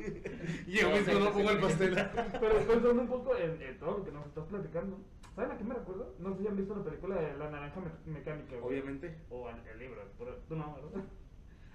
Y 0.66 0.72
yo 0.72 0.89
me 0.89 1.01
no 1.03 1.33
pongo 1.33 1.51
el 1.51 1.59
pastel. 1.59 1.95
Pero 2.41 2.55
pensando 2.66 2.91
un 3.03 3.07
poco 3.09 3.37
en, 3.37 3.61
en 3.61 3.79
todo 3.79 3.99
lo 3.99 4.05
que 4.05 4.12
nos 4.12 4.27
estás 4.27 4.45
platicando. 4.47 4.99
¿Saben 5.37 5.51
a 5.53 5.59
qué 5.59 5.64
me 5.64 5.75
recuerdo? 5.75 6.14
No 6.18 6.35
sé 6.35 6.41
si 6.43 6.49
han 6.49 6.57
visto 6.57 6.75
la 6.77 6.85
película 6.85 7.16
de 7.16 7.37
La 7.37 7.51
Naranja 7.51 7.81
Me- 7.81 8.12
Mecánica. 8.14 8.57
güey. 8.57 8.64
Obviamente. 8.79 9.18
O 9.29 9.51
el, 9.51 9.57
el 9.70 9.79
libro. 9.79 10.01
pero 10.18 10.35
Tú 10.49 10.57
no, 10.57 10.75
¿verdad? 10.77 11.05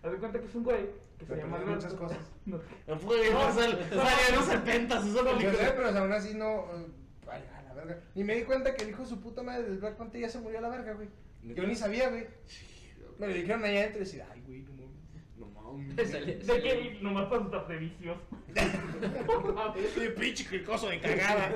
Haz 0.02 0.12
de 0.12 0.18
cuenta 0.18 0.40
que 0.40 0.46
es 0.48 0.56
un 0.56 0.64
güey 0.64 0.90
que 1.20 1.26
se 1.28 1.36
llama 1.36 1.58
Alberto. 1.58 1.76
muchas 1.76 1.94
cosas. 1.94 2.32
No. 2.46 2.58
Fue 3.00 3.30
No, 3.32 3.54
sal- 3.54 3.88
no. 3.92 4.02
salió 4.02 4.30
en 4.30 4.36
los 4.36 4.46
70 4.46 4.98
esa 4.98 5.06
Yo 5.06 5.14
sé, 5.14 5.24
película. 5.36 5.74
pero 5.76 6.00
aún 6.00 6.12
así 6.14 6.34
no. 6.34 6.66
Verga. 7.80 8.04
Y 8.16 8.24
me 8.24 8.36
di 8.36 8.44
cuenta 8.44 8.76
que 8.76 8.84
el 8.84 8.90
hijo 8.90 9.04
de 9.04 9.10
su 9.10 9.20
puta 9.20 9.44
madre 9.44 9.64
del 9.64 9.78
Black 9.80 9.96
Panther 9.96 10.22
ya 10.22 10.30
se 10.30 10.40
murió 10.40 10.60
a 10.60 10.62
la 10.62 10.70
verga, 10.70 10.94
güey. 10.94 11.10
Yo 11.44 11.66
ni 11.66 11.76
sabía, 11.76 12.10
güey. 12.10 12.28
Me 13.18 13.28
lo 13.28 13.34
dijeron 13.34 13.64
allá 13.64 13.80
adentro 13.82 13.98
y 14.02 14.06
decía, 14.06 14.28
ay, 14.32 14.42
güey, 14.46 14.62
no 14.64 14.74
mames. 14.74 15.38
No 15.38 15.48
mames. 15.48 15.96
De 16.48 16.62
que 16.62 17.00
nomás 17.02 17.28
para 17.28 17.44
sus. 17.44 17.52
Soy 19.94 20.10
pinche 20.20 20.46
cricoso 20.46 20.90
de 20.90 21.00
cagada. 21.00 21.50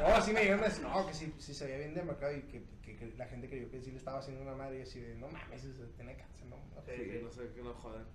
No, 0.00 0.20
sí 0.24 0.32
me 0.32 0.40
dijeron, 0.40 0.60
no, 0.82 1.06
que 1.06 1.14
sí, 1.14 1.32
sí 1.38 1.54
se 1.54 1.66
veía 1.66 1.78
bien 1.78 1.94
demarcado 1.94 2.36
y 2.36 2.42
que, 2.42 2.64
que, 2.82 2.96
que 2.96 3.14
la 3.16 3.26
gente 3.26 3.48
creyó 3.48 3.70
que 3.70 3.80
sí 3.80 3.90
le 3.90 3.98
estaba 3.98 4.18
haciendo 4.18 4.42
una 4.42 4.54
madre 4.54 4.78
y 4.78 4.82
así 4.82 5.00
de, 5.00 5.14
no 5.16 5.28
mames, 5.28 5.64
ese 5.64 5.84
tiene 5.96 6.16
cáncer, 6.16 6.46
no. 6.46 6.56
no". 6.56 6.82
Sí, 6.82 7.20
no 7.22 7.30
sé, 7.30 7.50
que 7.54 7.62
no 7.62 7.74
jodan. 7.74 8.06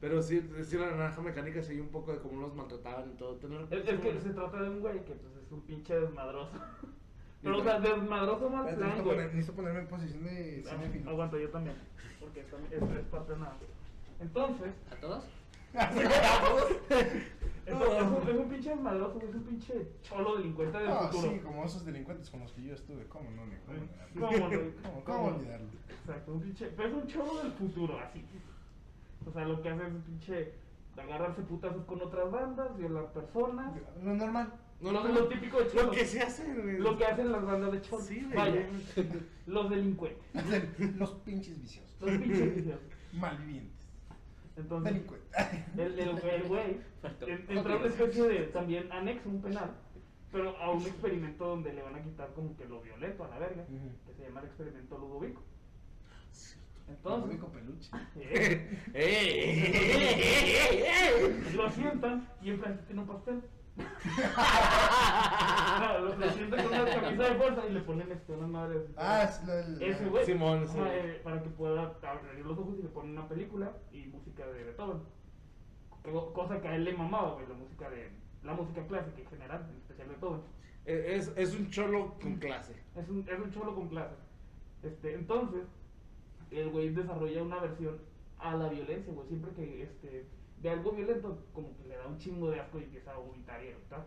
Pero 0.00 0.22
sí, 0.22 0.42
sí, 0.64 0.76
la 0.76 0.90
naranja 0.90 1.20
mecánica 1.22 1.62
se 1.62 1.80
un 1.80 1.88
poco 1.88 2.12
de 2.12 2.20
cómo 2.20 2.40
los 2.40 2.54
maltrataban 2.54 3.10
y 3.10 3.16
todo. 3.16 3.36
Tener- 3.36 3.66
Es, 3.70 3.88
es 3.88 4.00
que 4.00 4.20
se 4.20 4.30
trata 4.30 4.62
de 4.62 4.68
un 4.70 4.80
güey 4.80 5.04
que 5.04 5.14
pues, 5.14 5.34
es 5.44 5.50
un 5.52 5.62
pinche 5.62 5.98
desmadroso. 5.98 6.52
Pero, 7.44 7.58
o 7.58 7.62
sea, 7.62 7.78
desmadroso 7.78 8.46
Espérate, 8.46 8.74
plan, 8.76 8.88
Necesito, 8.88 9.10
poner- 9.10 9.26
necesito 9.26 9.52
ponerme 9.54 9.80
en 9.80 9.86
posición 9.86 10.24
de 10.24 10.64
Ah, 10.66 10.70
cinéfilo. 10.70 11.10
Aguanto 11.10 11.38
yo 11.38 11.50
también. 11.50 11.76
Porque 12.18 12.42
también 12.44 12.72
es, 12.72 12.98
es 12.98 13.04
parte 13.06 13.32
de 13.34 13.38
nada. 13.38 13.56
Entonces, 14.20 14.72
¿A 14.90 14.96
todos? 15.00 15.24
es, 15.74 17.66
es 17.66 17.74
un, 17.74 18.28
es 18.28 18.36
un 18.36 18.48
pinche 18.48 18.70
desmadroso, 18.70 19.18
es 19.28 19.34
un 19.34 19.42
pinche 19.42 19.88
cholo 20.02 20.36
delincuente 20.36 20.78
del 20.78 20.88
Ah, 20.90 21.08
futuro. 21.10 21.32
sí, 21.32 21.38
como 21.40 21.64
esos 21.64 21.84
delincuentes 21.84 22.30
con 22.30 22.40
los 22.40 22.52
que 22.52 22.62
yo 22.62 22.74
estuve, 22.74 23.04
¿cómo 23.08 23.30
no? 23.30 23.44
ne- 23.46 23.58
¿Cómo 23.66 23.78
negarlo? 23.80 24.20
¿Cómo 24.20 24.48
no? 24.48 24.72
¿Cómo, 24.82 25.04
cómo 25.04 25.24
olvidarlo? 25.36 25.66
Exacto, 25.88 26.32
un 26.32 26.40
pinche. 26.40 26.66
Pero 26.76 26.88
es 26.88 26.94
un 26.94 27.06
cholo 27.06 27.42
del 27.42 27.52
futuro, 27.52 27.98
así. 27.98 28.24
O 29.26 29.32
sea, 29.32 29.44
lo 29.46 29.60
que 29.62 29.68
hace 29.70 29.82
es 29.86 29.92
un 29.92 30.02
pinche. 30.02 30.52
agarrarse 30.96 31.42
putazos 31.42 31.84
con 31.86 32.00
otras 32.02 32.30
bandas, 32.30 32.76
violar 32.78 33.12
personas. 33.12 33.72
Lo 34.02 34.14
normal. 34.14 34.52
No, 34.80 34.92
lo, 34.92 35.02
no, 35.04 35.12
lo 35.12 35.28
típico 35.28 35.60
de 35.60 35.68
cholo. 35.70 35.84
Lo 35.84 35.90
que 35.92 36.04
se 36.04 36.20
hace, 36.20 36.44
güey. 36.54 36.78
Lo 36.78 36.96
que 36.98 37.04
hacen 37.06 37.32
las 37.32 37.44
bandas 37.44 37.72
de 37.72 37.80
cholo. 37.80 38.02
Sí, 38.04 38.22
güey. 38.22 38.34
Vaya, 38.36 38.66
los 39.46 39.70
delincuentes. 39.70 40.22
Los 40.96 41.10
pinches 41.24 41.60
viciosos. 41.60 41.96
Los 42.00 42.10
pinches 42.18 42.54
viciosos. 42.56 42.82
Malvivientes. 43.12 43.72
Entonces, 44.56 44.92
Delincuentes. 44.92 45.30
el 45.76 45.98
el- 45.98 46.18
el 46.18 46.42
güey 46.44 46.76
Faltó. 47.02 47.26
en- 47.26 47.44
entra 47.48 47.74
a 47.74 47.76
una 47.76 47.86
especie 47.86 48.22
de 48.28 48.38
también 48.46 48.92
anexo, 48.92 49.28
un 49.28 49.42
penal, 49.42 49.74
pero 50.30 50.56
a 50.58 50.70
un 50.70 50.82
experimento 50.82 51.44
donde 51.46 51.72
le 51.72 51.82
van 51.82 51.96
a 51.96 52.02
quitar 52.02 52.32
como 52.34 52.56
que 52.56 52.64
lo 52.66 52.80
violento 52.80 53.24
a 53.24 53.28
la 53.28 53.38
verga, 53.38 53.64
que 53.66 54.12
se 54.14 54.22
llama 54.22 54.40
el 54.40 54.46
experimento 54.46 54.96
Ludovico. 54.98 55.42
Entonces. 56.88 57.30
Entonces, 57.32 57.50
peluche. 57.52 57.90
eh, 58.16 58.78
¡Eh! 60.34 61.52
lo 61.54 61.70
sientan 61.70 62.28
y 62.42 62.50
enfrente 62.50 62.82
tiene 62.84 63.00
un 63.00 63.06
pastel. 63.08 63.42
No, 65.80 65.98
lo, 65.98 66.10
con 66.14 66.20
una 66.20 67.00
camisa 67.00 67.22
de 67.24 67.34
fuerza 67.34 67.66
y 67.68 67.72
le 67.72 67.80
ponen 67.80 68.12
este, 68.12 68.32
una 68.32 68.46
madre. 68.46 68.86
Ah, 68.96 69.22
es 69.24 69.44
lo 69.46 69.52
del. 69.54 69.82
Ese 69.82 70.06
güey. 70.06 70.24
Simón, 70.24 70.66
güey. 70.66 70.88
eh, 70.92 71.20
para 71.24 71.42
que 71.42 71.48
pueda 71.50 71.82
abrir 72.02 72.46
los 72.46 72.58
ojos 72.58 72.76
y 72.78 72.82
le 72.82 72.88
ponen 72.88 73.12
una 73.12 73.28
película 73.28 73.72
y 73.92 74.06
música 74.06 74.46
de 74.46 74.64
Beethoven. 74.64 75.02
Co- 76.02 76.32
Cosa 76.32 76.60
que 76.60 76.68
a 76.68 76.76
él 76.76 76.84
le 76.84 76.92
mamaba, 76.96 77.32
güey, 77.34 77.46
la 77.48 77.54
música 77.54 77.90
de 77.90 78.10
la 78.42 78.52
música 78.54 78.86
clásica 78.86 79.18
en 79.20 79.26
general, 79.26 79.66
en 79.70 79.76
especial 79.78 80.08
Beethoven. 80.08 80.40
Es, 80.84 81.32
es 81.36 81.54
un 81.54 81.70
cholo 81.70 82.14
con 82.20 82.36
clase. 82.36 82.74
Es 82.94 83.08
un, 83.08 83.26
es 83.28 83.38
un 83.38 83.50
cholo 83.50 83.74
con 83.74 83.88
clase. 83.88 84.14
Este, 84.82 85.14
entonces, 85.14 85.64
el 86.50 86.68
güey 86.68 86.90
desarrolla 86.90 87.42
una 87.42 87.58
versión 87.58 87.98
a 88.38 88.54
la 88.54 88.68
violencia, 88.68 89.12
güey. 89.12 89.26
Siempre 89.28 89.50
que 89.52 89.82
este, 89.84 90.26
ve 90.58 90.70
algo 90.70 90.92
violento, 90.92 91.46
como 91.52 91.76
que 91.76 91.88
le 91.88 91.96
da 91.96 92.06
un 92.06 92.18
chingo 92.18 92.50
de 92.50 92.60
asco 92.60 92.78
y 92.78 92.84
empieza 92.84 93.12
a 93.12 93.18
vomitar 93.18 93.62
y 93.62 93.68
eructar. 93.68 94.06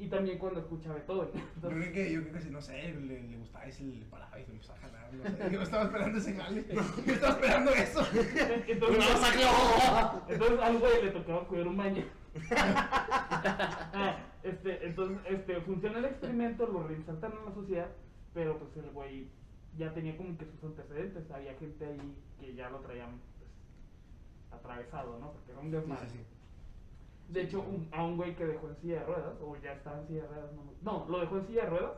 Y 0.00 0.06
también 0.06 0.38
cuando 0.38 0.60
escucha 0.60 0.94
Beethoven. 0.94 1.30
Yo 1.34 1.40
Entonces, 1.56 1.80
creo 1.80 1.92
que, 1.92 2.12
yo 2.12 2.20
creo 2.22 2.32
que 2.34 2.40
si, 2.40 2.50
no 2.50 2.60
sé, 2.60 2.94
le, 2.94 3.22
le 3.22 3.36
gustaba 3.36 3.66
y 3.66 3.72
se 3.72 3.82
le 3.82 4.04
paraba 4.06 4.38
y 4.38 4.44
se 4.44 4.48
le 4.50 4.54
empezaba 4.54 4.78
a 4.78 4.82
jalar, 4.82 5.12
no 5.12 5.24
sé. 5.24 5.50
Yo 5.50 5.62
estaba 5.62 5.84
esperando 5.84 6.18
ese 6.18 6.34
jale. 6.34 6.64
Yo 7.06 7.12
estaba 7.12 7.32
esperando 7.34 7.70
eso. 7.72 8.06
entonces, 8.68 9.04
entonces 10.28 10.60
al 10.60 10.78
güey 10.78 11.04
le 11.04 11.10
tocaba 11.10 11.48
cuidar 11.48 11.68
un 11.68 11.76
baño. 11.76 12.04
Este, 14.40 14.86
entonces, 14.86 15.18
este, 15.28 15.60
funciona 15.60 15.98
el 15.98 16.04
experimento, 16.06 16.66
lo 16.66 16.86
reinsertan 16.86 17.32
en 17.32 17.44
la 17.44 17.52
sociedad, 17.52 17.88
pero 18.32 18.56
pues 18.56 18.74
el 18.76 18.90
güey 18.92 19.28
ya 19.76 19.92
tenía 19.92 20.16
como 20.16 20.38
que 20.38 20.46
sus 20.46 20.62
antecedentes, 20.64 21.30
había 21.30 21.54
gente 21.56 21.84
ahí 21.84 22.14
que 22.40 22.54
ya 22.54 22.70
lo 22.70 22.78
traían 22.78 23.20
atravesado, 24.58 25.18
¿no? 25.18 25.32
Porque 25.32 25.52
era 25.52 25.60
un 25.60 25.70
desmadre. 25.70 26.08
Sí, 26.08 26.18
sí, 26.18 27.32
De 27.32 27.42
hecho, 27.42 27.60
un- 27.60 27.88
a 27.92 28.04
un 28.04 28.16
güey 28.16 28.34
que 28.36 28.46
dejó 28.46 28.68
en 28.68 28.76
silla 28.76 29.00
de 29.00 29.06
ruedas, 29.06 29.34
o 29.42 29.56
ya 29.56 29.72
estaba 29.72 30.00
en 30.00 30.06
silla 30.06 30.22
de 30.22 30.28
ruedas, 30.28 30.50
no, 30.54 30.98
no, 30.98 31.06
lo 31.08 31.20
dejó 31.20 31.36
en 31.38 31.46
silla 31.46 31.64
de 31.64 31.70
ruedas 31.70 31.92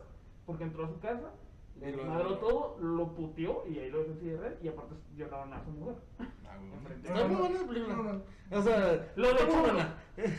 porque 0.46 0.64
entró 0.64 0.84
a 0.84 0.88
su 0.88 0.98
casa, 1.00 1.30
le 1.78 1.92
desmadró 1.92 2.38
todo, 2.38 2.76
lo 2.80 3.14
puteó 3.14 3.64
y 3.68 3.78
ahí 3.78 3.90
lo 3.90 3.98
dejó 4.00 4.10
en 4.12 4.18
silla 4.18 4.32
de 4.32 4.38
ruedas 4.38 4.58
y 4.62 4.68
aparte 4.68 4.94
violaron 5.14 5.52
a 5.52 5.64
su 5.64 5.70
mujer. 5.70 5.94
Ah. 6.18 6.26
No, 7.14 7.28
muy 7.28 7.36
buena 7.36 7.66
película. 7.66 8.20
O 8.50 8.62
sea, 8.62 9.12
Lo 9.16 9.32
de 9.34 9.44
buena. 9.44 9.94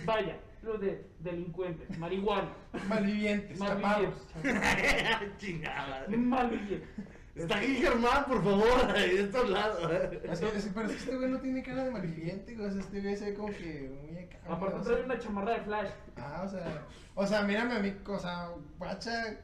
vaya, 0.05 0.37
lo 0.61 0.77
de 0.77 1.07
delincuentes, 1.19 1.97
marihuana, 1.97 2.49
Malvivientes, 2.89 3.57
malvivientes, 3.57 4.27
Chingada. 5.37 6.05
malvivientes. 6.09 6.89
Está 7.35 7.57
aquí 7.57 7.75
Germán, 7.75 8.25
por 8.25 8.43
favor, 8.43 8.93
de 8.93 9.21
estos 9.21 9.49
lados. 9.49 9.79
Pero 9.89 10.33
es 10.33 10.39
que 10.39 10.57
este 10.93 11.15
güey 11.15 11.29
no 11.29 11.39
tiene 11.39 11.63
cara 11.63 11.85
de 11.85 11.91
malviviente, 11.91 12.55
güey. 12.55 12.67
O 12.67 12.71
sea, 12.71 12.81
este 12.81 13.01
güey 13.01 13.15
se 13.15 13.31
ve 13.31 13.33
como 13.33 13.47
que 13.53 13.89
muy 14.01 14.19
acá. 14.19 14.37
Aparte 14.49 14.75
o 14.75 14.83
sea. 14.83 14.93
trae 14.93 15.05
una 15.05 15.19
chamarra 15.19 15.53
de 15.53 15.61
flash, 15.61 15.89
Ah, 16.17 16.43
o 16.45 16.49
sea. 16.49 16.87
O 17.15 17.25
sea, 17.25 17.43
mírame 17.43 17.75
a 17.75 17.79
mí, 17.79 17.95
o 18.05 18.19
sea, 18.19 18.49
guacha. 18.77 19.37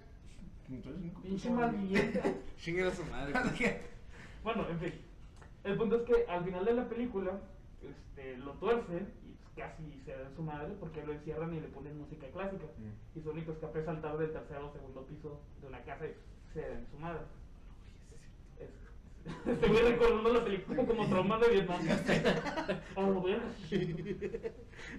Pinche 1.24 1.50
malviviente. 1.50 2.22
Chingue 2.58 2.84
a 2.84 2.92
su 2.92 3.06
madre. 3.06 3.34
Bueno, 4.44 4.68
en 4.70 4.80
fin. 4.80 4.94
El 5.64 5.78
punto 5.78 5.96
es 5.98 6.02
que 6.04 6.26
al 6.30 6.44
final 6.44 6.66
de 6.66 6.74
la 6.74 6.88
película 6.90 7.40
este, 7.82 8.38
lo 8.38 8.52
tuercen 8.54 9.14
y 9.24 9.32
pues, 9.34 9.50
casi 9.56 10.02
se 10.06 10.12
da 10.12 10.28
en 10.28 10.36
su 10.36 10.42
madre 10.42 10.74
porque 10.80 11.06
lo 11.06 11.14
encierran 11.14 11.54
y 11.54 11.62
le 11.62 11.68
ponen 11.68 11.98
música 11.98 12.28
clásica. 12.28 12.66
Y 13.16 13.22
su 13.22 13.30
único 13.32 13.54
escape 13.54 13.80
es 13.80 13.86
saltar 13.86 14.18
del 14.18 14.32
tercer 14.34 14.58
o 14.58 14.72
segundo 14.72 15.06
piso 15.06 15.42
de 15.62 15.68
una 15.68 15.82
casa 15.84 16.06
y 16.06 16.16
se 16.54 16.62
den 16.62 16.86
su 16.92 16.98
madre. 17.00 17.22
Es- 19.46 19.70
güey 19.70 19.84
recordando 19.92 20.34
la 20.34 20.44
película 20.44 20.86
como 20.86 21.08
trauma 21.08 21.38
de 21.40 21.50
Vietnam. 21.50 21.80
Oh, 22.96 23.14
bueno. 23.14 23.44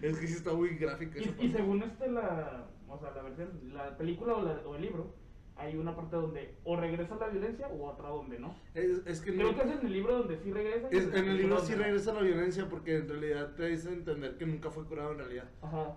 Es 0.02 0.18
que 0.18 0.26
sí 0.26 0.34
está 0.34 0.52
muy 0.52 0.70
gráfica 0.76 1.18
Y, 1.18 1.46
y 1.46 1.48
según 1.52 1.82
este 1.82 2.08
la, 2.10 2.66
o 2.88 2.98
sea, 2.98 3.10
la 3.12 3.22
versión, 3.22 3.50
la 3.72 3.96
película 3.96 4.34
o, 4.34 4.42
la- 4.42 4.60
o 4.66 4.76
el 4.76 4.82
libro, 4.82 5.14
hay 5.56 5.76
una 5.76 5.94
parte 5.96 6.14
donde 6.16 6.54
o 6.64 6.76
regresa 6.76 7.16
la 7.16 7.28
violencia 7.28 7.66
o 7.68 7.88
otra 7.88 8.08
donde 8.10 8.38
no. 8.38 8.54
Es, 8.74 9.02
es 9.06 9.20
que 9.20 9.34
Creo 9.34 9.52
no- 9.52 9.58
que 9.58 9.68
es 9.68 9.80
en 9.80 9.86
el 9.86 9.92
libro 9.92 10.18
donde 10.18 10.38
sí 10.38 10.52
regresa. 10.52 10.88
es- 10.90 11.12
en 11.14 11.28
el 11.28 11.36
libro 11.36 11.58
sí 11.60 11.74
regresa 11.74 12.12
la 12.14 12.20
violencia 12.22 12.68
porque 12.68 12.96
en 12.98 13.08
realidad 13.08 13.54
te 13.56 13.66
dice 13.66 13.88
entender 13.92 14.36
que 14.38 14.46
nunca 14.46 14.70
fue 14.70 14.84
curado 14.84 15.12
en 15.12 15.18
realidad. 15.18 15.50
Ajá. 15.62 15.96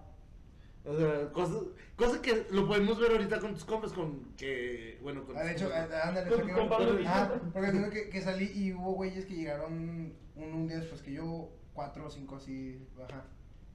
O 0.84 0.98
sea, 0.98 1.32
cosas, 1.32 1.64
cosas 1.96 2.20
que 2.20 2.48
lo 2.50 2.68
podemos 2.68 3.00
ver 3.00 3.12
ahorita 3.12 3.40
con 3.40 3.54
tus 3.54 3.66
compas, 3.66 3.94
con 3.94 4.34
que, 4.36 4.98
bueno, 5.04 5.24
con 5.26 5.38
Ah, 5.38 5.44
de 5.44 5.54
tus 5.54 5.62
hecho, 5.64 5.72
ah, 5.74 6.08
ándale, 6.10 6.30
Con- 6.54 6.70
Pablo 6.70 7.00
Ah, 7.06 7.32
porque 7.54 7.72
tengo 7.72 7.90
que, 7.92 8.10
que 8.10 8.22
salí 8.22 8.52
y 8.56 8.74
hubo 8.74 8.94
güeyes 8.94 9.26
que 9.26 9.36
llegaron 9.36 9.74
un, 9.74 10.44
un 10.44 10.68
día 10.68 10.78
después 10.80 11.02
que 11.04 11.14
yo, 11.14 11.50
cuatro 11.74 12.08
o 12.08 12.10
cinco 12.10 12.38
así, 12.38 12.80
ajá. 13.04 13.26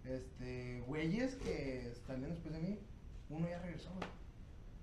Este, 0.05 0.83
güeyes 0.87 1.37
que 1.37 1.93
salieron 2.07 2.33
después 2.35 2.55
de 2.55 2.61
mí, 2.61 2.79
uno 3.31 3.49
ya 3.49 3.59
regresó, 3.61 3.91
güey. 3.95 4.09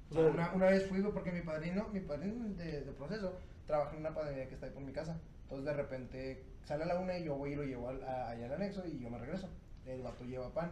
O 0.09 0.13
sea, 0.13 0.23
una, 0.31 0.53
una 0.53 0.65
vez 0.67 0.85
fui, 0.87 1.01
güey, 1.01 1.13
porque 1.13 1.31
mi 1.31 1.41
padrino, 1.41 1.87
mi 1.91 1.99
padrino 2.01 2.47
de, 2.55 2.81
de 2.81 2.91
proceso, 2.93 3.33
trabaja 3.67 3.91
en 3.93 3.99
una 3.99 4.13
panadería 4.13 4.47
que 4.47 4.53
está 4.53 4.67
ahí 4.67 4.71
por 4.73 4.83
mi 4.83 4.91
casa. 4.93 5.19
Entonces 5.43 5.65
de 5.65 5.73
repente 5.73 6.43
sale 6.63 6.83
a 6.83 6.87
la 6.87 6.99
una 6.99 7.17
y 7.17 7.23
yo 7.25 7.35
voy 7.35 7.51
y 7.51 7.55
lo 7.55 7.63
llevo 7.63 7.89
al, 7.89 8.03
a- 8.03 8.29
allá 8.29 8.45
al 8.45 8.53
anexo 8.53 8.85
y 8.85 8.99
yo 8.99 9.09
me 9.09 9.17
regreso. 9.17 9.49
El 9.85 10.01
vato 10.01 10.23
lleva 10.23 10.53
pan. 10.53 10.71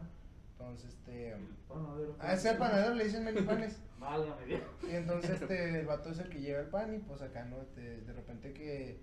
Entonces, 0.62 0.94
este... 0.94 1.36
Panadero. 1.68 2.16
A 2.20 2.34
ese 2.34 2.54
panadero 2.54 2.94
le 2.94 3.06
dicen 3.06 3.24
melipanes. 3.24 3.82
Válgame 4.00 4.46
Dios. 4.46 4.62
Y 4.84 4.96
entonces 4.96 5.42
este, 5.42 5.80
el 5.80 5.86
vato 5.88 6.12
es 6.12 6.20
el 6.20 6.30
que 6.30 6.40
lleva 6.40 6.60
el 6.60 6.68
pan 6.68 6.94
y 6.94 7.00
pues 7.00 7.22
acá, 7.22 7.46
¿no? 7.46 7.62
Este, 7.62 8.02
de 8.02 8.14
repente 8.14 8.54
que 8.54 9.00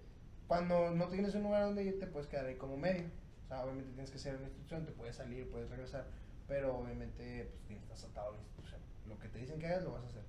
cuando 0.46 0.90
no 0.90 1.08
tienes 1.08 1.34
un 1.34 1.42
lugar 1.44 1.64
donde 1.64 1.84
ir 1.84 1.98
te 1.98 2.06
puedes 2.06 2.28
quedar 2.28 2.46
ahí 2.46 2.56
como 2.56 2.76
medio. 2.76 3.06
O 3.44 3.48
sea, 3.48 3.64
obviamente 3.64 3.92
tienes 3.92 4.10
que 4.10 4.16
hacer 4.16 4.36
una 4.36 4.44
instrucción, 4.44 4.84
te 4.86 4.92
puedes 4.92 5.16
salir, 5.16 5.50
puedes 5.50 5.68
regresar, 5.70 6.06
pero 6.46 6.76
obviamente 6.76 7.48
pues 7.50 7.64
tienes 7.66 7.82
estás 7.84 8.04
atado 8.04 8.30
a 8.30 8.32
la 8.32 8.38
instrucción. 8.38 8.80
Lo 9.06 9.18
que 9.18 9.28
te 9.28 9.38
dicen 9.38 9.58
que 9.58 9.66
hagas 9.66 9.84
lo 9.84 9.92
vas 9.92 10.04
a 10.04 10.08
hacer. 10.08 10.24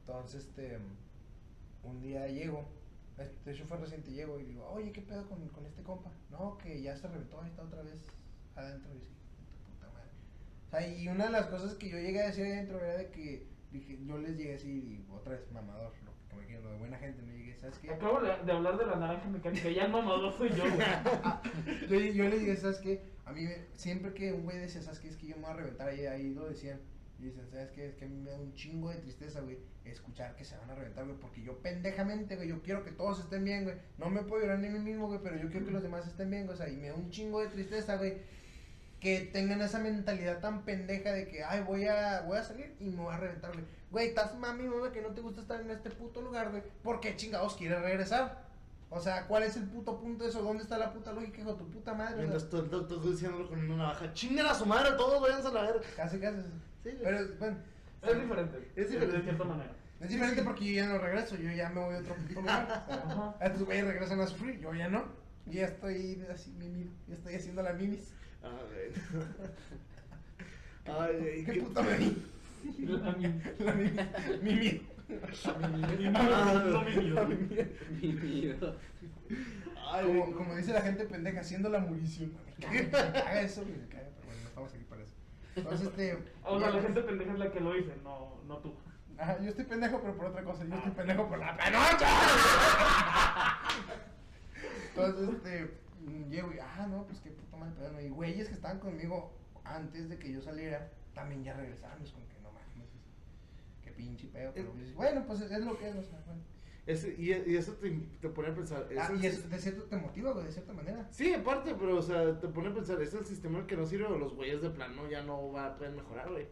Entonces, 0.00 0.46
este, 0.46 0.78
un 1.82 2.00
día 2.00 2.26
llego, 2.26 2.64
este, 3.18 3.52
hecho 3.52 3.64
fue 3.66 3.78
reciente, 3.78 4.10
llego 4.10 4.38
y 4.40 4.44
digo, 4.44 4.66
oye, 4.70 4.92
¿qué 4.92 5.02
pedo 5.02 5.28
con, 5.28 5.48
con 5.48 5.66
este 5.66 5.82
compa? 5.82 6.10
No, 6.30 6.58
que 6.58 6.82
ya 6.82 6.96
se 6.96 7.06
reventó, 7.08 7.40
ahí 7.40 7.50
está 7.50 7.62
otra 7.62 7.82
vez 7.82 8.06
adentro 8.54 8.92
y 8.94 8.98
sí, 8.98 9.14
tu 9.50 9.72
puta 9.72 9.88
madre. 9.92 10.10
O 10.10 10.63
sea, 10.63 10.63
y 10.80 11.08
una 11.08 11.26
de 11.26 11.30
las 11.32 11.46
cosas 11.46 11.74
que 11.74 11.88
yo 11.88 11.98
llegué 11.98 12.22
a 12.22 12.26
decir 12.26 12.44
adentro 12.46 12.80
era 12.80 12.96
de 12.96 13.10
que 13.10 13.46
dije, 13.70 13.98
yo 14.04 14.18
les 14.18 14.36
llegué 14.36 14.50
a 14.50 14.52
decir, 14.54 14.70
y 14.84 15.04
otra 15.12 15.32
vez, 15.32 15.50
mamador, 15.52 15.92
lo 16.04 16.12
que 16.28 16.36
me 16.36 16.46
quiero, 16.46 16.62
lo 16.62 16.70
de 16.72 16.78
buena 16.78 16.98
gente, 16.98 17.22
me 17.22 17.32
llegué, 17.36 17.56
¿sabes 17.56 17.78
qué? 17.78 17.90
Acabo 17.90 18.20
de 18.20 18.52
hablar 18.52 18.78
de 18.78 18.86
la 18.86 18.96
naranja 18.96 19.28
mecánica. 19.28 19.68
Ya 19.70 19.84
el 19.86 19.92
mamador 19.92 20.32
soy 20.36 20.50
yo, 20.50 20.64
güey. 20.64 20.86
yo, 21.88 22.12
yo 22.24 22.28
les 22.28 22.40
dije, 22.40 22.56
¿sabes 22.56 22.78
qué? 22.78 23.02
A 23.24 23.32
mí 23.32 23.42
me- 23.44 23.58
siempre 23.74 24.12
que 24.14 24.32
un 24.32 24.44
güey 24.44 24.58
decía, 24.58 24.82
¿sabes 24.82 25.00
qué? 25.00 25.08
Es 25.08 25.16
que 25.16 25.26
yo 25.26 25.36
me 25.36 25.42
voy 25.42 25.50
a 25.52 25.54
reventar 25.56 25.88
ahí, 25.88 26.06
ahí 26.06 26.34
lo 26.34 26.48
decían. 26.48 26.80
Y 27.18 27.26
dicen, 27.26 27.46
¿sabes 27.48 27.70
qué? 27.70 27.86
Es 27.88 27.94
que 27.94 28.04
a 28.04 28.08
mí 28.08 28.16
me 28.16 28.30
da 28.30 28.38
un 28.38 28.52
chingo 28.54 28.90
de 28.90 28.96
tristeza, 28.96 29.40
güey, 29.40 29.56
escuchar 29.84 30.34
que 30.36 30.44
se 30.44 30.56
van 30.56 30.70
a 30.70 30.74
reventar, 30.74 31.04
güey, 31.04 31.16
porque 31.18 31.42
yo 31.42 31.56
pendejamente, 31.62 32.36
güey, 32.36 32.48
yo 32.48 32.60
quiero 32.60 32.82
que 32.84 32.90
todos 32.90 33.20
estén 33.20 33.44
bien, 33.44 33.64
güey. 33.64 33.76
No 33.98 34.10
me 34.10 34.22
puedo 34.22 34.42
llorar 34.42 34.58
ni 34.58 34.66
a 34.66 34.70
mí 34.72 34.80
mismo, 34.80 35.06
güey, 35.06 35.20
pero 35.22 35.36
yo 35.36 35.48
quiero 35.48 35.64
que 35.64 35.72
los 35.72 35.82
demás 35.82 36.06
estén 36.06 36.30
bien, 36.30 36.46
güey. 36.46 36.54
O 36.54 36.56
sea, 36.58 36.68
y 36.68 36.76
me 36.76 36.88
da 36.88 36.94
un 36.94 37.10
chingo 37.10 37.40
de 37.40 37.46
tristeza, 37.48 37.96
güey, 37.96 38.14
que 39.04 39.20
tengan 39.20 39.60
esa 39.60 39.80
mentalidad 39.80 40.40
tan 40.40 40.62
pendeja 40.64 41.12
de 41.12 41.28
que, 41.28 41.44
ay, 41.44 41.60
voy 41.60 41.86
a, 41.86 42.22
voy 42.22 42.38
a 42.38 42.42
salir 42.42 42.74
y 42.80 42.84
me 42.84 43.02
voy 43.02 43.12
a 43.12 43.18
reventar, 43.18 43.52
güey. 43.52 43.66
Güey, 43.90 44.08
estás 44.08 44.34
mami, 44.38 44.64
mamá, 44.64 44.92
que 44.92 45.02
no 45.02 45.08
te 45.08 45.20
gusta 45.20 45.42
estar 45.42 45.60
en 45.60 45.70
este 45.70 45.90
puto 45.90 46.22
lugar, 46.22 46.50
güey. 46.50 46.62
¿Por 46.82 47.00
qué 47.00 47.14
chingados 47.14 47.54
quieres 47.54 47.82
regresar? 47.82 48.46
O 48.88 48.98
sea, 48.98 49.26
¿cuál 49.26 49.42
es 49.42 49.58
el 49.58 49.64
puto 49.64 50.00
punto 50.00 50.24
de 50.24 50.30
eso? 50.30 50.40
¿Dónde 50.42 50.62
está 50.62 50.78
la 50.78 50.90
puta 50.90 51.12
lógica, 51.12 51.38
hijo 51.38 51.52
de 51.52 51.58
tu 51.58 51.70
puta 51.70 51.92
madre? 51.92 52.16
Mientras 52.16 52.48
tú, 52.48 52.62
tú, 52.62 52.86
tú 52.86 53.10
diciéndolo 53.12 53.46
con 53.46 53.58
una 53.58 53.76
navaja, 53.76 54.10
chingan 54.14 54.46
a 54.46 54.54
su 54.54 54.64
madre, 54.64 54.92
todos 54.96 55.20
váyanse 55.20 55.48
a 55.48 55.50
la 55.50 55.62
verga. 55.64 55.86
Casi, 55.94 56.18
casi. 56.18 56.38
Sí. 56.82 56.96
Pero, 57.02 57.28
bueno, 57.38 57.58
Es 58.00 58.20
diferente. 58.22 58.72
Es 58.74 58.88
diferente. 58.88 59.16
De 59.18 59.22
cierta 59.22 59.44
manera. 59.44 59.72
es 60.00 60.08
diferente 60.08 60.42
porque 60.42 60.64
yo 60.64 60.72
ya 60.76 60.88
no 60.88 60.96
regreso, 60.96 61.36
yo 61.36 61.50
ya 61.50 61.68
me 61.68 61.80
voy 61.84 61.94
a 61.94 61.98
otro 61.98 62.14
puto 62.14 62.40
lugar. 62.40 62.86
Ajá. 62.88 63.36
Estos 63.42 63.64
güeyes 63.64 63.86
regresan 63.86 64.18
a 64.22 64.26
sufrir, 64.26 64.58
yo 64.60 64.72
ya 64.72 64.88
no. 64.88 65.04
Yo 65.44 65.60
ya 65.60 65.66
estoy 65.66 66.24
así, 66.32 66.52
mimido, 66.52 66.90
ya 67.06 67.16
estoy 67.16 67.34
haciendo 67.34 67.62
la 67.62 67.74
mimis. 67.74 68.14
Ah, 68.44 68.60
güey. 68.70 68.92
Ay, 70.86 71.16
güey. 71.18 71.44
¿Qué 71.44 71.52
qué- 71.52 71.60
puta 71.62 71.82
me 71.82 71.96
vi? 71.96 72.22
La 72.86 73.12
mi- 73.12 73.40
La 73.58 73.72
mimis. 73.74 74.00
Mimido. 74.42 74.82
la 75.60 75.68
mi- 75.68 75.96
mi- 75.96 76.16
Ah, 76.16 76.62
no 76.66 76.82
mi 76.82 76.96
miedo. 76.96 77.26
Mi 78.00 78.08
miedo. 78.12 78.76
Ay, 79.90 80.04
Como, 80.36 80.54
dice 80.56 80.72
la 80.72 80.80
gente 80.82 81.04
pendeja, 81.04 81.40
haciendo 81.40 81.68
la 81.68 81.78
munición. 81.80 82.32
Me 82.70 82.88
caga, 82.90 83.40
eso, 83.42 83.64
me 83.64 83.86
caga, 83.88 84.08
pero 84.16 84.26
bueno, 84.26 84.40
no 84.42 84.48
estamos 84.48 84.72
aquí 84.74 84.84
para 84.88 85.02
eso. 85.02 85.12
Entonces, 85.56 85.86
este. 85.88 86.18
O 86.44 86.58
sea, 86.58 86.70
la 86.70 86.82
gente 86.82 87.00
pendeja 87.02 87.32
es 87.32 87.38
la 87.38 87.50
que 87.52 87.60
lo 87.60 87.72
dice, 87.74 87.92
no, 88.02 88.38
no 88.46 88.58
tú. 88.58 88.74
Ajá, 89.18 89.38
yo 89.40 89.50
estoy 89.50 89.64
pendejo, 89.66 90.00
pero 90.00 90.16
por 90.16 90.26
otra 90.26 90.42
cosa. 90.42 90.64
Yo 90.64 90.74
estoy 90.74 90.92
pendejo 90.92 91.28
por 91.28 91.38
la 91.38 91.56
panocha. 91.56 92.08
Entonces, 94.96 95.28
este, 95.36 95.70
llego 96.28 96.52
y, 96.52 96.58
ah, 96.58 96.86
no, 96.88 97.06
pues 97.06 97.20
qué 97.20 97.30
puta 97.30 97.56
madre 97.56 97.74
pedo. 97.78 98.00
Y 98.00 98.08
güeyes 98.08 98.48
que 98.48 98.54
estaban 98.54 98.78
conmigo 98.78 99.32
antes 99.64 100.08
de 100.08 100.18
que 100.18 100.32
yo 100.32 100.40
saliera, 100.40 100.90
también 101.14 101.42
ya 101.44 101.54
regresaron. 101.54 102.02
Es 102.02 102.10
como 102.12 102.26
que 102.28 102.38
no 102.42 102.50
mames, 102.52 102.88
qué 103.82 103.90
pinche 103.92 104.26
pedo. 104.28 104.52
Pero 104.54 104.72
pues, 104.72 104.94
bueno, 104.94 105.24
pues 105.26 105.40
es, 105.40 105.50
es 105.50 105.64
lo 105.64 105.78
que 105.78 105.88
es, 105.88 105.96
o 105.96 106.02
sea, 106.02 106.20
bueno. 106.26 106.42
Ese- 106.86 107.14
y, 107.16 107.32
y 107.32 107.56
eso 107.56 107.72
te, 107.76 107.90
te 108.20 108.28
pone 108.28 108.48
a 108.48 108.54
pensar. 108.54 108.86
es 108.90 108.98
Ah, 108.98 109.10
y 109.18 109.24
eso 109.24 109.48
de 109.48 109.58
cierto 109.58 109.84
te 109.84 109.96
motiva, 109.96 110.32
güey, 110.32 110.44
de 110.44 110.52
cierta 110.52 110.74
manera. 110.74 111.06
Sí, 111.10 111.32
aparte, 111.32 111.74
pero, 111.80 111.96
o 111.96 112.02
sea, 112.02 112.38
te 112.38 112.46
pone 112.48 112.68
a 112.68 112.74
pensar, 112.74 113.00
es 113.00 113.14
el 113.14 113.24
sistema 113.24 113.58
el 113.60 113.64
que 113.66 113.74
no 113.74 113.86
sirve 113.86 114.04
o 114.04 114.18
los 114.18 114.34
güeyes 114.34 114.60
de 114.60 114.68
plano 114.68 115.08
ya 115.08 115.22
no 115.22 115.50
va, 115.50 115.78
pueden 115.78 115.96
mejorar, 115.96 116.30
güey. 116.30 116.46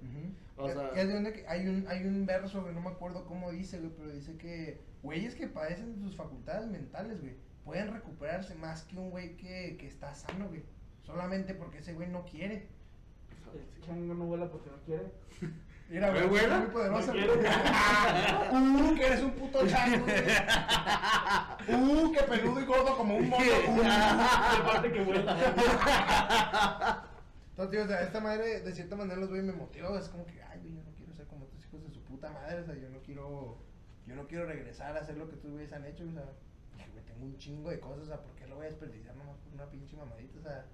O 0.57 0.67
Ya- 0.69 0.73
sea- 0.75 0.95
ya 0.95 1.05
de 1.05 1.13
donde 1.13 1.33
que 1.35 1.47
hay 1.47 1.69
un, 1.69 1.87
hay 1.87 2.07
un 2.07 2.25
verso 2.25 2.65
que 2.65 2.73
no 2.73 2.81
me 2.81 2.89
acuerdo 2.89 3.27
cómo 3.27 3.51
dice, 3.53 3.79
güey, 3.79 3.93
pero 3.95 4.11
dice 4.11 4.39
que 4.39 4.81
güeyes 5.03 5.35
que 5.35 5.49
padecen 5.49 5.93
de 5.97 6.01
sus 6.01 6.17
facultades 6.17 6.67
mentales, 6.71 7.21
güey, 7.21 7.35
pueden 7.65 7.93
recuperarse 7.93 8.55
más 8.55 8.83
que 8.83 8.97
un 8.97 9.11
güey 9.11 9.37
que, 9.37 9.77
que 9.79 9.87
está 9.87 10.15
sano, 10.15 10.49
güey. 10.49 10.63
Solamente 11.05 11.55
porque 11.55 11.79
ese 11.79 11.95
güey 11.95 12.09
no 12.09 12.25
quiere. 12.25 12.69
El 13.55 13.83
chango 13.83 14.15
no 14.15 14.27
vuela 14.27 14.51
porque 14.51 14.71
no 14.71 14.77
quiere. 14.85 15.13
Mira, 15.89 16.11
¿Me 16.11 16.27
güey, 16.27 16.47
muy 16.49 16.67
poderosa. 16.69 17.13
Güey. 17.13 17.25
quiere. 17.25 17.43
uh, 18.53 18.95
que 18.95 19.07
eres 19.07 19.23
un 19.23 19.33
puto 19.33 19.67
chango, 19.67 20.07
güey. 20.07 20.23
Uh, 21.69 22.13
que 22.13 22.23
peludo 22.23 22.61
y 22.61 22.65
gordo 22.65 22.97
como 22.97 23.17
un 23.17 23.29
mono. 23.29 23.45
Uh. 23.69 23.77
De 23.77 24.63
parte 24.65 24.93
que 24.93 25.03
vuela. 25.03 25.37
Entonces, 27.51 27.71
tío, 27.71 27.85
o 27.85 27.87
sea, 27.87 28.03
esta 28.03 28.21
madre, 28.21 28.61
de 28.61 28.73
cierta 28.73 28.97
manera, 28.97 29.21
los 29.21 29.29
güey 29.29 29.43
me 29.43 29.53
motiva, 29.53 29.99
es 29.99 30.09
como 30.09 30.25
que, 30.25 30.43
ay, 30.43 30.61
güey, 30.61 30.75
yo 30.75 30.83
no 30.83 30.93
quiero 30.97 31.13
ser 31.13 31.27
como 31.27 31.45
tus 31.47 31.63
hijos 31.67 31.83
de 31.83 31.91
su 31.91 32.03
puta 32.05 32.31
madre, 32.31 32.61
o 32.61 32.65
sea, 32.65 32.75
yo 32.75 32.89
no 32.89 33.03
quiero, 33.03 33.59
yo 34.07 34.17
no 34.17 34.27
quiero 34.27 34.47
regresar 34.47 34.97
a 34.97 35.01
hacer 35.01 35.19
lo 35.19 35.29
que 35.29 35.37
tus 35.37 35.51
güeyes 35.51 35.73
han 35.75 35.85
hecho, 35.85 36.05
o 36.09 36.13
sea, 36.13 36.25
güey, 36.93 37.05
tengo 37.05 37.25
un 37.25 37.37
chingo 37.39 37.71
de 37.71 37.81
cosas, 37.81 38.05
o 38.05 38.07
sea, 38.07 38.21
¿por 38.23 38.35
qué 38.35 38.47
lo 38.47 38.57
voy 38.57 38.67
a 38.67 38.71
desperdiciar 38.71 39.17
nomás 39.17 39.37
por 39.39 39.53
una 39.53 39.69
pinche 39.71 39.97
mamadita, 39.97 40.39
o 40.39 40.43
sea, 40.43 40.67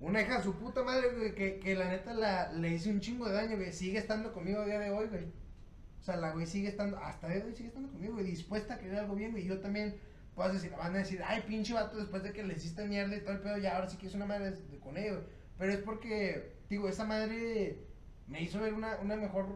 una 0.00 0.22
hija 0.22 0.38
de 0.38 0.44
su 0.44 0.54
puta 0.54 0.82
madre, 0.82 1.10
güey, 1.14 1.34
que, 1.34 1.58
que 1.60 1.74
la 1.74 1.88
neta 1.88 2.14
la, 2.14 2.52
le 2.52 2.70
hice 2.70 2.90
un 2.90 3.00
chingo 3.00 3.26
de 3.28 3.34
daño, 3.34 3.56
güey, 3.56 3.72
sigue 3.72 3.98
estando 3.98 4.32
conmigo 4.32 4.60
a 4.62 4.66
día 4.66 4.78
de 4.78 4.90
hoy, 4.90 5.08
güey, 5.08 5.24
o 5.24 6.02
sea, 6.02 6.16
la 6.16 6.32
güey 6.32 6.46
sigue 6.46 6.68
estando, 6.68 6.96
hasta 6.98 7.28
de 7.28 7.42
hoy 7.42 7.54
sigue 7.54 7.68
estando 7.68 7.90
conmigo, 7.90 8.14
güey, 8.14 8.24
dispuesta 8.26 8.74
a 8.74 8.78
querer 8.78 9.00
algo 9.00 9.14
bien, 9.14 9.32
güey, 9.32 9.44
yo 9.44 9.60
también, 9.60 9.96
puedo 10.34 10.52
decir, 10.52 10.70
van 10.70 10.94
a 10.94 10.98
decir, 10.98 11.20
ay, 11.24 11.42
pinche 11.46 11.74
vato, 11.74 11.98
después 11.98 12.22
de 12.22 12.32
que 12.32 12.42
le 12.42 12.54
hiciste 12.54 12.86
mierda 12.86 13.14
y 13.16 13.20
todo 13.20 13.32
el 13.32 13.40
pedo, 13.40 13.58
ya 13.58 13.76
ahora 13.76 13.88
sí 13.90 13.98
que 13.98 14.06
es 14.06 14.14
una 14.14 14.26
madre 14.26 14.52
de- 14.52 14.78
con 14.78 14.96
ella, 14.96 15.12
güey. 15.12 15.24
Pero 15.58 15.72
es 15.72 15.78
porque, 15.80 16.54
digo, 16.70 16.88
esa 16.88 17.04
madre 17.04 17.84
me 18.26 18.40
hizo 18.40 18.60
ver 18.60 18.72
una, 18.72 18.96
una 19.00 19.16
mejor 19.16 19.46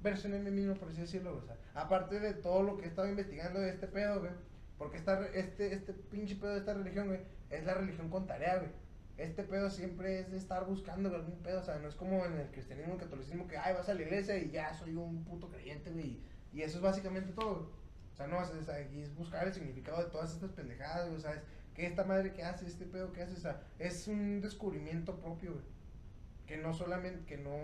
versión 0.00 0.32
de 0.32 0.40
mí 0.40 0.50
mismo, 0.50 0.74
por 0.74 0.88
así 0.88 1.00
decirlo, 1.02 1.30
güey. 1.34 1.44
O 1.44 1.46
sea, 1.46 1.56
aparte 1.74 2.18
de 2.18 2.34
todo 2.34 2.62
lo 2.64 2.76
que 2.76 2.86
he 2.86 2.88
estado 2.88 3.06
investigando 3.08 3.60
de 3.60 3.68
este 3.70 3.86
pedo, 3.86 4.18
güey. 4.20 4.32
Porque 4.78 4.96
esta, 4.96 5.26
este, 5.28 5.72
este 5.72 5.92
pinche 5.92 6.36
pedo 6.36 6.52
de 6.52 6.58
esta 6.58 6.74
religión, 6.74 7.16
es 7.50 7.64
la 7.64 7.74
religión 7.74 8.08
con 8.10 8.26
tarea. 8.26 8.62
Este 9.16 9.44
pedo 9.44 9.70
siempre 9.70 10.18
es 10.18 10.30
de 10.32 10.36
estar 10.36 10.66
buscando 10.66 11.08
güey, 11.08 11.20
algún 11.20 11.40
pedo, 11.40 11.60
o 11.60 11.62
sea, 11.62 11.78
no 11.78 11.88
es 11.88 11.94
como 11.94 12.24
en 12.24 12.34
el 12.34 12.50
cristianismo, 12.50 12.94
el 12.94 13.00
catolicismo, 13.00 13.46
que, 13.46 13.56
ay, 13.56 13.74
vas 13.74 13.88
a 13.88 13.94
la 13.94 14.02
iglesia 14.02 14.36
y 14.36 14.50
ya 14.50 14.74
soy 14.74 14.94
un 14.94 15.24
puto 15.24 15.48
creyente. 15.48 15.92
Y 16.52 16.62
eso 16.62 16.78
es 16.78 16.82
básicamente 16.82 17.32
todo. 17.32 17.70
O 18.12 18.16
sea, 18.16 18.26
no, 18.26 18.40
es 18.42 19.14
buscar 19.16 19.46
el 19.46 19.54
significado 19.54 20.02
de 20.02 20.10
todas 20.10 20.32
estas 20.32 20.52
pendejadas, 20.52 21.10
o 21.10 21.18
sea, 21.18 21.34
es 21.34 21.42
que 21.74 21.86
esta 21.86 22.04
madre 22.04 22.32
que 22.32 22.44
hace, 22.44 22.66
este 22.66 22.86
pedo 22.86 23.12
que 23.12 23.22
hace, 23.22 23.34
o 23.34 23.40
sea, 23.40 23.60
es 23.78 24.06
un 24.08 24.40
descubrimiento 24.40 25.16
propio. 25.16 25.52
Que 26.46 26.58
no 26.58 26.74
solamente, 26.74 27.24
que 27.24 27.38
no, 27.38 27.56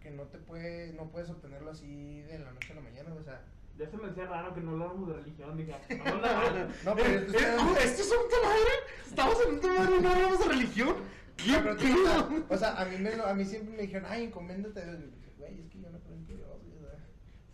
que 0.00 0.10
no 0.10 0.24
te 0.24 0.38
puede, 0.38 0.92
no 0.92 1.10
puedes 1.10 1.28
obtenerlo 1.28 1.70
así 1.72 2.20
de 2.22 2.38
la 2.38 2.52
noche 2.52 2.72
a 2.72 2.76
la 2.76 2.82
mañana, 2.82 3.12
o 3.14 3.22
sea. 3.22 3.42
Ya 3.78 3.88
se 3.88 3.96
me 3.96 4.08
hacía 4.08 4.26
raro 4.26 4.52
que 4.54 4.60
no 4.60 4.72
habláramos 4.72 5.08
de 5.08 5.14
religión. 5.14 5.56
Dije, 5.56 5.72
no, 6.04 6.04
no, 6.04 6.20
no. 6.20 6.66
No, 6.84 6.94
pero 6.96 7.08
Eh, 7.08 7.14
esto 7.26 7.38
eh, 7.38 7.40
está- 7.40 7.84
¿Esto 7.84 8.02
es 8.02 8.12
un 8.12 8.48
madre? 8.48 8.72
¿Estamos 9.06 9.38
en 9.46 9.54
un 9.54 9.60
tema 9.60 9.74
madre 9.78 9.96
y 9.96 10.02
no 10.02 10.10
hablamos 10.10 10.38
de 10.40 10.44
religión? 10.46 10.94
¿Qué 11.36 11.52
No, 11.52 11.62
pero 11.62 12.44
o 12.48 12.56
sea, 12.58 12.74
a 12.80 12.84
mí, 12.86 12.96
me, 12.98 13.16
lo- 13.16 13.26
a 13.26 13.34
mí 13.34 13.44
siempre 13.44 13.76
me 13.76 13.82
dijeron, 13.82 14.08
ay, 14.10 14.24
encoméndate 14.24 14.80
a 14.80 14.84
Dios. 14.84 14.98
Y 14.98 15.02
yo 15.02 15.16
dije, 15.16 15.30
güey, 15.38 15.60
es 15.60 15.68
que 15.70 15.80
yo 15.80 15.90
no 15.90 15.98
creo 16.00 16.14
en 16.16 16.26
Dios. 16.26 16.40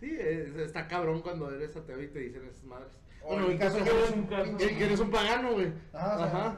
Sí, 0.01 0.16
está 0.62 0.89
cabrón 0.89 1.20
cuando 1.20 1.51
eres 1.55 1.77
ateo 1.77 2.03
y 2.03 2.09
te 2.09 2.18
dicen 2.20 2.45
esas 2.49 2.64
madres. 2.64 2.93
O 3.22 3.29
Bueno, 3.29 3.51
en 3.51 3.59
caso, 3.59 3.83
que 3.85 3.91
eres 3.91 4.11
un 4.11 4.27
caso- 4.27 4.45
pinche- 4.45 4.68
que, 4.68 4.77
que 4.79 4.85
eres 4.87 5.01
un 5.01 5.11
pagano, 5.11 5.53
güey. 5.53 5.72
Ajá, 5.93 6.14
o 6.14 6.18
sea, 6.18 6.27
Ajá. 6.27 6.57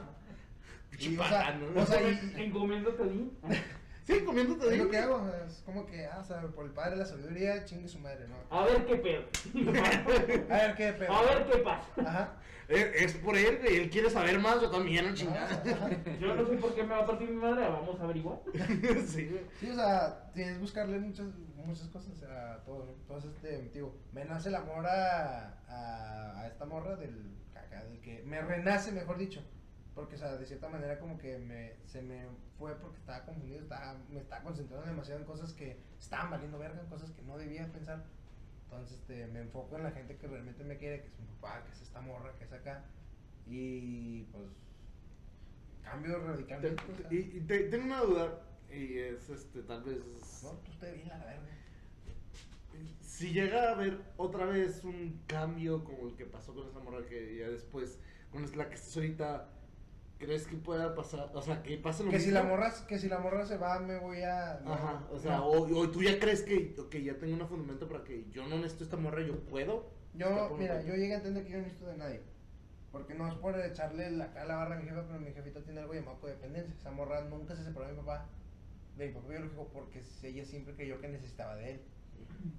y, 0.99 1.17
o 1.17 1.23
sea, 1.23 1.29
pagano. 1.29 1.65
o 1.81 1.85
sea, 1.85 2.01
y- 2.09 2.33
Encomiéndote 2.37 3.03
a 3.03 3.05
mí. 3.05 3.31
Sí, 4.07 4.21
comiéndote 4.23 4.63
es 4.65 4.71
de 4.71 4.77
lo 4.77 4.89
que 4.89 4.97
hago, 4.97 5.29
es 5.45 5.61
como 5.65 5.85
que, 5.85 6.05
ah, 6.05 6.19
o 6.21 6.23
sea, 6.23 6.41
por 6.43 6.63
el 6.65 6.71
padre 6.71 6.91
de 6.91 6.95
la 6.97 7.05
sabiduría, 7.05 7.65
chingue 7.65 7.89
su 7.89 7.99
madre, 7.99 8.25
¿no? 8.29 8.35
A 8.49 8.63
ver 8.63 8.85
qué 8.85 8.95
pedo. 8.95 9.23
A 10.49 10.57
ver 10.57 10.75
qué 10.77 10.93
pedo. 10.93 11.11
A 11.13 11.21
ver 11.23 11.45
qué 11.45 11.57
pasa. 11.57 11.87
Ajá. 11.97 12.33
Eh, 12.69 12.91
Es 12.95 13.13
por 13.15 13.35
él, 13.35 13.59
güey. 13.61 13.75
Él 13.77 13.89
quiere 13.89 14.09
saber 14.09 14.39
más, 14.39 14.61
yo 14.61 14.69
también, 14.71 15.07
no 15.09 15.13
chingada. 15.13 15.47
ajá. 15.47 15.89
Yo 16.19 16.35
no 16.35 16.45
sé 16.47 16.55
por 16.55 16.73
qué 16.73 16.83
me 16.83 16.89
va 16.95 16.99
a 16.99 17.05
partir 17.05 17.29
mi 17.29 17.35
madre, 17.35 17.67
vamos 17.67 17.99
a 17.99 18.03
averiguar. 18.05 18.39
Sí, 19.07 19.27
güey. 19.27 19.43
Sí, 19.59 19.69
o 19.71 19.75
sea, 19.75 20.31
tienes 20.33 20.53
que 20.55 20.59
buscarle 20.61 20.99
muchas, 20.99 21.27
muchas 21.55 21.87
cosas 21.89 22.23
a 22.23 22.63
todo, 22.63 22.85
¿no? 22.85 22.91
Entonces, 22.93 23.31
este, 23.35 23.69
digo, 23.73 23.93
me 24.13 24.23
nace 24.23 24.47
el 24.47 24.55
amor 24.55 24.85
a, 24.87 25.53
a, 25.67 26.39
a 26.41 26.47
esta 26.47 26.65
morra 26.65 26.95
del 26.95 27.35
caca, 27.53 27.83
del 27.83 27.99
que 27.99 28.23
me 28.23 28.39
renace, 28.41 28.93
mejor 28.93 29.17
dicho. 29.17 29.41
Porque, 29.97 30.13
o 30.13 30.17
sea, 30.19 30.35
de 30.37 30.45
cierta 30.45 30.69
manera 30.69 30.99
como 30.99 31.17
que 31.17 31.39
me, 31.39 31.73
se 31.87 32.03
me 32.03 32.27
fue 32.59 32.75
porque 32.75 32.99
estaba 32.99 33.25
confundido, 33.25 33.61
estaba, 33.61 33.97
me 34.11 34.19
estaba 34.19 34.43
concentrando 34.43 34.85
demasiado 34.85 35.19
en 35.21 35.25
cosas 35.25 35.53
que 35.53 35.75
estaban 35.99 36.29
valiendo 36.29 36.59
verga, 36.59 36.79
en 36.79 36.85
cosas 36.87 37.09
que 37.09 37.23
no 37.23 37.35
debía 37.35 37.65
pensar. 37.73 38.05
Entonces, 38.65 38.99
este, 38.99 39.25
me 39.25 39.39
enfoco 39.39 39.75
en 39.75 39.81
la 39.81 39.89
gente 39.91 40.15
que 40.17 40.27
realmente 40.27 40.63
me 40.63 40.77
quiere, 40.77 41.01
que 41.01 41.07
es 41.07 41.19
mi 41.19 41.25
papá, 41.41 41.63
que 41.65 41.71
es 41.71 41.81
esta 41.81 41.99
morra, 42.01 42.31
que 42.37 42.43
es 42.43 42.53
acá. 42.53 42.85
Y, 43.47 44.21
pues, 44.25 44.45
cambio 45.83 46.19
Te- 46.19 46.25
radicalmente. 46.27 46.83
te- 47.09 47.15
Y, 47.15 47.37
y 47.37 47.41
te- 47.41 47.63
tengo 47.69 47.85
una 47.85 48.01
duda, 48.01 48.41
y 48.71 48.99
es 48.99 49.27
este, 49.31 49.63
tal 49.63 49.81
vez. 49.83 49.97
no, 50.43 50.49
tú 50.59 50.71
usted 50.73 50.93
bien 50.93 51.11
a 51.11 51.17
la 51.17 51.25
verga. 51.25 51.41
Si 53.01 53.31
llega 53.33 53.69
a 53.69 53.71
haber 53.71 53.99
otra 54.17 54.45
vez 54.45 54.83
un 54.83 55.23
cambio 55.25 55.83
como 55.83 56.09
el 56.09 56.15
que 56.15 56.25
pasó 56.25 56.53
con 56.53 56.67
esa 56.67 56.77
morra 56.81 57.03
que 57.07 57.37
ya 57.37 57.47
después, 57.49 57.99
con 58.31 58.45
la 58.55 58.69
que 58.69 58.75
estás 58.75 58.95
ahorita, 58.95 59.49
¿crees 60.17 60.47
que 60.47 60.55
pueda 60.57 60.93
pasar? 60.95 61.31
O 61.33 61.41
sea, 61.41 61.61
que 61.63 61.77
pase 61.77 62.03
lo 62.03 62.09
Que 62.11 62.17
mismo. 62.17 62.29
si 62.29 62.33
la 62.33 62.43
morra, 62.43 62.73
que 62.87 62.99
si 62.99 63.07
la 63.07 63.19
morra 63.19 63.45
se 63.45 63.57
va, 63.57 63.79
me 63.79 63.97
voy 63.99 64.21
a. 64.21 64.59
no, 64.63 64.73
Ajá, 64.73 65.07
o 65.11 65.19
sea, 65.19 65.37
no. 65.37 65.47
o, 65.47 65.77
o 65.79 65.89
tú 65.89 66.01
ya 66.03 66.19
crees 66.19 66.43
que 66.43 66.75
okay, 66.79 67.03
ya 67.03 67.17
tengo 67.17 67.35
un 67.41 67.47
fundamento 67.47 67.87
para 67.87 68.03
que 68.03 68.25
yo 68.31 68.47
no 68.47 68.57
necesito 68.57 68.83
esta 68.83 68.97
morra, 68.97 69.21
yo 69.21 69.39
puedo. 69.45 69.91
Yo, 70.13 70.55
mira, 70.57 70.81
yo 70.83 70.95
llegué 70.95 71.13
a 71.13 71.17
entender 71.17 71.43
que 71.45 71.51
yo 71.51 71.57
no 71.57 71.63
necesito 71.63 71.87
de 71.87 71.97
nadie. 71.97 72.21
Porque 72.91 73.13
no 73.13 73.27
es 73.27 73.35
por 73.35 73.59
echarle 73.59 74.09
la, 74.11 74.25
acá 74.25 74.45
la 74.45 74.55
barra 74.55 74.75
a 74.77 74.79
mi 74.79 74.85
jefa, 74.85 75.03
pero 75.05 75.19
mi 75.19 75.31
jefita 75.31 75.61
tiene 75.63 75.81
algo 75.81 75.93
llamado 75.93 76.19
codependencia. 76.19 76.73
Esa 76.73 76.89
morra 76.91 77.21
nunca 77.21 77.55
se 77.55 77.63
separó 77.63 77.85
de 77.85 77.91
mi 77.93 77.99
papá, 77.99 78.25
de 78.95 79.07
mi 79.09 79.13
papá 79.13 79.27
biológico, 79.27 79.67
porque 79.71 80.01
ella 80.23 80.45
siempre 80.45 80.73
creyó 80.73 80.99
que 80.99 81.07
necesitaba 81.09 81.55
de 81.57 81.71
él. 81.71 81.81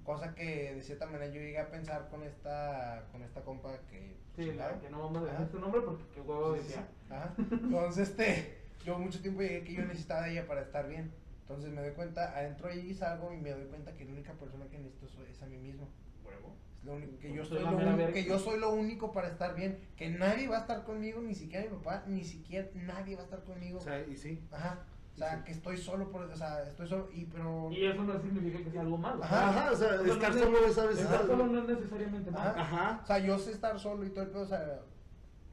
Cosa 0.03 0.33
que 0.35 0.75
de 0.75 0.81
cierta 0.81 1.05
manera 1.05 1.27
yo 1.27 1.39
llegué 1.39 1.59
a 1.59 1.69
pensar 1.69 2.09
con 2.09 2.23
esta, 2.23 3.07
con 3.11 3.21
esta 3.23 3.41
compa 3.41 3.77
que. 3.89 4.17
Sí, 4.35 4.53
la 4.53 4.79
que 4.79 4.89
no 4.89 4.99
vamos 5.01 5.27
a 5.27 5.31
decir 5.31 5.47
su 5.51 5.59
nombre 5.59 5.81
porque 5.81 6.03
qué 6.13 6.21
huevo 6.21 6.55
Sí, 6.55 6.63
decía. 6.63 6.87
sí. 7.07 7.13
Ajá. 7.13 7.33
Entonces, 7.37 8.09
este, 8.09 8.57
yo 8.85 8.97
mucho 8.97 9.21
tiempo 9.21 9.41
llegué 9.41 9.63
que 9.63 9.73
yo 9.73 9.83
necesitaba 9.85 10.23
de 10.23 10.31
ella 10.31 10.47
para 10.47 10.61
estar 10.61 10.87
bien. 10.87 11.11
Entonces 11.41 11.71
me 11.71 11.81
doy 11.81 11.91
cuenta, 11.91 12.37
adentro 12.37 12.69
ahí 12.69 12.93
salgo 12.93 13.33
y 13.33 13.37
me 13.37 13.51
doy 13.51 13.65
cuenta 13.65 13.93
que 13.95 14.05
la 14.05 14.11
única 14.11 14.33
persona 14.33 14.65
que 14.69 14.77
necesito 14.77 15.07
es 15.29 15.41
a 15.41 15.47
mí 15.47 15.57
mismo. 15.57 15.87
Huevo. 16.23 16.55
Es 16.75 16.83
lo 16.83 16.93
único, 16.93 17.17
que, 17.19 17.29
Pues 17.29 17.33
yo 17.33 17.45
soy 17.45 17.63
soy 17.63 17.71
lo 17.71 17.77
único, 17.77 18.13
que 18.13 18.23
yo 18.23 18.39
soy 18.39 18.59
lo 18.59 18.69
único 18.71 19.11
para 19.11 19.27
estar 19.29 19.55
bien. 19.55 19.79
Que 19.97 20.09
nadie 20.09 20.47
va 20.47 20.57
a 20.57 20.61
estar 20.61 20.83
conmigo, 20.83 21.21
ni 21.21 21.33
siquiera 21.35 21.65
mi 21.69 21.75
papá, 21.77 22.03
ni 22.07 22.23
siquiera 22.23 22.69
nadie 22.75 23.15
va 23.15 23.21
a 23.21 23.25
estar 23.25 23.43
conmigo. 23.43 23.79
O 23.79 23.81
sea, 23.81 23.99
y 24.07 24.15
sí. 24.15 24.47
Ajá. 24.51 24.85
O 25.15 25.17
sea, 25.17 25.37
Sí. 25.37 25.43
que 25.45 25.51
estoy 25.51 25.77
solo 25.77 26.09
por, 26.11 26.21
o 26.23 26.35
sea, 26.35 26.63
estoy 26.63 26.87
solo 26.87 27.09
y 27.11 27.25
pero 27.25 27.69
Y 27.71 27.85
eso 27.85 28.03
no 28.03 28.21
significa 28.21 28.63
que 28.63 28.71
sea 28.71 28.81
algo 28.81 28.97
malo. 28.97 29.21
Ajá. 29.23 29.49
Ajá, 29.49 29.71
o 29.71 29.75
sea, 29.75 29.87
O 29.99 30.03
sea, 30.05 30.13
estar 30.13 30.33
no- 30.35 30.39
solo 30.41 30.65
es 30.65 30.77
a 30.77 30.85
veces 30.85 31.03
Estar 31.03 31.25
solo 31.27 31.47
no 31.47 31.59
es 31.59 31.67
necesariamente 31.67 32.31
malo. 32.31 32.49
Ajá. 32.51 32.61
Ajá. 32.61 32.99
O 33.03 33.07
sea, 33.07 33.19
yo 33.19 33.37
sé 33.37 33.51
estar 33.51 33.77
solo 33.79 34.05
y 34.05 34.09
todo 34.11 34.23
el 34.23 34.29
pedo, 34.29 34.41
o 34.43 34.47
sea, 34.47 34.79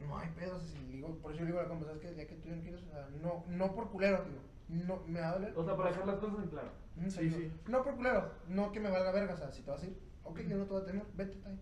no 0.07 0.19
hay 0.19 0.29
pedo, 0.31 0.57
o 0.57 0.61
sea, 0.61 0.69
si 0.69 0.79
digo, 0.87 1.17
por 1.17 1.33
eso 1.33 1.41
yo 1.41 1.47
digo 1.47 1.59
a 1.59 1.63
la 1.65 1.69
compa, 1.69 1.87
¿sabes 1.87 2.01
qué? 2.01 2.09
El 2.09 2.15
día 2.17 2.27
que 2.29 2.35
tú 2.37 2.49
ya 2.49 2.57
no 2.57 2.63
quieres, 2.63 2.83
o 2.85 2.91
sea, 2.91 3.09
no, 3.23 3.45
no 3.49 3.75
por 3.75 3.91
culero, 3.91 4.25
digo, 4.25 4.85
no, 4.87 5.03
me 5.07 5.21
va 5.21 5.31
a 5.31 5.33
doler. 5.33 5.53
O 5.57 5.65
sea, 5.65 5.77
para 5.77 5.91
dejar 5.91 6.07
las 6.07 6.17
cosas 6.17 6.39
en 6.45 6.49
claro. 6.51 6.69
Mm, 6.97 7.09
Sí, 7.09 7.31
sí. 7.31 7.53
No 7.67 7.83
por 7.83 7.97
culero, 7.97 8.31
no 8.49 8.71
que 8.73 8.81
me 8.81 8.91
valga 8.91 9.11
verga, 9.11 9.35
o 9.35 9.37
sea, 9.37 9.51
si 9.51 9.63
te 9.63 9.71
vas 9.71 9.83
a 9.83 9.87
ir, 9.87 9.99
ok, 10.23 10.41
yo 10.43 10.59
no 10.59 10.65
te 10.65 10.73
voy 10.75 10.83
a 10.83 10.87
tener, 10.87 11.03
vete, 11.15 11.39
ahí. 11.47 11.61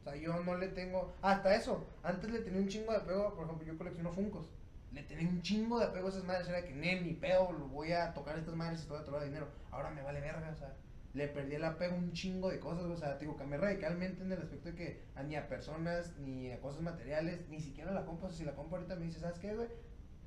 O 0.00 0.02
sea, 0.02 0.16
yo 0.16 0.40
no 0.42 0.56
le 0.56 0.68
tengo, 0.68 1.12
hasta 1.22 1.54
eso, 1.54 1.86
antes 2.02 2.30
le 2.30 2.40
tenía 2.40 2.60
un 2.60 2.68
chingo 2.68 2.90
de 2.92 2.98
apego, 2.98 3.34
por 3.34 3.44
ejemplo, 3.44 3.66
yo 3.66 3.78
colecciono 3.78 4.10
Funcos. 4.12 4.50
Le 4.98 5.04
tenía 5.04 5.28
un 5.28 5.42
chingo 5.42 5.78
de 5.78 5.84
apego 5.84 6.08
a 6.08 6.10
esas 6.10 6.24
madres, 6.24 6.48
era 6.48 6.64
que, 6.64 6.74
ni 6.74 7.14
pedo, 7.14 7.52
lo 7.52 7.68
voy 7.68 7.92
a 7.92 8.12
tocar 8.14 8.34
a 8.34 8.40
estas 8.40 8.56
madres 8.56 8.82
y 8.82 8.86
te 8.86 8.90
voy 8.90 9.00
a 9.00 9.04
tomar 9.04 9.22
dinero. 9.22 9.46
Ahora 9.70 9.90
me 9.90 10.02
vale 10.02 10.20
verga, 10.20 10.50
o 10.50 10.56
sea, 10.56 10.74
le 11.14 11.28
perdí 11.28 11.54
el 11.54 11.64
apego 11.64 11.94
a 11.94 11.98
un 11.98 12.12
chingo 12.12 12.50
de 12.50 12.58
cosas, 12.58 12.86
o 12.86 12.96
sea, 12.96 13.16
te 13.16 13.24
digo, 13.24 13.36
cambié 13.36 13.58
radicalmente 13.58 14.24
en 14.24 14.32
el 14.32 14.42
aspecto 14.42 14.70
de 14.70 14.74
que 14.74 15.04
a 15.14 15.22
ni 15.22 15.36
a 15.36 15.46
personas, 15.46 16.16
ni 16.18 16.50
a 16.50 16.60
cosas 16.60 16.82
materiales, 16.82 17.48
ni 17.48 17.60
siquiera 17.60 17.92
la 17.92 18.04
compa, 18.04 18.26
o 18.26 18.28
sea, 18.30 18.38
si 18.38 18.44
la 18.44 18.56
compa 18.56 18.76
ahorita 18.76 18.96
me 18.96 19.04
dice, 19.04 19.20
¿sabes 19.20 19.38
qué, 19.38 19.54
güey? 19.54 19.68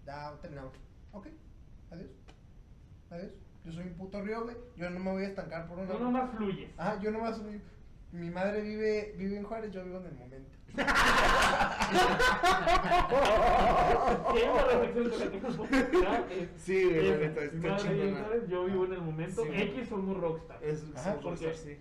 Ya 0.05 0.37
terminamos. 0.41 0.73
Ok, 1.11 1.27
adiós. 1.91 2.11
Adiós. 3.09 3.31
Yo 3.65 3.71
soy 3.73 3.87
un 3.87 3.95
puto 3.95 4.21
río, 4.21 4.43
güey. 4.45 4.55
Yo 4.77 4.89
no 4.89 4.99
me 5.01 5.11
voy 5.11 5.23
a 5.25 5.27
estancar 5.27 5.67
por 5.67 5.79
una. 5.79 5.91
Tú 5.91 5.99
nomás 5.99 6.33
fluyes. 6.33 6.71
Ah, 6.77 6.97
yo 7.01 7.11
nomás 7.11 7.35
soy. 7.35 7.61
Mi 8.13 8.29
madre 8.29 8.61
vive, 8.61 9.15
vive 9.17 9.35
en 9.35 9.43
Juárez, 9.43 9.71
yo 9.71 9.83
vivo 9.83 9.99
en 9.99 10.05
el 10.05 10.15
momento. 10.15 10.57
Sí, 16.57 16.83
güey, 16.83 17.07
la 17.07 17.13
es, 17.15 17.19
neta, 17.19 17.43
está 17.43 17.77
chingona. 17.77 18.27
Yo 18.47 18.65
vivo 18.65 18.85
en 18.85 18.93
el 18.93 19.01
momento. 19.01 19.43
Sí. 19.43 19.49
X 19.53 19.89
somos 19.89 20.17
rockstar. 20.17 20.63
Es, 20.63 20.83
Ajá, 20.95 21.13
sí, 21.13 21.19
porque- 21.21 21.53
sí. 21.53 21.77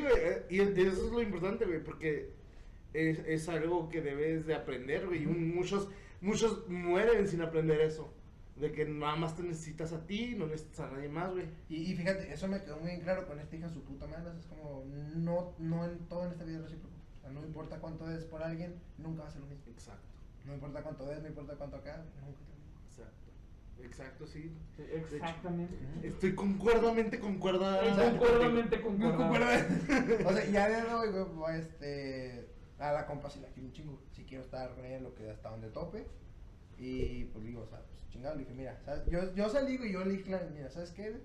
Güey, 0.00 0.12
eh, 0.16 0.46
y 0.50 0.60
eso 0.60 1.06
es 1.06 1.12
lo 1.12 1.22
importante, 1.22 1.64
güey, 1.64 1.82
porque 1.82 2.30
es, 2.92 3.20
es 3.20 3.48
algo 3.48 3.88
que 3.88 4.00
debes 4.00 4.46
de 4.46 4.54
aprender, 4.54 5.06
güey. 5.06 5.22
y 5.22 5.26
muchos, 5.26 5.88
muchos 6.20 6.68
mueren 6.68 7.26
sin 7.28 7.42
aprender 7.42 7.80
eso. 7.80 8.12
De 8.56 8.72
que 8.72 8.86
nada 8.86 9.16
más 9.16 9.36
te 9.36 9.42
necesitas 9.42 9.92
a 9.92 10.06
ti, 10.06 10.34
no 10.34 10.46
necesitas 10.46 10.80
a 10.80 10.90
nadie 10.90 11.10
más, 11.10 11.30
güey. 11.30 11.44
Y, 11.68 11.92
y 11.92 11.94
fíjate, 11.94 12.32
eso 12.32 12.48
me 12.48 12.62
quedó 12.62 12.78
muy 12.78 12.98
claro 13.00 13.26
con 13.26 13.38
esta 13.38 13.54
hija 13.54 13.68
su 13.68 13.82
puta 13.82 14.06
madre. 14.06 14.32
Es 14.38 14.46
como, 14.46 14.82
no, 15.14 15.52
no 15.58 15.84
en 15.84 15.98
todo 16.08 16.24
en 16.24 16.32
esta 16.32 16.44
vida 16.44 16.56
es 16.58 16.64
recíproco. 16.64 16.95
No 17.32 17.44
importa 17.44 17.78
cuánto 17.78 18.06
des 18.06 18.24
por 18.24 18.42
alguien, 18.42 18.80
nunca 18.98 19.22
va 19.22 19.28
a 19.28 19.30
ser 19.30 19.40
lo 19.40 19.46
mismo. 19.46 19.64
Exacto, 19.70 20.08
No 20.44 20.54
importa 20.54 20.82
cuánto 20.82 21.06
des, 21.06 21.22
no 21.22 21.28
importa 21.28 21.54
cuánto 21.54 21.76
acá, 21.76 22.04
nunca 22.20 22.40
es 22.40 22.48
lo 22.48 22.54
mismo. 22.54 22.80
exacto. 22.88 23.26
Exacto, 23.82 24.26
sí. 24.26 24.56
Exactamente. 24.78 25.76
Estoy 26.02 26.34
concuerdamente 26.34 27.20
concuerda. 27.20 27.80
Concuerdamente 27.94 28.80
concuerda. 28.80 29.66
o 30.26 30.32
sea, 30.32 30.44
ya 30.46 30.68
de 30.68 30.94
hoy, 30.94 31.10
güey, 31.10 31.24
voy, 31.24 31.54
este, 31.56 32.48
a 32.78 32.92
la 32.92 33.06
compa 33.06 33.30
si 33.30 33.40
la 33.40 33.48
quiero 33.48 33.68
un 33.68 33.72
chingo. 33.72 34.00
Si 34.12 34.24
quiero 34.24 34.44
estar 34.44 34.72
ella, 34.82 35.00
lo 35.00 35.14
que 35.14 35.30
hasta 35.30 35.50
donde 35.50 35.68
tope. 35.68 36.06
Y 36.78 37.24
pues 37.24 37.44
digo, 37.44 37.62
o 37.62 37.66
sea, 37.66 37.80
pues 37.80 38.08
chingado, 38.08 38.34
le 38.34 38.42
dije, 38.42 38.54
mira, 38.54 38.78
¿sabes? 38.84 39.04
Yo, 39.06 39.34
yo 39.34 39.48
salí, 39.48 39.76
güey, 39.76 39.92
yo 39.92 40.04
le 40.04 40.12
dije, 40.12 40.24
claro, 40.24 40.46
mira, 40.54 40.70
¿sabes 40.70 40.90
qué? 40.90 41.20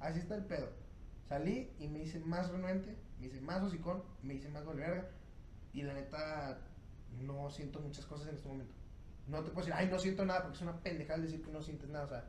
Así 0.00 0.18
está 0.18 0.34
el 0.34 0.44
pedo. 0.44 0.68
Salí 1.28 1.70
y 1.78 1.88
me 1.88 2.00
hice 2.00 2.20
más 2.20 2.50
renuente, 2.50 2.96
me 3.20 3.26
hice 3.26 3.40
más 3.40 3.62
hocicón, 3.62 4.02
me 4.22 4.34
hice 4.34 4.48
más 4.48 4.64
verga. 4.66 5.08
Y 5.76 5.82
la 5.82 5.92
neta, 5.92 6.58
no 7.20 7.50
siento 7.50 7.80
muchas 7.80 8.06
cosas 8.06 8.28
en 8.28 8.36
este 8.36 8.48
momento. 8.48 8.72
No 9.26 9.44
te 9.44 9.50
puedo 9.50 9.66
decir, 9.66 9.74
ay, 9.74 9.90
no 9.90 9.98
siento 9.98 10.24
nada, 10.24 10.42
porque 10.42 10.56
es 10.56 10.62
una 10.62 10.80
pendejada 10.80 11.20
decir 11.20 11.42
que 11.42 11.52
no 11.52 11.60
sientes 11.60 11.90
nada. 11.90 12.06
O 12.06 12.08
sea, 12.08 12.24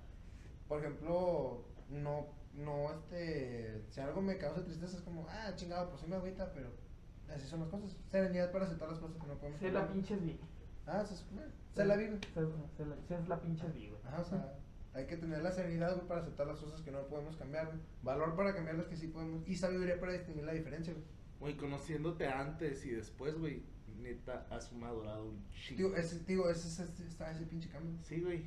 por 0.67 0.79
ejemplo, 0.79 1.63
no, 1.89 2.27
no, 2.53 2.91
este, 2.91 3.85
si 3.89 4.01
algo 4.01 4.21
me 4.21 4.37
causa 4.37 4.65
tristeza 4.65 4.97
es 4.97 5.03
como, 5.03 5.25
ah, 5.29 5.53
chingado, 5.55 5.87
pues 5.89 6.01
sí 6.01 6.07
me 6.07 6.17
agüita, 6.17 6.51
pero 6.51 6.71
así 7.33 7.47
son 7.47 7.61
las 7.61 7.69
cosas. 7.69 7.95
Serenidad 8.11 8.51
para 8.51 8.65
aceptar 8.65 8.89
las 8.89 8.99
cosas 8.99 9.15
que 9.17 9.27
no 9.27 9.35
podemos 9.35 9.61
Se 9.61 9.71
la 9.71 9.87
pinches 9.87 10.21
vi. 10.21 10.37
Ah, 10.85 11.05
se, 11.05 11.15
se 11.15 11.85
la 11.85 11.95
vive. 11.95 12.19
Se, 12.33 12.41
se 12.75 12.85
la, 12.85 12.95
se 13.07 13.29
la 13.29 13.39
pinches 13.39 13.73
vi. 13.73 13.93
Ajá, 14.05 14.19
o 14.19 14.25
sea, 14.25 14.55
hay 14.93 15.05
que 15.05 15.15
tener 15.15 15.41
la 15.41 15.51
serenidad, 15.53 15.95
güey, 15.95 16.05
para 16.05 16.19
aceptar 16.19 16.47
las 16.47 16.59
cosas 16.59 16.81
que 16.81 16.91
no 16.91 17.01
podemos 17.07 17.37
cambiar, 17.37 17.67
güey. 17.67 17.79
Valor 18.03 18.35
para 18.35 18.53
cambiar 18.53 18.75
las 18.75 18.87
que 18.87 18.97
sí 18.97 19.07
podemos. 19.07 19.47
Y 19.47 19.55
sabiduría 19.55 19.97
para 20.01 20.11
distinguir 20.11 20.43
la 20.43 20.51
diferencia, 20.51 20.91
güey. 20.91 21.05
Güey, 21.39 21.55
conociéndote 21.55 22.27
antes 22.27 22.85
y 22.85 22.91
después, 22.91 23.37
güey, 23.37 23.63
neta, 23.99 24.47
has 24.49 24.71
madurado 24.73 25.25
un 25.25 25.43
chingo. 25.51 25.77
Digo, 25.89 25.95
ese, 25.95 26.19
digo, 26.25 26.49
ese, 26.49 26.83
está 26.83 27.31
ese 27.31 27.45
pinche 27.45 27.69
cambio. 27.69 27.93
Sí, 28.03 28.21
güey. 28.21 28.45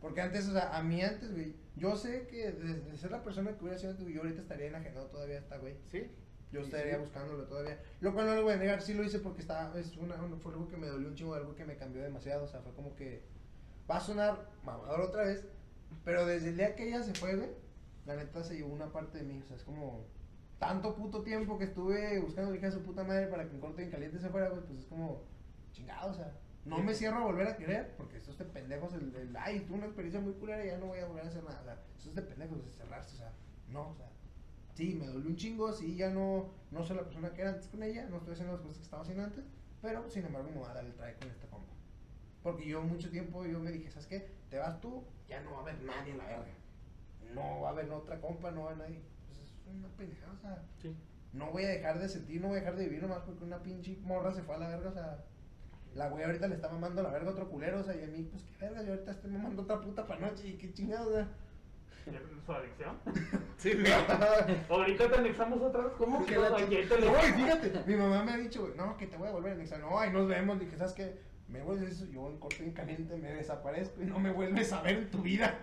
Porque 0.00 0.20
antes, 0.20 0.46
o 0.48 0.52
sea, 0.52 0.76
a 0.76 0.82
mí 0.82 1.02
antes, 1.02 1.32
güey, 1.32 1.54
yo 1.76 1.96
sé 1.96 2.28
que 2.28 2.52
desde 2.52 2.96
ser 2.96 3.10
la 3.10 3.22
persona 3.24 3.56
que 3.56 3.62
hubiera 3.64 3.78
sido 3.78 3.90
antes, 3.90 4.04
güey, 4.04 4.14
yo 4.14 4.22
ahorita 4.22 4.40
estaría 4.42 4.68
enajenado 4.68 5.06
todavía 5.08 5.36
a 5.36 5.38
esta, 5.40 5.56
güey. 5.58 5.74
Sí. 5.90 6.08
Yo 6.52 6.60
estaría 6.60 6.94
sí. 6.94 7.00
buscándolo 7.00 7.44
todavía. 7.44 7.82
Lo 8.00 8.14
cual 8.14 8.26
no 8.26 8.34
lo 8.36 8.42
voy 8.44 8.52
a 8.52 8.56
negar, 8.56 8.80
sí 8.80 8.94
lo 8.94 9.02
hice 9.02 9.18
porque 9.18 9.40
estaba, 9.42 9.78
es 9.78 9.96
una, 9.96 10.14
una- 10.22 10.36
fue 10.36 10.52
algo 10.52 10.68
que 10.68 10.76
me 10.76 10.86
dolió 10.86 11.08
un 11.08 11.14
chingo, 11.14 11.34
algo 11.34 11.54
que 11.56 11.64
me 11.64 11.76
cambió 11.76 12.02
demasiado. 12.02 12.44
O 12.44 12.48
sea, 12.48 12.60
fue 12.62 12.72
como 12.74 12.94
que 12.94 13.22
va 13.90 13.96
a 13.96 14.00
sonar 14.00 14.48
mamador 14.64 15.00
otra 15.00 15.24
vez, 15.24 15.44
pero 16.04 16.24
desde 16.24 16.50
el 16.50 16.56
día 16.56 16.74
que 16.76 16.88
ella 16.88 17.02
se 17.02 17.12
fue, 17.14 17.34
güey, 17.36 17.50
la 18.06 18.14
neta 18.16 18.42
se 18.44 18.54
llevó 18.56 18.72
una 18.72 18.92
parte 18.92 19.18
de 19.18 19.24
mí. 19.24 19.40
O 19.42 19.46
sea, 19.46 19.56
es 19.56 19.64
como 19.64 20.06
tanto 20.58 20.94
puto 20.94 21.22
tiempo 21.22 21.58
que 21.58 21.64
estuve 21.64 22.18
buscando 22.20 22.50
a 22.50 22.54
mi 22.54 22.70
su 22.70 22.82
puta 22.82 23.04
madre 23.04 23.28
para 23.28 23.48
que 23.48 23.54
en 23.54 23.60
corte 23.60 23.82
y 23.82 23.84
en 23.86 23.90
caliente 23.90 24.18
se 24.18 24.28
fuera, 24.28 24.48
güey, 24.48 24.62
pues 24.62 24.80
es 24.80 24.86
como 24.86 25.22
chingado, 25.72 26.10
o 26.10 26.14
sea. 26.14 26.32
No 26.64 26.78
me 26.78 26.92
cierro 26.92 27.18
a 27.18 27.24
volver 27.24 27.46
a 27.46 27.56
querer, 27.56 27.94
porque 27.96 28.18
eso 28.18 28.30
es 28.30 28.38
de 28.38 28.44
pendejos, 28.44 28.92
el, 28.92 29.34
ay, 29.38 29.60
tuve 29.60 29.78
una 29.78 29.86
experiencia 29.86 30.20
muy 30.20 30.34
culera 30.34 30.62
y 30.62 30.68
ya 30.68 30.76
no 30.76 30.86
voy 30.86 30.98
a 30.98 31.06
volver 31.06 31.24
a 31.24 31.28
hacer 31.28 31.42
nada. 31.42 31.60
O 31.60 31.64
sea, 31.64 31.78
eso 31.96 32.10
es 32.10 32.14
de 32.14 32.22
pendejos, 32.22 32.62
de 32.62 32.70
cerrarse, 32.70 33.14
o 33.14 33.18
sea, 33.18 33.32
no, 33.68 33.88
o 33.88 33.94
sea, 33.94 34.10
sí, 34.74 34.94
me 34.94 35.06
dolió 35.06 35.30
un 35.30 35.36
chingo, 35.36 35.72
sí, 35.72 35.96
ya 35.96 36.10
no, 36.10 36.50
no 36.70 36.84
soy 36.84 36.96
la 36.96 37.04
persona 37.04 37.32
que 37.32 37.40
era 37.40 37.50
antes 37.50 37.68
con 37.68 37.82
ella, 37.82 38.06
no 38.10 38.18
estoy 38.18 38.34
haciendo 38.34 38.52
las 38.52 38.62
cosas 38.62 38.78
que 38.78 38.84
estaba 38.84 39.02
haciendo 39.02 39.24
antes, 39.24 39.44
pero 39.80 40.10
sin 40.10 40.26
embargo 40.26 40.50
me 40.50 40.58
voy 40.58 40.68
a 40.68 40.74
dar 40.74 40.84
el 40.84 40.92
try 40.94 41.14
con 41.18 41.30
este 41.30 41.46
compa. 41.46 41.72
Porque 42.42 42.66
yo 42.66 42.82
mucho 42.82 43.10
tiempo 43.10 43.46
yo 43.46 43.60
me 43.60 43.72
dije, 43.72 43.90
¿sabes 43.90 44.06
qué? 44.06 44.28
Te 44.50 44.58
vas 44.58 44.78
tú, 44.80 45.04
ya 45.26 45.40
no 45.40 45.52
va 45.52 45.58
a 45.58 45.60
haber 45.62 45.82
nadie 45.82 46.12
en 46.12 46.18
la 46.18 46.24
verga. 46.26 46.44
No 47.34 47.60
va 47.62 47.68
a 47.68 47.72
haber 47.72 47.90
otra 47.90 48.20
compa, 48.20 48.50
no 48.50 48.64
va 48.64 48.70
a 48.70 48.74
haber 48.74 48.88
nadie. 48.88 49.02
Es 49.68 49.74
una 49.74 49.88
pendejada, 49.96 50.32
o 50.32 50.38
sea, 50.40 50.62
Sí. 50.80 50.96
no 51.32 51.50
voy 51.50 51.64
a 51.64 51.68
dejar 51.68 51.98
de 51.98 52.08
sentir, 52.08 52.40
no 52.40 52.48
voy 52.48 52.56
a 52.56 52.60
dejar 52.60 52.76
de 52.76 52.84
vivir 52.84 53.02
nomás 53.02 53.20
porque 53.20 53.44
una 53.44 53.62
pinche 53.62 53.98
morra 54.02 54.32
se 54.32 54.42
fue 54.42 54.54
a 54.54 54.58
la 54.58 54.68
verga, 54.68 54.88
o 54.88 54.92
sea, 54.92 55.18
la 55.94 56.08
güey 56.08 56.24
ahorita 56.24 56.48
le 56.48 56.54
está 56.54 56.68
mamando 56.68 57.02
la 57.02 57.10
verga 57.10 57.28
a 57.28 57.32
otro 57.32 57.48
culero, 57.48 57.80
o 57.80 57.82
sea, 57.82 57.94
y 57.96 58.04
a 58.04 58.06
mí, 58.06 58.22
pues 58.30 58.42
qué 58.44 58.64
verga, 58.64 58.82
yo 58.82 58.92
ahorita 58.92 59.10
estoy 59.12 59.30
mamando 59.30 59.62
otra 59.62 59.80
puta 59.80 60.06
pa' 60.06 60.16
noche 60.16 60.48
y 60.48 60.52
qué 60.56 60.72
chingados, 60.72 61.08
o 61.08 61.12
sea. 61.14 61.28
Su 62.46 62.52
adicción. 62.52 62.96
Sí, 63.58 63.72
güey. 63.72 63.86
Ahorita 64.70 65.10
te 65.10 65.16
anexamos 65.16 65.60
otra 65.60 65.82
vez. 65.82 65.92
¿Cómo 65.98 66.24
que 66.24 66.36
la 66.38 66.54
te 66.54 66.62
No, 66.64 67.12
fíjate, 67.36 67.72
mi 67.88 67.96
mamá 67.96 68.22
me 68.22 68.32
ha 68.32 68.36
dicho, 68.36 68.62
güey, 68.62 68.76
no, 68.76 68.96
que 68.96 69.08
te 69.08 69.16
voy 69.16 69.26
a 69.26 69.32
volver 69.32 69.50
a 69.50 69.54
anexar. 69.56 69.80
No, 69.80 69.98
ahí 69.98 70.12
nos 70.12 70.28
vemos. 70.28 70.60
Dije, 70.60 70.76
¿sabes 70.76 70.92
qué? 70.92 71.18
Me 71.48 71.60
vuelves 71.60 71.90
eso, 71.90 72.04
yo 72.06 72.28
en 72.28 72.38
corto 72.38 72.62
y 72.62 72.66
en 72.66 72.72
caliente 72.72 73.16
me 73.16 73.32
desaparezco 73.34 74.00
y 74.00 74.06
no 74.06 74.20
me 74.20 74.30
vuelves 74.30 74.72
a 74.72 74.80
ver 74.80 74.96
en 74.96 75.10
tu 75.10 75.22
vida. 75.22 75.58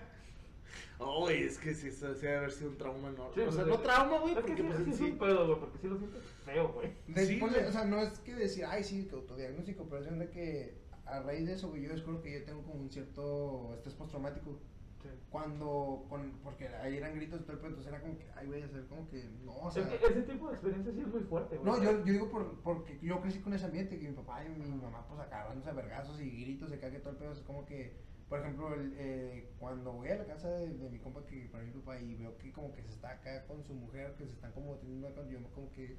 Oh, 0.99 1.21
güey, 1.21 1.43
es 1.43 1.57
que 1.57 1.73
sí, 1.73 1.89
eso 1.89 2.13
sí 2.15 2.21
debe 2.21 2.37
haber 2.37 2.51
sido 2.51 2.69
un 2.69 2.77
trauma 2.77 3.09
enorme. 3.09 3.33
Sí, 3.35 3.41
o 3.41 3.51
sea, 3.51 3.65
no 3.65 3.79
trauma, 3.79 4.19
güey, 4.19 4.33
Es 4.33 4.43
que 4.43 4.55
porque 4.55 4.61
sí, 4.63 4.63
pues 4.63 4.97
sí 4.97 5.03
sí. 5.05 5.11
güey, 5.11 5.59
porque 5.59 5.77
sí 5.77 5.87
lo 5.87 5.97
sientes 5.97 6.23
feo, 6.45 6.69
güey. 6.69 6.93
Sí, 7.25 7.41
o 7.41 7.71
sea, 7.71 7.85
no 7.85 8.01
es 8.01 8.19
que 8.19 8.35
decir, 8.35 8.65
ay, 8.65 8.83
sí, 8.83 9.05
que 9.05 9.15
autodiagnóstico, 9.15 9.85
pero 9.89 10.03
es 10.03 10.19
de 10.19 10.29
que 10.29 10.85
a 11.05 11.21
raíz 11.21 11.45
de 11.45 11.53
eso, 11.53 11.69
güey, 11.69 11.83
yo 11.83 11.89
descubro 11.89 12.21
que 12.21 12.39
yo 12.39 12.45
tengo 12.45 12.63
como 12.63 12.81
un 12.81 12.89
cierto 12.89 13.73
estrés 13.73 13.95
postraumático. 13.95 14.59
Sí. 15.01 15.09
Cuando, 15.29 16.05
con, 16.09 16.31
porque 16.43 16.67
ahí 16.67 16.97
eran 16.97 17.13
gritos 17.13 17.41
y 17.41 17.43
todo 17.43 17.53
el 17.53 17.59
pedo, 17.59 17.69
entonces 17.69 17.93
era 17.93 18.01
como 18.01 18.17
que, 18.17 18.25
ay, 18.35 18.47
güey, 18.47 18.63
a 18.63 18.67
ser 18.67 18.85
como 18.87 19.07
que, 19.07 19.23
no, 19.43 19.55
o 19.55 19.69
sea. 19.69 19.83
Es 19.83 19.99
que 19.99 20.05
ese 20.07 20.21
tipo 20.23 20.47
de 20.47 20.53
experiencia 20.53 20.93
sí 20.93 21.01
es 21.01 21.07
muy 21.07 21.21
fuerte, 21.21 21.57
güey. 21.57 21.71
No, 21.71 21.83
yo, 21.83 22.03
yo 22.03 22.13
digo 22.13 22.29
por, 22.29 22.59
porque 22.61 22.97
yo 23.03 23.21
crecí 23.21 23.39
con 23.39 23.53
ese 23.53 23.65
ambiente, 23.65 23.99
que 23.99 24.07
mi 24.07 24.15
papá 24.15 24.43
y 24.43 24.49
mi 24.49 24.65
mamá 24.65 25.05
pues 25.07 25.19
agarrándose 25.19 25.69
a 25.69 25.73
vergazos 25.73 26.19
y 26.19 26.29
gritos 26.31 26.71
de 26.71 26.79
que 26.79 26.89
todo 26.99 27.11
el 27.11 27.17
pedo, 27.17 27.33
es 27.33 27.41
como 27.41 27.65
que, 27.65 27.93
por 28.29 28.39
ejemplo, 28.39 28.73
el, 28.73 28.93
eh, 28.97 29.49
cuando 29.59 29.93
voy 29.93 30.09
a 30.09 30.17
la 30.17 30.25
casa 30.25 30.49
de, 30.49 30.73
de 30.73 30.89
mi 30.89 30.97
compa 30.97 31.25
que 31.25 31.47
para 31.51 31.63
mi 31.63 31.71
papá 31.71 31.99
y 31.99 32.15
veo 32.15 32.37
que 32.37 32.51
como 32.51 32.73
que 32.73 32.81
se 32.81 32.89
está 32.89 33.11
acá 33.11 33.45
con 33.45 33.63
su 33.63 33.73
mujer, 33.73 34.15
que 34.17 34.25
se 34.25 34.33
están 34.33 34.51
como 34.51 34.75
teniendo 34.75 35.07
acá, 35.07 35.21
yo 35.29 35.39
como 35.53 35.71
que, 35.71 35.95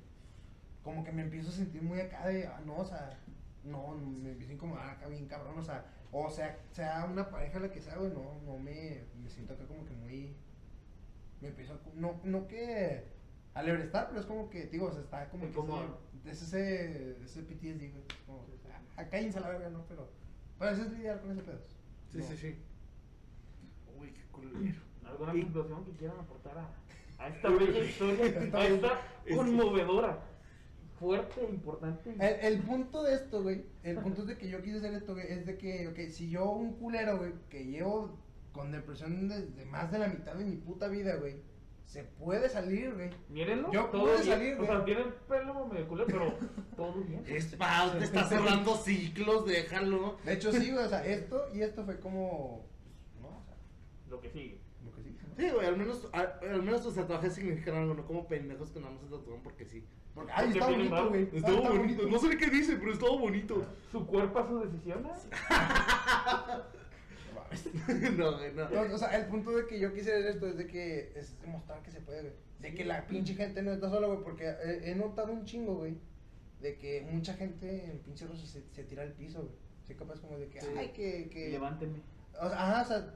como 0.83 1.05
que 1.05 1.13
me 1.13 1.23
empiezo 1.23 1.51
a 1.51 1.53
sentir 1.53 1.83
muy 1.83 2.01
acá 2.01 2.27
de, 2.27 2.47
ah, 2.47 2.61
no, 2.67 2.79
o 2.79 2.85
sea, 2.85 3.17
no, 3.63 3.95
me 3.95 4.33
empiezo 4.33 4.53
a 4.53 4.55
incomodar 4.55 4.91
acá 4.91 5.07
bien 5.07 5.27
cabrón, 5.27 5.59
o 5.59 5.63
sea, 5.63 5.85
o 6.11 6.29
sea, 6.31 6.59
sea 6.73 7.05
una 7.05 7.31
pareja 7.31 7.61
la 7.61 7.71
que 7.71 7.81
sea, 7.81 7.97
güey, 7.97 8.11
no, 8.11 8.41
no 8.45 8.59
me, 8.59 9.05
me 9.23 9.31
siento 9.31 9.55
acá 9.55 9.65
como 9.67 9.85
que 9.85 9.95
muy, 9.95 10.35
me 11.41 11.49
empiezo 11.49 11.75
a, 11.75 11.79
no, 11.95 12.21
no 12.25 12.49
que 12.49 13.05
alebrestar, 13.55 14.09
pero 14.09 14.21
es 14.21 14.27
como 14.27 14.51
que, 14.51 14.67
digo, 14.67 14.87
o 14.87 14.93
sea, 14.93 15.01
está 15.01 15.29
como 15.29 15.47
que 15.47 16.31
es 16.31 16.43
ese, 16.43 17.23
ese 17.25 17.43
PTSD, 17.43 17.93
güey, 17.93 18.05
como, 18.27 18.45
ah, 18.97 19.05
cállense 19.05 19.39
a 19.39 19.43
la 19.43 19.49
verga, 19.51 19.71
¿no? 19.71 19.85
Pero, 19.87 20.11
pero 20.59 20.73
eso 20.73 20.83
es 20.83 20.91
lidiar 20.91 21.21
con 21.21 21.31
ese 21.31 21.43
pedo. 21.43 21.76
Sí, 22.17 22.23
No. 22.23 22.29
sí, 22.29 22.37
sí. 22.37 22.57
Uy, 24.01 24.09
qué 24.13 24.23
culero. 24.33 24.81
¿Alguna 25.05 25.35
Y- 25.35 25.43
conclusión 25.43 25.85
que 25.85 25.93
quieran 25.93 26.19
aportar 26.19 26.59
a, 26.59 26.69
a 27.25 27.29
esta 27.29 27.49
bella 27.51 27.85
historia? 27.85 28.25
A 28.53 28.65
esta 28.67 29.01
Es- 29.25 29.37
conmovedora, 29.37 30.19
fuerte, 30.99 31.45
importante. 31.49 32.11
El, 32.19 32.55
el 32.55 32.63
punto 32.63 33.03
de 33.03 33.15
esto, 33.15 33.43
güey, 33.43 33.65
el 33.83 33.99
punto 33.99 34.23
es 34.23 34.29
de 34.29 34.39
que 34.39 34.49
yo 34.49 34.63
quise 34.63 34.79
hacer 34.79 34.95
esto, 34.95 35.15
güey, 35.15 35.27
es 35.31 35.47
de 35.47 35.57
que, 35.59 35.89
ok, 35.89 35.99
si 36.11 36.31
yo 36.31 36.51
un 36.51 36.75
culero, 36.75 37.19
güey, 37.19 37.33
que 37.51 37.65
llevo 37.65 38.17
con 38.53 38.73
depresión 38.73 39.29
desde 39.29 39.65
más 39.67 39.91
de 39.93 39.99
la 39.99 40.09
mitad 40.09 40.35
de 40.35 40.45
mi 40.45 40.57
puta 40.57 40.89
vida, 40.89 41.17
güey, 41.17 41.37
se 41.87 42.03
puede 42.05 42.49
salir, 42.49 42.93
güey. 42.95 43.11
Mírenlo, 43.29 43.73
Yo 43.73 43.85
todo 43.87 44.03
pude 44.03 44.13
bien. 44.15 44.25
salir, 44.27 44.53
O 44.55 44.57
güey. 44.59 44.69
sea, 44.69 44.85
tiene 44.85 45.01
el 45.03 45.13
pelo 45.15 45.67
medio 45.67 45.89
culero, 45.89 46.07
pero 46.07 46.35
todo 46.77 46.93
bien. 47.05 47.23
Es 47.29 47.47
pa, 47.57 47.93
te 47.99 48.05
está 48.05 48.25
cerrando 48.29 48.77
ciclos, 48.77 49.47
déjalo. 49.47 50.19
De 50.25 50.33
hecho, 50.35 50.53
sí, 50.53 50.71
güey, 50.73 50.85
o 50.85 50.89
sea, 50.89 51.05
esto 51.07 51.47
y 51.55 51.63
esto 51.63 51.85
fue 51.85 51.99
como, 52.01 52.67
pues, 53.13 53.23
no, 53.23 53.29
o 53.39 53.45
sea, 53.45 53.55
Lo 54.11 54.21
que 54.21 54.29
sigue. 54.31 54.61
lo 54.85 54.93
que 54.93 55.03
sí. 55.03 55.17
¿no? 55.27 55.35
Sí, 55.37 55.51
güey, 55.55 55.67
al 55.67 55.77
menos, 55.77 56.09
al, 56.13 56.35
al 56.43 56.63
menos 56.63 56.83
tus 56.83 56.95
tatuajes 56.95 57.33
significan 57.35 57.77
algo, 57.77 57.95
no 57.95 58.05
como 58.07 58.27
pendejos 58.27 58.71
que 58.73 58.81
nada 58.81 58.93
más 58.93 59.03
se 59.03 59.09
tatúan 59.09 59.41
porque 59.43 59.65
sí. 59.65 59.85
Porque, 60.15 60.33
ay, 60.35 60.49
está 60.51 60.67
bonito, 60.71 61.09
güey. 61.11 61.23
Estuvo 61.25 61.57
está 61.59 61.69
bonito, 61.71 62.07
no 62.09 62.19
sé 62.19 62.37
qué 62.39 62.47
dice, 62.51 62.77
pero 62.77 62.93
estuvo 62.93 63.19
bonito. 63.19 63.65
Su 63.93 64.07
cuerpo 64.07 64.39
a 64.39 64.47
su 64.49 64.59
decisión. 64.61 65.07
¿eh? 67.53 67.59
No 67.75 67.81
mames. 67.91 68.13
no, 68.19 68.39
güey, 68.39 68.55
no. 68.55 68.69
No, 68.71 68.95
o 68.95 68.99
sea, 68.99 69.17
el 69.17 69.27
punto 69.27 69.51
de 69.57 69.67
que 69.67 69.79
yo 69.79 69.93
quise 69.93 70.13
hacer 70.13 70.27
esto 70.27 70.47
es 70.49 70.57
de 70.57 70.67
que 70.67 71.13
es 71.15 71.41
demostrar 71.41 71.83
que 71.83 71.91
se 71.91 72.01
puede, 72.01 72.23
güey. 72.23 72.33
De 72.61 72.75
que 72.75 72.85
la 72.85 73.07
pinche 73.07 73.35
gente 73.35 73.63
no 73.63 73.73
está 73.73 73.91
sola, 73.91 74.07
güey, 74.07 74.23
porque 74.23 74.45
he, 74.49 74.91
he 74.91 74.95
notado 74.95 75.33
un 75.33 75.45
chingo, 75.45 75.77
güey, 75.77 75.99
de 76.61 76.77
que 76.79 77.03
mucha 77.11 77.35
gente 77.35 77.85
en 77.91 77.99
pinche 77.99 78.27
rosa 78.27 78.47
se, 78.47 78.63
se 78.73 78.85
tira 78.85 79.03
al 79.03 79.13
piso, 79.13 79.41
güey. 79.43 79.55
Sí, 79.87 79.95
capaz 79.95 80.21
como 80.21 80.39
de 80.39 80.49
que, 80.49 80.61
Sí. 80.61 80.67
ay, 80.77 80.89
que, 80.89 81.29
que... 81.29 81.51
Levántenme. 81.51 82.01
O 82.41 82.49
sea, 82.49 82.63
ajá, 82.71 82.83
o 82.83 82.85
sea, 82.87 83.15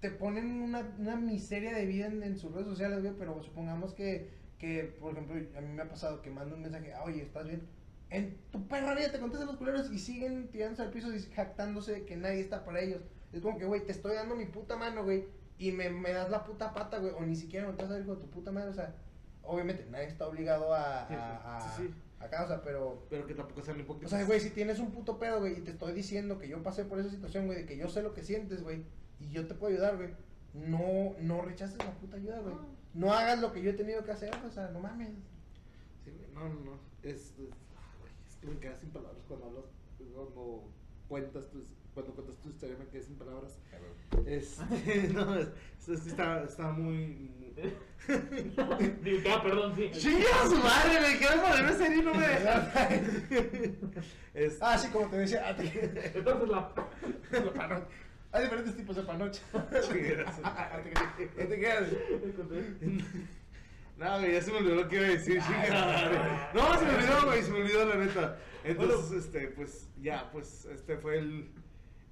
te 0.00 0.10
ponen 0.10 0.62
una, 0.62 0.80
una 0.98 1.16
miseria 1.16 1.74
de 1.74 1.86
vida 1.86 2.06
en, 2.06 2.22
en 2.22 2.38
sus 2.38 2.52
redes 2.52 2.66
sociales, 2.66 3.00
güey, 3.02 3.14
pero 3.18 3.40
supongamos 3.42 3.94
que, 3.94 4.28
que, 4.58 4.84
por 4.98 5.12
ejemplo, 5.12 5.36
a 5.56 5.60
mí 5.60 5.68
me 5.68 5.82
ha 5.82 5.88
pasado 5.88 6.20
que 6.22 6.30
mando 6.30 6.56
un 6.56 6.62
mensaje, 6.62 6.92
"Ah, 6.94 7.04
oye, 7.04 7.22
¿estás 7.22 7.46
bien? 7.46 7.62
En 8.08 8.38
tu 8.50 8.66
perra 8.66 8.94
vida 8.94 9.12
te 9.12 9.20
contestan 9.20 9.46
los 9.46 9.56
culeros 9.56 9.92
y 9.92 9.98
siguen 9.98 10.48
tirándose 10.48 10.82
al 10.82 10.90
piso 10.90 11.14
y 11.14 11.20
jactándose 11.20 11.92
de 11.92 12.04
que 12.06 12.16
nadie 12.16 12.40
está 12.40 12.64
para 12.64 12.80
ellos. 12.80 13.02
Es 13.32 13.40
como 13.40 13.58
que, 13.58 13.64
güey, 13.64 13.84
te 13.84 13.92
estoy 13.92 14.14
dando 14.14 14.34
mi 14.34 14.46
puta 14.46 14.76
mano, 14.76 15.04
güey, 15.04 15.24
y 15.58 15.72
me, 15.72 15.90
me 15.90 16.12
das 16.12 16.30
la 16.30 16.44
puta 16.44 16.72
pata, 16.72 16.98
güey, 16.98 17.12
o 17.12 17.20
ni 17.20 17.36
siquiera 17.36 17.66
me 17.66 17.72
estás 17.72 17.90
a 17.90 17.94
de 17.94 18.02
tu 18.04 18.30
puta 18.30 18.50
madre, 18.50 18.70
o 18.70 18.74
sea, 18.74 18.94
obviamente 19.42 19.86
nadie 19.90 20.06
está 20.06 20.26
obligado 20.26 20.74
a, 20.74 21.06
Sí, 21.06 21.14
a, 21.14 21.56
a, 21.56 21.60
sí, 21.60 21.82
sí. 21.82 21.94
acá, 22.18 22.44
o 22.44 22.48
sea, 22.48 22.62
pero... 22.62 23.06
Pero 23.08 23.26
que 23.26 23.34
tampoco 23.34 23.62
sean 23.62 23.78
hipócritas. 23.78 24.12
O 24.12 24.16
sea, 24.16 24.24
güey, 24.26 24.40
si 24.40 24.50
tienes 24.50 24.78
un 24.78 24.90
puto 24.90 25.18
pedo, 25.18 25.40
güey, 25.40 25.58
y 25.58 25.60
te 25.60 25.70
estoy 25.72 25.92
diciendo 25.92 26.38
que 26.38 26.48
yo 26.48 26.62
pasé 26.62 26.84
por 26.84 26.98
esa 26.98 27.10
situación, 27.10 27.46
güey, 27.46 27.58
de 27.58 27.66
que 27.66 27.76
yo 27.76 27.88
sé 27.88 28.02
lo 28.02 28.14
que 28.14 28.22
sientes, 28.22 28.62
güey, 28.62 28.84
y 29.20 29.30
yo 29.30 29.46
te 29.46 29.54
puedo 29.54 29.72
ayudar, 29.72 29.96
güey, 29.96 30.10
no, 30.54 31.14
no 31.20 31.42
rechaces 31.42 31.78
la 31.78 31.92
puta 31.92 32.16
ayuda, 32.16 32.40
güey. 32.40 32.54
No 32.94 33.12
hagas 33.12 33.40
lo 33.40 33.52
que 33.52 33.62
yo 33.62 33.70
he 33.70 33.74
tenido 33.74 34.02
que 34.02 34.10
hacer, 34.10 34.34
o 34.44 34.50
sea, 34.50 34.68
no 34.70 34.80
mames. 34.80 35.10
Sí, 36.04 36.10
güey, 36.10 36.30
no, 36.34 36.48
no, 36.48 36.60
no. 36.64 36.78
Es, 37.02 37.38
es, 37.38 37.50
ah, 37.76 38.04
es 38.28 38.36
que 38.36 38.46
me 38.48 38.58
quedas 38.58 38.80
sin 38.80 38.90
palabras 38.90 39.22
cuando 39.28 39.46
hablas, 39.46 39.64
cuando 40.14 40.68
cuentas 41.08 41.48
tus, 41.50 41.64
cuando 41.94 42.12
cuentas 42.14 42.36
tu 42.38 42.48
historia 42.50 42.76
me 42.78 42.86
quedas 42.86 43.06
sin 43.06 43.16
palabras. 43.16 43.58
Este, 44.26 45.08
no, 45.14 45.34
es, 45.36 45.48
es- 45.88 46.06
está, 46.06 46.44
está 46.44 46.70
muy... 46.72 47.30
Digo, 49.02 49.30
ah, 49.30 49.42
perdón, 49.42 49.74
sí. 49.76 49.90
¡Chinga 49.92 50.46
su 50.48 50.56
madre! 50.56 51.00
Me 51.00 51.18
quiero 51.18 51.42
ponerme 51.42 51.72
serio 51.74 51.98
y 51.98 52.02
no 52.04 52.14
me 52.14 52.26
dejan. 52.26 52.72
Es- 54.34 54.58
ah, 54.62 54.78
sí, 54.78 54.88
como 54.88 55.08
te 55.08 55.18
decía, 55.18 55.50
Entonces 55.50 56.48
la. 56.48 56.72
la 57.32 57.52
panocha. 57.52 57.86
Hay 58.32 58.44
diferentes 58.44 58.76
tipos 58.76 58.96
de 58.96 59.02
panocha. 59.02 59.42
No 59.52 59.64
te 59.64 61.58
quedas. 61.60 62.00
No, 63.98 64.18
güey, 64.18 64.32
ya 64.32 64.40
se 64.42 64.50
me 64.52 64.58
olvidó 64.58 64.76
lo 64.76 64.88
que 64.88 64.96
iba 64.96 65.04
a 65.04 65.10
decir, 65.10 65.42
chingada. 65.42 66.50
No, 66.54 66.78
se 66.78 66.84
me 66.86 66.94
olvidó, 66.94 67.26
güey, 67.26 67.42
se 67.42 67.50
me 67.50 67.58
olvidó 67.60 67.84
la 67.86 67.94
neta. 67.96 68.38
Entonces, 68.64 69.24
este, 69.24 69.48
pues, 69.48 69.88
ya, 70.00 70.30
pues, 70.32 70.64
este 70.66 70.96
fue 70.96 71.18
el, 71.18 71.50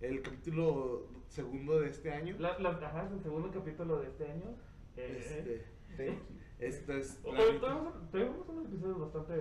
el 0.00 0.22
capítulo 0.22 1.06
segundo 1.28 1.80
de 1.80 1.88
este 1.90 2.12
año. 2.12 2.36
La, 2.38 2.58
la, 2.58 2.70
ajá, 2.70 3.06
es 3.06 3.12
el 3.12 3.22
segundo 3.22 3.50
capítulo 3.50 4.00
de 4.00 4.08
este 4.08 4.24
año. 4.30 4.54
Eh, 4.96 5.64
Este, 5.90 6.18
esto 6.58 6.92
es. 6.92 7.20
Hoy 7.24 7.32
la 7.36 7.44
neta- 7.44 7.60
tuvimos, 7.60 8.10
tuvimos 8.10 8.48
unos 8.48 8.66
episodios 8.66 9.00
bastante 9.00 9.32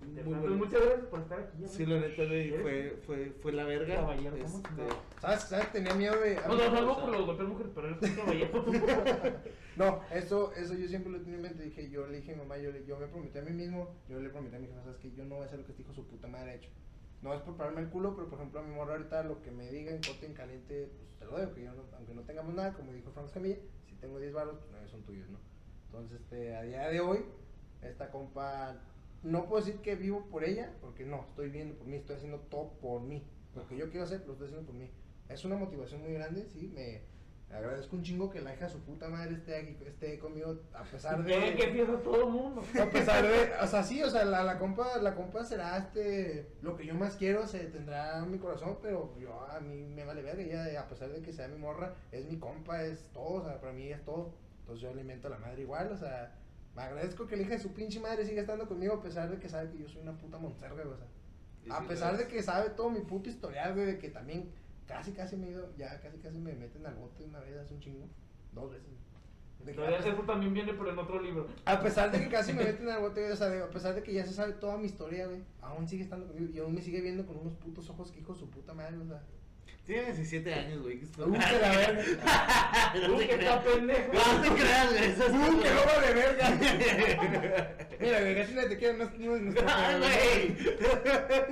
Muy 0.00 0.08
interesantes. 0.08 0.40
bueno. 0.40 0.56
Muchas 0.56 0.80
gracias 0.84 1.06
por 1.06 1.20
estar 1.20 1.40
aquí. 1.40 1.66
Sí, 1.66 1.86
la 1.86 2.00
neta, 2.00 2.24
güey, 2.24 2.50
fue, 2.62 2.98
fue, 3.06 3.30
fue 3.40 3.52
la 3.52 3.64
verga. 3.64 3.94
Caballero, 3.96 4.36
¿cómo 4.42 4.56
Este? 4.58 4.94
¿Sabes? 5.20 5.40
¿Sabes? 5.42 5.72
Tenía 5.72 5.94
miedo 5.94 6.20
de. 6.20 6.36
No, 6.36 6.54
no, 6.54 6.58
salvo 6.70 7.00
por 7.00 7.10
los 7.10 7.26
golpes 7.26 7.48
mujeres, 7.48 7.72
pero 7.74 7.88
eres 7.88 8.02
un 8.02 8.16
caballero. 8.16 8.64
No, 9.74 10.02
eso, 10.12 10.52
eso 10.52 10.74
yo 10.74 10.86
siempre 10.86 11.10
lo 11.12 11.20
tenía 11.22 11.36
en 11.36 11.42
mente. 11.44 11.62
Dije, 11.64 11.88
yo 11.88 12.06
le 12.06 12.18
dije 12.18 12.32
a 12.32 12.34
mi 12.34 12.42
mamá, 12.42 12.58
yo, 12.58 12.70
le, 12.70 12.84
yo 12.84 12.98
me 12.98 13.06
prometí 13.06 13.38
a 13.38 13.42
mí 13.42 13.52
mismo, 13.52 13.96
yo 14.06 14.20
le 14.20 14.28
prometí 14.28 14.54
a 14.56 14.58
mi 14.58 14.66
jefa, 14.66 14.82
sabes 14.82 14.98
que 14.98 15.10
yo 15.12 15.24
no 15.24 15.36
voy 15.36 15.44
a 15.44 15.46
hacer 15.46 15.60
lo 15.60 15.64
que 15.64 15.72
este 15.72 15.80
hijo 15.82 15.94
su 15.94 16.06
puta 16.06 16.28
madre 16.28 16.50
ha 16.50 16.54
hecho. 16.56 16.68
No 17.22 17.32
es 17.32 17.40
por 17.42 17.56
pararme 17.56 17.80
el 17.82 17.88
culo, 17.88 18.14
pero 18.16 18.28
por 18.28 18.38
ejemplo 18.38 18.60
a 18.60 18.62
mi 18.64 18.74
morra 18.74 18.94
ahorita 18.94 19.22
lo 19.22 19.40
que 19.42 19.52
me 19.52 19.70
diga 19.70 19.92
en 19.92 20.02
corte 20.02 20.26
en 20.26 20.34
caliente, 20.34 20.90
pues 20.96 21.08
te 21.18 21.24
lo 21.24 21.32
doy, 21.32 21.42
aunque, 21.42 21.62
yo 21.62 21.72
no, 21.72 21.84
aunque 21.96 22.14
no 22.14 22.22
tengamos 22.22 22.54
nada, 22.54 22.74
como 22.74 22.92
dijo 22.92 23.12
Frank 23.12 23.30
Camilla, 23.32 23.58
si 23.88 23.94
tengo 23.94 24.18
10 24.18 24.32
baros, 24.32 24.56
pues 24.58 24.70
9 24.72 24.88
son 24.88 25.02
tuyos, 25.02 25.30
¿no? 25.30 25.38
Entonces, 25.86 26.20
este, 26.20 26.56
a 26.56 26.62
día 26.62 26.88
de 26.88 27.00
hoy, 27.00 27.20
esta 27.80 28.10
compa, 28.10 28.76
no 29.22 29.46
puedo 29.46 29.64
decir 29.64 29.80
que 29.82 29.94
vivo 29.94 30.26
por 30.30 30.42
ella, 30.42 30.74
porque 30.80 31.04
no, 31.04 31.26
estoy 31.28 31.50
viendo 31.50 31.76
por 31.76 31.86
mí, 31.86 31.96
estoy 31.96 32.16
haciendo 32.16 32.40
todo 32.40 32.72
por 32.80 33.02
mí. 33.02 33.22
Lo 33.54 33.68
que 33.68 33.76
yo 33.76 33.88
quiero 33.90 34.04
hacer, 34.04 34.24
lo 34.26 34.32
estoy 34.32 34.48
haciendo 34.48 34.66
por 34.66 34.74
mí. 34.74 34.90
Es 35.28 35.44
una 35.44 35.56
motivación 35.56 36.02
muy 36.02 36.14
grande, 36.14 36.46
sí, 36.46 36.72
me 36.74 37.02
agradezco 37.52 37.96
un 37.96 38.02
chingo 38.02 38.30
que 38.30 38.40
la 38.40 38.54
hija 38.54 38.66
de 38.66 38.72
su 38.72 38.80
puta 38.80 39.08
madre 39.08 39.34
esté 39.34 39.56
aquí, 39.56 39.76
esté 39.84 40.18
conmigo, 40.18 40.60
a 40.72 40.84
pesar 40.84 41.22
de... 41.22 41.32
¿Qué, 41.32 41.54
¿Qué 41.54 41.66
piensa 41.68 41.98
todo 42.02 42.26
el 42.26 42.32
mundo? 42.32 42.62
A 42.80 42.86
pesar 42.86 43.22
de, 43.26 43.52
o 43.62 43.66
sea, 43.66 43.82
sí, 43.82 44.02
o 44.02 44.10
sea, 44.10 44.24
la, 44.24 44.42
la 44.42 44.58
compa, 44.58 44.98
la 44.98 45.14
compa 45.14 45.44
será 45.44 45.76
este, 45.76 46.48
lo 46.62 46.76
que 46.76 46.86
yo 46.86 46.94
más 46.94 47.16
quiero, 47.16 47.46
se 47.46 47.60
tendrá 47.66 48.18
en 48.18 48.30
mi 48.30 48.38
corazón, 48.38 48.78
pero 48.80 49.14
yo, 49.18 49.46
a 49.50 49.60
mí 49.60 49.84
me 49.86 50.04
vale 50.04 50.22
verga, 50.22 50.42
ella, 50.42 50.80
a 50.80 50.88
pesar 50.88 51.10
de 51.10 51.22
que 51.22 51.32
sea 51.32 51.48
mi 51.48 51.58
morra, 51.58 51.94
es 52.10 52.26
mi 52.26 52.38
compa, 52.38 52.82
es 52.82 53.10
todo, 53.12 53.42
o 53.42 53.44
sea, 53.44 53.60
para 53.60 53.72
mí 53.72 53.88
es 53.92 54.02
todo, 54.04 54.32
entonces 54.60 54.82
yo 54.82 54.90
alimento 54.90 55.28
a 55.28 55.32
la 55.32 55.38
madre 55.38 55.62
igual, 55.62 55.92
o 55.92 55.96
sea, 55.96 56.34
Agradezco 56.76 57.26
que 57.26 57.34
el 57.34 57.42
hija 57.42 57.50
de 57.50 57.58
su 57.58 57.72
pinche 57.72 58.00
madre 58.00 58.24
siga 58.24 58.40
estando 58.40 58.66
conmigo 58.66 58.94
a 58.94 59.02
pesar 59.02 59.30
de 59.30 59.38
que 59.38 59.48
sabe 59.48 59.70
que 59.70 59.78
yo 59.78 59.88
soy 59.88 60.02
una 60.02 60.16
puta 60.16 60.38
monserga, 60.38 60.82
güey. 60.82 60.94
o 60.94 60.96
sea. 60.96 61.76
A 61.76 61.86
pesar 61.86 62.16
de 62.16 62.26
que 62.26 62.42
sabe 62.42 62.70
todo 62.70 62.90
mi 62.90 63.00
puto 63.00 63.28
historial, 63.28 63.74
güey, 63.74 63.86
de 63.86 63.98
que 63.98 64.08
también 64.08 64.50
casi, 64.92 65.12
casi 65.12 65.36
me 65.36 65.48
he 65.48 65.50
ido, 65.50 65.72
ya 65.76 66.00
casi, 66.00 66.18
casi 66.18 66.38
me 66.38 66.52
meten 66.54 66.84
al 66.86 66.94
bote 66.94 67.24
una 67.24 67.40
vez 67.40 67.56
hace 67.56 67.74
un 67.74 67.80
chingo. 67.80 68.06
Dos 68.52 68.70
veces. 68.70 68.88
De 69.64 69.70
Entonces, 69.70 69.96
pesar, 69.98 70.12
eso 70.14 70.22
también 70.24 70.52
viene, 70.54 70.72
pero 70.74 70.90
en 70.90 70.98
otro 70.98 71.20
libro. 71.22 71.46
a 71.64 71.80
pesar 71.80 72.10
de 72.10 72.18
que 72.20 72.28
casi 72.28 72.52
me 72.52 72.64
meten 72.64 72.88
al 72.88 73.00
bote, 73.00 73.30
o 73.30 73.36
sea, 73.36 73.48
de- 73.48 73.62
a 73.62 73.70
pesar 73.70 73.94
de 73.94 74.02
que 74.02 74.12
ya 74.12 74.24
se 74.24 74.32
sabe 74.32 74.54
toda 74.54 74.76
mi 74.76 74.86
historia, 74.86 75.26
güey, 75.28 75.40
aún 75.60 75.86
sigue 75.88 76.02
estando 76.02 76.26
conmigo 76.26 76.50
y 76.52 76.58
aún 76.58 76.74
me 76.74 76.82
sigue 76.82 77.00
viendo 77.00 77.24
con 77.24 77.36
unos 77.38 77.54
putos 77.54 77.88
ojos 77.90 78.10
que 78.10 78.20
hijo 78.20 78.34
su 78.34 78.50
puta 78.50 78.74
madre, 78.74 78.96
o 78.98 79.06
sea. 79.06 79.22
Tiene 79.86 80.04
17 80.06 80.54
años, 80.54 80.82
güey. 80.82 80.98
que 80.98 81.04
está- 81.04 81.24
¡Uh, 81.24 81.32
que 81.32 81.38
la 81.38 81.76
verga! 81.76 82.02
No 83.08 83.16
te 83.18 83.26
que 83.28 83.36
creas. 83.36 83.56
está 83.56 83.62
pendejo. 83.62 84.12
No 84.12 84.42
te 84.42 84.48
creas, 84.62 84.90
güey. 84.90 85.04
eso 85.04 85.26
es- 85.26 85.32
¡Uh, 85.32 85.60
que 85.60 85.70
lobo 85.74 86.06
de 86.06 86.14
verga! 86.14 87.78
Mira, 88.00 88.20
güey, 88.20 88.34
casi 88.36 88.54
nadie 88.54 88.68
te 88.68 88.76
quiere, 88.78 88.98
no 88.98 89.04
no 89.04 89.60
Ay, 89.66 89.98
güey. 89.98 90.68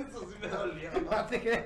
Eso 0.07 0.19
sí 0.29 0.35
me 0.41 0.47
dolió. 0.47 0.89
No 1.09 1.25
te 1.27 1.41
creas. 1.41 1.65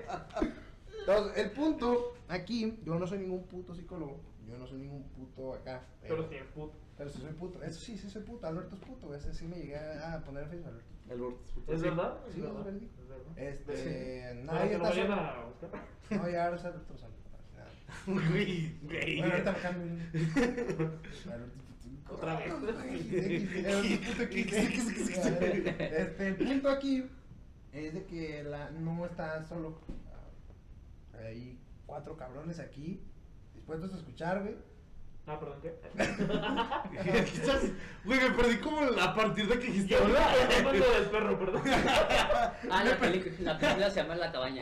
Entonces, 1.07 1.37
el 1.37 1.51
punto 1.51 2.15
aquí, 2.27 2.79
yo 2.83 2.97
no 2.97 3.05
soy 3.05 3.19
ningún 3.19 3.43
puto 3.43 3.75
psicólogo, 3.75 4.19
yo 4.47 4.57
no 4.57 4.65
soy 4.65 4.79
ningún 4.79 5.03
puto 5.09 5.53
acá. 5.53 5.83
Pero 6.01 6.27
si 6.27 6.35
es 6.35 6.43
puto. 6.45 6.73
Pero 6.97 7.09
sí 7.09 7.21
soy 7.21 7.33
puto. 7.33 7.61
Eso 7.61 7.79
sí, 7.79 7.97
sí 7.97 8.09
soy 8.09 8.23
puto. 8.23 8.47
Alberto 8.47 8.75
es 8.75 8.81
puto. 8.81 9.13
Ese 9.13 9.33
sí 9.33 9.45
me 9.45 9.57
llegué 9.57 9.75
a 9.77 10.23
poner 10.25 10.43
en 10.43 10.49
Facebook. 10.49 10.69
Alberto. 10.69 11.23
Borges, 11.23 11.51
puto, 11.51 11.73
¿Es 11.73 11.81
sí. 11.81 11.87
verdad? 11.87 12.17
Sí, 12.33 12.39
es. 12.39 12.45
Es 12.45 13.09
verdad. 13.09 13.37
Este. 13.37 14.43
Para 14.45 14.59
Nadie 14.59 14.77
lo 14.77 14.87
está 14.87 15.39
a 15.41 15.45
buscar. 15.45 15.69
No, 16.09 16.29
ya 16.29 16.45
ahora 16.45 16.55
es 16.55 16.65
Alberto 16.65 16.93
Rosano. 16.93 17.15
Güey, 18.07 18.77
güey. 18.81 19.17
Bueno, 19.19 19.33
ahorita 19.33 19.51
me 19.51 19.59
cambio. 19.59 19.83
Alberto 21.31 21.59
puto. 22.05 22.13
Otra 22.13 22.39
vez. 22.39 22.51
Alberto 22.51 22.73
puto 22.73 24.23
XD. 24.23 25.67
Este, 25.81 26.27
el 26.27 26.35
punto 26.35 26.69
aquí 26.69 27.05
es 27.73 27.93
de 27.93 28.05
que 28.05 28.43
la, 28.43 28.71
no 28.71 29.05
está 29.05 29.43
solo. 29.45 29.79
Hay 31.23 31.59
cuatro 31.85 32.15
cabrones 32.17 32.59
aquí 32.59 33.01
dispuestos 33.53 33.93
a 33.93 33.97
escuchar, 33.97 34.41
güey. 34.41 34.55
Ah, 35.27 35.39
perdón, 35.39 35.59
¿qué? 35.61 35.73
¿Qué 37.03 37.19
estás? 37.19 37.63
Güey, 38.03 38.19
me 38.19 38.29
perdí 38.31 38.57
como 38.59 38.79
a 38.81 39.15
partir 39.15 39.47
de 39.47 39.57
que 39.59 39.65
dijiste. 39.67 39.97
Hola. 39.97 40.19
hablando 40.57 40.91
del 40.91 41.05
perro, 41.09 41.39
perdón. 41.39 41.61
Ah, 42.71 42.83
la, 42.83 42.99
pelicu- 42.99 43.39
la 43.39 43.57
película 43.57 43.89
se 43.89 44.01
llama 44.01 44.15
La 44.15 44.31
Cabaña. 44.31 44.61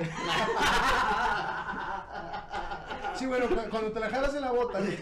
Sí, 3.16 3.26
bueno, 3.26 3.48
cu- 3.48 3.70
cuando 3.70 3.92
te 3.92 4.00
la 4.00 4.10
jalas 4.10 4.36
en 4.36 4.42
la 4.42 4.52
bota. 4.52 4.80
güey. 4.80 4.98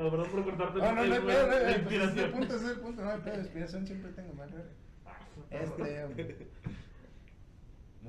Ah, 0.00 0.10
perdón 0.10 0.28
por 0.30 0.44
cortarte 0.44 0.78
No, 0.78 0.84
no, 0.86 0.94
no 0.94 1.00
hay 1.02 1.12
el- 1.12 1.22
pedo, 1.24 1.46
no, 1.48 1.52
es 1.54 1.62
el 1.62 1.80
inspiración. 1.80 2.30
punto, 2.32 2.54
es 2.56 2.62
el 2.62 2.78
punto, 2.80 3.02
no 3.04 3.24
pedo, 3.24 3.40
inspiración 3.40 3.86
siempre 3.86 4.12
tengo, 4.12 4.32
mal. 4.34 4.48
Ah. 5.06 5.18
Este, 5.50 6.06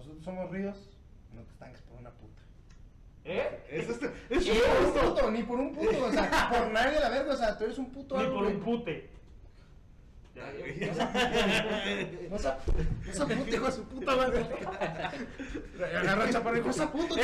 nosotros 0.09 0.25
somos 0.25 0.51
ríos, 0.51 0.75
no 1.35 1.41
te 1.43 1.51
estanques 1.51 1.81
por 1.83 1.99
una 1.99 2.09
puta. 2.09 2.41
¿Eh? 3.25 3.63
Es 3.69 3.89
este. 3.89 4.11
Es 4.29 4.47
un 4.47 4.93
puto, 4.93 5.31
ni 5.31 5.43
por 5.43 5.59
un 5.59 5.73
puto, 5.73 6.05
o 6.05 6.11
sea, 6.11 6.49
por 6.49 6.71
nadie 6.71 6.99
la 6.99 7.09
verga, 7.09 7.33
o 7.33 7.37
sea, 7.37 7.57
tú 7.57 7.65
eres 7.65 7.77
un 7.77 7.91
puto 7.91 8.17
Ni 8.17 8.23
algo, 8.23 8.37
por 8.39 8.47
un 8.47 8.59
pute. 8.59 9.09
Ya. 10.79 10.87
No 12.29 12.37
se, 12.37 12.47
no 12.47 13.13
se 13.13 13.35
puto, 13.35 13.55
hijo 13.55 13.65
de 13.65 13.71
su 13.71 13.83
puta 13.85 14.15
madre. 14.15 14.45
Agarra 15.99 16.25
el 16.25 16.31
chaparro, 16.33 16.57
hijo 16.57 16.65
de 16.65 16.71
esa 16.71 16.91
puta. 16.91 17.15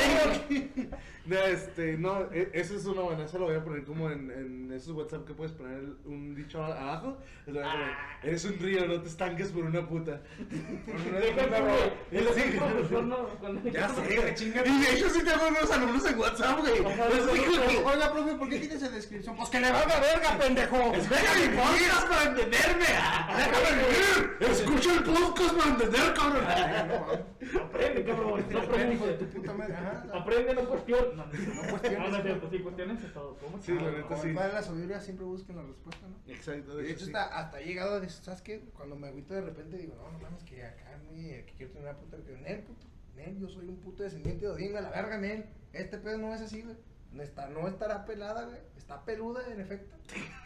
No, 1.26 1.38
este, 1.40 1.98
no, 1.98 2.22
e- 2.32 2.52
eso 2.54 2.76
es 2.76 2.86
una 2.86 3.02
buena, 3.02 3.26
eso 3.26 3.40
lo 3.40 3.46
voy 3.46 3.56
a 3.56 3.64
poner 3.64 3.84
como 3.84 4.10
en, 4.12 4.30
en 4.30 4.72
esos 4.72 4.94
WhatsApp 4.96 5.26
que 5.26 5.34
puedes 5.34 5.54
poner 5.54 5.82
un 6.06 6.36
dicho 6.36 6.64
abajo. 6.64 7.18
Le 7.48 7.54
voy 7.54 7.62
a 7.64 7.72
poner, 7.72 7.88
Ah. 7.88 8.20
Eres 8.24 8.46
un 8.46 8.58
río, 8.60 8.86
no 8.88 9.02
te 9.02 9.08
estanques 9.10 9.50
por 9.50 9.64
una 9.64 9.88
puta. 9.88 10.22
Cuando- 13.40 13.62
Ya 13.72 13.90
sé, 13.90 14.16
güey, 14.18 14.36
chinga. 14.36 14.66
Y 14.66 14.80
de 14.82 14.94
hecho 14.94 15.10
sí 15.10 15.24
tengo 15.24 15.48
unos 15.48 15.72
alumnos 15.72 16.06
en 16.06 16.20
WhatsApp, 16.20 16.60
güey. 16.60 16.74
Que- 16.76 17.84
Oiga, 17.86 18.12
profe, 18.12 18.36
¿por 18.36 18.50
qué 18.50 18.60
tienes 18.60 18.78
esa 18.82 18.90
descripción? 18.90 19.36
Pues 19.36 19.50
que 19.50 19.60
le 19.60 19.72
valga 19.72 20.00
verga, 20.00 20.38
pendejo. 20.38 20.78
Escucha 20.94 21.34
mi 21.40 21.58
podcast 21.58 22.08
para 22.08 22.24
entenderme. 22.30 22.86
Déjame 23.38 23.84
vivir. 23.84 24.52
Escucha 24.52 24.94
el 24.94 25.03
podcast 25.03 25.56
para 25.57 25.69
entender, 25.72 26.14
cabrón. 26.14 26.45
Aprende, 27.61 28.06
cabrón. 28.06 28.45
No 28.49 28.60
Aprende, 28.60 28.95
hijo 28.95 29.06
de 29.07 29.14
tu 29.14 29.26
puta 29.27 29.53
madre. 29.53 29.73
Ajá. 29.76 30.06
Aprende, 30.14 30.53
no 30.56 30.69
cuestiones. 30.69 31.15
No, 31.15 31.26
no, 31.26 31.26
No 31.26 31.69
cuestiones. 31.69 31.99
No, 31.99 32.10
no 32.10 32.18
es 32.18 32.23
cierto, 32.23 32.49
sí, 32.49 32.60
cuestionense 32.60 33.07
todo. 33.10 33.38
¿Cómo 33.38 33.60
Sí, 33.61 33.73
la 33.73 33.91
neta, 33.91 34.07
Como 34.07 34.22
sí. 34.22 34.27
de 34.30 34.34
la 34.34 34.64
sabiduría 34.64 34.99
siempre 34.99 35.26
busquen 35.26 35.56
la 35.57 35.64
respuesta, 35.64 36.07
¿no? 36.07 36.34
Exacto, 36.34 36.77
De 36.77 36.91
hecho, 36.91 37.06
hasta, 37.06 37.38
hasta 37.38 37.60
he 37.61 37.65
llegado 37.65 37.95
a 37.95 37.99
decir, 37.99 38.23
¿sabes 38.23 38.41
qué? 38.41 38.61
Cuando 38.76 38.95
me 38.95 39.07
agüito 39.07 39.34
de 39.34 39.41
repente 39.41 39.77
digo, 39.77 39.95
no, 39.95 40.11
no 40.11 40.19
mames, 40.19 40.44
que 40.44 40.64
acá 40.64 40.95
que 41.15 41.53
quiero 41.57 41.72
tener 41.72 41.90
una 41.90 41.98
puta. 41.98 42.18
Que, 42.18 42.36
Nel, 42.38 42.64
puto, 42.64 42.88
Nel, 43.15 43.40
yo 43.40 43.48
soy 43.48 43.68
un 43.68 43.77
puto 43.77 44.03
descendiente 44.03 44.45
de 44.45 44.52
Odín, 44.52 44.76
a 44.76 44.82
la 44.82 44.90
verga, 44.90 45.18
Nel. 45.18 45.45
Este 45.73 45.98
pedo 45.98 46.18
no 46.18 46.34
es 46.34 46.41
así, 46.41 46.61
güey. 46.61 46.76
No, 47.11 47.23
está, 47.23 47.48
no 47.48 47.68
estará 47.68 48.06
pelada, 48.06 48.44
güey. 48.45 48.57
Está 48.77 49.03
peluda, 49.06 49.41
en 49.49 49.61
efecto. 49.61 49.95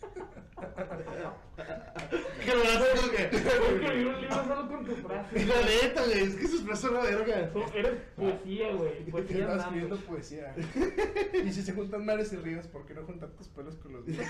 Que 2.44 2.54
lo 2.54 2.62
haces 2.62 3.00
como 3.00 3.12
que. 3.12 3.22
Escribir 3.24 4.06
un 4.08 4.20
libro 4.20 4.44
solo 4.44 4.68
con 4.68 4.84
tus 4.84 4.98
frases. 4.98 5.46
La 5.46 5.62
neta, 5.62 6.04
güey, 6.06 6.20
es 6.22 6.34
que 6.36 6.48
sus 6.48 6.62
frases 6.62 6.80
son 6.86 6.94
la 6.94 7.00
verga. 7.02 7.50
Tú 7.52 7.62
eres 7.74 7.92
poesía, 8.16 8.72
güey. 8.72 9.04
Poesía 9.10 9.36
andando. 9.44 9.62
escribiendo 9.62 9.96
poesía. 9.98 10.54
y 11.44 11.52
si 11.52 11.62
se 11.62 11.72
juntan 11.72 12.04
mares 12.04 12.32
y 12.32 12.36
ríos, 12.36 12.66
¿por 12.66 12.86
qué 12.86 12.94
no 12.94 13.02
juntar 13.04 13.28
tus 13.30 13.48
pelos 13.48 13.76
con 13.76 13.92
los 13.92 14.06
míos? 14.06 14.24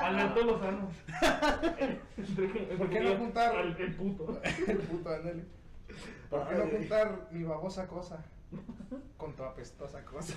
Alberto 0.00 0.44
Lozano. 0.44 0.90
¿Por 2.78 2.90
qué 2.90 3.00
no 3.00 3.16
juntar- 3.16 3.56
Al, 3.56 3.76
el 3.80 3.94
puto. 3.96 4.40
El 4.66 4.78
puto, 4.78 5.10
ándale. 5.10 5.44
¿Por 6.30 6.48
qué 6.48 6.54
no 6.54 6.66
juntar 6.66 7.28
mi 7.32 7.44
babosa 7.44 7.86
cosa 7.86 8.24
con 9.16 9.34
tu 9.34 9.42
apestosa 9.44 10.04
cosa? 10.04 10.34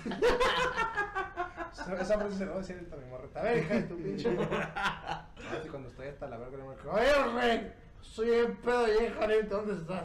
Esa- 1.72 2.18
frase 2.18 2.36
se 2.36 2.46
la 2.46 2.52
voy 2.52 2.58
a 2.58 2.66
decir 2.66 2.88
a 2.92 2.96
mi 2.96 3.04
morreta. 3.06 3.40
A 3.40 3.42
ver, 3.44 3.58
hija 3.58 3.74
de 3.74 3.82
tu 3.82 3.96
pinche. 3.96 4.36
Así 4.38 5.68
cuando 5.70 5.88
estoy 5.88 6.08
hasta 6.08 6.26
la 6.28 6.36
verga, 6.38 6.56
le 6.56 6.62
digo, 6.62 6.76
oye, 6.92 7.40
rey, 7.40 7.72
soy 8.00 8.30
el 8.30 8.52
pedo 8.58 8.86
y 8.88 9.08
Janet, 9.10 9.48
¿dónde 9.48 9.74
estás? 9.74 10.04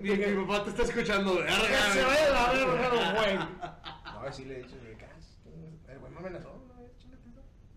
Mi, 0.00 0.10
mi 0.16 0.44
papá 0.46 0.64
te 0.64 0.70
está 0.70 0.82
escuchando, 0.82 1.36
verga. 1.36 1.50
¡Que 1.56 1.92
se 1.92 2.04
vaya 2.04 2.30
la 2.30 2.52
verga, 2.52 3.12
güey! 3.14 3.38
No, 3.38 4.32
sí 4.32 4.44
le 4.44 4.54
he 4.54 4.62
dicho, 4.62 4.76
güey, 4.80 4.96
"Cas, 4.96 5.38
el 5.88 5.98
güey 5.98 6.12
me 6.12 6.18
amenazó, 6.18 6.62
eh. 6.80 6.90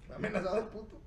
Me 0.07 0.13
ha 0.13 0.17
amenazado 0.17 0.57
el 0.59 0.65
puto. 0.65 0.98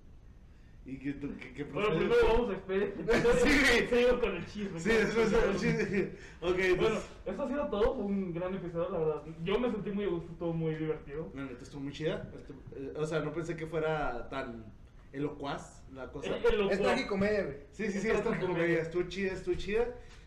¿Y 0.84 0.98
qué, 0.98 1.14
qué 1.54 1.62
Bueno, 1.64 1.90
primero 1.96 2.16
vamos 2.32 2.50
a 2.50 2.52
esperar. 2.54 2.88
Sí, 3.42 3.50
güey. 3.60 3.88
Sigo 4.02 4.20
con 4.20 4.36
el 4.36 4.46
chisme. 4.46 4.80
Sí, 4.80 4.90
eso 4.90 5.22
es 5.22 5.32
el 5.32 5.56
chiste. 5.56 6.16
Ok, 6.40 6.50
Bueno, 6.56 6.64
entonces. 6.74 7.10
esto 7.24 7.42
ha 7.44 7.48
sido 7.48 7.66
todo. 7.68 7.94
Fue 7.94 8.04
un 8.04 8.32
gran 8.34 8.54
episodio, 8.54 8.90
la 8.90 8.98
verdad. 8.98 9.22
Yo 9.44 9.58
me 9.60 9.70
sentí 9.70 9.90
muy 9.92 10.04
a 10.04 10.08
gusto, 10.08 10.32
estuvo 10.32 10.52
muy 10.52 10.74
divertido. 10.74 11.30
La 11.34 11.44
neta 11.44 11.62
estuvo 11.62 11.80
muy 11.82 11.92
chida. 11.92 12.28
Este, 12.36 12.52
eh, 12.80 12.92
o 12.96 13.06
sea, 13.06 13.20
no 13.20 13.32
pensé 13.32 13.56
que 13.56 13.66
fuera 13.66 14.28
tan 14.28 14.64
elocuaz 15.12 15.84
la 15.92 16.10
cosa. 16.10 16.36
El- 16.36 16.60
el- 16.62 16.70
Es 16.70 16.80
tragicomedia, 16.82 17.44
güey. 17.44 17.56
Sí, 17.70 17.86
sí, 17.90 18.00
sí, 18.00 18.08
es 18.08 18.20
como 18.22 18.40
comedia. 18.40 18.66
que 18.66 18.80
estuvo 18.80 19.02
chida, 19.04 19.32
estuvo 19.34 19.54
chida. 19.54 19.86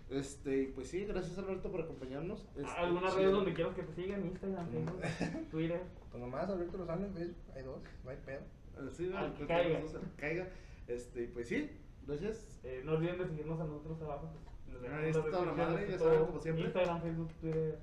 Este, 0.09 0.71
pues 0.75 0.87
sí, 0.89 1.03
gracias 1.03 1.37
Alberto 1.39 1.69
por 1.71 1.81
acompañarnos. 1.81 2.47
Este, 2.55 2.71
¿Alguna 2.77 3.09
red 3.09 3.31
donde 3.31 3.53
quieras 3.53 3.73
que 3.75 3.81
te 3.83 3.93
sigan? 3.93 4.23
Instagram, 4.25 4.69
Facebook, 4.69 5.01
Twitter. 5.51 5.81
Pues 6.11 6.21
nomás, 6.23 6.47
Alberto 6.49 6.77
Lozano 6.77 7.07
en 7.07 7.13
Facebook, 7.13 7.35
hay 7.55 7.63
dos, 7.63 7.79
no 8.03 8.09
hay 8.11 8.17
pedo. 8.23 8.41
Sí, 8.93 9.11
Al 9.15 9.33
que 9.33 9.47
caiga. 9.47 9.79
pues, 9.79 9.95
al 9.95 10.01
que 10.01 10.15
caiga. 10.17 10.47
Este, 10.87 11.27
pues 11.29 11.47
sí, 11.47 11.71
gracias. 12.05 12.59
Eh, 12.63 12.81
no 12.85 12.93
olviden 12.93 13.17
de 13.17 13.25
seguirnos 13.27 13.59
a 13.59 13.63
nosotros 13.65 13.99
abajo. 14.01 14.29
Pues, 14.67 14.81
les 14.81 14.91
Ah, 14.91 15.07
está 15.07 15.45
la 15.45 15.53
madre, 15.53 15.89
ya 15.89 15.97
saben, 15.97 16.25
como 16.25 16.39
siempre. 16.39 16.65
Instagram, 16.65 17.01
Facebook, 17.01 17.31
Twitter, 17.41 17.79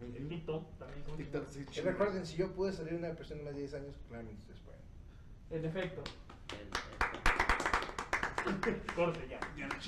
el 0.00 0.28
TikTok 0.28 0.78
también. 0.78 1.02
¿cómo 1.04 1.16
TikTok, 1.16 1.48
sí, 1.48 1.64
Y 1.76 1.80
recuerden, 1.80 2.26
si 2.26 2.36
yo 2.36 2.52
pude 2.52 2.72
salir 2.72 2.94
una 2.94 3.12
persona 3.14 3.38
de 3.40 3.44
más 3.44 3.54
de 3.54 3.60
10 3.60 3.74
años, 3.74 3.96
claramente 4.08 4.40
ustedes 4.40 4.60
pueden. 4.60 4.80
En 5.50 5.64
efecto. 5.64 6.02
Corte 8.96 9.20
ya. 9.28 9.38